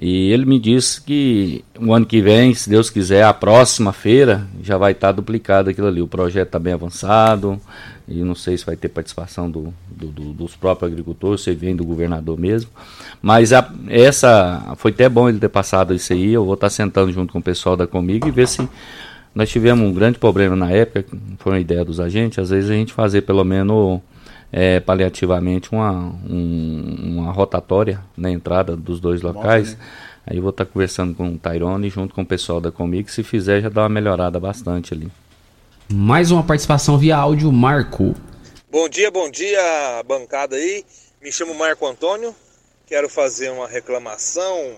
E 0.00 0.30
ele 0.30 0.46
me 0.46 0.60
disse 0.60 1.00
que 1.00 1.64
o 1.76 1.92
ano 1.92 2.06
que 2.06 2.20
vem, 2.22 2.54
se 2.54 2.70
Deus 2.70 2.88
quiser, 2.88 3.24
a 3.24 3.34
próxima 3.34 3.92
feira 3.92 4.46
já 4.62 4.78
vai 4.78 4.92
estar 4.92 5.08
tá 5.08 5.12
duplicado 5.12 5.70
aquilo 5.70 5.88
ali. 5.88 6.00
O 6.00 6.06
projeto 6.06 6.46
está 6.46 6.58
bem 6.58 6.72
avançado 6.72 7.60
e 8.06 8.22
não 8.22 8.36
sei 8.36 8.56
se 8.56 8.64
vai 8.64 8.76
ter 8.76 8.88
participação 8.90 9.50
do, 9.50 9.74
do, 9.90 10.06
do, 10.06 10.32
dos 10.32 10.54
próprios 10.54 10.92
agricultores, 10.92 11.42
se 11.42 11.52
vem 11.52 11.74
do 11.74 11.84
governador 11.84 12.38
mesmo. 12.38 12.70
Mas 13.20 13.52
a, 13.52 13.72
essa 13.88 14.72
foi 14.76 14.92
até 14.92 15.08
bom 15.08 15.28
ele 15.28 15.40
ter 15.40 15.48
passado 15.48 15.92
isso 15.92 16.12
aí. 16.12 16.32
Eu 16.32 16.44
vou 16.44 16.54
estar 16.54 16.66
tá 16.66 16.70
sentando 16.70 17.12
junto 17.12 17.32
com 17.32 17.40
o 17.40 17.42
pessoal 17.42 17.76
da 17.76 17.86
Comigo 17.86 18.28
e 18.28 18.30
ver 18.30 18.46
se 18.46 18.68
nós 19.34 19.50
tivemos 19.50 19.84
um 19.84 19.92
grande 19.92 20.18
problema 20.18 20.54
na 20.54 20.70
época, 20.70 21.04
foi 21.38 21.52
uma 21.52 21.60
ideia 21.60 21.84
dos 21.84 22.00
agentes, 22.00 22.38
às 22.38 22.50
vezes 22.50 22.70
a 22.70 22.74
gente 22.74 22.92
fazer 22.92 23.22
pelo 23.22 23.44
menos 23.44 24.00
é, 24.52 24.80
paliativamente 24.80 25.70
uma, 25.72 25.92
um, 26.28 27.18
uma 27.18 27.32
rotatória 27.32 28.02
na 28.16 28.30
entrada 28.30 28.76
dos 28.76 29.00
dois 29.00 29.22
locais. 29.22 29.74
Né? 29.74 29.80
Aí 30.26 30.36
eu 30.36 30.42
vou 30.42 30.50
estar 30.50 30.66
conversando 30.66 31.14
com 31.14 31.28
o 31.28 31.38
Tyrone 31.38 31.88
junto 31.88 32.14
com 32.14 32.22
o 32.22 32.26
pessoal 32.26 32.60
da 32.60 32.70
Comic. 32.70 33.10
Se 33.10 33.22
fizer, 33.22 33.62
já 33.62 33.68
dá 33.68 33.82
uma 33.82 33.88
melhorada 33.88 34.38
bastante 34.38 34.92
ali. 34.92 35.08
Mais 35.90 36.30
uma 36.30 36.42
participação 36.42 36.98
via 36.98 37.16
áudio, 37.16 37.50
Marco. 37.50 38.14
Bom 38.70 38.88
dia, 38.88 39.10
bom 39.10 39.30
dia, 39.30 39.58
bancada 40.06 40.56
aí. 40.56 40.84
Me 41.22 41.32
chamo 41.32 41.54
Marco 41.54 41.86
Antônio. 41.86 42.34
Quero 42.86 43.08
fazer 43.08 43.50
uma 43.50 43.66
reclamação, 43.66 44.76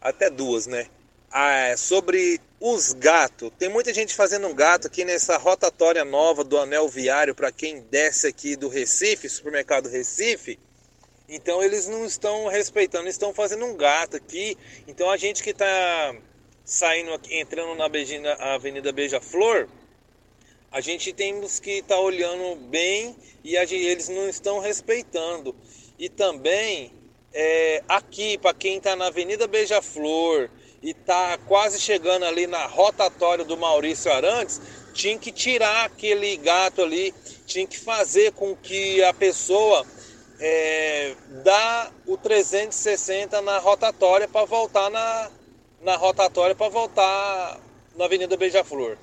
até 0.00 0.30
duas, 0.30 0.66
né? 0.66 0.86
Ah, 1.32 1.74
sobre 1.76 2.40
os 2.64 2.92
gatos. 2.92 3.50
Tem 3.58 3.68
muita 3.68 3.92
gente 3.92 4.14
fazendo 4.14 4.46
um 4.46 4.54
gato 4.54 4.86
aqui 4.86 5.04
nessa 5.04 5.36
rotatória 5.36 6.04
nova 6.04 6.44
do 6.44 6.56
anel 6.56 6.88
viário 6.88 7.34
para 7.34 7.50
quem 7.50 7.80
desce 7.90 8.28
aqui 8.28 8.54
do 8.54 8.68
Recife, 8.68 9.28
supermercado 9.28 9.88
Recife. 9.88 10.60
Então 11.28 11.60
eles 11.60 11.88
não 11.88 12.06
estão 12.06 12.46
respeitando, 12.46 13.08
estão 13.08 13.34
fazendo 13.34 13.64
um 13.66 13.76
gato 13.76 14.16
aqui. 14.16 14.56
Então 14.86 15.10
a 15.10 15.16
gente 15.16 15.42
que 15.42 15.50
está 15.50 16.14
saindo 16.64 17.12
aqui, 17.12 17.36
entrando 17.36 17.74
na 17.74 17.90
Avenida 18.54 18.92
Beija-Flor, 18.92 19.68
a 20.70 20.80
gente 20.80 21.12
temos 21.12 21.58
que 21.58 21.78
estar 21.78 21.96
tá 21.96 22.00
olhando 22.00 22.54
bem 22.68 23.16
e 23.42 23.58
gente, 23.66 23.74
eles 23.74 24.08
não 24.08 24.28
estão 24.28 24.60
respeitando. 24.60 25.52
E 25.98 26.08
também 26.08 26.92
é, 27.34 27.82
aqui, 27.88 28.38
para 28.38 28.54
quem 28.54 28.76
está 28.76 28.94
na 28.94 29.08
Avenida 29.08 29.48
Beija-Flor, 29.48 30.48
e 30.82 30.92
tá 30.92 31.38
quase 31.46 31.80
chegando 31.80 32.24
ali 32.24 32.46
na 32.46 32.66
rotatória 32.66 33.44
do 33.44 33.56
Maurício 33.56 34.12
Arantes, 34.12 34.60
tinha 34.92 35.16
que 35.16 35.30
tirar 35.30 35.86
aquele 35.86 36.36
gato 36.36 36.82
ali, 36.82 37.14
tinha 37.46 37.66
que 37.66 37.78
fazer 37.78 38.32
com 38.32 38.56
que 38.56 39.02
a 39.04 39.14
pessoa 39.14 39.86
é, 40.40 41.14
dá 41.44 41.90
o 42.06 42.16
360 42.16 43.40
na 43.42 43.58
rotatória 43.58 44.26
para 44.26 44.44
voltar 44.44 44.90
na, 44.90 45.30
na 45.80 45.96
rotatória 45.96 46.54
para 46.54 46.68
voltar 46.68 47.60
na 47.96 48.04
Avenida 48.04 48.36
Beija-Flor. 48.36 48.98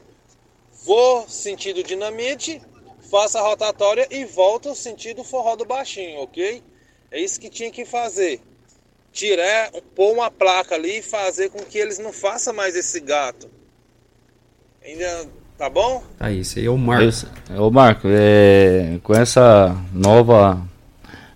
Vou 0.84 1.28
sentido 1.30 1.84
dinamite, 1.84 2.62
faça 3.10 3.40
a 3.40 3.42
rotatória 3.42 4.08
e 4.12 4.26
volto 4.26 4.76
sentido 4.76 5.24
forró 5.24 5.56
do 5.56 5.66
baixinho, 5.66 6.22
ok? 6.22 6.62
É 7.12 7.20
isso 7.20 7.40
que 7.40 7.50
tinha 7.50 7.72
que 7.72 7.86
fazer 7.86 8.42
tirar, 9.12 9.72
pôr 9.96 10.14
uma 10.14 10.30
placa 10.32 10.76
ali 10.76 11.00
e 11.00 11.02
fazer 11.02 11.50
com 11.50 11.60
que 11.60 11.78
eles 11.78 12.00
não 12.00 12.14
façam 12.14 12.54
mais 12.54 12.76
esse 12.76 13.00
gato. 13.00 13.50
Ainda 14.86 15.28
tá 15.58 15.70
bom? 15.70 16.04
Tá 16.18 16.32
isso 16.32 16.58
aí 16.58 16.66
é 16.66 16.70
o 16.70 16.78
Marco. 16.78 17.28
é 17.54 17.60
o 17.60 17.70
Marco, 17.70 18.08
é, 18.10 18.98
com 19.04 19.14
essa 19.14 19.76
nova 19.94 20.62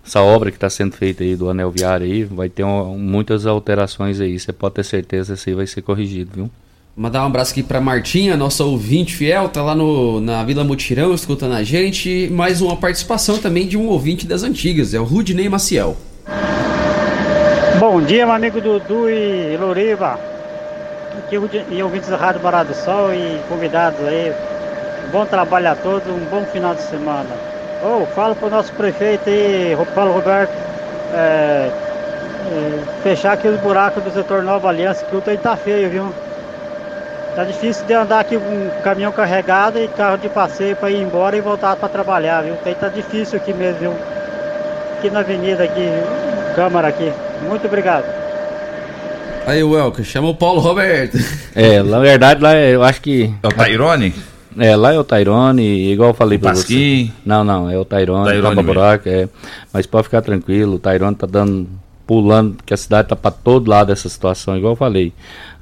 essa 0.06 0.20
obra 0.20 0.50
que 0.50 0.56
está 0.58 0.68
sendo 0.68 0.94
feita 0.94 1.24
aí 1.24 1.34
do 1.34 1.48
anel 1.48 1.70
viário 1.70 2.06
aí, 2.06 2.24
vai 2.24 2.50
ter 2.50 2.62
um, 2.62 2.98
muitas 2.98 3.46
alterações 3.46 4.20
aí. 4.20 4.38
Você 4.38 4.52
pode 4.52 4.74
ter 4.74 4.84
certeza 4.84 5.32
que 5.32 5.40
isso 5.40 5.48
aí 5.48 5.54
vai 5.54 5.66
ser 5.66 5.80
corrigido, 5.80 6.30
viu? 6.34 6.50
Mandar 6.96 7.24
um 7.24 7.26
abraço 7.26 7.52
aqui 7.52 7.62
para 7.62 7.80
Martinha, 7.80 8.36
nossa 8.36 8.62
ouvinte 8.62 9.16
fiel, 9.16 9.48
tá 9.48 9.62
lá 9.62 9.74
no, 9.74 10.20
na 10.20 10.44
Vila 10.44 10.62
Mutirão 10.62 11.12
escutando 11.12 11.54
a 11.54 11.64
gente. 11.64 12.28
Mais 12.30 12.60
uma 12.60 12.76
participação 12.76 13.38
também 13.38 13.66
de 13.66 13.76
um 13.76 13.88
ouvinte 13.88 14.26
das 14.26 14.42
antigas, 14.42 14.94
é 14.94 15.00
o 15.00 15.04
Rudney 15.04 15.48
Maciel. 15.48 15.96
Bom 17.86 18.00
dia, 18.00 18.24
meu 18.24 18.34
amigo 18.34 18.62
Dudu 18.62 19.10
e 19.10 19.58
Loriva. 19.58 20.18
aqui 21.18 21.38
e 21.68 21.82
ouvintes 21.82 22.08
da 22.08 22.16
Rádio 22.16 22.40
Morada 22.40 22.70
do 22.70 22.74
Sol 22.74 23.12
e 23.12 23.38
convidados 23.46 24.00
aí. 24.08 24.32
bom 25.12 25.26
trabalho 25.26 25.70
a 25.70 25.74
todos, 25.74 26.08
um 26.08 26.24
bom 26.30 26.46
final 26.46 26.74
de 26.74 26.80
semana. 26.80 27.28
Oh, 27.82 28.06
para 28.06 28.34
o 28.40 28.48
nosso 28.48 28.72
prefeito 28.72 29.28
aí, 29.28 29.76
Paulo 29.94 30.14
Roberto, 30.14 30.50
é, 31.12 31.70
é, 32.50 32.80
fechar 33.02 33.34
aqui 33.34 33.48
os 33.48 33.60
buracos 33.60 34.02
do 34.02 34.10
setor 34.10 34.42
Nova 34.42 34.70
Aliança, 34.70 35.04
que 35.04 35.14
o 35.14 35.20
trem 35.20 35.36
tá 35.36 35.54
feio, 35.54 35.90
viu? 35.90 36.14
Tá 37.36 37.44
difícil 37.44 37.84
de 37.84 37.92
andar 37.92 38.20
aqui 38.20 38.38
com 38.38 38.48
um 38.48 38.70
caminhão 38.82 39.12
carregado 39.12 39.78
e 39.78 39.88
carro 39.88 40.16
de 40.16 40.30
passeio 40.30 40.74
para 40.74 40.90
ir 40.90 41.02
embora 41.02 41.36
e 41.36 41.42
voltar 41.42 41.76
para 41.76 41.90
trabalhar, 41.90 42.44
viu? 42.44 42.54
O 42.54 42.56
trem 42.56 42.74
tá 42.76 42.88
difícil 42.88 43.36
aqui 43.36 43.52
mesmo, 43.52 43.78
viu? 43.78 43.94
Aqui 44.96 45.10
na 45.10 45.20
avenida, 45.20 45.64
aqui, 45.64 45.86
Câmara 46.54 46.88
aqui. 46.88 47.12
Muito 47.48 47.66
obrigado. 47.66 48.04
Aí, 49.46 49.62
Welker, 49.62 50.04
chama 50.04 50.28
o 50.28 50.34
Paulo 50.34 50.60
Roberto. 50.60 51.18
É, 51.56 51.80
na 51.84 52.00
verdade, 52.00 52.42
lá 52.42 52.56
eu 52.56 52.82
acho 52.82 53.00
que. 53.00 53.32
É 53.40 53.46
o 53.46 53.52
Tairone? 53.52 54.12
É, 54.58 54.74
lá 54.74 54.92
é 54.92 54.98
o 54.98 55.04
Tairone, 55.04 55.92
igual 55.92 56.10
eu 56.10 56.14
falei 56.14 56.36
o 56.36 56.40
pra 56.40 56.50
Pasquim. 56.50 57.06
você. 57.06 57.12
Não, 57.24 57.44
não, 57.44 57.70
é 57.70 57.78
o 57.78 57.84
Tairone, 57.84 58.24
Tairone 58.24 58.62
buraco, 58.62 59.08
é. 59.08 59.28
Mas 59.72 59.86
pode 59.86 60.04
ficar 60.04 60.20
tranquilo, 60.20 60.74
o 60.74 60.78
Tairone 60.80 61.14
tá 61.14 61.28
dando, 61.28 61.68
pulando, 62.04 62.56
que 62.66 62.74
a 62.74 62.76
cidade 62.76 63.08
tá 63.08 63.14
para 63.14 63.30
todo 63.30 63.68
lado 63.68 63.86
dessa 63.88 64.08
situação, 64.08 64.56
igual 64.56 64.72
eu 64.72 64.76
falei. 64.76 65.12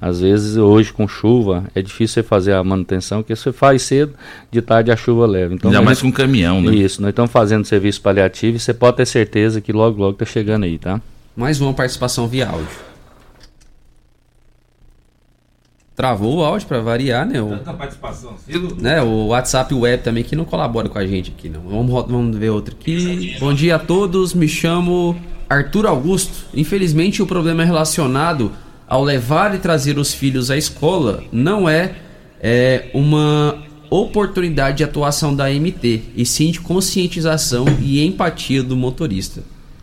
Às 0.01 0.21
vezes, 0.21 0.57
hoje 0.57 0.93
com 0.95 1.07
chuva, 1.07 1.65
é 1.75 1.83
difícil 1.83 2.15
você 2.15 2.23
fazer 2.23 2.55
a 2.55 2.65
manutenção, 2.65 3.21
porque 3.23 3.37
você 3.37 3.53
faz 3.53 3.83
cedo, 3.83 4.15
de 4.51 4.63
tarde 4.63 4.91
a 4.91 4.97
chuva 4.97 5.27
leva. 5.27 5.53
Então, 5.53 5.71
Ainda 5.71 5.83
mais 5.83 6.01
com 6.01 6.11
caminhão, 6.11 6.63
né? 6.63 6.75
Isso, 6.75 7.03
nós 7.03 7.11
estamos 7.11 7.31
fazendo 7.31 7.67
serviço 7.67 8.01
paliativo 8.01 8.57
e 8.57 8.61
você 8.61 8.73
pode 8.73 8.97
ter 8.97 9.07
certeza 9.07 9.61
que 9.61 9.73
logo, 9.73 10.01
logo 10.01 10.15
tá 10.15 10.25
chegando 10.25 10.65
aí, 10.65 10.79
tá? 10.79 11.01
Mais 11.35 11.61
uma 11.61 11.73
participação 11.73 12.29
via 12.29 12.49
áudio. 12.49 12.93
Travou 15.95 16.39
o 16.39 16.45
áudio 16.45 16.67
para 16.67 16.81
variar, 16.81 17.27
né? 17.27 17.41
O, 17.41 17.51
Tanta 17.51 17.75
participação, 17.75 18.35
né? 18.79 19.03
O 19.03 19.29
WhatsApp 19.29 19.75
web 19.75 20.03
também 20.03 20.25
que 20.25 20.35
não 20.35 20.45
colabora 20.45 20.89
com 20.89 20.99
a 20.99 21.07
gente 21.07 21.33
aqui, 21.37 21.49
não. 21.49 21.63
Vamos, 21.63 22.07
vamos 22.11 22.37
ver 22.37 22.51
outro 22.51 22.75
aqui. 22.79 23.37
Bom 23.39 23.53
dia 23.53 23.77
a 23.77 23.79
todos, 23.79 24.33
me 24.35 24.49
chamo 24.49 25.17
Arthur 25.49 25.87
Augusto. 25.87 26.47
Infelizmente 26.55 27.23
o 27.23 27.27
problema 27.27 27.65
relacionado 27.65 28.53
ao 28.89 29.03
levar 29.05 29.55
e 29.55 29.59
trazer 29.59 29.99
os 29.99 30.13
filhos 30.13 30.51
à 30.51 30.57
escola 30.57 31.23
não 31.31 31.69
é, 31.69 31.95
é 32.41 32.91
uma 32.93 33.63
oportunidade 33.89 34.79
de 34.79 34.85
atuação 34.85 35.37
da 35.37 35.51
MT, 35.51 36.03
e 36.17 36.25
sim 36.25 36.51
de 36.51 36.61
conscientização 36.61 37.67
e 37.81 38.05
empatia 38.05 38.63
do 38.63 38.75
motorista. 38.75 39.43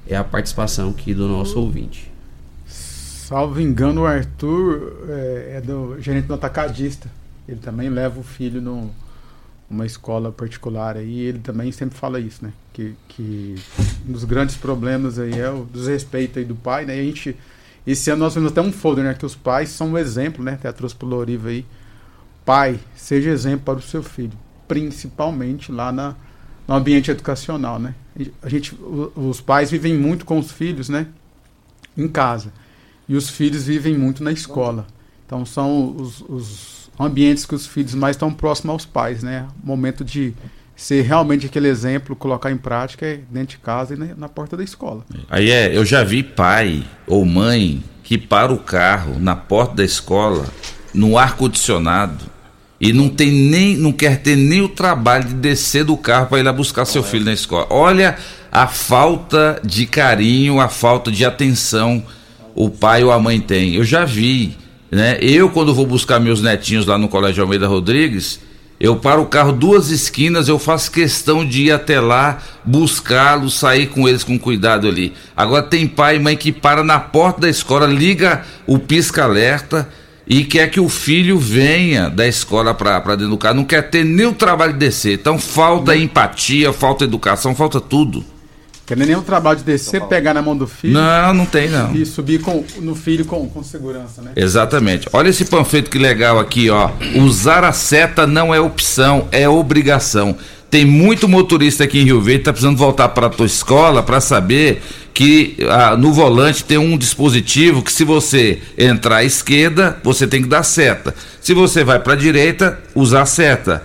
É 0.10 0.16
a 0.16 0.24
participação 0.24 0.90
aqui 0.90 1.14
do 1.14 1.28
nosso 1.28 1.60
ouvinte. 1.60 2.12
Salvo 2.66 3.62
engano, 3.62 4.02
o 4.02 4.06
Arthur 4.08 5.06
é, 5.08 5.58
é 5.58 5.62
do 5.62 6.02
gerente 6.02 6.26
do 6.26 6.34
atacadista. 6.34 7.08
Ele 7.48 7.60
também 7.60 7.88
leva 7.90 8.20
o 8.20 8.24
filho 8.24 8.60
no, 8.60 8.90
escola 9.86 10.32
particular 10.32 10.98
aí. 10.98 11.20
Ele 11.20 11.38
também 11.38 11.72
sempre 11.72 11.96
fala 11.96 12.20
isso, 12.20 12.44
né? 12.44 12.52
Que, 12.74 12.96
que 13.08 13.56
um 14.08 14.12
dos 14.12 14.24
grandes 14.24 14.56
problemas 14.56 15.20
aí 15.20 15.40
é 15.40 15.50
o 15.52 15.64
desrespeito 15.72 16.40
aí 16.40 16.46
do 16.46 16.56
pai, 16.56 16.86
né? 16.86 16.98
E 16.98 17.00
a 17.00 17.04
gente 17.04 17.38
esse 17.86 18.10
ano 18.10 18.20
nós 18.22 18.34
temos 18.34 18.52
até 18.52 18.62
um 18.62 18.72
folder, 18.72 19.04
né? 19.04 19.14
Que 19.14 19.26
os 19.26 19.36
pais 19.36 19.70
são 19.70 19.92
um 19.92 19.98
exemplo, 19.98 20.44
né? 20.44 20.54
Até 20.54 20.72
trouxe 20.72 20.96
pro 20.96 21.08
Loriva 21.08 21.50
aí. 21.50 21.64
Pai, 22.44 22.80
seja 22.96 23.30
exemplo 23.30 23.66
para 23.66 23.76
o 23.76 23.82
seu 23.82 24.02
filho. 24.02 24.34
Principalmente 24.68 25.72
lá 25.72 25.92
na, 25.92 26.16
no 26.68 26.74
ambiente 26.74 27.12
educacional, 27.12 27.78
né? 27.78 27.94
A 28.42 28.50
gente, 28.50 28.76
os 29.16 29.40
pais 29.42 29.72
vivem 29.72 29.94
muito 29.94 30.26
com 30.26 30.40
os 30.40 30.52
filhos, 30.52 30.90
né? 30.90 31.08
Em 31.98 32.08
casa. 32.08 32.52
E 33.08 33.16
os 33.16 33.30
filhos 33.30 33.66
vivem 33.66 33.98
muito 33.98 34.24
na 34.24 34.32
escola. 34.32 34.86
Então 35.26 35.46
são 35.46 35.96
os, 35.96 36.22
os 36.22 36.92
ambientes 37.00 37.46
que 37.46 37.56
os 37.56 37.66
filhos 37.66 37.96
mais 37.96 38.16
estão 38.16 38.32
próximos 38.32 38.74
aos 38.74 38.86
pais, 38.86 39.24
né? 39.24 39.48
Momento 39.64 40.04
de 40.04 40.34
ser 40.76 41.02
realmente 41.02 41.46
aquele 41.46 41.68
exemplo, 41.68 42.16
colocar 42.16 42.52
em 42.52 42.58
prática 42.58 43.06
é 43.06 43.20
dentro 43.30 43.58
de 43.58 43.58
casa 43.58 43.94
e 43.94 43.98
na, 43.98 44.30
porta 44.30 44.56
da 44.56 44.64
escola. 44.64 45.06
Aí 45.30 45.52
é, 45.52 45.76
eu 45.76 45.84
já 45.86 46.04
vi 46.04 46.24
pai 46.24 46.86
ou 47.06 47.26
mãe 47.26 47.84
que 48.02 48.18
para 48.18 48.54
o 48.54 48.58
carro 48.58 49.20
na 49.20 49.36
porta 49.36 49.76
da 49.76 49.84
escola, 49.84 50.46
no 50.94 51.18
ar 51.18 51.36
condicionado 51.36 52.26
e 52.80 52.94
não 52.94 53.10
tem 53.10 53.32
nem, 53.32 53.76
não 53.76 53.92
quer 53.92 54.22
ter 54.22 54.36
nem 54.36 54.62
o 54.62 54.70
trabalho 54.70 55.26
de 55.26 55.34
descer 55.34 55.84
do 55.84 55.98
carro 55.98 56.28
para 56.28 56.40
ir 56.40 56.44
lá 56.44 56.54
buscar 56.54 56.86
seu 56.86 57.04
filho 57.04 57.26
na 57.26 57.34
escola. 57.34 57.68
Olha 57.70 58.18
a 58.52 58.68
falta 58.68 59.60
de 59.64 59.86
carinho, 59.86 60.60
a 60.60 60.70
falta 60.70 61.12
de 61.12 61.26
atenção 61.26 62.04
o 62.56 62.70
pai 62.70 63.04
ou 63.04 63.12
a 63.12 63.20
mãe 63.20 63.40
tem. 63.40 63.76
Eu 63.76 63.86
já 63.86 64.04
vi, 64.04 64.58
né? 64.92 65.18
Eu 65.22 65.50
quando 65.50 65.74
vou 65.74 65.86
buscar 65.86 66.20
meus 66.20 66.42
netinhos 66.42 66.86
lá 66.86 66.98
no 66.98 67.08
Colégio 67.08 67.42
Almeida 67.42 67.68
Rodrigues, 67.68 68.40
eu 68.80 68.96
paro 68.96 69.22
o 69.22 69.28
carro 69.28 69.52
duas 69.52 69.90
esquinas, 69.92 70.48
eu 70.48 70.60
faço 70.60 70.92
questão 70.92 71.46
de 71.46 71.64
ir 71.64 71.72
até 71.72 72.00
lá, 72.00 72.42
buscá-los, 72.66 73.54
sair 73.54 73.88
com 73.88 74.08
eles 74.08 74.24
com 74.24 74.40
cuidado 74.40 74.88
ali. 74.88 75.14
Agora 75.36 75.64
tem 75.64 75.88
pai 75.88 76.16
e 76.16 76.20
mãe 76.20 76.36
que 76.36 76.52
para 76.52 76.84
na 76.84 77.00
porta 77.00 77.42
da 77.42 77.50
escola, 77.50 77.86
liga 77.86 78.44
o 78.66 78.80
pisca-alerta 78.80 79.88
e 80.30 80.44
quer 80.44 80.70
que 80.70 80.80
o 80.80 80.88
filho 80.88 81.40
venha 81.40 82.08
da 82.08 82.28
escola 82.28 82.72
para 82.72 83.00
dentro 83.16 83.30
do 83.30 83.38
carro, 83.38 83.56
não 83.56 83.66
quer 83.66 83.90
ter 83.90 84.06
nem 84.06 84.28
o 84.28 84.34
trabalho 84.34 84.74
de 84.74 84.80
descer. 84.80 85.14
Então 85.14 85.40
falta 85.40 85.98
empatia, 85.98 86.72
falta 86.72 87.04
educação, 87.04 87.56
falta 87.56 87.82
tudo. 87.82 88.24
Quer 88.86 88.98
nem 88.98 89.16
o 89.16 89.22
trabalho 89.22 89.58
de 89.58 89.64
descer, 89.64 90.02
pegar 90.04 90.34
na 90.34 90.42
mão 90.42 90.58
do 90.58 90.68
filho. 90.68 90.94
Não, 90.94 91.34
não 91.34 91.46
tem 91.46 91.70
não. 91.70 91.96
E 91.96 92.06
subir 92.06 92.42
com, 92.42 92.64
no 92.80 92.96
filho 92.96 93.24
com, 93.24 93.48
com 93.48 93.64
segurança, 93.64 94.22
né? 94.22 94.32
Exatamente. 94.36 95.08
Olha 95.14 95.30
esse 95.30 95.46
panfleto 95.46 95.92
que 95.92 96.00
legal 96.00 96.40
aqui, 96.40 96.72
ó. 96.72 96.90
Usar 97.16 97.64
a 97.64 97.72
seta 97.72 98.26
não 98.26 98.54
é 98.54 98.60
opção, 98.60 99.28
é 99.32 99.48
obrigação. 99.48 100.36
Tem 100.72 100.86
muito 100.86 101.28
motorista 101.28 101.84
aqui 101.84 102.00
em 102.00 102.04
Rio 102.04 102.22
Verde 102.22 102.40
que 102.40 102.46
tá 102.46 102.52
precisando 102.52 102.78
voltar 102.78 103.10
para 103.10 103.28
a 103.28 103.30
tua 103.30 103.46
escola 103.46 104.04
para 104.04 104.20
saber 104.20 104.82
que 105.20 105.58
ah, 105.70 105.98
no 105.98 106.14
volante 106.14 106.64
tem 106.64 106.78
um 106.78 106.98
dispositivo 106.98 107.84
que 107.84 107.92
se 107.92 108.06
você 108.06 108.62
entrar 108.78 109.18
à 109.18 109.24
esquerda, 109.26 109.98
você 110.02 110.26
tem 110.26 110.42
que 110.42 110.48
dar 110.48 110.64
seta. 110.64 111.14
Se 111.42 111.54
você 111.54 111.84
vai 111.84 112.00
para 112.00 112.14
a 112.14 112.16
direita, 112.16 112.80
usar 112.96 113.24
a 113.24 113.26
seta. 113.26 113.84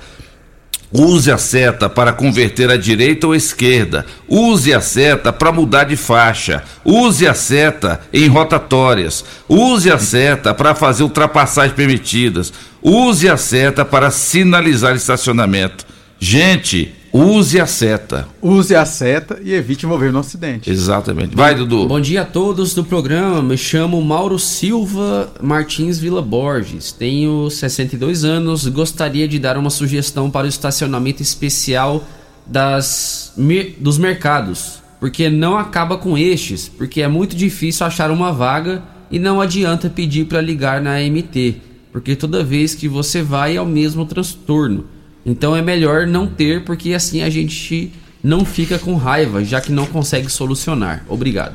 Use 0.92 1.28
a 1.32 1.36
seta 1.36 1.88
para 1.88 2.12
converter 2.12 2.70
à 2.70 2.76
direita 2.76 3.26
ou 3.26 3.32
à 3.32 3.36
esquerda. 3.36 4.06
Use 4.28 4.72
a 4.72 4.80
seta 4.80 5.32
para 5.32 5.50
mudar 5.50 5.82
de 5.82 5.96
faixa. 5.96 6.62
Use 6.84 7.26
a 7.26 7.34
seta 7.34 8.00
em 8.12 8.28
rotatórias. 8.28 9.24
Use 9.48 9.90
a 9.90 9.98
seta 9.98 10.54
para 10.54 10.72
fazer 10.72 11.02
ultrapassagens 11.02 11.74
permitidas. 11.74 12.52
Use 12.80 13.28
a 13.28 13.36
seta 13.36 13.84
para 13.84 14.12
sinalizar 14.12 14.94
estacionamento. 14.94 15.84
Gente, 16.20 16.94
Use 17.16 17.60
a 17.60 17.64
seta. 17.64 18.26
Use 18.42 18.74
a 18.74 18.84
seta 18.84 19.38
e 19.40 19.54
evite 19.54 19.86
envolver 19.86 20.12
no 20.12 20.18
acidente. 20.18 20.68
Exatamente. 20.68 21.36
Vai, 21.36 21.54
Dudu. 21.54 21.86
Bom 21.86 22.00
dia 22.00 22.22
a 22.22 22.24
todos 22.24 22.74
do 22.74 22.82
programa. 22.82 23.40
Me 23.40 23.56
chamo 23.56 24.02
Mauro 24.02 24.36
Silva 24.36 25.32
Martins 25.40 25.96
Vila 25.96 26.20
Borges. 26.20 26.90
Tenho 26.90 27.48
62 27.48 28.24
anos. 28.24 28.66
Gostaria 28.66 29.28
de 29.28 29.38
dar 29.38 29.56
uma 29.56 29.70
sugestão 29.70 30.28
para 30.28 30.44
o 30.44 30.48
estacionamento 30.48 31.22
especial 31.22 32.02
das, 32.44 33.32
dos 33.78 33.96
mercados. 33.96 34.82
Porque 34.98 35.30
não 35.30 35.56
acaba 35.56 35.96
com 35.96 36.18
estes. 36.18 36.68
Porque 36.68 37.00
é 37.00 37.06
muito 37.06 37.36
difícil 37.36 37.86
achar 37.86 38.10
uma 38.10 38.32
vaga 38.32 38.82
e 39.08 39.20
não 39.20 39.40
adianta 39.40 39.88
pedir 39.88 40.24
para 40.24 40.40
ligar 40.40 40.82
na 40.82 40.98
MT. 40.98 41.58
Porque 41.92 42.16
toda 42.16 42.42
vez 42.42 42.74
que 42.74 42.88
você 42.88 43.22
vai 43.22 43.56
é 43.56 43.60
o 43.60 43.66
mesmo 43.66 44.04
transtorno. 44.04 44.92
Então 45.24 45.56
é 45.56 45.62
melhor 45.62 46.06
não 46.06 46.26
ter, 46.26 46.64
porque 46.64 46.92
assim 46.92 47.22
a 47.22 47.30
gente 47.30 47.92
não 48.22 48.44
fica 48.44 48.78
com 48.78 48.94
raiva, 48.96 49.44
já 49.44 49.60
que 49.60 49.72
não 49.72 49.86
consegue 49.86 50.30
solucionar. 50.30 51.04
Obrigado. 51.08 51.54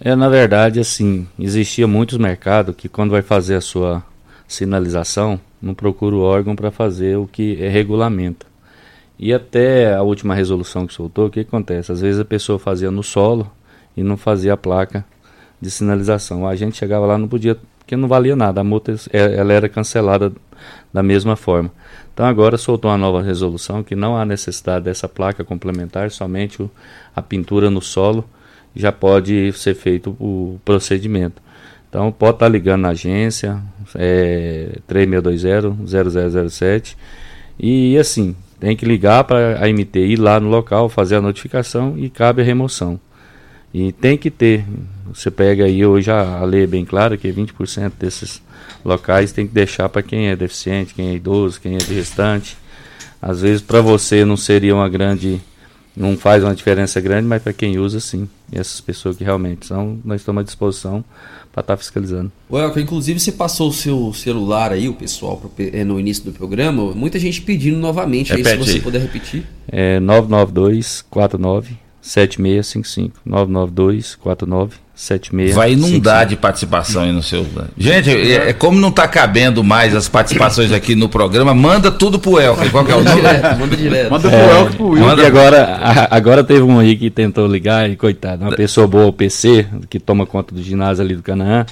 É, 0.00 0.14
na 0.14 0.28
verdade, 0.28 0.78
assim, 0.78 1.26
existia 1.38 1.86
muitos 1.86 2.18
mercados 2.18 2.74
que 2.76 2.88
quando 2.88 3.10
vai 3.10 3.22
fazer 3.22 3.56
a 3.56 3.60
sua 3.60 4.04
sinalização, 4.46 5.40
não 5.60 5.74
procura 5.74 6.14
o 6.14 6.20
órgão 6.20 6.54
para 6.54 6.70
fazer 6.70 7.16
o 7.16 7.26
que 7.26 7.60
é 7.60 7.68
regulamento. 7.68 8.46
E 9.18 9.32
até 9.32 9.94
a 9.94 10.02
última 10.02 10.34
resolução 10.34 10.86
que 10.86 10.94
soltou, 10.94 11.26
o 11.26 11.30
que 11.30 11.40
acontece? 11.40 11.90
Às 11.90 12.00
vezes 12.00 12.20
a 12.20 12.24
pessoa 12.24 12.58
fazia 12.58 12.90
no 12.90 13.02
solo 13.02 13.50
e 13.96 14.02
não 14.02 14.16
fazia 14.16 14.52
a 14.52 14.56
placa 14.56 15.04
de 15.60 15.70
sinalização. 15.70 16.46
A 16.46 16.54
gente 16.54 16.76
chegava 16.76 17.04
lá 17.04 17.18
não 17.18 17.26
podia, 17.26 17.56
porque 17.78 17.96
não 17.96 18.06
valia 18.06 18.36
nada. 18.36 18.60
A 18.60 18.64
multa 18.64 18.94
ela 19.12 19.52
era 19.52 19.68
cancelada 19.68 20.32
da 20.92 21.02
mesma 21.02 21.36
forma. 21.36 21.70
Então 22.12 22.26
agora 22.26 22.58
soltou 22.58 22.90
uma 22.90 22.98
nova 22.98 23.22
resolução 23.22 23.82
que 23.82 23.94
não 23.94 24.16
há 24.16 24.24
necessidade 24.24 24.86
dessa 24.86 25.08
placa 25.08 25.44
complementar, 25.44 26.10
somente 26.10 26.62
o, 26.62 26.70
a 27.14 27.22
pintura 27.22 27.70
no 27.70 27.80
solo 27.80 28.24
já 28.74 28.90
pode 28.90 29.52
ser 29.52 29.74
feito 29.74 30.16
o 30.18 30.58
procedimento. 30.64 31.40
Então 31.88 32.10
pode 32.12 32.36
estar 32.36 32.48
ligando 32.48 32.82
na 32.82 32.90
agência 32.90 33.62
é, 33.94 34.78
3620-0007 34.88 36.96
e 37.58 37.96
assim, 37.96 38.36
tem 38.60 38.76
que 38.76 38.84
ligar 38.84 39.24
para 39.24 39.64
a 39.64 39.68
MT 39.68 40.00
ir 40.00 40.16
lá 40.16 40.38
no 40.38 40.48
local, 40.48 40.88
fazer 40.88 41.16
a 41.16 41.20
notificação 41.20 41.96
e 41.96 42.10
cabe 42.10 42.42
a 42.42 42.44
remoção. 42.44 43.00
E 43.72 43.92
tem 43.92 44.16
que 44.16 44.30
ter 44.30 44.64
Você 45.12 45.30
pega 45.30 45.64
aí 45.64 45.84
hoje 45.84 46.10
a, 46.10 46.38
a 46.38 46.44
lei 46.44 46.64
é 46.64 46.66
bem 46.66 46.84
clara 46.84 47.16
que 47.16 47.30
20% 47.30 47.92
desses 47.98 48.42
locais 48.84 49.32
tem 49.32 49.46
que 49.46 49.54
deixar 49.54 49.88
para 49.88 50.02
quem 50.02 50.28
é 50.28 50.36
deficiente, 50.36 50.94
quem 50.94 51.10
é 51.10 51.14
idoso, 51.14 51.60
quem 51.60 51.74
é 51.74 51.78
de 51.78 51.94
restante. 51.94 52.56
Às 53.20 53.40
vezes 53.40 53.60
para 53.60 53.80
você 53.80 54.24
não 54.24 54.36
seria 54.36 54.74
uma 54.74 54.88
grande 54.88 55.40
não 55.98 56.16
faz 56.16 56.44
uma 56.44 56.54
diferença 56.54 57.00
grande, 57.00 57.26
mas 57.26 57.42
para 57.42 57.52
quem 57.52 57.76
usa, 57.76 57.98
sim. 57.98 58.28
E 58.52 58.58
essas 58.58 58.80
pessoas 58.80 59.16
que 59.16 59.24
realmente 59.24 59.66
são, 59.66 59.98
nós 60.04 60.20
estamos 60.20 60.40
à 60.40 60.44
disposição 60.44 61.04
para 61.52 61.60
estar 61.60 61.74
tá 61.74 61.76
fiscalizando. 61.76 62.30
Welker, 62.50 62.82
inclusive 62.82 63.18
você 63.18 63.32
passou 63.32 63.68
o 63.68 63.72
seu 63.72 64.12
celular 64.14 64.70
aí, 64.70 64.88
o 64.88 64.94
pessoal, 64.94 65.42
eh, 65.58 65.82
no 65.82 65.98
início 65.98 66.24
do 66.24 66.32
programa, 66.32 66.94
muita 66.94 67.18
gente 67.18 67.42
pedindo 67.42 67.78
novamente 67.78 68.32
aí, 68.32 68.44
se 68.44 68.56
você 68.56 68.80
puder 68.80 69.02
repetir. 69.02 69.44
É 69.66 69.98
992 69.98 71.04
49 71.10 71.76
7655 72.00 73.20
992 73.24 74.14
49 74.14 74.76
76. 74.98 75.54
Vai 75.54 75.74
inundar 75.74 76.26
de 76.26 76.34
participação 76.34 77.04
aí 77.04 77.12
no 77.12 77.22
seu. 77.22 77.46
Gente, 77.76 78.10
é, 78.10 78.48
é, 78.48 78.52
como 78.52 78.80
não 78.80 78.88
está 78.88 79.06
cabendo 79.06 79.62
mais 79.62 79.94
as 79.94 80.08
participações 80.08 80.72
aqui 80.72 80.96
no 80.96 81.08
programa, 81.08 81.54
manda 81.54 81.88
tudo 81.88 82.18
pro 82.18 82.40
Elker. 82.40 82.68
Qual 82.72 82.84
que 82.84 82.90
é 82.90 82.96
o 82.96 83.04
nome? 83.04 83.22
manda 83.60 83.76
direto. 83.76 84.10
Manda 84.10 84.28
pro 84.28 84.36
é, 84.36 84.58
Elker 84.58 84.76
pro 84.76 84.88
Will. 84.88 85.04
Manda... 85.04 85.22
E 85.22 85.26
agora, 85.26 85.78
a, 85.80 86.16
agora 86.16 86.42
teve 86.42 86.62
um 86.62 86.80
aí 86.80 86.96
que 86.96 87.10
tentou 87.10 87.46
ligar 87.46 87.88
e 87.88 87.94
coitado, 87.94 88.42
uma 88.42 88.56
pessoa 88.56 88.88
boa, 88.88 89.06
o 89.06 89.12
PC, 89.12 89.68
que 89.88 90.00
toma 90.00 90.26
conta 90.26 90.52
do 90.52 90.60
ginásio 90.60 91.04
ali 91.04 91.14
do 91.14 91.22
Canaã. 91.22 91.64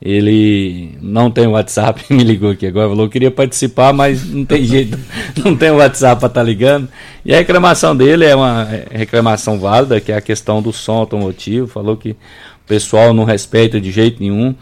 Ele 0.00 0.96
não 1.00 1.30
tem 1.30 1.46
WhatsApp, 1.46 2.04
me 2.12 2.22
ligou 2.22 2.50
aqui 2.50 2.66
agora, 2.66 2.90
falou 2.90 3.06
que 3.06 3.14
queria 3.14 3.30
participar, 3.30 3.94
mas 3.94 4.24
não 4.28 4.44
tem 4.44 4.62
jeito, 4.64 4.98
não 5.42 5.56
tem 5.56 5.70
WhatsApp 5.70 6.20
para 6.20 6.28
estar 6.28 6.40
tá 6.40 6.46
ligando. 6.46 6.86
E 7.24 7.34
a 7.34 7.38
reclamação 7.38 7.96
dele 7.96 8.26
é 8.26 8.36
uma 8.36 8.68
reclamação 8.90 9.58
válida, 9.58 10.00
que 10.00 10.12
é 10.12 10.16
a 10.16 10.20
questão 10.20 10.60
do 10.60 10.70
som 10.70 10.98
automotivo. 10.98 11.66
Falou 11.66 11.96
que 11.96 12.14
pessoal 12.68 13.14
não 13.14 13.24
respeita 13.24 13.80
de 13.80 13.90
jeito 13.90 14.20
nenhum. 14.20 14.54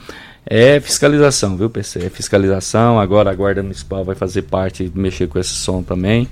É 0.49 0.79
fiscalização, 0.79 1.57
viu, 1.57 1.69
PC? 1.69 2.07
É 2.07 2.09
fiscalização. 2.09 3.01
Agora 3.01 3.31
a 3.31 3.35
Guarda 3.35 3.63
Municipal 3.63 4.05
vai 4.05 4.15
fazer 4.15 4.43
parte, 4.43 4.91
mexer 4.95 5.27
com 5.27 5.39
esse 5.39 5.55
som 5.55 5.83
também. 5.83 6.29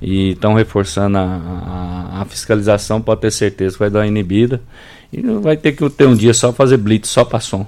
E 0.00 0.30
estão 0.30 0.54
reforçando 0.54 1.18
a, 1.18 1.22
a, 1.22 2.22
a, 2.22 2.24
fiscalização, 2.24 3.02
pode 3.02 3.20
ter 3.20 3.30
certeza 3.30 3.74
que 3.74 3.78
vai 3.80 3.90
dar 3.90 3.98
uma 4.00 4.06
inibida. 4.06 4.62
E 5.12 5.20
vai 5.20 5.58
ter 5.58 5.72
que 5.72 5.88
ter 5.90 6.06
um 6.06 6.16
dia 6.16 6.32
só 6.32 6.54
fazer 6.54 6.78
blitz, 6.78 7.10
só 7.10 7.22
para 7.22 7.38
som. 7.38 7.66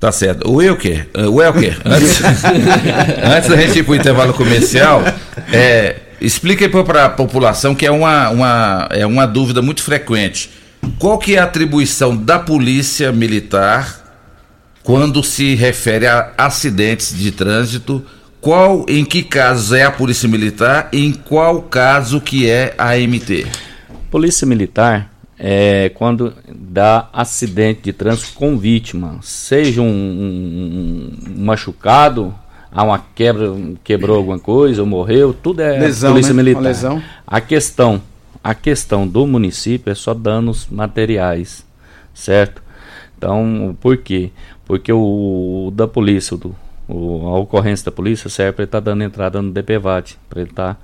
Tá 0.00 0.10
certo. 0.10 0.48
O 0.48 0.56
Wilker, 0.56 1.08
uh, 1.16 1.32
Welker, 1.32 1.80
antes, 1.86 2.20
antes 2.22 3.48
da 3.48 3.56
gente 3.56 3.78
ir 3.78 3.82
para 3.84 3.92
o 3.92 3.96
intervalo 3.96 4.32
comercial, 4.32 5.02
é, 5.52 5.96
explica 6.20 6.68
para 6.84 7.04
a 7.04 7.08
população 7.08 7.74
que 7.74 7.86
é 7.86 7.90
uma, 7.90 8.30
uma, 8.30 8.88
é 8.90 9.06
uma 9.06 9.26
dúvida 9.26 9.62
muito 9.62 9.82
frequente. 9.82 10.50
Qual 10.96 11.18
que 11.18 11.34
é 11.34 11.38
a 11.38 11.44
atribuição 11.44 12.16
da 12.16 12.38
polícia 12.38 13.10
militar 13.12 14.04
quando 14.82 15.22
se 15.22 15.54
refere 15.54 16.06
a 16.06 16.32
acidentes 16.38 17.16
de 17.16 17.30
trânsito? 17.32 18.04
Qual, 18.40 18.86
em 18.88 19.04
que 19.04 19.22
casos 19.22 19.72
é 19.72 19.84
a 19.84 19.90
polícia 19.90 20.28
militar 20.28 20.88
e 20.92 21.04
em 21.04 21.12
qual 21.12 21.62
caso 21.62 22.20
que 22.20 22.48
é 22.48 22.74
a 22.78 22.96
MT? 22.96 23.46
Polícia 24.10 24.46
militar 24.46 25.12
é 25.38 25.90
quando 25.94 26.32
dá 26.48 27.08
acidente 27.12 27.82
de 27.82 27.92
trânsito 27.92 28.32
com 28.34 28.56
vítima, 28.56 29.18
seja 29.22 29.82
um, 29.82 29.86
um, 29.86 31.12
um 31.36 31.44
machucado, 31.44 32.34
há 32.72 32.82
uma 32.82 32.98
quebra, 33.14 33.54
quebrou 33.84 34.16
alguma 34.16 34.38
coisa 34.38 34.82
ou 34.82 34.86
morreu, 34.86 35.32
tudo 35.32 35.60
é 35.60 35.78
lesão, 35.78 36.12
polícia 36.12 36.34
né? 36.34 36.42
militar. 36.42 37.02
A 37.26 37.40
questão 37.40 38.00
a 38.48 38.54
questão 38.54 39.06
do 39.06 39.26
município 39.26 39.90
é 39.90 39.94
só 39.94 40.14
danos 40.14 40.68
materiais, 40.70 41.66
certo? 42.14 42.62
Então, 43.14 43.76
por 43.78 43.98
quê? 43.98 44.30
Porque 44.64 44.90
o, 44.90 45.66
o 45.66 45.70
da 45.70 45.86
polícia, 45.86 46.34
do, 46.34 46.56
o, 46.88 47.26
a 47.26 47.38
ocorrência 47.38 47.84
da 47.84 47.92
polícia 47.92 48.30
serve 48.30 48.52
para 48.52 48.62
ele 48.62 48.68
estar 48.68 48.80
tá 48.80 48.84
dando 48.86 49.04
entrada 49.04 49.42
no 49.42 49.52
DPVAT, 49.52 50.16
para 50.30 50.40
ele 50.40 50.48
estar 50.48 50.74
tá, 50.74 50.80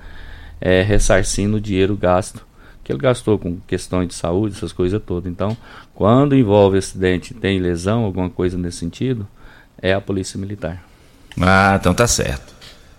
é, 0.60 0.82
ressarcindo 0.82 1.56
o 1.56 1.60
dinheiro 1.60 1.96
gasto 1.96 2.44
que 2.84 2.92
ele 2.92 2.98
gastou 2.98 3.38
com 3.38 3.56
questões 3.66 4.08
de 4.08 4.14
saúde, 4.14 4.56
essas 4.56 4.70
coisas 4.70 5.00
todas. 5.02 5.32
Então, 5.32 5.56
quando 5.94 6.36
envolve 6.36 6.76
acidente, 6.76 7.32
tem 7.32 7.58
lesão, 7.58 8.04
alguma 8.04 8.28
coisa 8.28 8.58
nesse 8.58 8.76
sentido, 8.76 9.26
é 9.78 9.94
a 9.94 10.02
polícia 10.02 10.38
militar. 10.38 10.84
Ah, 11.40 11.78
então 11.80 11.94
tá 11.94 12.06
certo. 12.06 12.53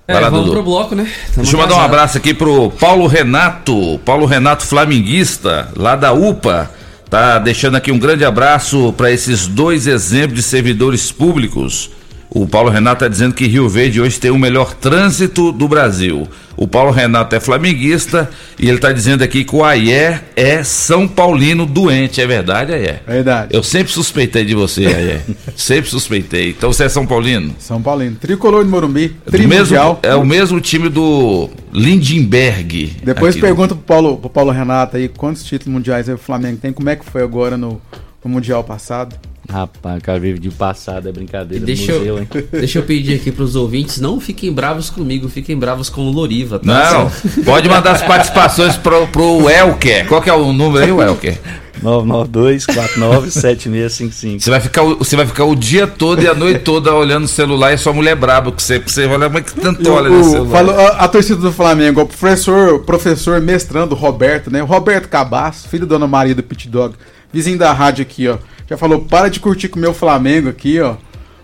É, 0.07 0.13
lá, 0.19 0.29
vamos 0.29 0.45
Dudu. 0.45 0.51
pro 0.51 0.63
bloco, 0.63 0.93
né? 0.93 1.03
Tamo 1.33 1.43
Deixa 1.43 1.55
eu 1.55 1.59
mandar 1.59 1.75
um 1.75 1.81
abraço 1.81 2.17
aqui 2.17 2.33
pro 2.33 2.69
Paulo 2.71 3.07
Renato, 3.07 3.99
Paulo 4.05 4.25
Renato 4.25 4.65
Flamenguista, 4.65 5.69
lá 5.75 5.95
da 5.95 6.13
UPA. 6.13 6.69
Tá 7.09 7.39
deixando 7.39 7.75
aqui 7.75 7.91
um 7.91 7.97
grande 7.97 8.23
abraço 8.23 8.93
para 8.95 9.11
esses 9.11 9.47
dois 9.47 9.87
exemplos 9.87 10.37
de 10.37 10.43
servidores 10.43 11.11
públicos. 11.11 11.89
O 12.35 12.45
Paulo 12.45 12.69
Renato 12.69 13.05
está 13.05 13.07
dizendo 13.07 13.33
que 13.33 13.47
Rio 13.47 13.69
Verde 13.69 14.01
hoje 14.01 14.19
tem 14.19 14.29
o 14.29 14.37
melhor 14.37 14.73
trânsito 14.73 15.53
do 15.53 15.69
Brasil. 15.69 16.27
O 16.57 16.67
Paulo 16.67 16.91
Renato 16.91 17.33
é 17.33 17.39
flamenguista 17.39 18.29
e 18.59 18.67
ele 18.67 18.75
está 18.75 18.91
dizendo 18.91 19.23
aqui 19.23 19.45
que 19.45 19.55
o 19.55 19.63
Ayer 19.63 20.21
é 20.35 20.61
São 20.61 21.07
Paulino 21.07 21.65
doente. 21.65 22.19
É 22.19 22.27
verdade, 22.27 22.73
Ayer? 22.73 23.01
Verdade. 23.07 23.55
Eu 23.55 23.63
sempre 23.63 23.93
suspeitei 23.93 24.43
de 24.43 24.53
você, 24.53 24.85
Ayer. 24.85 25.21
sempre 25.55 25.89
suspeitei. 25.89 26.49
Então 26.49 26.73
você 26.73 26.83
é 26.83 26.89
São 26.89 27.07
Paulino? 27.07 27.55
São 27.57 27.81
Paulino. 27.81 28.17
Tricolor 28.17 28.65
de 28.65 28.69
Morumbi. 28.69 29.15
Mesmo, 29.47 29.77
é 30.03 30.13
o 30.13 30.25
mesmo 30.25 30.59
time 30.59 30.89
do 30.89 31.49
Lindenberg. 31.71 32.97
Depois 33.01 33.37
pergunta 33.37 33.73
pro 33.73 33.83
Paulo, 33.85 34.17
pro 34.17 34.29
Paulo 34.29 34.51
Renato 34.51 34.97
aí 34.97 35.07
quantos 35.07 35.45
títulos 35.45 35.73
mundiais 35.73 36.09
o 36.09 36.17
Flamengo 36.17 36.57
tem, 36.57 36.73
como 36.73 36.89
é 36.89 36.97
que 36.97 37.05
foi 37.05 37.23
agora 37.23 37.55
no, 37.55 37.81
no 38.21 38.29
Mundial 38.29 38.61
passado. 38.61 39.15
Rapaz, 39.49 39.99
o 39.99 40.01
cara 40.01 40.19
vive 40.19 40.39
de 40.39 40.49
passado, 40.49 41.07
é 41.07 41.11
brincadeira. 41.11 41.65
Deixa, 41.65 41.93
museu, 41.93 42.17
eu, 42.17 42.43
deixa 42.51 42.79
eu 42.79 42.83
pedir 42.83 43.15
aqui 43.15 43.31
pros 43.31 43.55
ouvintes, 43.55 43.99
não 43.99 44.19
fiquem 44.19 44.51
bravos 44.51 44.89
comigo, 44.89 45.29
fiquem 45.29 45.57
bravos 45.57 45.89
com 45.89 46.01
o 46.01 46.11
Loriva, 46.11 46.59
tá? 46.59 46.93
Não, 46.93 47.11
pode 47.43 47.69
mandar 47.69 47.91
as 47.91 48.01
participações 48.01 48.75
pro, 48.75 49.07
pro 49.07 49.49
Elker. 49.49 50.07
Qual 50.07 50.21
que 50.21 50.29
é 50.29 50.33
o 50.33 50.51
número 50.51 50.83
aí, 50.83 50.91
o 50.91 51.01
Elker? 51.01 51.37
992-497655. 51.83 54.41
Você 54.41 54.49
vai, 54.49 54.59
ficar, 54.59 54.81
você 54.83 55.15
vai 55.15 55.27
ficar 55.27 55.45
o 55.45 55.55
dia 55.55 55.85
todo 55.85 56.23
e 56.23 56.27
a 56.27 56.33
noite 56.33 56.61
toda 56.61 56.91
olhando 56.93 57.25
o 57.25 57.27
celular 57.27 57.71
e 57.73 57.77
sua 57.77 57.93
mulher 57.93 58.15
braba 58.15 58.51
que 58.51 58.63
você, 58.63 58.79
você 58.79 59.05
olha, 59.05 59.29
mas 59.29 59.43
que 59.43 59.53
tanto 59.59 59.87
olha 59.91 60.09
no 60.09 60.23
celular. 60.23 60.51
Falo, 60.51 60.71
a, 60.71 60.87
a, 60.87 61.07
torcida 61.07 61.39
do 61.39 61.51
Flamengo, 61.51 62.01
o 62.01 62.07
professor, 62.07 62.79
professor 62.79 63.39
mestrando 63.41 63.93
Roberto, 63.95 64.51
né? 64.51 64.61
Roberto 64.61 65.07
Cabasso, 65.09 65.67
filho 65.67 65.85
da 65.85 65.95
Dona 65.95 66.07
Maria 66.07 66.33
do 66.33 66.41
Pit 66.43 66.69
Dog, 66.69 66.95
vizinho 67.35 67.57
da 67.57 67.71
rádio 67.71 68.01
aqui, 68.01 68.27
ó 68.27 68.37
já 68.67 68.77
falou, 68.77 69.01
para 69.01 69.29
de 69.29 69.39
curtir 69.39 69.69
com 69.69 69.77
o 69.77 69.81
meu 69.81 69.93
Flamengo 69.93 70.49
aqui, 70.49 70.79
ó. 70.79 70.95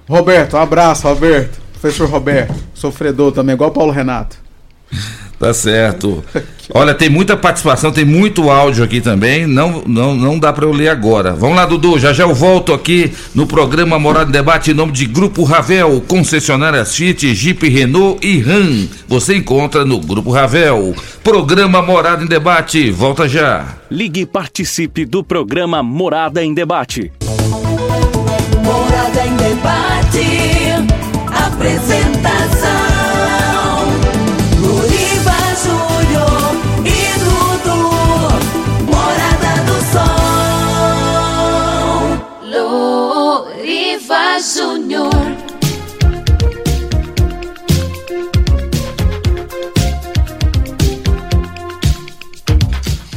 Roberto, 0.10 0.58
um 0.58 0.60
abraço, 0.60 1.08
Roberto. 1.08 1.62
Professor 1.80 2.10
Roberto, 2.10 2.54
sofredor 2.74 3.32
também, 3.32 3.54
igual 3.54 3.72
Paulo 3.72 3.92
Renato. 3.92 4.38
Tá 5.42 5.56
certo. 5.56 6.24
Olha, 6.72 6.94
tem 6.94 7.10
muita 7.10 7.36
participação, 7.36 7.92
tem 7.92 8.06
muito 8.06 8.52
áudio 8.52 8.84
aqui 8.84 9.02
também. 9.02 9.48
Não, 9.48 9.82
não, 9.88 10.14
não 10.14 10.38
dá 10.38 10.54
para 10.54 10.66
eu 10.66 10.72
ler 10.72 10.90
agora. 10.90 11.34
Vamos 11.34 11.56
lá, 11.56 11.66
Dudu. 11.66 11.98
Já 11.98 12.14
já 12.14 12.26
eu 12.26 12.36
volto 12.36 12.72
aqui 12.72 13.12
no 13.34 13.48
programa 13.48 13.98
Morada 13.98 14.30
em 14.30 14.32
Debate 14.32 14.70
em 14.70 14.76
nome 14.76 14.92
de 14.92 15.08
Grupo 15.08 15.44
Ravel, 15.44 16.00
concessionárias 16.08 16.94
Fiat, 16.96 17.34
Jeep, 17.34 17.68
Renault 17.68 18.26
e 18.26 18.40
Ram. 18.40 18.88
Você 19.08 19.36
encontra 19.36 19.84
no 19.84 20.00
Grupo 20.00 20.30
Ravel. 20.30 20.94
Programa 21.24 21.82
Morada 21.82 22.24
em 22.24 22.28
Debate. 22.28 22.92
Volta 22.92 23.28
já. 23.28 23.78
Ligue 23.90 24.22
e 24.22 24.26
participe 24.28 25.06
do 25.06 25.24
programa 25.24 25.82
Morada 25.82 26.46
em 26.46 26.54
Debate. 26.54 27.12
Morada 28.64 29.26
em 29.26 29.36
Debate. 29.38 30.22
Apresentação. 31.48 32.71
Júnior. 44.42 45.21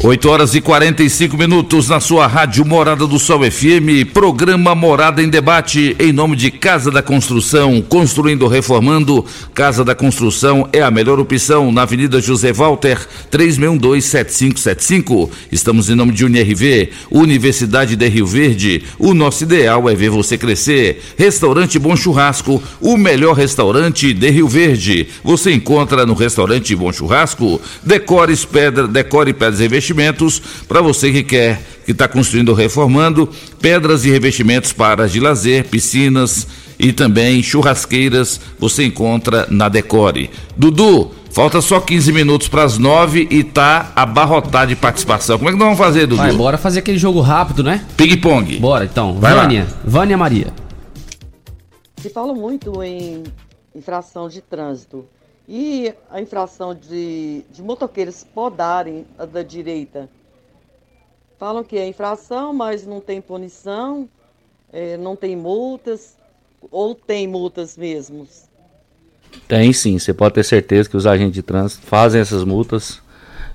8 0.06 0.28
horas 0.28 0.54
e 0.54 0.60
45 0.60 1.34
minutos 1.34 1.88
na 1.88 1.98
sua 1.98 2.26
rádio 2.26 2.62
Morada 2.62 3.06
do 3.06 3.18
Sol 3.18 3.40
FM, 3.50 4.12
programa 4.12 4.74
Morada 4.74 5.22
em 5.22 5.30
Debate, 5.30 5.96
em 5.98 6.12
nome 6.12 6.36
de 6.36 6.50
Casa 6.50 6.90
da 6.90 7.00
Construção, 7.00 7.80
construindo, 7.80 8.46
reformando. 8.46 9.24
Casa 9.54 9.82
da 9.82 9.94
Construção 9.94 10.68
é 10.74 10.82
a 10.82 10.90
melhor 10.90 11.18
opção 11.18 11.72
na 11.72 11.84
Avenida 11.84 12.20
José 12.20 12.52
Walter, 12.52 12.98
36127575. 13.32 15.30
Estamos 15.50 15.88
em 15.88 15.94
nome 15.94 16.12
de 16.12 16.26
UNIRV, 16.26 16.90
Universidade 17.10 17.96
de 17.96 18.06
Rio 18.06 18.26
Verde. 18.26 18.82
O 18.98 19.14
nosso 19.14 19.44
ideal 19.44 19.88
é 19.88 19.94
ver 19.94 20.10
você 20.10 20.36
crescer. 20.36 21.02
Restaurante 21.16 21.78
Bom 21.78 21.96
Churrasco, 21.96 22.62
o 22.78 22.98
melhor 22.98 23.32
restaurante 23.32 24.12
de 24.12 24.28
Rio 24.28 24.48
Verde. 24.48 25.08
Você 25.24 25.50
encontra 25.50 26.04
no 26.04 26.12
Restaurante 26.12 26.76
Bom 26.76 26.92
Churrasco, 26.92 27.58
Decores 27.82 28.44
Pedra, 28.44 28.86
Decore 28.86 29.32
Pedras 29.32 29.62
Investimentos 29.62 29.93
Revestimentos, 29.94 30.42
para 30.66 30.80
você 30.80 31.12
que 31.12 31.22
quer, 31.22 31.62
que 31.84 31.92
está 31.92 32.08
construindo 32.08 32.48
ou 32.48 32.54
reformando, 32.54 33.28
pedras 33.60 34.04
e 34.04 34.10
revestimentos 34.10 34.72
para 34.72 35.08
de 35.08 35.20
lazer, 35.20 35.64
piscinas 35.68 36.46
e 36.78 36.92
também 36.92 37.42
churrasqueiras, 37.42 38.40
você 38.58 38.84
encontra 38.84 39.46
na 39.48 39.68
Decore. 39.68 40.30
Dudu, 40.56 41.12
falta 41.30 41.60
só 41.60 41.80
15 41.80 42.12
minutos 42.12 42.48
para 42.48 42.64
as 42.64 42.76
9 42.76 43.28
e 43.30 43.44
tá 43.44 43.92
abarrotado 43.94 44.70
de 44.70 44.76
participação. 44.76 45.38
Como 45.38 45.48
é 45.48 45.52
que 45.52 45.58
nós 45.58 45.66
vamos 45.66 45.78
fazer, 45.78 46.06
Dudu? 46.06 46.16
Vai, 46.16 46.32
bora 46.32 46.58
fazer 46.58 46.80
aquele 46.80 46.98
jogo 46.98 47.20
rápido, 47.20 47.62
né? 47.62 47.84
Ping-pong. 47.96 48.58
Bora 48.58 48.84
então. 48.84 49.14
Vai 49.14 49.32
lá. 49.32 49.42
Vânia, 49.42 49.66
Vânia 49.84 50.18
Maria. 50.18 50.48
Se 51.96 52.10
fala 52.10 52.34
muito 52.34 52.82
em 52.82 53.22
infração 53.74 54.28
de 54.28 54.40
trânsito. 54.40 55.04
E 55.48 55.92
a 56.10 56.20
infração 56.20 56.74
de, 56.74 57.44
de 57.50 57.62
motoqueiros 57.62 58.24
podarem 58.24 59.06
a 59.18 59.26
da 59.26 59.42
direita? 59.42 60.08
Falam 61.38 61.62
que 61.62 61.76
é 61.76 61.86
infração, 61.86 62.54
mas 62.54 62.86
não 62.86 63.00
tem 63.00 63.20
punição, 63.20 64.08
eh, 64.72 64.96
não 64.96 65.14
tem 65.14 65.36
multas, 65.36 66.16
ou 66.70 66.94
tem 66.94 67.26
multas 67.26 67.76
mesmo? 67.76 68.26
Tem 69.46 69.72
sim, 69.72 69.98
você 69.98 70.14
pode 70.14 70.34
ter 70.34 70.44
certeza 70.44 70.88
que 70.88 70.96
os 70.96 71.06
agentes 71.06 71.34
de 71.34 71.42
trânsito 71.42 71.84
fazem 71.86 72.20
essas 72.20 72.44
multas. 72.44 73.02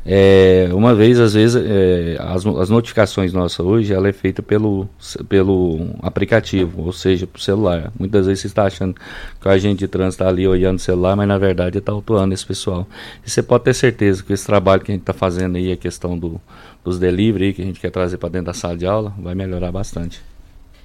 É, 0.06 0.70
uma 0.74 0.96
vez, 0.96 1.20
às 1.20 1.34
vezes, 1.34 1.62
é, 1.62 2.18
as, 2.20 2.46
as 2.46 2.70
notificações 2.70 3.34
nossas 3.34 3.60
hoje, 3.60 3.94
ela 3.94 4.08
é 4.08 4.14
feita 4.14 4.42
pelo, 4.42 4.90
pelo 5.28 5.90
aplicativo, 6.02 6.84
ou 6.84 6.94
seja, 6.94 7.28
pelo 7.28 7.44
celular. 7.44 7.92
Muitas 8.00 8.26
vezes 8.26 8.42
você 8.42 8.48
está 8.48 8.64
achando 8.64 8.96
que 9.40 9.48
o 9.48 9.52
agente 9.52 9.80
de 9.80 9.88
trânsito 9.88 10.24
está 10.24 10.30
ali 10.30 10.48
olhando 10.48 10.78
o 10.78 10.82
celular, 10.82 11.16
mas 11.16 11.28
na 11.28 11.38
verdade 11.38 11.78
está 11.78 11.92
autuando 11.92 12.34
esse 12.34 12.46
pessoal. 12.46 12.88
E 13.26 13.30
você 13.30 13.44
pode 13.44 13.66
ter 13.66 13.74
certeza 13.74 14.24
que 14.24 14.32
esse 14.32 14.46
trabalho 14.46 14.82
que 14.82 14.92
a 14.92 14.96
gente 14.96 15.02
está 15.02 15.14
fazendo 15.14 15.58
aí, 15.58 15.72
a 15.72 15.78
questão 15.78 16.18
do, 16.18 16.40
dos 16.84 16.98
delivery 16.98 17.54
que 17.54 17.62
a 17.62 17.66
gente 17.66 17.80
quer 17.80 17.92
trazer 17.92 18.18
para 18.18 18.30
dentro 18.30 18.48
da 18.48 18.54
sala 18.54 18.78
de 18.78 18.86
aula, 18.86 19.14
vai 19.20 19.36
melhorar 19.36 19.72
bastante. 19.72 20.22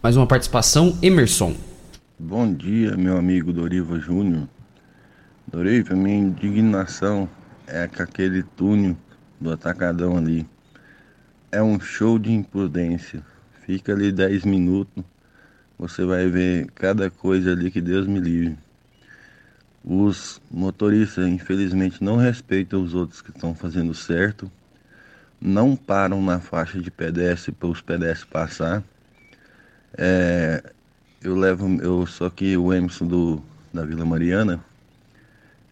Mais 0.03 0.17
uma 0.17 0.27
participação, 0.27 0.99
Emerson. 1.01 1.55
Bom 2.19 2.53
dia, 2.53 2.97
meu 2.97 3.17
amigo 3.17 3.53
Doriva 3.53 3.99
Júnior. 3.99 4.49
Doriva, 5.47 5.95
minha 5.95 6.19
indignação 6.19 7.29
é 7.67 7.87
com 7.89 8.03
aquele 8.03 8.43
túnel 8.43 8.97
do 9.41 9.53
atacadão 9.53 10.17
ali. 10.17 10.47
É 11.51 11.63
um 11.63 11.79
show 11.79 12.19
de 12.19 12.33
imprudência. 12.33 13.23
Fica 13.65 13.93
ali 13.93 14.13
10 14.13 14.45
minutos, 14.45 15.03
você 15.79 16.05
vai 16.05 16.29
ver 16.29 16.71
cada 16.75 17.11
coisa 17.11 17.53
ali 17.53 17.71
que 17.71 17.81
Deus 17.81 18.07
me 18.07 18.21
livre. 18.21 18.59
Os 19.83 20.41
motoristas, 20.51 21.27
infelizmente, 21.29 22.03
não 22.03 22.17
respeitam 22.17 22.83
os 22.83 22.95
outros 22.95 23.21
que 23.21 23.31
estão 23.31 23.55
fazendo 23.55 23.95
certo, 23.95 24.51
não 25.41 25.77
param 25.77 26.23
na 26.23 26.41
faixa 26.41 26.81
de 26.81 26.91
pedestre 26.91 27.53
para 27.53 27.69
os 27.69 27.81
pedestres 27.81 28.25
passar. 28.25 28.83
É, 29.97 30.63
eu 31.23 31.37
levo, 31.37 31.69
eu 31.83 32.07
sou 32.07 32.27
aqui 32.27 32.57
o 32.57 32.73
Emerson 32.73 33.07
do, 33.07 33.43
da 33.73 33.85
Vila 33.85 34.05
Mariana. 34.05 34.63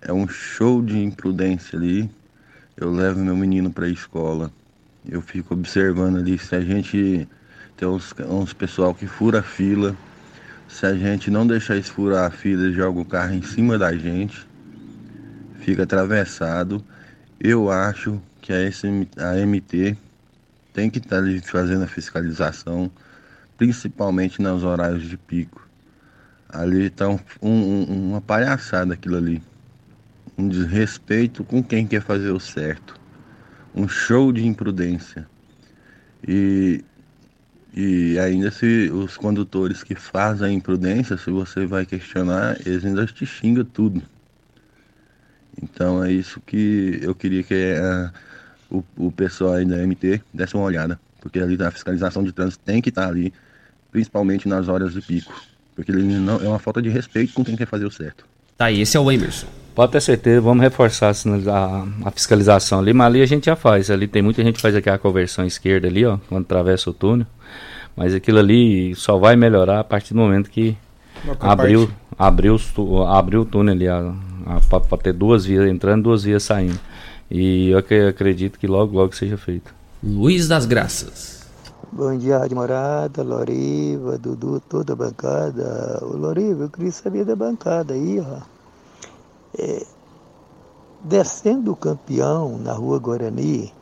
É 0.04 0.12
um 0.12 0.26
show 0.26 0.82
de 0.82 0.98
imprudência 0.98 1.78
ali. 1.78 2.10
Eu 2.76 2.90
levo 2.90 3.20
meu 3.20 3.36
menino 3.36 3.70
para 3.70 3.86
a 3.86 3.88
escola. 3.88 4.52
Eu 5.08 5.22
fico 5.22 5.54
observando 5.54 6.16
ali 6.16 6.36
se 6.38 6.56
a 6.56 6.60
gente 6.60 7.28
tem 7.76 7.86
uns, 7.86 8.12
uns 8.28 8.52
pessoal 8.52 8.92
que 8.92 9.06
fura 9.06 9.38
a 9.38 9.42
fila. 9.44 9.96
Se 10.68 10.86
a 10.86 10.94
gente 10.94 11.30
não 11.30 11.46
deixar 11.46 11.74
eles 11.74 11.88
furar 11.88 12.26
a 12.26 12.30
fila, 12.30 12.72
jogam 12.72 13.02
o 13.02 13.04
carro 13.04 13.32
em 13.32 13.42
cima 13.42 13.78
da 13.78 13.96
gente. 13.96 14.44
Fica 15.60 15.84
atravessado. 15.84 16.84
Eu 17.38 17.70
acho 17.70 18.20
que 18.40 18.52
a, 18.52 18.72
SM, 18.72 19.06
a 19.16 19.34
MT 19.46 19.96
tem 20.72 20.90
que 20.90 20.98
estar 20.98 21.18
ali 21.18 21.40
fazendo 21.40 21.84
a 21.84 21.86
fiscalização, 21.86 22.90
principalmente 23.56 24.42
nos 24.42 24.64
horários 24.64 25.08
de 25.08 25.16
pico. 25.16 25.64
Ali 26.48 26.86
está 26.86 27.08
um, 27.08 27.20
um, 27.40 28.10
uma 28.10 28.20
palhaçada 28.20 28.94
aquilo 28.94 29.16
ali. 29.16 29.40
Um 30.42 30.48
desrespeito 30.48 31.44
com 31.44 31.62
quem 31.62 31.86
quer 31.86 32.02
fazer 32.02 32.32
o 32.32 32.40
certo. 32.40 32.96
Um 33.72 33.86
show 33.86 34.32
de 34.32 34.44
imprudência. 34.44 35.28
E, 36.26 36.84
e 37.72 38.18
ainda 38.18 38.50
se 38.50 38.90
os 38.90 39.16
condutores 39.16 39.84
que 39.84 39.94
fazem 39.94 40.48
a 40.48 40.52
imprudência, 40.52 41.16
se 41.16 41.30
você 41.30 41.64
vai 41.64 41.86
questionar, 41.86 42.58
eles 42.66 42.84
ainda 42.84 43.06
te 43.06 43.24
xingam 43.24 43.64
tudo. 43.64 44.02
Então 45.62 46.02
é 46.02 46.10
isso 46.10 46.40
que 46.40 46.98
eu 47.00 47.14
queria 47.14 47.44
que 47.44 47.54
eh, 47.54 48.10
o, 48.68 48.82
o 48.96 49.12
pessoal 49.12 49.52
aí 49.52 49.64
da 49.64 49.76
MT 49.76 50.20
desse 50.34 50.56
uma 50.56 50.64
olhada. 50.64 50.98
Porque 51.20 51.38
ali 51.38 51.56
a 51.62 51.70
fiscalização 51.70 52.24
de 52.24 52.32
trânsito 52.32 52.64
tem 52.64 52.82
que 52.82 52.88
estar 52.88 53.06
ali, 53.06 53.32
principalmente 53.92 54.48
nas 54.48 54.66
horas 54.66 54.92
de 54.92 55.00
pico. 55.00 55.32
Porque 55.76 55.92
ele 55.92 56.02
não, 56.02 56.42
é 56.42 56.48
uma 56.48 56.58
falta 56.58 56.82
de 56.82 56.88
respeito 56.88 57.32
com 57.32 57.44
quem 57.44 57.54
quer 57.54 57.66
fazer 57.66 57.84
o 57.84 57.92
certo. 57.92 58.26
Tá 58.56 58.64
aí, 58.64 58.80
esse 58.80 58.96
é 58.96 59.00
o 59.00 59.08
Emerson. 59.08 59.61
Pode 59.74 59.92
ter 59.92 60.00
certeza, 60.02 60.40
vamos 60.40 60.62
reforçar 60.62 61.10
a, 61.10 61.86
a 62.04 62.10
fiscalização 62.10 62.80
ali, 62.80 62.92
mas 62.92 63.06
ali 63.06 63.22
a 63.22 63.26
gente 63.26 63.46
já 63.46 63.56
faz. 63.56 63.90
Ali 63.90 64.06
tem 64.06 64.20
muita 64.20 64.42
gente 64.42 64.56
que 64.56 64.60
faz 64.60 64.74
aqui 64.76 64.90
a 64.90 64.98
conversão 64.98 65.46
esquerda 65.46 65.88
ali, 65.88 66.04
ó, 66.04 66.18
quando 66.28 66.44
atravessa 66.44 66.90
o 66.90 66.92
túnel. 66.92 67.26
Mas 67.96 68.14
aquilo 68.14 68.38
ali 68.38 68.94
só 68.94 69.18
vai 69.18 69.34
melhorar 69.36 69.80
a 69.80 69.84
partir 69.84 70.12
do 70.14 70.20
momento 70.20 70.50
que 70.50 70.76
abriu, 71.40 71.90
abriu, 72.18 72.58
abriu 73.06 73.42
o 73.42 73.44
túnel 73.46 73.74
ali, 73.74 73.86
para 74.68 74.98
ter 74.98 75.12
duas 75.12 75.44
vias 75.44 75.68
entrando, 75.68 76.02
duas 76.04 76.22
vias 76.22 76.42
saindo. 76.42 76.78
E 77.30 77.70
eu 77.70 77.78
ac- 77.78 78.08
acredito 78.08 78.58
que 78.58 78.66
logo, 78.66 78.96
logo 78.96 79.14
seja 79.14 79.38
feito. 79.38 79.74
Luiz 80.02 80.48
das 80.48 80.66
Graças. 80.66 81.46
Bom 81.90 82.16
dia, 82.16 82.38
Rádio 82.38 82.56
Morada, 82.56 83.22
Loriva, 83.22 84.18
Dudu, 84.18 84.60
toda 84.60 84.94
a 84.94 84.96
bancada. 84.96 85.98
Ô, 86.02 86.16
Loriva, 86.16 86.64
eu 86.64 86.70
queria 86.70 86.92
saber 86.92 87.24
da 87.24 87.36
bancada 87.36 87.94
aí, 87.94 88.18
ó. 88.20 88.40
É, 89.58 89.86
descendo 91.04 91.72
o 91.72 91.76
campeão 91.76 92.58
na 92.58 92.72
rua 92.72 92.98
Guarani, 92.98 93.72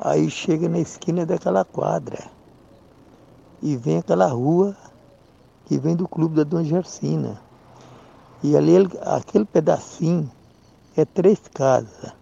aí 0.00 0.30
chega 0.30 0.68
na 0.68 0.78
esquina 0.78 1.26
daquela 1.26 1.64
quadra 1.64 2.30
e 3.62 3.76
vem 3.76 3.98
aquela 3.98 4.26
rua 4.26 4.76
que 5.66 5.78
vem 5.78 5.96
do 5.96 6.06
clube 6.08 6.36
da 6.36 6.44
Dona 6.44 6.64
Gersina. 6.64 7.40
E 8.42 8.56
ali, 8.56 8.72
ele- 8.72 8.98
aquele 9.02 9.44
pedacinho 9.44 10.30
é 10.96 11.04
três 11.04 11.40
casas 11.52 12.12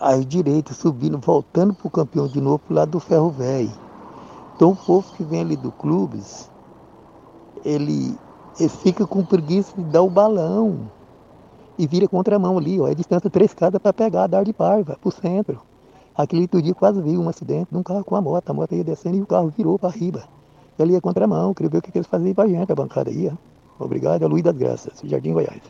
à 0.00 0.16
direita, 0.16 0.72
subindo, 0.74 1.18
voltando 1.18 1.74
para 1.74 1.88
o 1.88 1.90
campeão 1.90 2.28
de 2.28 2.40
novo, 2.40 2.60
pro 2.60 2.74
lado 2.74 2.92
do 2.92 3.00
ferro 3.00 3.30
velho. 3.30 3.72
Então 4.54 4.70
o 4.70 4.76
povo 4.76 5.12
que 5.16 5.24
vem 5.24 5.40
ali 5.40 5.56
do 5.56 5.72
clubes, 5.72 6.48
ele, 7.64 8.16
ele 8.58 8.68
fica 8.68 9.06
com 9.06 9.24
preguiça 9.24 9.72
de 9.76 9.82
dar 9.84 10.02
o 10.02 10.10
balão 10.10 10.90
e 11.78 11.86
vira 11.86 12.08
contramão 12.08 12.58
ali, 12.58 12.80
ó. 12.80 12.88
É 12.88 12.94
distância 12.94 13.30
três 13.30 13.52
casas 13.54 13.80
para 13.80 13.92
pegar, 13.92 14.26
dar 14.26 14.44
de 14.44 14.52
par, 14.52 14.82
vai 14.82 14.96
pro 14.96 15.10
centro. 15.10 15.60
Aquele 16.16 16.42
outro 16.42 16.60
dia 16.60 16.74
quase 16.74 17.00
vi 17.00 17.16
um 17.16 17.28
acidente 17.28 17.68
de 17.70 17.76
um 17.76 17.82
carro 17.82 18.04
com 18.04 18.16
a 18.16 18.20
moto, 18.20 18.50
a 18.50 18.52
moto 18.52 18.74
ia 18.74 18.82
descendo 18.82 19.16
e 19.16 19.22
o 19.22 19.26
carro 19.26 19.52
virou 19.56 19.78
para 19.78 19.90
riba. 19.90 20.24
E 20.78 20.82
ali 20.82 20.94
é 20.96 21.00
contramão, 21.00 21.54
queria 21.54 21.70
ver 21.70 21.78
o 21.78 21.82
que, 21.82 21.92
que 21.92 21.98
eles 21.98 22.08
faziam 22.08 22.34
pra 22.34 22.46
gente, 22.48 22.70
a 22.72 22.74
bancada 22.74 23.10
ó. 23.32 23.84
Obrigado, 23.84 24.22
é 24.24 24.26
Luiz 24.26 24.42
das 24.42 24.56
Graças, 24.56 25.00
Jardim 25.04 25.32
Goiás. 25.32 25.62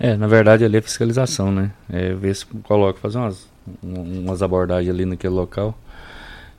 É, 0.00 0.16
na 0.16 0.26
verdade 0.26 0.64
ali 0.64 0.76
é 0.76 0.80
fiscalização, 0.80 1.52
né? 1.52 1.72
É 1.88 2.12
ver 2.12 2.34
se 2.34 2.46
coloca, 2.46 2.98
fazer 2.98 3.18
umas, 3.18 3.46
um- 3.82 4.20
umas 4.24 4.42
abordagens 4.42 4.92
ali 4.92 5.04
naquele 5.04 5.34
local. 5.34 5.74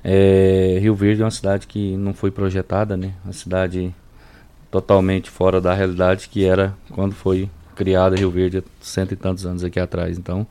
É, 0.04 0.78
Rio 0.82 0.96
Verde 0.96 1.22
é 1.22 1.26
uma 1.26 1.32
cidade 1.32 1.68
que 1.68 1.98
não 1.98 2.14
foi 2.14 2.32
projetada, 2.32 2.96
né? 2.96 3.14
Uma 3.24 3.34
cidade 3.34 3.94
totalmente 4.72 5.30
fora 5.30 5.60
da 5.60 5.74
realidade 5.74 6.30
que 6.30 6.46
era 6.46 6.74
quando 6.92 7.14
foi 7.14 7.50
criada 7.76 8.16
Rio 8.16 8.30
Verde 8.30 8.60
há 8.60 8.64
cento 8.82 9.14
e 9.14 9.16
tantos 9.16 9.46
anos 9.46 9.64
aqui 9.64 9.80
atrás. 9.80 10.18
Então, 10.18 10.46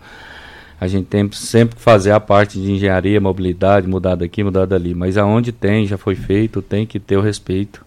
a 0.81 0.86
gente 0.86 1.07
tem 1.07 1.31
sempre 1.32 1.77
que 1.77 1.82
fazer 1.82 2.12
a 2.12 2.20
parte 2.20 2.61
de 2.61 2.73
engenharia, 2.73 3.20
mobilidade, 3.20 3.89
mudar 3.89 4.15
daqui, 4.15 4.43
mudar 4.43 4.65
dali. 4.65 4.95
Mas 4.95 5.16
aonde 5.16 5.53
tem, 5.53 5.86
já 5.86 5.99
foi 5.99 6.15
feito, 6.15 6.62
tem 6.62 6.86
que 6.86 6.99
ter 6.99 7.16
o 7.16 7.20
respeito 7.20 7.85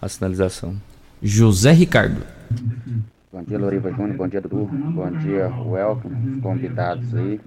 à 0.00 0.08
sinalização. 0.08 0.74
José 1.22 1.72
Ricardo. 1.72 2.22
Bom 3.32 3.42
dia, 3.44 3.58
Loriva 3.58 3.92
Júnior. 3.92 4.16
Bom 4.16 4.26
dia, 4.26 4.40
Dudu. 4.40 4.64
Bom 4.64 5.10
dia, 5.18 5.48
Welcome, 5.48 6.36
os 6.36 6.42
convidados 6.42 7.14
aí. 7.14 7.40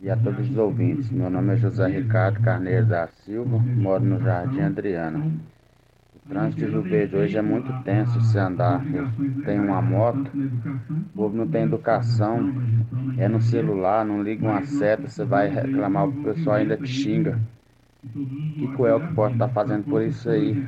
E 0.00 0.08
a 0.08 0.16
todos 0.16 0.48
os 0.48 0.56
ouvintes. 0.56 1.10
Meu 1.10 1.28
nome 1.28 1.54
é 1.54 1.56
José 1.56 1.86
Ricardo 1.88 2.40
Carneiro 2.40 2.86
da 2.86 3.08
Silva, 3.24 3.58
moro 3.58 4.04
no 4.04 4.20
Jardim 4.20 4.60
Adriana. 4.60 5.24
Trânsito 6.28 6.64
de 6.64 6.70
Rio 6.70 6.82
Verde 6.82 7.16
hoje 7.16 7.36
é 7.36 7.42
muito 7.42 7.72
tenso 7.82 8.20
se 8.20 8.38
andar. 8.38 8.84
Eu 8.94 9.08
tenho 9.44 9.64
uma 9.64 9.82
moto, 9.82 10.30
o 10.34 11.16
povo 11.16 11.36
não 11.36 11.48
tem 11.48 11.64
educação, 11.64 12.54
é 13.18 13.28
no 13.28 13.40
celular, 13.40 14.04
não 14.04 14.22
liga 14.22 14.46
uma 14.46 14.62
seta, 14.62 15.08
você 15.08 15.24
vai 15.24 15.48
reclamar, 15.48 16.08
o 16.08 16.22
pessoal 16.22 16.56
ainda 16.56 16.76
te 16.76 16.86
xinga. 16.86 17.40
Que, 18.12 18.66
que 18.68 18.82
o 18.82 18.86
Elke 18.86 19.14
pode 19.14 19.34
estar 19.34 19.48
fazendo 19.48 19.84
por 19.84 20.02
isso 20.02 20.28
aí? 20.30 20.64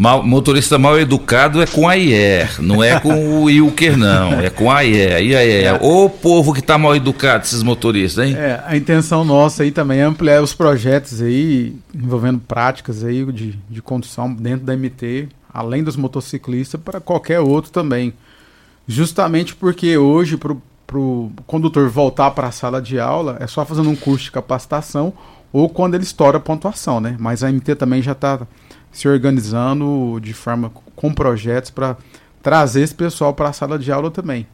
Mal, 0.00 0.22
motorista 0.22 0.78
mal 0.78 0.98
educado 0.98 1.60
é 1.60 1.66
com 1.66 1.86
a 1.86 1.92
IER, 1.92 2.62
não 2.62 2.82
é 2.82 2.98
com 2.98 3.12
o 3.12 3.42
Wilker, 3.52 3.98
não. 3.98 4.32
É 4.32 4.48
com 4.48 4.70
a 4.70 4.80
IER. 4.80 5.22
E 5.22 5.34
é. 5.34 5.74
o 5.74 6.08
povo 6.08 6.54
que 6.54 6.62
tá 6.62 6.78
mal 6.78 6.96
educado, 6.96 7.44
esses 7.44 7.62
motoristas, 7.62 8.26
hein? 8.26 8.34
É, 8.34 8.62
a 8.64 8.74
intenção 8.74 9.26
nossa 9.26 9.62
aí 9.62 9.70
também 9.70 10.00
é 10.00 10.04
ampliar 10.04 10.42
os 10.42 10.54
projetos 10.54 11.20
aí, 11.20 11.76
envolvendo 11.94 12.38
práticas 12.38 13.04
aí 13.04 13.30
de, 13.30 13.58
de 13.68 13.82
condução 13.82 14.32
dentro 14.32 14.64
da 14.64 14.74
MT, 14.74 15.28
além 15.52 15.84
dos 15.84 15.96
motociclistas, 15.96 16.80
para 16.80 16.98
qualquer 16.98 17.40
outro 17.40 17.70
também. 17.70 18.14
Justamente 18.88 19.54
porque 19.54 19.98
hoje, 19.98 20.38
para 20.38 20.98
o 20.98 21.30
condutor 21.46 21.90
voltar 21.90 22.30
para 22.30 22.48
a 22.48 22.52
sala 22.52 22.80
de 22.80 22.98
aula, 22.98 23.36
é 23.38 23.46
só 23.46 23.66
fazendo 23.66 23.90
um 23.90 23.96
curso 23.96 24.24
de 24.24 24.32
capacitação 24.32 25.12
ou 25.52 25.68
quando 25.68 25.94
ele 25.94 26.04
estoura 26.04 26.38
a 26.38 26.40
pontuação, 26.40 27.00
né? 27.00 27.16
Mas 27.18 27.44
a 27.44 27.52
MT 27.52 27.74
também 27.74 28.00
já 28.00 28.12
está 28.12 28.40
se 28.92 29.08
organizando 29.08 30.18
de 30.20 30.32
forma 30.32 30.72
com 30.96 31.12
projetos 31.12 31.70
para 31.70 31.96
trazer 32.42 32.82
esse 32.82 32.94
pessoal 32.94 33.34
para 33.34 33.48
a 33.48 33.52
sala 33.52 33.78
de 33.78 33.92
aula 33.92 34.10
também. 34.10 34.46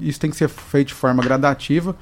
Isso 0.00 0.20
tem 0.20 0.30
que 0.30 0.36
ser 0.36 0.48
feito 0.48 0.88
de 0.88 0.94
forma 0.94 1.22
gradativa, 1.22 1.96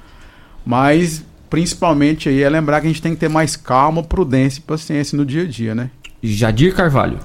mas 0.65 1.23
principalmente 1.49 2.29
aí 2.29 2.41
é 2.41 2.49
lembrar 2.49 2.79
que 2.79 2.87
a 2.87 2.89
gente 2.89 3.01
tem 3.01 3.13
que 3.13 3.19
ter 3.19 3.29
mais 3.29 3.55
calma, 3.55 4.03
prudência 4.03 4.59
e 4.59 4.63
paciência 4.63 5.17
no 5.17 5.25
dia 5.25 5.43
a 5.43 5.47
dia, 5.47 5.75
né? 5.75 5.89
Jadir 6.21 6.75
Carvalho. 6.75 7.19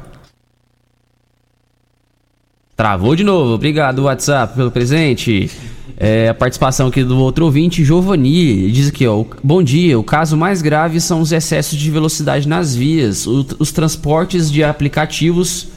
Travou 2.76 3.16
de 3.16 3.24
novo. 3.24 3.54
Obrigado, 3.54 4.00
WhatsApp, 4.00 4.54
pelo 4.54 4.70
presente. 4.70 5.50
É, 5.96 6.28
a 6.28 6.34
participação 6.34 6.88
aqui 6.88 7.02
do 7.02 7.18
outro 7.18 7.46
ouvinte, 7.46 7.82
Giovanni, 7.82 8.70
diz 8.70 8.88
aqui, 8.88 9.06
ó, 9.06 9.24
bom 9.42 9.62
dia, 9.62 9.98
o 9.98 10.04
caso 10.04 10.36
mais 10.36 10.60
grave 10.60 11.00
são 11.00 11.22
os 11.22 11.32
excessos 11.32 11.78
de 11.78 11.90
velocidade 11.90 12.46
nas 12.46 12.76
vias, 12.76 13.26
o, 13.26 13.46
os 13.58 13.72
transportes 13.72 14.52
de 14.52 14.62
aplicativos, 14.62 15.68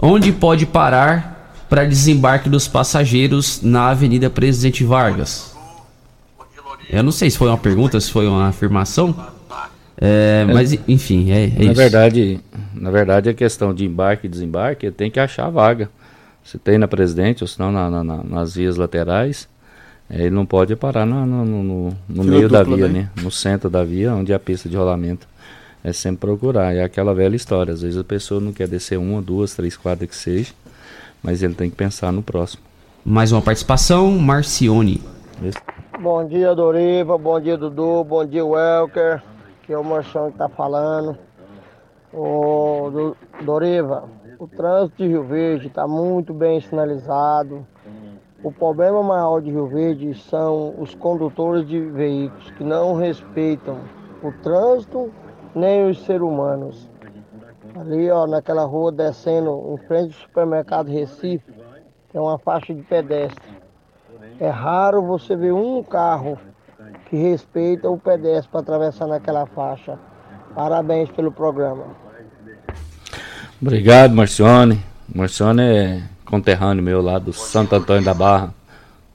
onde 0.00 0.32
pode 0.32 0.66
parar 0.66 1.54
para 1.68 1.84
desembarque 1.84 2.48
dos 2.48 2.66
passageiros 2.66 3.62
na 3.62 3.90
Avenida 3.90 4.28
Presidente 4.28 4.82
Vargas. 4.82 5.56
Eu 6.90 7.04
não 7.04 7.12
sei 7.12 7.30
se 7.30 7.38
foi 7.38 7.46
uma 7.46 7.58
pergunta, 7.58 8.00
se 8.00 8.10
foi 8.10 8.26
uma 8.26 8.48
afirmação, 8.48 9.14
é, 9.96 10.44
mas 10.44 10.76
enfim, 10.88 11.30
é, 11.30 11.44
é 11.44 11.48
na 11.50 11.64
isso. 11.66 11.74
Verdade, 11.74 12.40
na 12.74 12.90
verdade, 12.90 13.28
a 13.28 13.34
questão 13.34 13.72
de 13.72 13.84
embarque 13.84 14.26
e 14.26 14.30
desembarque 14.30 14.90
tem 14.90 15.08
que 15.08 15.20
achar 15.20 15.48
vaga. 15.50 15.88
Se 16.48 16.56
tem 16.56 16.78
na 16.78 16.88
Presidente, 16.88 17.44
ou 17.44 17.46
se 17.46 17.60
não 17.60 17.70
na, 17.70 17.90
na, 17.90 18.24
nas 18.24 18.54
vias 18.54 18.78
laterais, 18.78 19.46
é, 20.08 20.22
ele 20.22 20.30
não 20.30 20.46
pode 20.46 20.74
parar 20.76 21.04
no, 21.04 21.26
no, 21.26 21.44
no, 21.44 21.96
no 22.08 22.24
meio 22.24 22.48
da 22.48 22.62
via, 22.62 22.88
né? 22.88 23.10
No 23.22 23.30
centro 23.30 23.68
da 23.68 23.84
via, 23.84 24.14
onde 24.14 24.32
é 24.32 24.34
a 24.34 24.38
pista 24.38 24.66
de 24.66 24.74
rolamento. 24.74 25.28
É 25.84 25.92
sempre 25.92 26.20
procurar. 26.20 26.74
É 26.74 26.82
aquela 26.82 27.12
velha 27.12 27.36
história. 27.36 27.74
Às 27.74 27.82
vezes 27.82 27.98
a 27.98 28.02
pessoa 28.02 28.40
não 28.40 28.50
quer 28.50 28.66
descer 28.66 28.98
uma, 28.98 29.20
duas, 29.20 29.54
três 29.54 29.76
quadras 29.76 30.08
que 30.08 30.16
seja, 30.16 30.54
mas 31.22 31.42
ele 31.42 31.52
tem 31.52 31.68
que 31.68 31.76
pensar 31.76 32.10
no 32.10 32.22
próximo. 32.22 32.62
Mais 33.04 33.30
uma 33.30 33.42
participação, 33.42 34.10
Marcione. 34.12 35.02
Isso. 35.42 35.58
Bom 36.00 36.26
dia, 36.26 36.54
Doriva. 36.54 37.18
Bom 37.18 37.38
dia, 37.38 37.58
Dudu. 37.58 38.02
Bom 38.04 38.24
dia, 38.24 38.46
Welker. 38.46 39.22
Que 39.64 39.74
é 39.74 39.78
o 39.78 39.84
Marchão 39.84 40.32
que 40.32 40.38
tá 40.38 40.48
falando. 40.48 41.14
Ô, 42.10 42.88
do, 42.90 43.16
Doriva, 43.44 44.08
o 44.38 44.46
trânsito 44.46 45.02
de 45.02 45.08
Rio 45.08 45.24
Verde 45.24 45.66
está 45.66 45.86
muito 45.86 46.32
bem 46.32 46.60
sinalizado. 46.60 47.66
O 48.42 48.52
problema 48.52 49.02
maior 49.02 49.40
de 49.40 49.50
Rio 49.50 49.66
Verde 49.66 50.14
são 50.14 50.74
os 50.78 50.94
condutores 50.94 51.66
de 51.66 51.80
veículos 51.80 52.50
que 52.52 52.62
não 52.62 52.94
respeitam 52.94 53.80
o 54.22 54.30
trânsito 54.42 55.12
nem 55.54 55.90
os 55.90 56.04
seres 56.04 56.22
humanos. 56.22 56.88
Ali, 57.74 58.08
ó, 58.10 58.26
naquela 58.26 58.64
rua 58.64 58.92
descendo 58.92 59.74
em 59.74 59.86
frente 59.86 60.14
ao 60.14 60.20
supermercado 60.20 60.88
Recife, 60.88 61.52
tem 62.12 62.20
uma 62.20 62.38
faixa 62.38 62.72
de 62.72 62.82
pedestre. 62.82 63.58
É 64.38 64.48
raro 64.48 65.02
você 65.02 65.34
ver 65.34 65.52
um 65.52 65.82
carro 65.82 66.38
que 67.06 67.16
respeita 67.16 67.90
o 67.90 67.98
pedestre 67.98 68.50
para 68.50 68.60
atravessar 68.60 69.08
naquela 69.08 69.46
faixa. 69.46 69.98
Parabéns 70.54 71.10
pelo 71.10 71.32
programa. 71.32 72.07
Obrigado, 73.60 74.14
Marcione. 74.14 74.80
Marcione 75.12 75.62
é 75.62 76.02
conterrâneo 76.24 76.82
meu 76.82 77.02
lá 77.02 77.18
do 77.18 77.32
Santo 77.32 77.74
Antônio 77.74 78.04
da 78.04 78.14
Barra, 78.14 78.54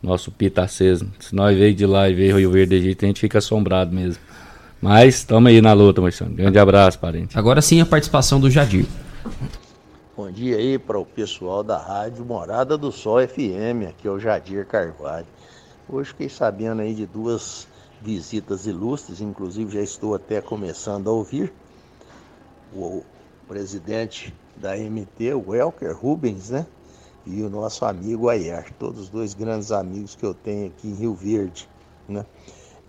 nosso 0.02 0.32
pita 0.32 0.64
aceso. 0.64 1.10
Se 1.20 1.34
nós 1.34 1.58
veio 1.58 1.74
de 1.74 1.86
lá 1.86 2.10
e 2.10 2.14
veio 2.14 2.38
Rio 2.38 2.52
Verde 2.52 2.76
Egito, 2.76 3.06
a 3.06 3.08
gente 3.08 3.22
fica 3.22 3.38
assombrado 3.38 3.96
mesmo. 3.96 4.22
Mas 4.82 5.16
estamos 5.16 5.50
aí 5.50 5.62
na 5.62 5.72
luta, 5.72 6.02
Marcione. 6.02 6.36
Grande 6.36 6.60
abraço, 6.60 7.00
parente. 7.00 7.40
Agora 7.40 7.62
sim 7.62 7.80
a 7.80 7.86
participação 7.86 8.38
do 8.38 8.52
Jadir. 8.52 8.86
Bom 10.16 10.30
dia 10.30 10.58
aí 10.58 10.78
para 10.78 11.00
o 11.00 11.06
pessoal 11.06 11.64
da 11.64 11.78
rádio 11.78 12.26
Morada 12.26 12.78
do 12.78 12.92
Sol 12.92 13.26
FM, 13.26 13.88
aqui 13.88 14.08
é 14.08 14.12
o 14.12 14.20
Jadir 14.20 14.66
Carvalho. 14.66 15.26
Hoje 15.88 16.10
fiquei 16.10 16.28
sabendo 16.28 16.82
aí 16.82 16.94
de 16.94 17.06
duas 17.06 17.66
visitas 18.02 18.68
ilustres, 18.68 19.22
inclusive 19.22 19.74
já 19.74 19.82
estou 19.82 20.14
até 20.14 20.42
começando 20.42 21.10
a 21.10 21.14
ouvir. 21.14 21.54
O 22.76 23.04
presidente 23.48 24.34
da 24.56 24.76
MT, 24.78 25.34
o 25.34 25.50
Welker 25.50 25.96
Rubens, 25.96 26.50
né? 26.50 26.66
E 27.26 27.42
o 27.42 27.50
nosso 27.50 27.86
amigo 27.86 28.30
Ayer, 28.30 28.72
todos 28.78 29.10
dois 29.10 29.34
grandes 29.34 29.72
amigos 29.72 30.16
que 30.16 30.26
eu 30.26 30.34
tenho 30.34 30.68
aqui 30.68 30.88
em 30.88 30.94
Rio 30.94 31.14
Verde, 31.14 31.70
né? 32.08 32.26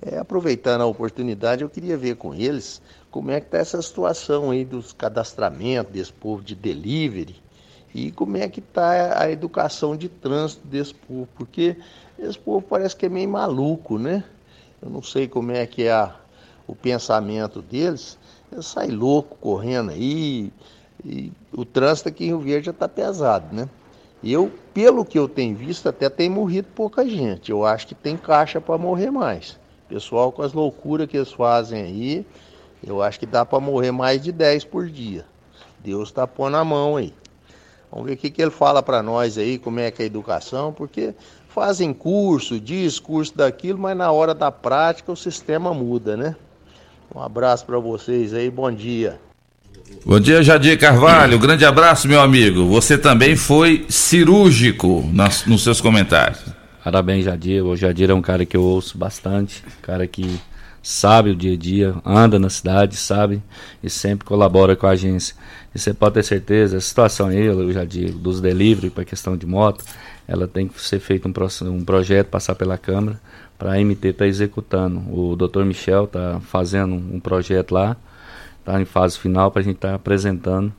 É, 0.03 0.19
aproveitando 0.19 0.83
a 0.83 0.87
oportunidade, 0.87 1.63
eu 1.63 1.71
queria 1.71 1.97
ver 1.97 2.17
com 2.17 2.35
eles 2.35 2.83
como 3.11 3.31
é 3.31 3.41
que 3.41 3.47
está 3.47 3.59
essa 3.59 3.81
situação 3.81 4.51
aí 4.51 4.65
dos 4.65 4.93
cadastramentos 4.93 5.93
desse 5.93 6.13
povo 6.13 6.43
de 6.43 6.55
delivery 6.55 7.37
e 7.95 8.11
como 8.11 8.37
é 8.37 8.49
que 8.49 8.61
está 8.61 9.23
a 9.23 9.31
educação 9.31 9.97
de 9.97 10.09
trânsito 10.09 10.67
desse 10.67 10.93
povo, 10.93 11.29
porque 11.37 11.77
esse 12.19 12.39
povo 12.39 12.61
parece 12.61 12.97
que 12.97 13.07
é 13.07 13.09
meio 13.09 13.29
maluco, 13.29 13.99
né? 13.99 14.25
Eu 14.83 14.91
não 14.91 15.03
sei 15.03 15.27
como 15.27 15.53
é 15.53 15.65
que 15.67 15.85
é 15.85 15.93
a, 15.93 16.15
o 16.67 16.75
pensamento 16.75 17.63
deles, 17.63 18.19
sai 18.63 18.89
louco 18.89 19.37
correndo 19.41 19.91
aí. 19.91 20.53
E 21.05 21.33
o 21.53 21.65
trânsito 21.65 22.09
aqui 22.09 22.25
em 22.25 22.29
Rio 22.29 22.41
Verde 22.41 22.67
já 22.67 22.73
está 22.73 22.89
pesado, 22.89 23.55
né? 23.55 23.69
Eu, 24.23 24.51
pelo 24.73 25.05
que 25.05 25.19
eu 25.19 25.29
tenho 25.29 25.55
visto, 25.55 25.89
até 25.89 26.09
tem 26.09 26.31
morrido 26.31 26.69
pouca 26.75 27.07
gente. 27.07 27.51
Eu 27.51 27.65
acho 27.65 27.87
que 27.87 27.95
tem 27.95 28.17
caixa 28.17 28.61
para 28.61 28.79
morrer 28.79 29.11
mais. 29.11 29.59
Pessoal, 29.87 30.33
com 30.33 30.41
as 30.41 30.55
loucuras 30.55 31.07
que 31.07 31.17
eles 31.17 31.31
fazem 31.31 31.83
aí, 31.83 32.27
eu 32.83 33.03
acho 33.03 33.19
que 33.19 33.27
dá 33.27 33.45
para 33.45 33.61
morrer 33.61 33.93
mais 33.93 34.23
de 34.23 34.33
10 34.33 34.65
por 34.65 34.89
dia. 34.89 35.27
Deus 35.79 36.09
está 36.09 36.27
pondo 36.27 36.57
a 36.57 36.65
mão 36.65 36.97
aí. 36.97 37.13
Vamos 37.93 38.09
ver 38.09 38.15
o 38.15 38.17
que, 38.17 38.31
que 38.31 38.41
ele 38.41 38.51
fala 38.51 38.83
para 38.83 39.03
nós 39.03 39.37
aí, 39.37 39.59
como 39.59 39.79
é 39.79 39.91
que 39.91 40.03
é 40.03 40.05
a 40.05 40.07
educação, 40.07 40.73
porque 40.73 41.15
fazem 41.49 41.93
curso, 41.93 42.59
diz 42.59 42.99
curso 42.99 43.37
daquilo, 43.37 43.79
mas 43.79 43.97
na 43.97 44.11
hora 44.11 44.35
da 44.35 44.51
prática 44.51 45.13
o 45.13 45.17
sistema 45.17 45.73
muda, 45.73 46.17
né? 46.17 46.35
Um 47.13 47.21
abraço 47.21 47.67
para 47.67 47.79
vocês 47.79 48.33
aí, 48.33 48.51
bom 48.51 48.71
dia. 48.71 49.19
Bom 50.05 50.21
dia, 50.21 50.43
Jadir 50.43 50.79
Carvalho. 50.79 51.39
Grande 51.39 51.65
abraço, 51.65 52.07
meu 52.07 52.21
amigo. 52.21 52.67
Você 52.67 52.99
também 52.99 53.37
foi 53.37 53.85
cirúrgico 53.89 55.05
nas, 55.13 55.47
nos 55.47 55.63
seus 55.63 55.81
comentários. 55.81 56.41
Parabéns, 56.83 57.25
Jadir. 57.25 57.65
O 57.65 57.77
Jadir 57.77 58.11
é 58.11 58.15
um 58.15 58.21
cara 58.21 58.45
que 58.45 58.57
eu 58.57 58.63
ouço 58.63 58.99
bastante, 58.99 59.65
cara 59.81 60.07
que 60.07 60.39
sabe 60.85 61.31
o 61.31 61.35
dia 61.35 61.55
a 61.55 61.57
dia, 61.57 61.95
anda 62.05 62.39
na 62.39 62.51
cidade, 62.51 62.97
sabe 62.97 63.43
e 63.83 63.89
sempre 63.89 64.27
colabora 64.27 64.77
com 64.77 64.87
a 64.87 64.91
agência. 64.91 65.35
E 65.75 65.79
você 65.79 65.95
pode 65.95 66.15
ter 66.15 66.23
certeza, 66.23 66.77
a 66.77 66.81
situação 66.81 67.29
aí, 67.29 67.47
eu 67.47 67.73
já 67.73 67.85
digo, 67.85 68.19
dos 68.19 68.41
delivery 68.41 68.91
para 68.91 69.05
questão 69.05 69.37
de 69.37 69.47
moto, 69.47 69.83
ela 70.29 70.47
tem 70.47 70.69
que 70.69 70.81
ser 70.81 71.01
feito 71.01 71.27
um, 71.27 71.71
um 71.71 71.85
projeto, 71.85 72.29
passar 72.29 72.55
pela 72.55 72.77
Câmara, 72.77 73.19
para 73.59 73.73
a 73.73 73.81
MT 73.81 74.09
estar 74.09 74.25
tá 74.25 74.29
executando. 74.29 75.03
O 75.11 75.35
Dr. 75.35 75.65
Michel 75.65 76.05
está 76.05 76.39
fazendo 76.41 76.95
um 76.95 77.19
projeto 77.19 77.73
lá, 77.73 77.97
está 78.61 78.81
em 78.81 78.85
fase 78.85 79.19
final 79.19 79.51
para 79.51 79.63
a 79.63 79.65
gente 79.65 79.77
estar 79.77 79.89
tá 79.89 79.95
apresentando 79.95 80.73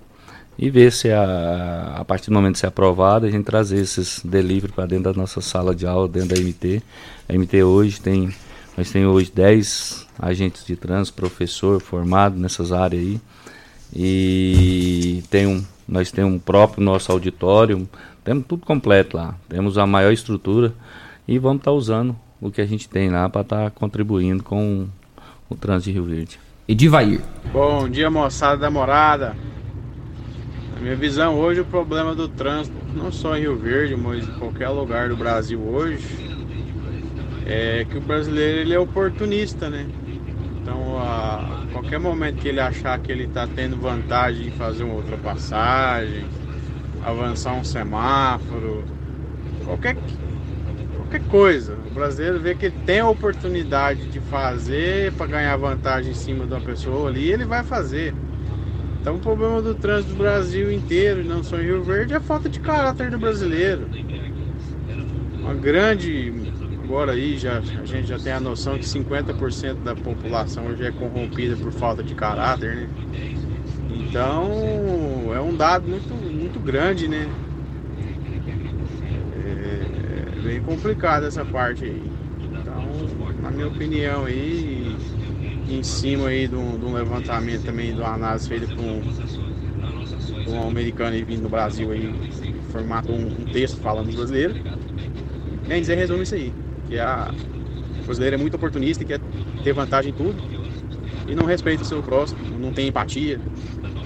e 0.57 0.69
ver 0.69 0.91
se 0.91 1.11
a, 1.11 1.95
a 1.98 2.06
partir 2.06 2.30
do 2.30 2.34
momento 2.34 2.53
de 2.53 2.60
ser 2.60 2.68
aprovado, 2.68 3.26
a 3.26 3.32
gente 3.32 3.44
trazer 3.44 3.77
esses 3.77 4.22
delivery 4.23 4.72
para 4.72 4.86
dentro 4.86 5.11
da 5.11 5.19
nossa 5.19 5.41
sala 5.41 5.76
de 5.76 5.86
aula, 5.86 6.07
dentro 6.07 6.30
da 6.30 6.41
MT. 6.41 6.82
A 7.27 7.34
MT 7.34 7.64
hoje 7.64 7.99
tem, 7.99 8.34
nós 8.77 8.91
temos 8.91 9.15
hoje 9.15 9.31
10 9.34 10.07
agentes 10.19 10.65
de 10.65 10.76
trânsito, 10.76 11.15
professor 11.15 11.80
formado 11.80 12.38
nessas 12.38 12.72
áreas 12.72 13.02
aí. 13.02 13.22
E 13.95 15.23
tem 15.30 15.47
um, 15.47 15.64
nós 15.88 16.11
temos 16.11 16.34
um 16.34 16.39
próprio 16.39 16.84
nosso 16.84 17.11
auditório, 17.11 17.88
temos 18.23 18.45
tudo 18.45 18.65
completo 18.65 19.15
lá. 19.15 19.35
Temos 19.47 19.77
a 19.77 19.85
maior 19.88 20.11
estrutura 20.11 20.73
e 21.26 21.39
vamos 21.39 21.60
estar 21.60 21.72
tá 21.72 21.77
usando 21.77 22.15
o 22.41 22.52
que 22.52 22.60
a 22.60 22.65
gente 22.65 22.89
tem 22.89 23.10
lá 23.10 23.30
para 23.30 23.41
estar 23.41 23.64
tá 23.65 23.69
contribuindo 23.69 24.43
com 24.43 24.88
o 25.49 25.56
trânsito 25.56 25.91
de 25.91 25.93
Rio 25.93 26.03
Verde. 26.03 26.39
Edivair. 26.68 27.22
Bom 27.53 27.88
dia, 27.88 28.10
moçada 28.10 28.57
da 28.57 28.69
morada. 28.69 29.35
Na 30.73 30.81
minha 30.81 30.95
visão, 30.95 31.39
hoje 31.39 31.61
o 31.61 31.65
problema 31.65 32.14
do 32.14 32.27
trânsito, 32.27 32.76
não 32.93 33.10
só 33.11 33.38
em 33.38 33.41
Rio 33.41 33.56
Verde, 33.56 33.95
mas 33.95 34.27
em 34.27 34.34
qualquer 34.34 34.68
lugar 34.69 35.07
do 35.07 35.15
Brasil 35.15 35.61
hoje, 35.61 36.44
é 37.45 37.85
que 37.85 37.97
o 37.97 38.01
brasileiro 38.01 38.59
ele 38.59 38.73
é 38.73 38.80
oportunista, 38.80 39.69
né? 39.69 39.88
Então, 40.61 40.97
a 40.97 41.67
qualquer 41.72 41.99
momento 41.99 42.38
que 42.38 42.47
ele 42.47 42.59
achar 42.59 42.99
que 42.99 43.11
ele 43.11 43.26
está 43.26 43.47
tendo 43.47 43.77
vantagem 43.77 44.47
em 44.47 44.51
fazer 44.51 44.84
uma 44.84 44.95
ultrapassagem, 44.95 46.26
avançar 47.03 47.53
um 47.53 47.63
semáforo, 47.63 48.84
qualquer, 49.63 49.95
qualquer 50.95 51.22
coisa. 51.27 51.77
O 51.85 51.93
brasileiro 51.93 52.39
vê 52.39 52.55
que 52.55 52.65
ele 52.65 52.80
tem 52.84 52.99
a 52.99 53.09
oportunidade 53.09 54.07
de 54.07 54.19
fazer 54.19 55.13
para 55.13 55.27
ganhar 55.27 55.55
vantagem 55.57 56.11
em 56.11 56.15
cima 56.15 56.47
de 56.47 56.53
uma 56.53 56.61
pessoa 56.61 57.09
ali, 57.09 57.31
ele 57.31 57.45
vai 57.45 57.63
fazer. 57.63 58.15
Então 58.99 59.17
o 59.17 59.19
problema 59.19 59.61
do 59.61 59.76
trânsito 59.76 60.13
do 60.13 60.17
Brasil 60.17 60.72
inteiro, 60.72 61.23
não 61.23 61.43
só 61.43 61.59
em 61.59 61.65
Rio 61.65 61.84
Verde, 61.84 62.13
é 62.13 62.17
a 62.17 62.22
falta 62.22 62.49
de 62.49 62.59
caráter 62.59 63.11
do 63.11 63.19
brasileiro. 63.19 63.88
Uma 65.39 65.53
grande. 65.53 66.55
Agora 66.86 67.14
aí 67.14 67.36
já, 67.36 67.57
a 67.57 67.86
gente 67.86 68.07
já 68.07 68.20
tem 68.20 68.32
a 68.32 68.40
noção 68.40 68.78
que 68.78 68.86
50% 68.86 69.84
da 69.84 69.95
população 69.95 70.68
hoje 70.68 70.84
é 70.84 70.91
corrompida 70.91 71.56
por 71.56 71.72
falta 71.72 72.03
de 72.03 72.14
caráter, 72.14 72.76
né? 72.76 72.88
Então 73.90 75.34
é 75.34 75.41
um 75.41 75.57
dado 75.57 75.88
muito, 75.88 76.14
muito 76.14 76.60
grande, 76.60 77.07
né? 77.07 77.28
É, 79.36 80.38
é 80.38 80.44
bem 80.44 80.62
complicado 80.62 81.26
essa 81.26 81.44
parte 81.44 81.86
aí. 81.86 82.03
Então, 82.62 82.84
na 83.41 83.49
minha 83.49 83.68
opinião 83.68 84.26
aí, 84.26 84.95
em 85.68 85.82
cima 85.82 86.28
aí 86.28 86.48
de 86.48 86.56
um, 86.56 86.78
de 86.78 86.86
um 86.86 86.94
levantamento 86.94 87.64
também, 87.66 87.95
de 87.95 87.99
uma 87.99 88.14
análise 88.14 88.48
feita 88.48 88.68
por 88.68 88.84
um, 88.84 89.02
um 90.53 90.68
americano 90.68 91.18
vindo 91.26 91.41
do 91.41 91.49
Brasil 91.49 91.91
aí, 91.91 92.07
formato 92.72 93.12
um, 93.12 93.26
um 93.26 93.45
texto 93.52 93.82
falando 93.82 94.16
brasileiro. 94.16 94.53
Quem 95.68 95.82
dizer 95.82 95.95
resume 95.95 96.22
isso 96.22 96.36
aí, 96.36 96.53
que 96.88 96.99
a, 96.99 97.34
o 98.02 98.06
brasileiro 98.06 98.36
é 98.36 98.40
muito 98.40 98.56
oportunista 98.56 99.03
e 99.03 99.06
quer 99.06 99.20
ter 99.64 99.74
vantagem 99.74 100.12
em 100.12 100.16
tudo 100.16 100.36
e 101.28 101.36
não 101.36 101.45
respeita 101.45 101.84
o 101.84 101.86
seu 101.86 102.02
próximo, 102.03 102.40
não 102.60 102.72
tem 102.72 102.88
empatia. 102.88 103.40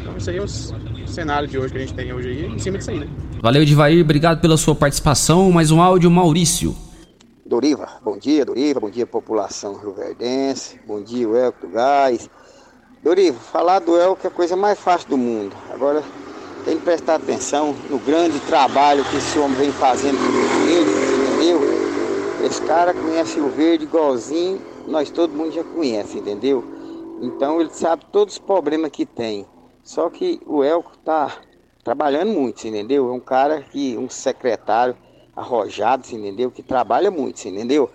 Então 0.02 0.16
isso 0.18 0.30
aí 0.30 0.38
é 0.38 0.42
o 0.42 1.08
cenário 1.08 1.48
de 1.48 1.58
hoje 1.58 1.72
que 1.72 1.78
a 1.78 1.82
gente 1.82 1.94
tem 1.94 2.14
hoje 2.14 2.30
aí, 2.30 2.46
em 2.46 2.60
cima 2.60 2.78
disso 2.78 2.92
aí, 2.92 3.00
né? 3.00 3.08
Valeu, 3.42 3.64
Divair, 3.64 4.04
obrigado 4.04 4.42
pela 4.42 4.58
sua 4.58 4.76
participação. 4.76 5.52
Mais 5.52 5.72
um 5.72 5.82
áudio, 5.82 6.10
Maurício. 6.10 6.76
Doriva, 7.46 7.88
bom 8.04 8.18
dia, 8.18 8.46
Doriva, 8.46 8.80
bom 8.80 8.90
dia, 8.90 9.08
população 9.08 9.76
rioverdense, 9.76 10.80
bom 10.86 11.02
dia, 11.02 11.28
o 11.28 11.36
Elco 11.36 11.66
do 11.66 11.74
Gás. 11.74 12.30
Doriva, 13.04 13.40
falar 13.40 13.80
do 13.80 13.98
Elco 13.98 14.22
é 14.24 14.28
a 14.28 14.32
coisa 14.32 14.56
mais 14.56 14.78
fácil 14.80 15.10
do 15.10 15.18
mundo. 15.18 15.56
Agora, 15.74 16.04
tem 16.66 16.78
que 16.78 16.84
prestar 16.84 17.16
atenção 17.16 17.76
no 17.90 17.98
grande 17.98 18.40
trabalho 18.42 19.04
que 19.06 19.18
esse 19.18 19.40
homem 19.40 19.58
vem 19.58 19.72
fazendo 19.72 20.18
por 20.18 20.70
ele, 20.70 20.92
entendeu? 20.92 21.79
Esse 22.42 22.62
cara 22.62 22.94
conhece 22.94 23.38
o 23.40 23.50
verde 23.50 23.84
igualzinho, 23.84 24.62
nós 24.88 25.10
todo 25.12 25.34
mundo 25.34 25.52
já 25.52 25.64
conhece, 25.64 26.20
entendeu? 26.20 26.64
Então 27.22 27.60
ele 27.60 27.70
sabe 27.70 28.06
todos 28.14 28.36
os 28.36 28.40
problemas 28.40 28.92
que 28.92 29.06
tem. 29.06 29.46
Só 29.84 30.10
que 30.10 30.40
o 30.46 30.64
Elco 30.64 30.98
tá 31.00 31.38
trabalhando 31.84 32.32
muito, 32.32 32.66
entendeu? 32.66 33.10
É 33.10 33.12
um 33.12 33.20
cara 33.20 33.62
que, 33.62 33.98
um 33.98 34.10
secretário 34.10 34.96
arrojado, 35.36 36.08
entendeu? 36.10 36.50
Que 36.50 36.64
trabalha 36.64 37.12
muito, 37.12 37.46
entendeu? 37.46 37.90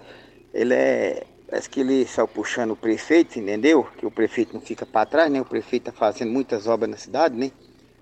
Ele 0.53 0.75
é. 0.75 1.25
Parece 1.49 1.71
que 1.71 1.81
ele 1.81 2.07
saiu 2.07 2.29
puxando 2.29 2.73
o 2.73 2.77
prefeito, 2.77 3.39
entendeu? 3.39 3.87
Que 3.97 4.05
o 4.05 4.11
prefeito 4.11 4.53
não 4.53 4.61
fica 4.61 4.85
para 4.85 5.07
trás, 5.07 5.31
né? 5.31 5.41
O 5.41 5.45
prefeito 5.45 5.85
tá 5.85 5.93
fazendo 5.93 6.33
muitas 6.33 6.67
obras 6.67 6.91
na 6.91 6.97
cidade, 6.97 7.35
né? 7.37 7.51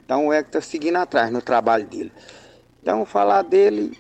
Então 0.05 0.29
o 0.29 0.33
Eco 0.33 0.51
tá 0.51 0.61
seguindo 0.61 0.97
atrás 0.97 1.31
no 1.31 1.43
trabalho 1.43 1.87
dele. 1.87 2.13
Então 2.81 3.05
falar 3.05 3.43
dele 3.43 3.93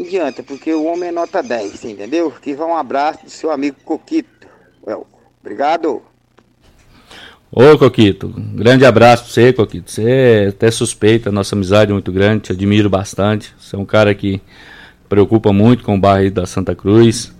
adianta, 0.00 0.42
porque 0.42 0.72
o 0.72 0.84
homem 0.84 1.08
é 1.08 1.12
nota 1.12 1.42
10, 1.42 1.84
entendeu? 1.84 2.30
Que 2.30 2.54
vai 2.54 2.66
um 2.66 2.76
abraço 2.76 3.24
do 3.24 3.30
seu 3.30 3.50
amigo 3.50 3.76
Coquito. 3.84 4.48
Elco. 4.86 5.20
Obrigado. 5.40 6.02
Ô 7.52 7.76
Coquito, 7.76 8.32
grande 8.54 8.84
abraço 8.84 9.24
pra 9.24 9.32
você, 9.32 9.52
Coquito. 9.52 9.90
Você 9.90 10.04
é 10.08 10.46
até 10.48 10.70
suspeita, 10.70 11.32
nossa 11.32 11.56
amizade 11.56 11.90
é 11.90 11.94
muito 11.94 12.12
grande, 12.12 12.44
te 12.44 12.52
admiro 12.52 12.88
bastante. 12.88 13.52
Você 13.58 13.74
é 13.74 13.78
um 13.78 13.84
cara 13.84 14.14
que 14.14 14.40
preocupa 15.08 15.52
muito 15.52 15.82
com 15.82 15.96
o 15.96 16.00
bairro 16.00 16.30
da 16.30 16.46
Santa 16.46 16.74
Cruz. 16.74 17.32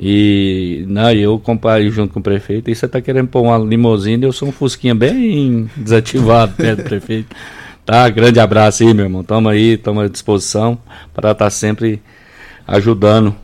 E 0.00 0.84
não, 0.88 1.12
eu 1.12 1.38
comparei 1.38 1.88
junto 1.90 2.12
com 2.12 2.18
o 2.18 2.22
prefeito 2.22 2.68
e 2.70 2.74
você 2.74 2.88
tá 2.88 3.00
querendo 3.00 3.28
pôr 3.28 3.42
uma 3.42 3.58
limousine, 3.58 4.24
eu 4.24 4.32
sou 4.32 4.48
um 4.48 4.52
fusquinha 4.52 4.94
bem 4.94 5.70
desativado 5.76 6.54
perto 6.56 6.82
do 6.82 6.88
prefeito. 6.88 7.36
Tá, 7.84 8.08
grande 8.08 8.38
abraço 8.38 8.84
aí, 8.84 8.94
meu 8.94 9.06
irmão. 9.06 9.24
Tamo 9.24 9.48
aí, 9.48 9.76
tamo 9.76 10.00
à 10.00 10.08
disposição 10.08 10.78
para 11.12 11.32
estar 11.32 11.46
tá 11.46 11.50
sempre 11.50 12.00
ajudando. 12.66 13.34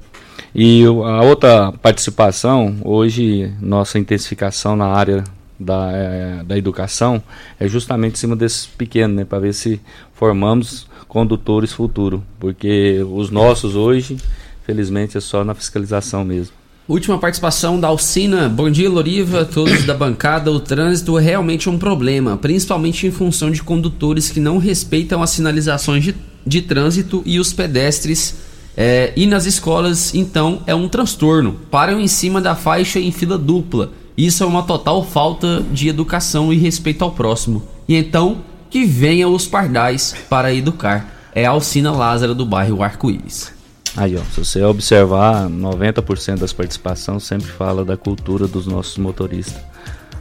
E 0.55 0.85
a 0.85 1.23
outra 1.23 1.73
participação, 1.73 2.77
hoje, 2.85 3.52
nossa 3.60 3.98
intensificação 3.98 4.77
na 4.77 4.86
área 4.86 5.24
da, 5.59 5.90
é, 5.93 6.44
da 6.44 6.56
educação 6.56 7.20
é 7.59 7.66
justamente 7.66 8.15
em 8.15 8.19
cima 8.19 8.36
desses 8.36 8.65
pequenos, 8.65 9.16
né, 9.16 9.24
para 9.24 9.40
ver 9.40 9.52
se 9.52 9.81
formamos 10.15 10.89
condutores 11.09 11.73
futuro, 11.73 12.23
porque 12.39 13.05
os 13.10 13.31
nossos 13.31 13.74
hoje, 13.74 14.19
felizmente, 14.65 15.16
é 15.16 15.20
só 15.20 15.44
na 15.44 15.55
fiscalização 15.55 16.24
mesmo. 16.24 16.55
Última 16.89 17.19
participação 17.19 17.78
da 17.78 17.89
Alcina. 17.89 18.48
Bom 18.48 18.70
dia, 18.70 18.89
Loriva, 18.89 19.44
todos 19.44 19.85
da 19.85 19.93
bancada. 19.94 20.51
O 20.51 20.59
trânsito 20.59 21.19
é 21.19 21.23
realmente 21.23 21.69
um 21.69 21.78
problema, 21.78 22.36
principalmente 22.36 23.06
em 23.06 23.10
função 23.10 23.51
de 23.51 23.62
condutores 23.62 24.31
que 24.31 24.40
não 24.40 24.56
respeitam 24.59 25.23
as 25.23 25.31
sinalizações 25.31 26.02
de, 26.02 26.15
de 26.47 26.62
trânsito 26.62 27.23
e 27.27 27.39
os 27.39 27.52
pedestres. 27.52 28.36
É, 28.74 29.12
e 29.15 29.27
nas 29.27 29.44
escolas, 29.44 30.15
então, 30.15 30.62
é 30.66 30.74
um 30.74 30.89
transtorno. 30.89 31.56
Param 31.70 32.01
em 32.01 32.09
cima 32.09 32.40
da 32.40 32.55
faixa 32.56 32.98
em 32.98 33.12
fila 33.12 33.36
dupla 33.36 33.93
isso 34.19 34.43
é 34.43 34.47
uma 34.48 34.65
total 34.65 35.05
falta 35.05 35.62
de 35.70 35.89
educação 35.89 36.52
e 36.52 36.56
respeito 36.56 37.05
ao 37.05 37.12
próximo. 37.12 37.62
E 37.86 37.94
então, 37.94 38.39
que 38.69 38.85
venham 38.85 39.32
os 39.32 39.47
pardais 39.47 40.12
para 40.28 40.52
educar. 40.52 41.06
É 41.32 41.47
a 41.47 41.51
Alcina 41.51 41.93
Lázaro 41.93 42.35
do 42.35 42.44
bairro 42.44 42.82
Arco-Íris. 42.82 43.52
Aí, 43.98 44.16
ó, 44.16 44.20
se 44.32 44.44
você 44.44 44.62
observar, 44.62 45.48
90% 45.50 46.38
das 46.38 46.52
participações 46.52 47.24
sempre 47.24 47.48
fala 47.48 47.84
da 47.84 47.96
cultura 47.96 48.46
dos 48.46 48.64
nossos 48.64 48.96
motoristas. 48.96 49.60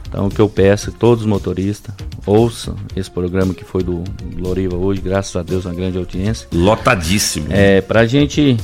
Então, 0.08 0.26
o 0.26 0.30
que 0.30 0.40
eu 0.40 0.48
peço, 0.48 0.90
todos 0.90 1.22
os 1.22 1.28
motoristas, 1.28 1.94
ouçam 2.26 2.74
esse 2.96 3.08
programa 3.08 3.54
que 3.54 3.64
foi 3.64 3.84
do 3.84 4.02
Loriva 4.36 4.74
hoje, 4.74 5.00
graças 5.00 5.36
a 5.36 5.44
Deus, 5.44 5.64
uma 5.64 5.74
grande 5.74 5.96
audiência. 5.96 6.48
Lotadíssimo. 6.52 7.46
É, 7.50 7.80
pra 7.80 8.04
gente 8.04 8.56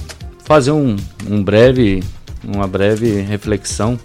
fazer 0.42 0.72
um, 0.72 0.96
um 1.30 1.44
breve, 1.44 2.02
uma 2.42 2.66
breve 2.66 3.20
reflexão 3.20 3.96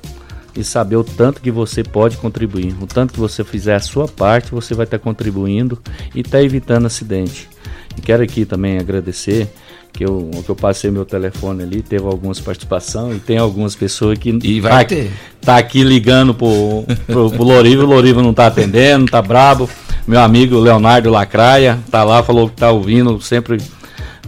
e 0.55 0.63
saber 0.63 0.97
o 0.97 1.03
tanto 1.03 1.41
que 1.41 1.49
você 1.49 1.83
pode 1.83 2.17
contribuir. 2.17 2.75
O 2.79 2.85
tanto 2.85 3.15
que 3.15 3.19
você 3.19 3.43
fizer 3.43 3.73
a 3.73 3.79
sua 3.79 4.07
parte, 4.07 4.51
você 4.51 4.75
vai 4.75 4.83
estar 4.83 4.99
contribuindo 4.99 5.81
e 6.13 6.19
está 6.19 6.39
evitando 6.39 6.85
acidente. 6.85 7.49
E 7.97 8.01
quero 8.01 8.21
aqui 8.21 8.45
também 8.45 8.77
agradecer 8.77 9.49
que 9.91 10.05
eu, 10.05 10.29
que 10.45 10.49
eu 10.49 10.55
passei 10.55 10.89
meu 10.91 11.05
telefone 11.05 11.63
ali, 11.63 11.81
teve 11.81 12.05
algumas 12.05 12.39
participações 12.39 13.17
e 13.17 13.19
tem 13.19 13.37
algumas 13.37 13.75
pessoas 13.75 14.17
que 14.17 14.37
e 14.43 14.61
vai 14.61 14.83
tá, 14.83 14.85
ter. 14.85 15.11
tá 15.41 15.57
aqui 15.57 15.83
ligando 15.83 16.33
pro, 16.33 16.85
pro, 17.05 17.29
pro 17.31 17.43
Lorivo, 17.43 17.83
o 17.83 17.85
Lorivo 17.85 18.21
não 18.21 18.33
tá 18.33 18.47
atendendo, 18.47 19.11
tá 19.11 19.21
brabo. 19.21 19.69
Meu 20.07 20.21
amigo 20.21 20.57
Leonardo 20.59 21.09
Lacraia 21.09 21.79
tá 21.91 22.03
lá, 22.03 22.23
falou 22.23 22.49
que 22.49 22.55
tá 22.55 22.71
ouvindo 22.71 23.19
sempre 23.21 23.57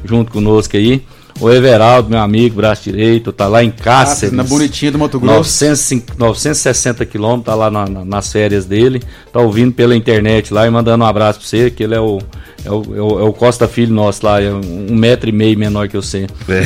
junto 0.04 0.32
conosco 0.32 0.78
aí. 0.78 1.04
O 1.40 1.50
Everaldo, 1.50 2.10
meu 2.10 2.20
amigo, 2.20 2.58
braço 2.58 2.84
direito, 2.84 3.32
tá 3.32 3.48
lá 3.48 3.64
em 3.64 3.72
Cáceres. 3.72 4.32
na 4.32 4.44
bonitinha 4.44 4.92
do 4.92 5.00
Mato 5.00 5.20
Grosso. 5.20 5.66
900, 5.66 6.16
960 6.18 7.06
quilômetros, 7.06 7.46
tá 7.46 7.56
lá 7.56 7.72
na, 7.72 7.88
na, 7.88 8.06
nas 8.06 8.32
férias 8.32 8.66
dele. 8.66 9.02
Tá 9.34 9.40
ouvindo 9.40 9.74
pela 9.74 9.96
internet 9.96 10.54
lá 10.54 10.68
e 10.68 10.70
mandando 10.70 11.04
um 11.04 11.08
abraço 11.08 11.40
pra 11.40 11.48
você, 11.48 11.72
que 11.72 11.84
ele 11.84 11.96
é 11.96 12.00
o, 12.00 12.20
é 12.66 12.72
o, 12.72 12.84
é 12.96 13.02
o, 13.02 13.20
é 13.20 13.24
o 13.24 13.34
Costa 13.34 13.68
Filho 13.68 13.94
nosso 13.94 14.26
lá, 14.26 14.42
é 14.42 14.52
um 14.52 14.96
metro 14.96 15.30
e 15.30 15.34
meio 15.34 15.58
menor 15.58 15.88
que 15.88 15.98
eu 15.98 16.02
sei. 16.02 16.28
É. 16.48 16.64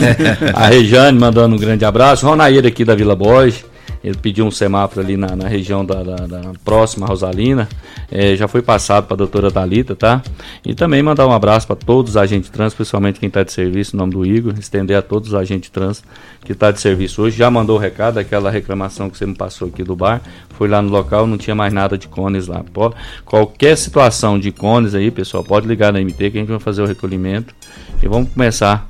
a 0.54 0.66
Rejane 0.68 1.18
mandando 1.18 1.54
um 1.54 1.58
grande 1.58 1.84
abraço. 1.84 2.26
Ronaíra 2.26 2.68
aqui 2.68 2.84
da 2.84 2.94
Vila 2.94 3.16
Borges. 3.16 3.64
Ele 4.02 4.16
pediu 4.16 4.46
um 4.46 4.50
semáforo 4.50 5.00
ali 5.00 5.16
na, 5.16 5.34
na 5.34 5.48
região 5.48 5.84
da, 5.84 6.02
da, 6.02 6.16
da, 6.26 6.52
próxima 6.64 7.06
Rosalina. 7.06 7.68
É, 8.10 8.36
já 8.36 8.48
foi 8.48 8.62
passado 8.62 9.06
para 9.06 9.14
a 9.14 9.16
doutora 9.16 9.50
Dalita, 9.50 9.94
tá? 9.94 10.22
E 10.64 10.74
também 10.74 11.02
mandar 11.02 11.26
um 11.26 11.32
abraço 11.32 11.66
para 11.66 11.76
todos 11.76 12.12
os 12.12 12.16
agentes 12.16 12.50
trans, 12.50 12.74
principalmente 12.74 13.20
quem 13.20 13.26
está 13.26 13.42
de 13.42 13.52
serviço, 13.52 13.94
em 13.94 13.98
nome 13.98 14.12
do 14.12 14.24
Igor, 14.24 14.54
estender 14.58 14.96
a 14.96 15.02
todos 15.02 15.28
os 15.28 15.34
agentes 15.34 15.70
trans 15.70 16.02
que 16.44 16.52
está 16.52 16.70
de 16.70 16.80
serviço 16.80 17.22
hoje. 17.22 17.36
Já 17.36 17.50
mandou 17.50 17.76
o 17.76 17.78
recado, 17.78 18.18
aquela 18.18 18.50
reclamação 18.50 19.10
que 19.10 19.18
você 19.18 19.26
me 19.26 19.34
passou 19.34 19.68
aqui 19.68 19.82
do 19.82 19.96
bar. 19.96 20.20
Foi 20.50 20.68
lá 20.68 20.80
no 20.80 20.90
local, 20.90 21.26
não 21.26 21.38
tinha 21.38 21.54
mais 21.54 21.72
nada 21.72 21.98
de 21.98 22.08
cones 22.08 22.46
lá. 22.46 22.64
Pô, 22.72 22.92
qualquer 23.24 23.76
situação 23.76 24.38
de 24.38 24.50
cones 24.52 24.94
aí, 24.94 25.10
pessoal, 25.10 25.44
pode 25.44 25.66
ligar 25.66 25.92
na 25.92 26.00
MT 26.00 26.30
que 26.30 26.38
a 26.38 26.40
gente 26.40 26.48
vai 26.48 26.58
fazer 26.58 26.82
o 26.82 26.86
recolhimento 26.86 27.54
e 28.02 28.08
vamos 28.08 28.32
começar 28.32 28.88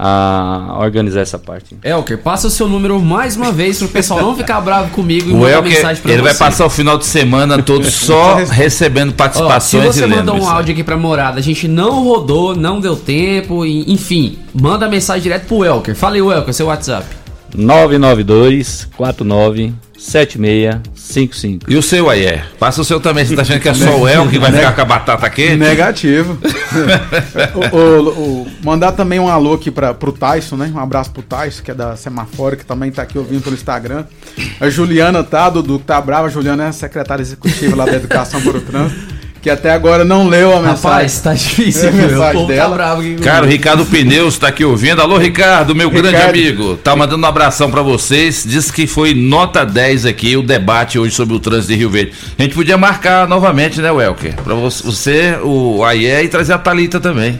a 0.00 0.76
organizar 0.78 1.22
essa 1.22 1.38
parte. 1.40 1.76
Elker, 1.82 2.18
passa 2.18 2.46
o 2.46 2.50
seu 2.50 2.68
número 2.68 3.00
mais 3.00 3.36
uma 3.36 3.50
vez 3.50 3.78
para 3.78 3.86
o 3.86 3.90
pessoal 3.90 4.20
não 4.22 4.36
ficar 4.36 4.60
bravo 4.60 4.90
comigo 4.90 5.28
e 5.28 5.32
o 5.32 5.38
mandar 5.38 5.56
Elker, 5.56 5.72
mensagem 5.72 6.02
para 6.02 6.12
Ele 6.12 6.22
vai 6.22 6.34
passar 6.34 6.66
o 6.66 6.70
final 6.70 6.96
de 6.96 7.04
semana 7.04 7.60
todo 7.60 7.84
só 7.90 8.36
recebendo 8.36 9.12
participações 9.12 9.88
Ó, 9.88 9.92
Se 9.92 9.98
você 9.98 10.06
mandou 10.06 10.36
um 10.36 10.48
áudio 10.48 10.72
aqui 10.72 10.84
para 10.84 10.96
morada, 10.96 11.40
a 11.40 11.42
gente 11.42 11.66
não 11.66 12.04
rodou, 12.04 12.54
não 12.54 12.78
deu 12.78 12.94
tempo, 12.94 13.66
enfim, 13.66 14.38
manda 14.54 14.88
mensagem 14.88 15.22
direto 15.22 15.46
pro 15.46 15.64
Elker. 15.64 15.96
Fala 15.96 16.14
aí, 16.14 16.20
Elker, 16.20 16.54
seu 16.54 16.66
WhatsApp. 16.66 17.04
992 17.54 18.88
49 18.96 19.72
7655. 19.98 21.66
E 21.68 21.76
o 21.76 21.82
seu 21.82 22.08
aí 22.08 22.24
é? 22.24 22.44
Passa 22.58 22.80
o 22.80 22.84
seu 22.84 23.00
também. 23.00 23.24
Você 23.24 23.34
tá 23.34 23.42
achando 23.42 23.60
que 23.60 23.68
é 23.68 23.74
só 23.74 23.98
o 23.98 24.06
El 24.08 24.28
que 24.28 24.38
vai 24.38 24.52
ficar 24.52 24.72
com 24.72 24.80
a 24.80 24.84
batata 24.84 25.28
quente? 25.28 25.56
Negativo. 25.56 26.38
o, 27.72 27.76
o- 27.76 28.08
o- 28.42 28.46
mandar 28.62 28.92
também 28.92 29.18
um 29.18 29.28
alô 29.28 29.54
aqui 29.54 29.70
pra, 29.72 29.92
pro 29.92 30.12
Tyson, 30.12 30.56
né? 30.56 30.70
Um 30.72 30.78
abraço 30.78 31.10
pro 31.10 31.22
Tyson, 31.22 31.62
que 31.64 31.70
é 31.72 31.74
da 31.74 31.96
Semafora, 31.96 32.54
que 32.56 32.64
também 32.64 32.92
tá 32.92 33.02
aqui 33.02 33.18
ouvindo 33.18 33.42
pelo 33.42 33.56
Instagram. 33.56 34.04
A 34.60 34.70
Juliana 34.70 35.24
tá, 35.24 35.50
Dudu, 35.50 35.78
que 35.80 35.84
tá 35.86 36.00
brava. 36.00 36.28
A 36.28 36.30
Juliana 36.30 36.64
é 36.64 36.68
a 36.68 36.72
secretária 36.72 37.22
executiva 37.22 37.74
lá 37.76 37.84
da 37.84 37.94
Educação 37.96 38.40
para 38.40 38.56
o 38.56 38.60
Trânsito, 38.60 39.07
que 39.40 39.48
até 39.48 39.70
agora 39.70 40.04
não 40.04 40.28
leu 40.28 40.52
a 40.52 40.60
mensagem. 40.60 40.82
Rapaz, 40.82 41.20
tá 41.20 41.34
difícil, 41.34 41.88
a 41.88 41.92
viu? 41.92 42.06
O 42.06 42.10
mensagem 42.10 42.32
povo 42.32 42.48
tá 42.48 42.54
dela. 42.54 42.74
bravo 42.74 43.00
aqui 43.00 43.14
Cara, 43.16 43.46
o 43.46 43.48
Ricardo 43.48 43.86
Pneus 43.86 44.38
tá 44.38 44.48
aqui 44.48 44.64
ouvindo. 44.64 45.00
Alô, 45.00 45.18
Ricardo, 45.18 45.74
meu 45.74 45.90
grande 45.90 46.08
Ricardo. 46.16 46.30
amigo. 46.30 46.76
Tá 46.76 46.96
mandando 46.96 47.24
um 47.24 47.28
abração 47.28 47.70
pra 47.70 47.82
vocês. 47.82 48.44
Diz 48.46 48.70
que 48.70 48.86
foi 48.86 49.14
nota 49.14 49.64
10 49.64 50.06
aqui 50.06 50.36
o 50.36 50.42
debate 50.42 50.98
hoje 50.98 51.14
sobre 51.14 51.34
o 51.34 51.40
trânsito 51.40 51.72
de 51.72 51.78
Rio 51.78 51.90
Verde. 51.90 52.12
A 52.38 52.42
gente 52.42 52.54
podia 52.54 52.76
marcar 52.76 53.28
novamente, 53.28 53.80
né, 53.80 53.90
Welker? 53.90 54.34
Pra 54.42 54.54
você, 54.54 54.82
você, 54.82 55.38
o 55.42 55.84
Aie 55.84 56.24
e 56.24 56.28
trazer 56.28 56.52
a 56.52 56.58
Thalita 56.58 56.98
também. 57.00 57.38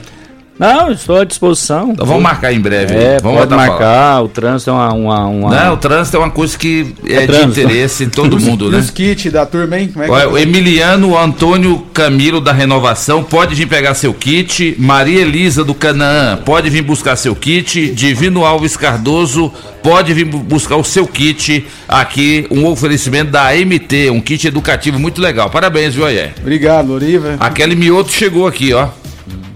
Não, 0.59 0.91
estou 0.91 1.17
à 1.21 1.25
disposição. 1.25 1.91
Então 1.93 2.05
vamos 2.07 2.23
marcar 2.23 2.53
em 2.53 2.61
breve. 2.61 2.95
É, 2.95 3.19
vamos 3.23 3.39
pode 3.39 3.55
marcar. 3.55 4.23
O 4.25 4.29
trânsito 4.29 4.71
é 4.71 4.73
uma. 4.73 4.93
uma, 4.93 5.27
uma- 5.27 5.51
Não, 5.65 5.75
o 5.75 5.77
trânsito 5.77 6.17
é 6.17 6.21
uma 6.21 6.31
coisa 6.31 6.59
que 6.59 6.95
é, 7.07 7.13
É 7.15 7.21
de 7.21 7.27
trânsito. 7.29 7.61
interesse 7.61 8.05
em 8.05 8.09
todo 8.09 8.39
mundo, 8.41 8.71
né? 8.71 8.79
os 8.79 8.91
kits 8.91 9.31
da 9.31 9.47
turma, 9.47 9.79
hein? 9.79 9.89
Como 9.93 10.05
é 10.05 10.11
Olha, 10.11 10.29
o 10.31 10.37
Emiliano 10.39 11.17
Antônio 11.17 11.79
Camilo 11.95 12.41
da 12.41 12.53
Renovação 12.53 13.23
pode 13.23 13.55
vir 13.55 13.67
pegar 13.67 13.95
seu 13.95 14.13
kit. 14.13 14.75
Maria 14.79 15.21
Elisa 15.23 15.63
do 15.65 15.75
Canaã 15.75 16.37
pode 16.45 16.69
vir 16.71 16.83
buscar 16.83 17.15
seu 17.17 17.35
kit. 17.37 17.93
Divino 17.93 18.45
Alves 18.45 18.77
Cardoso 18.77 19.53
pode 19.83 20.13
vir 20.13 20.25
bu- 20.25 20.39
buscar 20.39 20.77
o 20.77 20.83
seu 20.85 21.07
kit. 21.07 21.67
Aqui, 21.89 22.47
um 22.51 22.67
oferecimento 22.67 23.31
da 23.31 23.55
MT, 23.55 24.11
um 24.11 24.21
kit 24.21 24.47
educativo 24.47 24.99
muito 24.99 25.21
legal. 25.21 25.49
Parabéns, 25.51 25.95
viu, 25.95 26.05
Ayer? 26.05 26.33
Obrigado, 26.41 26.89
Loriva. 26.89 27.37
A 27.39 27.49
Kelly 27.51 27.77
Mioto 27.77 28.11
chegou 28.13 28.47
aqui, 28.47 28.73
ó. 28.75 28.89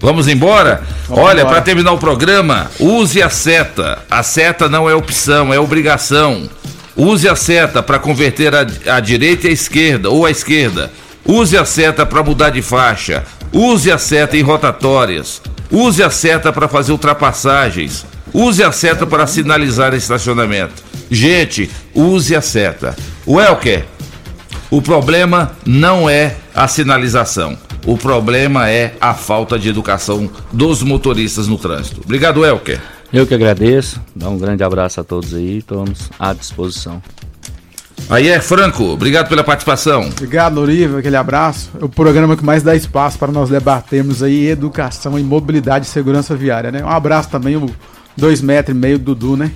Vamos 0.03 0.27
embora? 0.27 0.83
Vamos 1.07 1.23
Olha, 1.23 1.45
para 1.45 1.61
terminar 1.61 1.93
o 1.93 1.97
programa, 1.97 2.69
use 2.77 3.23
a 3.23 3.29
seta. 3.29 3.99
A 4.11 4.21
seta 4.21 4.67
não 4.67 4.89
é 4.89 4.93
opção, 4.93 5.53
é 5.53 5.57
obrigação. 5.57 6.49
Use 6.93 7.25
a 7.29 7.37
seta 7.37 7.81
para 7.81 7.97
converter 7.97 8.53
a, 8.53 8.67
a 8.97 8.99
direita 8.99 9.47
e 9.47 9.51
a 9.51 9.53
esquerda, 9.53 10.09
ou 10.09 10.25
a 10.25 10.29
esquerda. 10.29 10.91
Use 11.25 11.57
a 11.57 11.63
seta 11.63 12.05
para 12.05 12.21
mudar 12.21 12.49
de 12.49 12.61
faixa. 12.61 13.23
Use 13.53 13.89
a 13.89 13.97
seta 13.97 14.35
em 14.35 14.41
rotatórias. 14.41 15.41
Use 15.71 16.03
a 16.03 16.09
seta 16.09 16.51
para 16.51 16.67
fazer 16.67 16.91
ultrapassagens. 16.91 18.05
Use 18.33 18.61
a 18.61 18.73
seta 18.73 19.07
para 19.07 19.25
sinalizar 19.25 19.93
estacionamento. 19.93 20.83
Gente, 21.09 21.71
use 21.95 22.35
a 22.35 22.41
seta. 22.41 22.93
O 23.25 23.39
Elker, 23.39 23.85
o 24.69 24.81
problema 24.81 25.53
não 25.65 26.09
é 26.09 26.35
a 26.53 26.67
sinalização. 26.67 27.57
O 27.85 27.97
problema 27.97 28.69
é 28.69 28.95
a 29.01 29.13
falta 29.13 29.59
de 29.59 29.69
educação 29.69 30.29
dos 30.51 30.81
motoristas 30.81 31.47
no 31.47 31.57
trânsito. 31.57 32.01
Obrigado, 32.03 32.45
Elker. 32.45 32.79
Eu 33.11 33.27
que 33.27 33.33
agradeço. 33.33 34.01
Dá 34.15 34.29
um 34.29 34.37
grande 34.37 34.63
abraço 34.63 34.99
a 34.99 35.03
todos 35.03 35.33
aí. 35.33 35.57
Estamos 35.57 36.09
à 36.17 36.33
disposição. 36.33 37.01
Aí 38.09 38.27
é 38.27 38.39
Franco, 38.41 38.83
obrigado 38.85 39.29
pela 39.29 39.43
participação. 39.43 40.09
Obrigado, 40.09 40.55
Loriva, 40.55 40.99
aquele 40.99 41.15
abraço. 41.15 41.69
É 41.79 41.85
o 41.85 41.89
programa 41.89 42.35
que 42.35 42.43
mais 42.43 42.63
dá 42.63 42.75
espaço 42.75 43.17
para 43.17 43.31
nós 43.31 43.49
debatermos 43.49 44.21
aí 44.21 44.47
educação 44.47 45.17
e 45.17 45.23
mobilidade 45.23 45.85
e 45.85 45.89
segurança 45.89 46.35
viária, 46.35 46.71
né? 46.71 46.83
Um 46.83 46.89
abraço 46.89 47.29
também, 47.29 47.55
o 47.55 47.69
dois 48.17 48.41
metros 48.41 48.75
e 48.75 48.79
meio 48.79 48.99
do 48.99 49.15
Dudu, 49.15 49.37
né? 49.37 49.51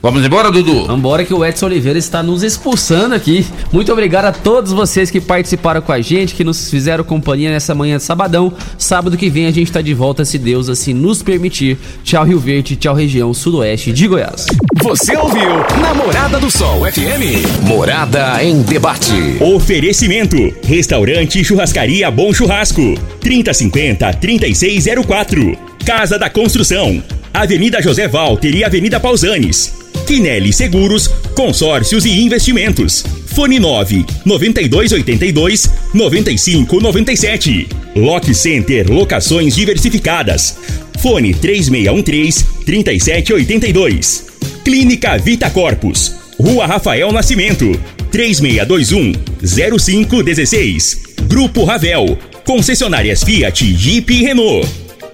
Vamos 0.00 0.24
embora, 0.24 0.52
Dudu? 0.52 0.86
Vambora 0.86 1.24
que 1.24 1.34
o 1.34 1.44
Edson 1.44 1.66
Oliveira 1.66 1.98
está 1.98 2.22
nos 2.22 2.44
expulsando 2.44 3.16
aqui. 3.16 3.44
Muito 3.72 3.92
obrigado 3.92 4.26
a 4.26 4.32
todos 4.32 4.72
vocês 4.72 5.10
que 5.10 5.20
participaram 5.20 5.82
com 5.82 5.90
a 5.90 6.00
gente, 6.00 6.34
que 6.34 6.44
nos 6.44 6.70
fizeram 6.70 7.02
companhia 7.02 7.50
nessa 7.50 7.74
manhã 7.74 7.96
de 7.96 8.04
sabadão. 8.04 8.52
Sábado 8.78 9.16
que 9.16 9.28
vem 9.28 9.46
a 9.46 9.50
gente 9.50 9.72
tá 9.72 9.82
de 9.82 9.92
volta, 9.94 10.24
se 10.24 10.38
Deus 10.38 10.68
assim 10.68 10.94
nos 10.94 11.20
permitir. 11.20 11.76
Tchau 12.04 12.24
Rio 12.24 12.38
Verde, 12.38 12.76
tchau 12.76 12.94
região 12.94 13.34
sudoeste 13.34 13.92
de 13.92 14.06
Goiás. 14.06 14.46
Você 14.84 15.16
ouviu 15.16 15.50
Namorada 15.80 16.38
do 16.38 16.48
Sol 16.48 16.84
FM. 16.84 17.66
Morada 17.66 18.42
em 18.44 18.62
debate. 18.62 19.36
Oferecimento: 19.40 20.36
Restaurante 20.64 21.40
e 21.40 21.44
Churrascaria 21.44 22.08
Bom 22.08 22.32
Churrasco. 22.32 22.94
3050 23.20 24.12
3604. 24.14 25.58
Casa 25.84 26.16
da 26.16 26.30
Construção. 26.30 27.02
Avenida 27.34 27.82
José 27.82 28.06
Walter 28.06 28.54
e 28.54 28.64
Avenida 28.64 29.00
Pausanes. 29.00 29.87
Quinelli 30.08 30.54
Seguros, 30.54 31.06
Consórcios 31.34 32.06
e 32.06 32.22
Investimentos. 32.22 33.04
Fone 33.26 33.58
9 33.58 34.06
9282 34.24 35.70
9597. 35.92 37.68
Lock 37.94 38.34
Center 38.34 38.90
Locações 38.90 39.54
Diversificadas. 39.54 40.56
Fone 41.00 41.34
3613 41.34 42.42
3782. 42.64 44.24
Clínica 44.64 45.18
Vita 45.18 45.50
Corpus. 45.50 46.14
Rua 46.40 46.64
Rafael 46.64 47.12
Nascimento. 47.12 47.78
3621 48.10 49.12
0516. 49.42 51.02
Grupo 51.28 51.64
Ravel. 51.64 52.16
Concessionárias 52.46 53.22
Fiat, 53.22 53.62
Jeep 53.74 54.10
e 54.10 54.22
Renault. 54.22 54.66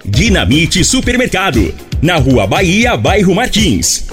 Dinamite 0.05 0.85
Supermercado. 0.85 1.73
Na 2.01 2.15
Rua 2.15 2.47
Bahia, 2.47 2.95
bairro 2.95 3.35
Martins. 3.35 4.05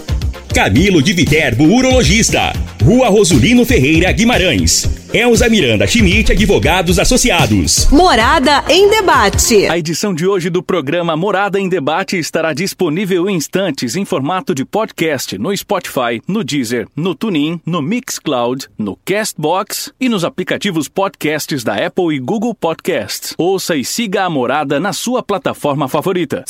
Camilo 0.52 1.02
de 1.02 1.14
Viterbo, 1.14 1.64
urologista. 1.64 2.52
Rua 2.84 3.08
Rosulino 3.08 3.64
Ferreira 3.64 4.12
Guimarães. 4.12 5.02
Elza 5.14 5.48
Miranda 5.48 5.86
Schmidt, 5.86 6.32
advogados 6.32 6.98
associados. 6.98 7.86
Morada 7.90 8.64
em 8.68 8.88
debate. 8.88 9.66
A 9.66 9.78
edição 9.78 10.14
de 10.14 10.26
hoje 10.26 10.48
do 10.48 10.62
programa 10.62 11.14
Morada 11.14 11.60
em 11.60 11.68
Debate 11.68 12.18
estará 12.18 12.54
disponível 12.54 13.28
em 13.28 13.36
instantes 13.36 13.94
em 13.94 14.06
formato 14.06 14.54
de 14.54 14.64
podcast 14.64 15.36
no 15.36 15.54
Spotify, 15.54 16.22
no 16.26 16.42
Deezer, 16.42 16.88
no 16.96 17.14
TuneIn, 17.14 17.60
no 17.64 17.82
Mixcloud, 17.82 18.68
no 18.78 18.98
Castbox 19.04 19.92
e 20.00 20.08
nos 20.08 20.24
aplicativos 20.24 20.88
podcasts 20.88 21.62
da 21.62 21.74
Apple 21.74 22.14
e 22.14 22.18
Google 22.18 22.54
Podcasts. 22.54 23.34
Ouça 23.36 23.76
e 23.76 23.84
siga 23.84 24.24
a 24.24 24.30
Morada 24.30 24.80
na 24.80 24.94
sua 24.94 25.22
plataforma 25.22 25.88
favorita. 25.88 26.42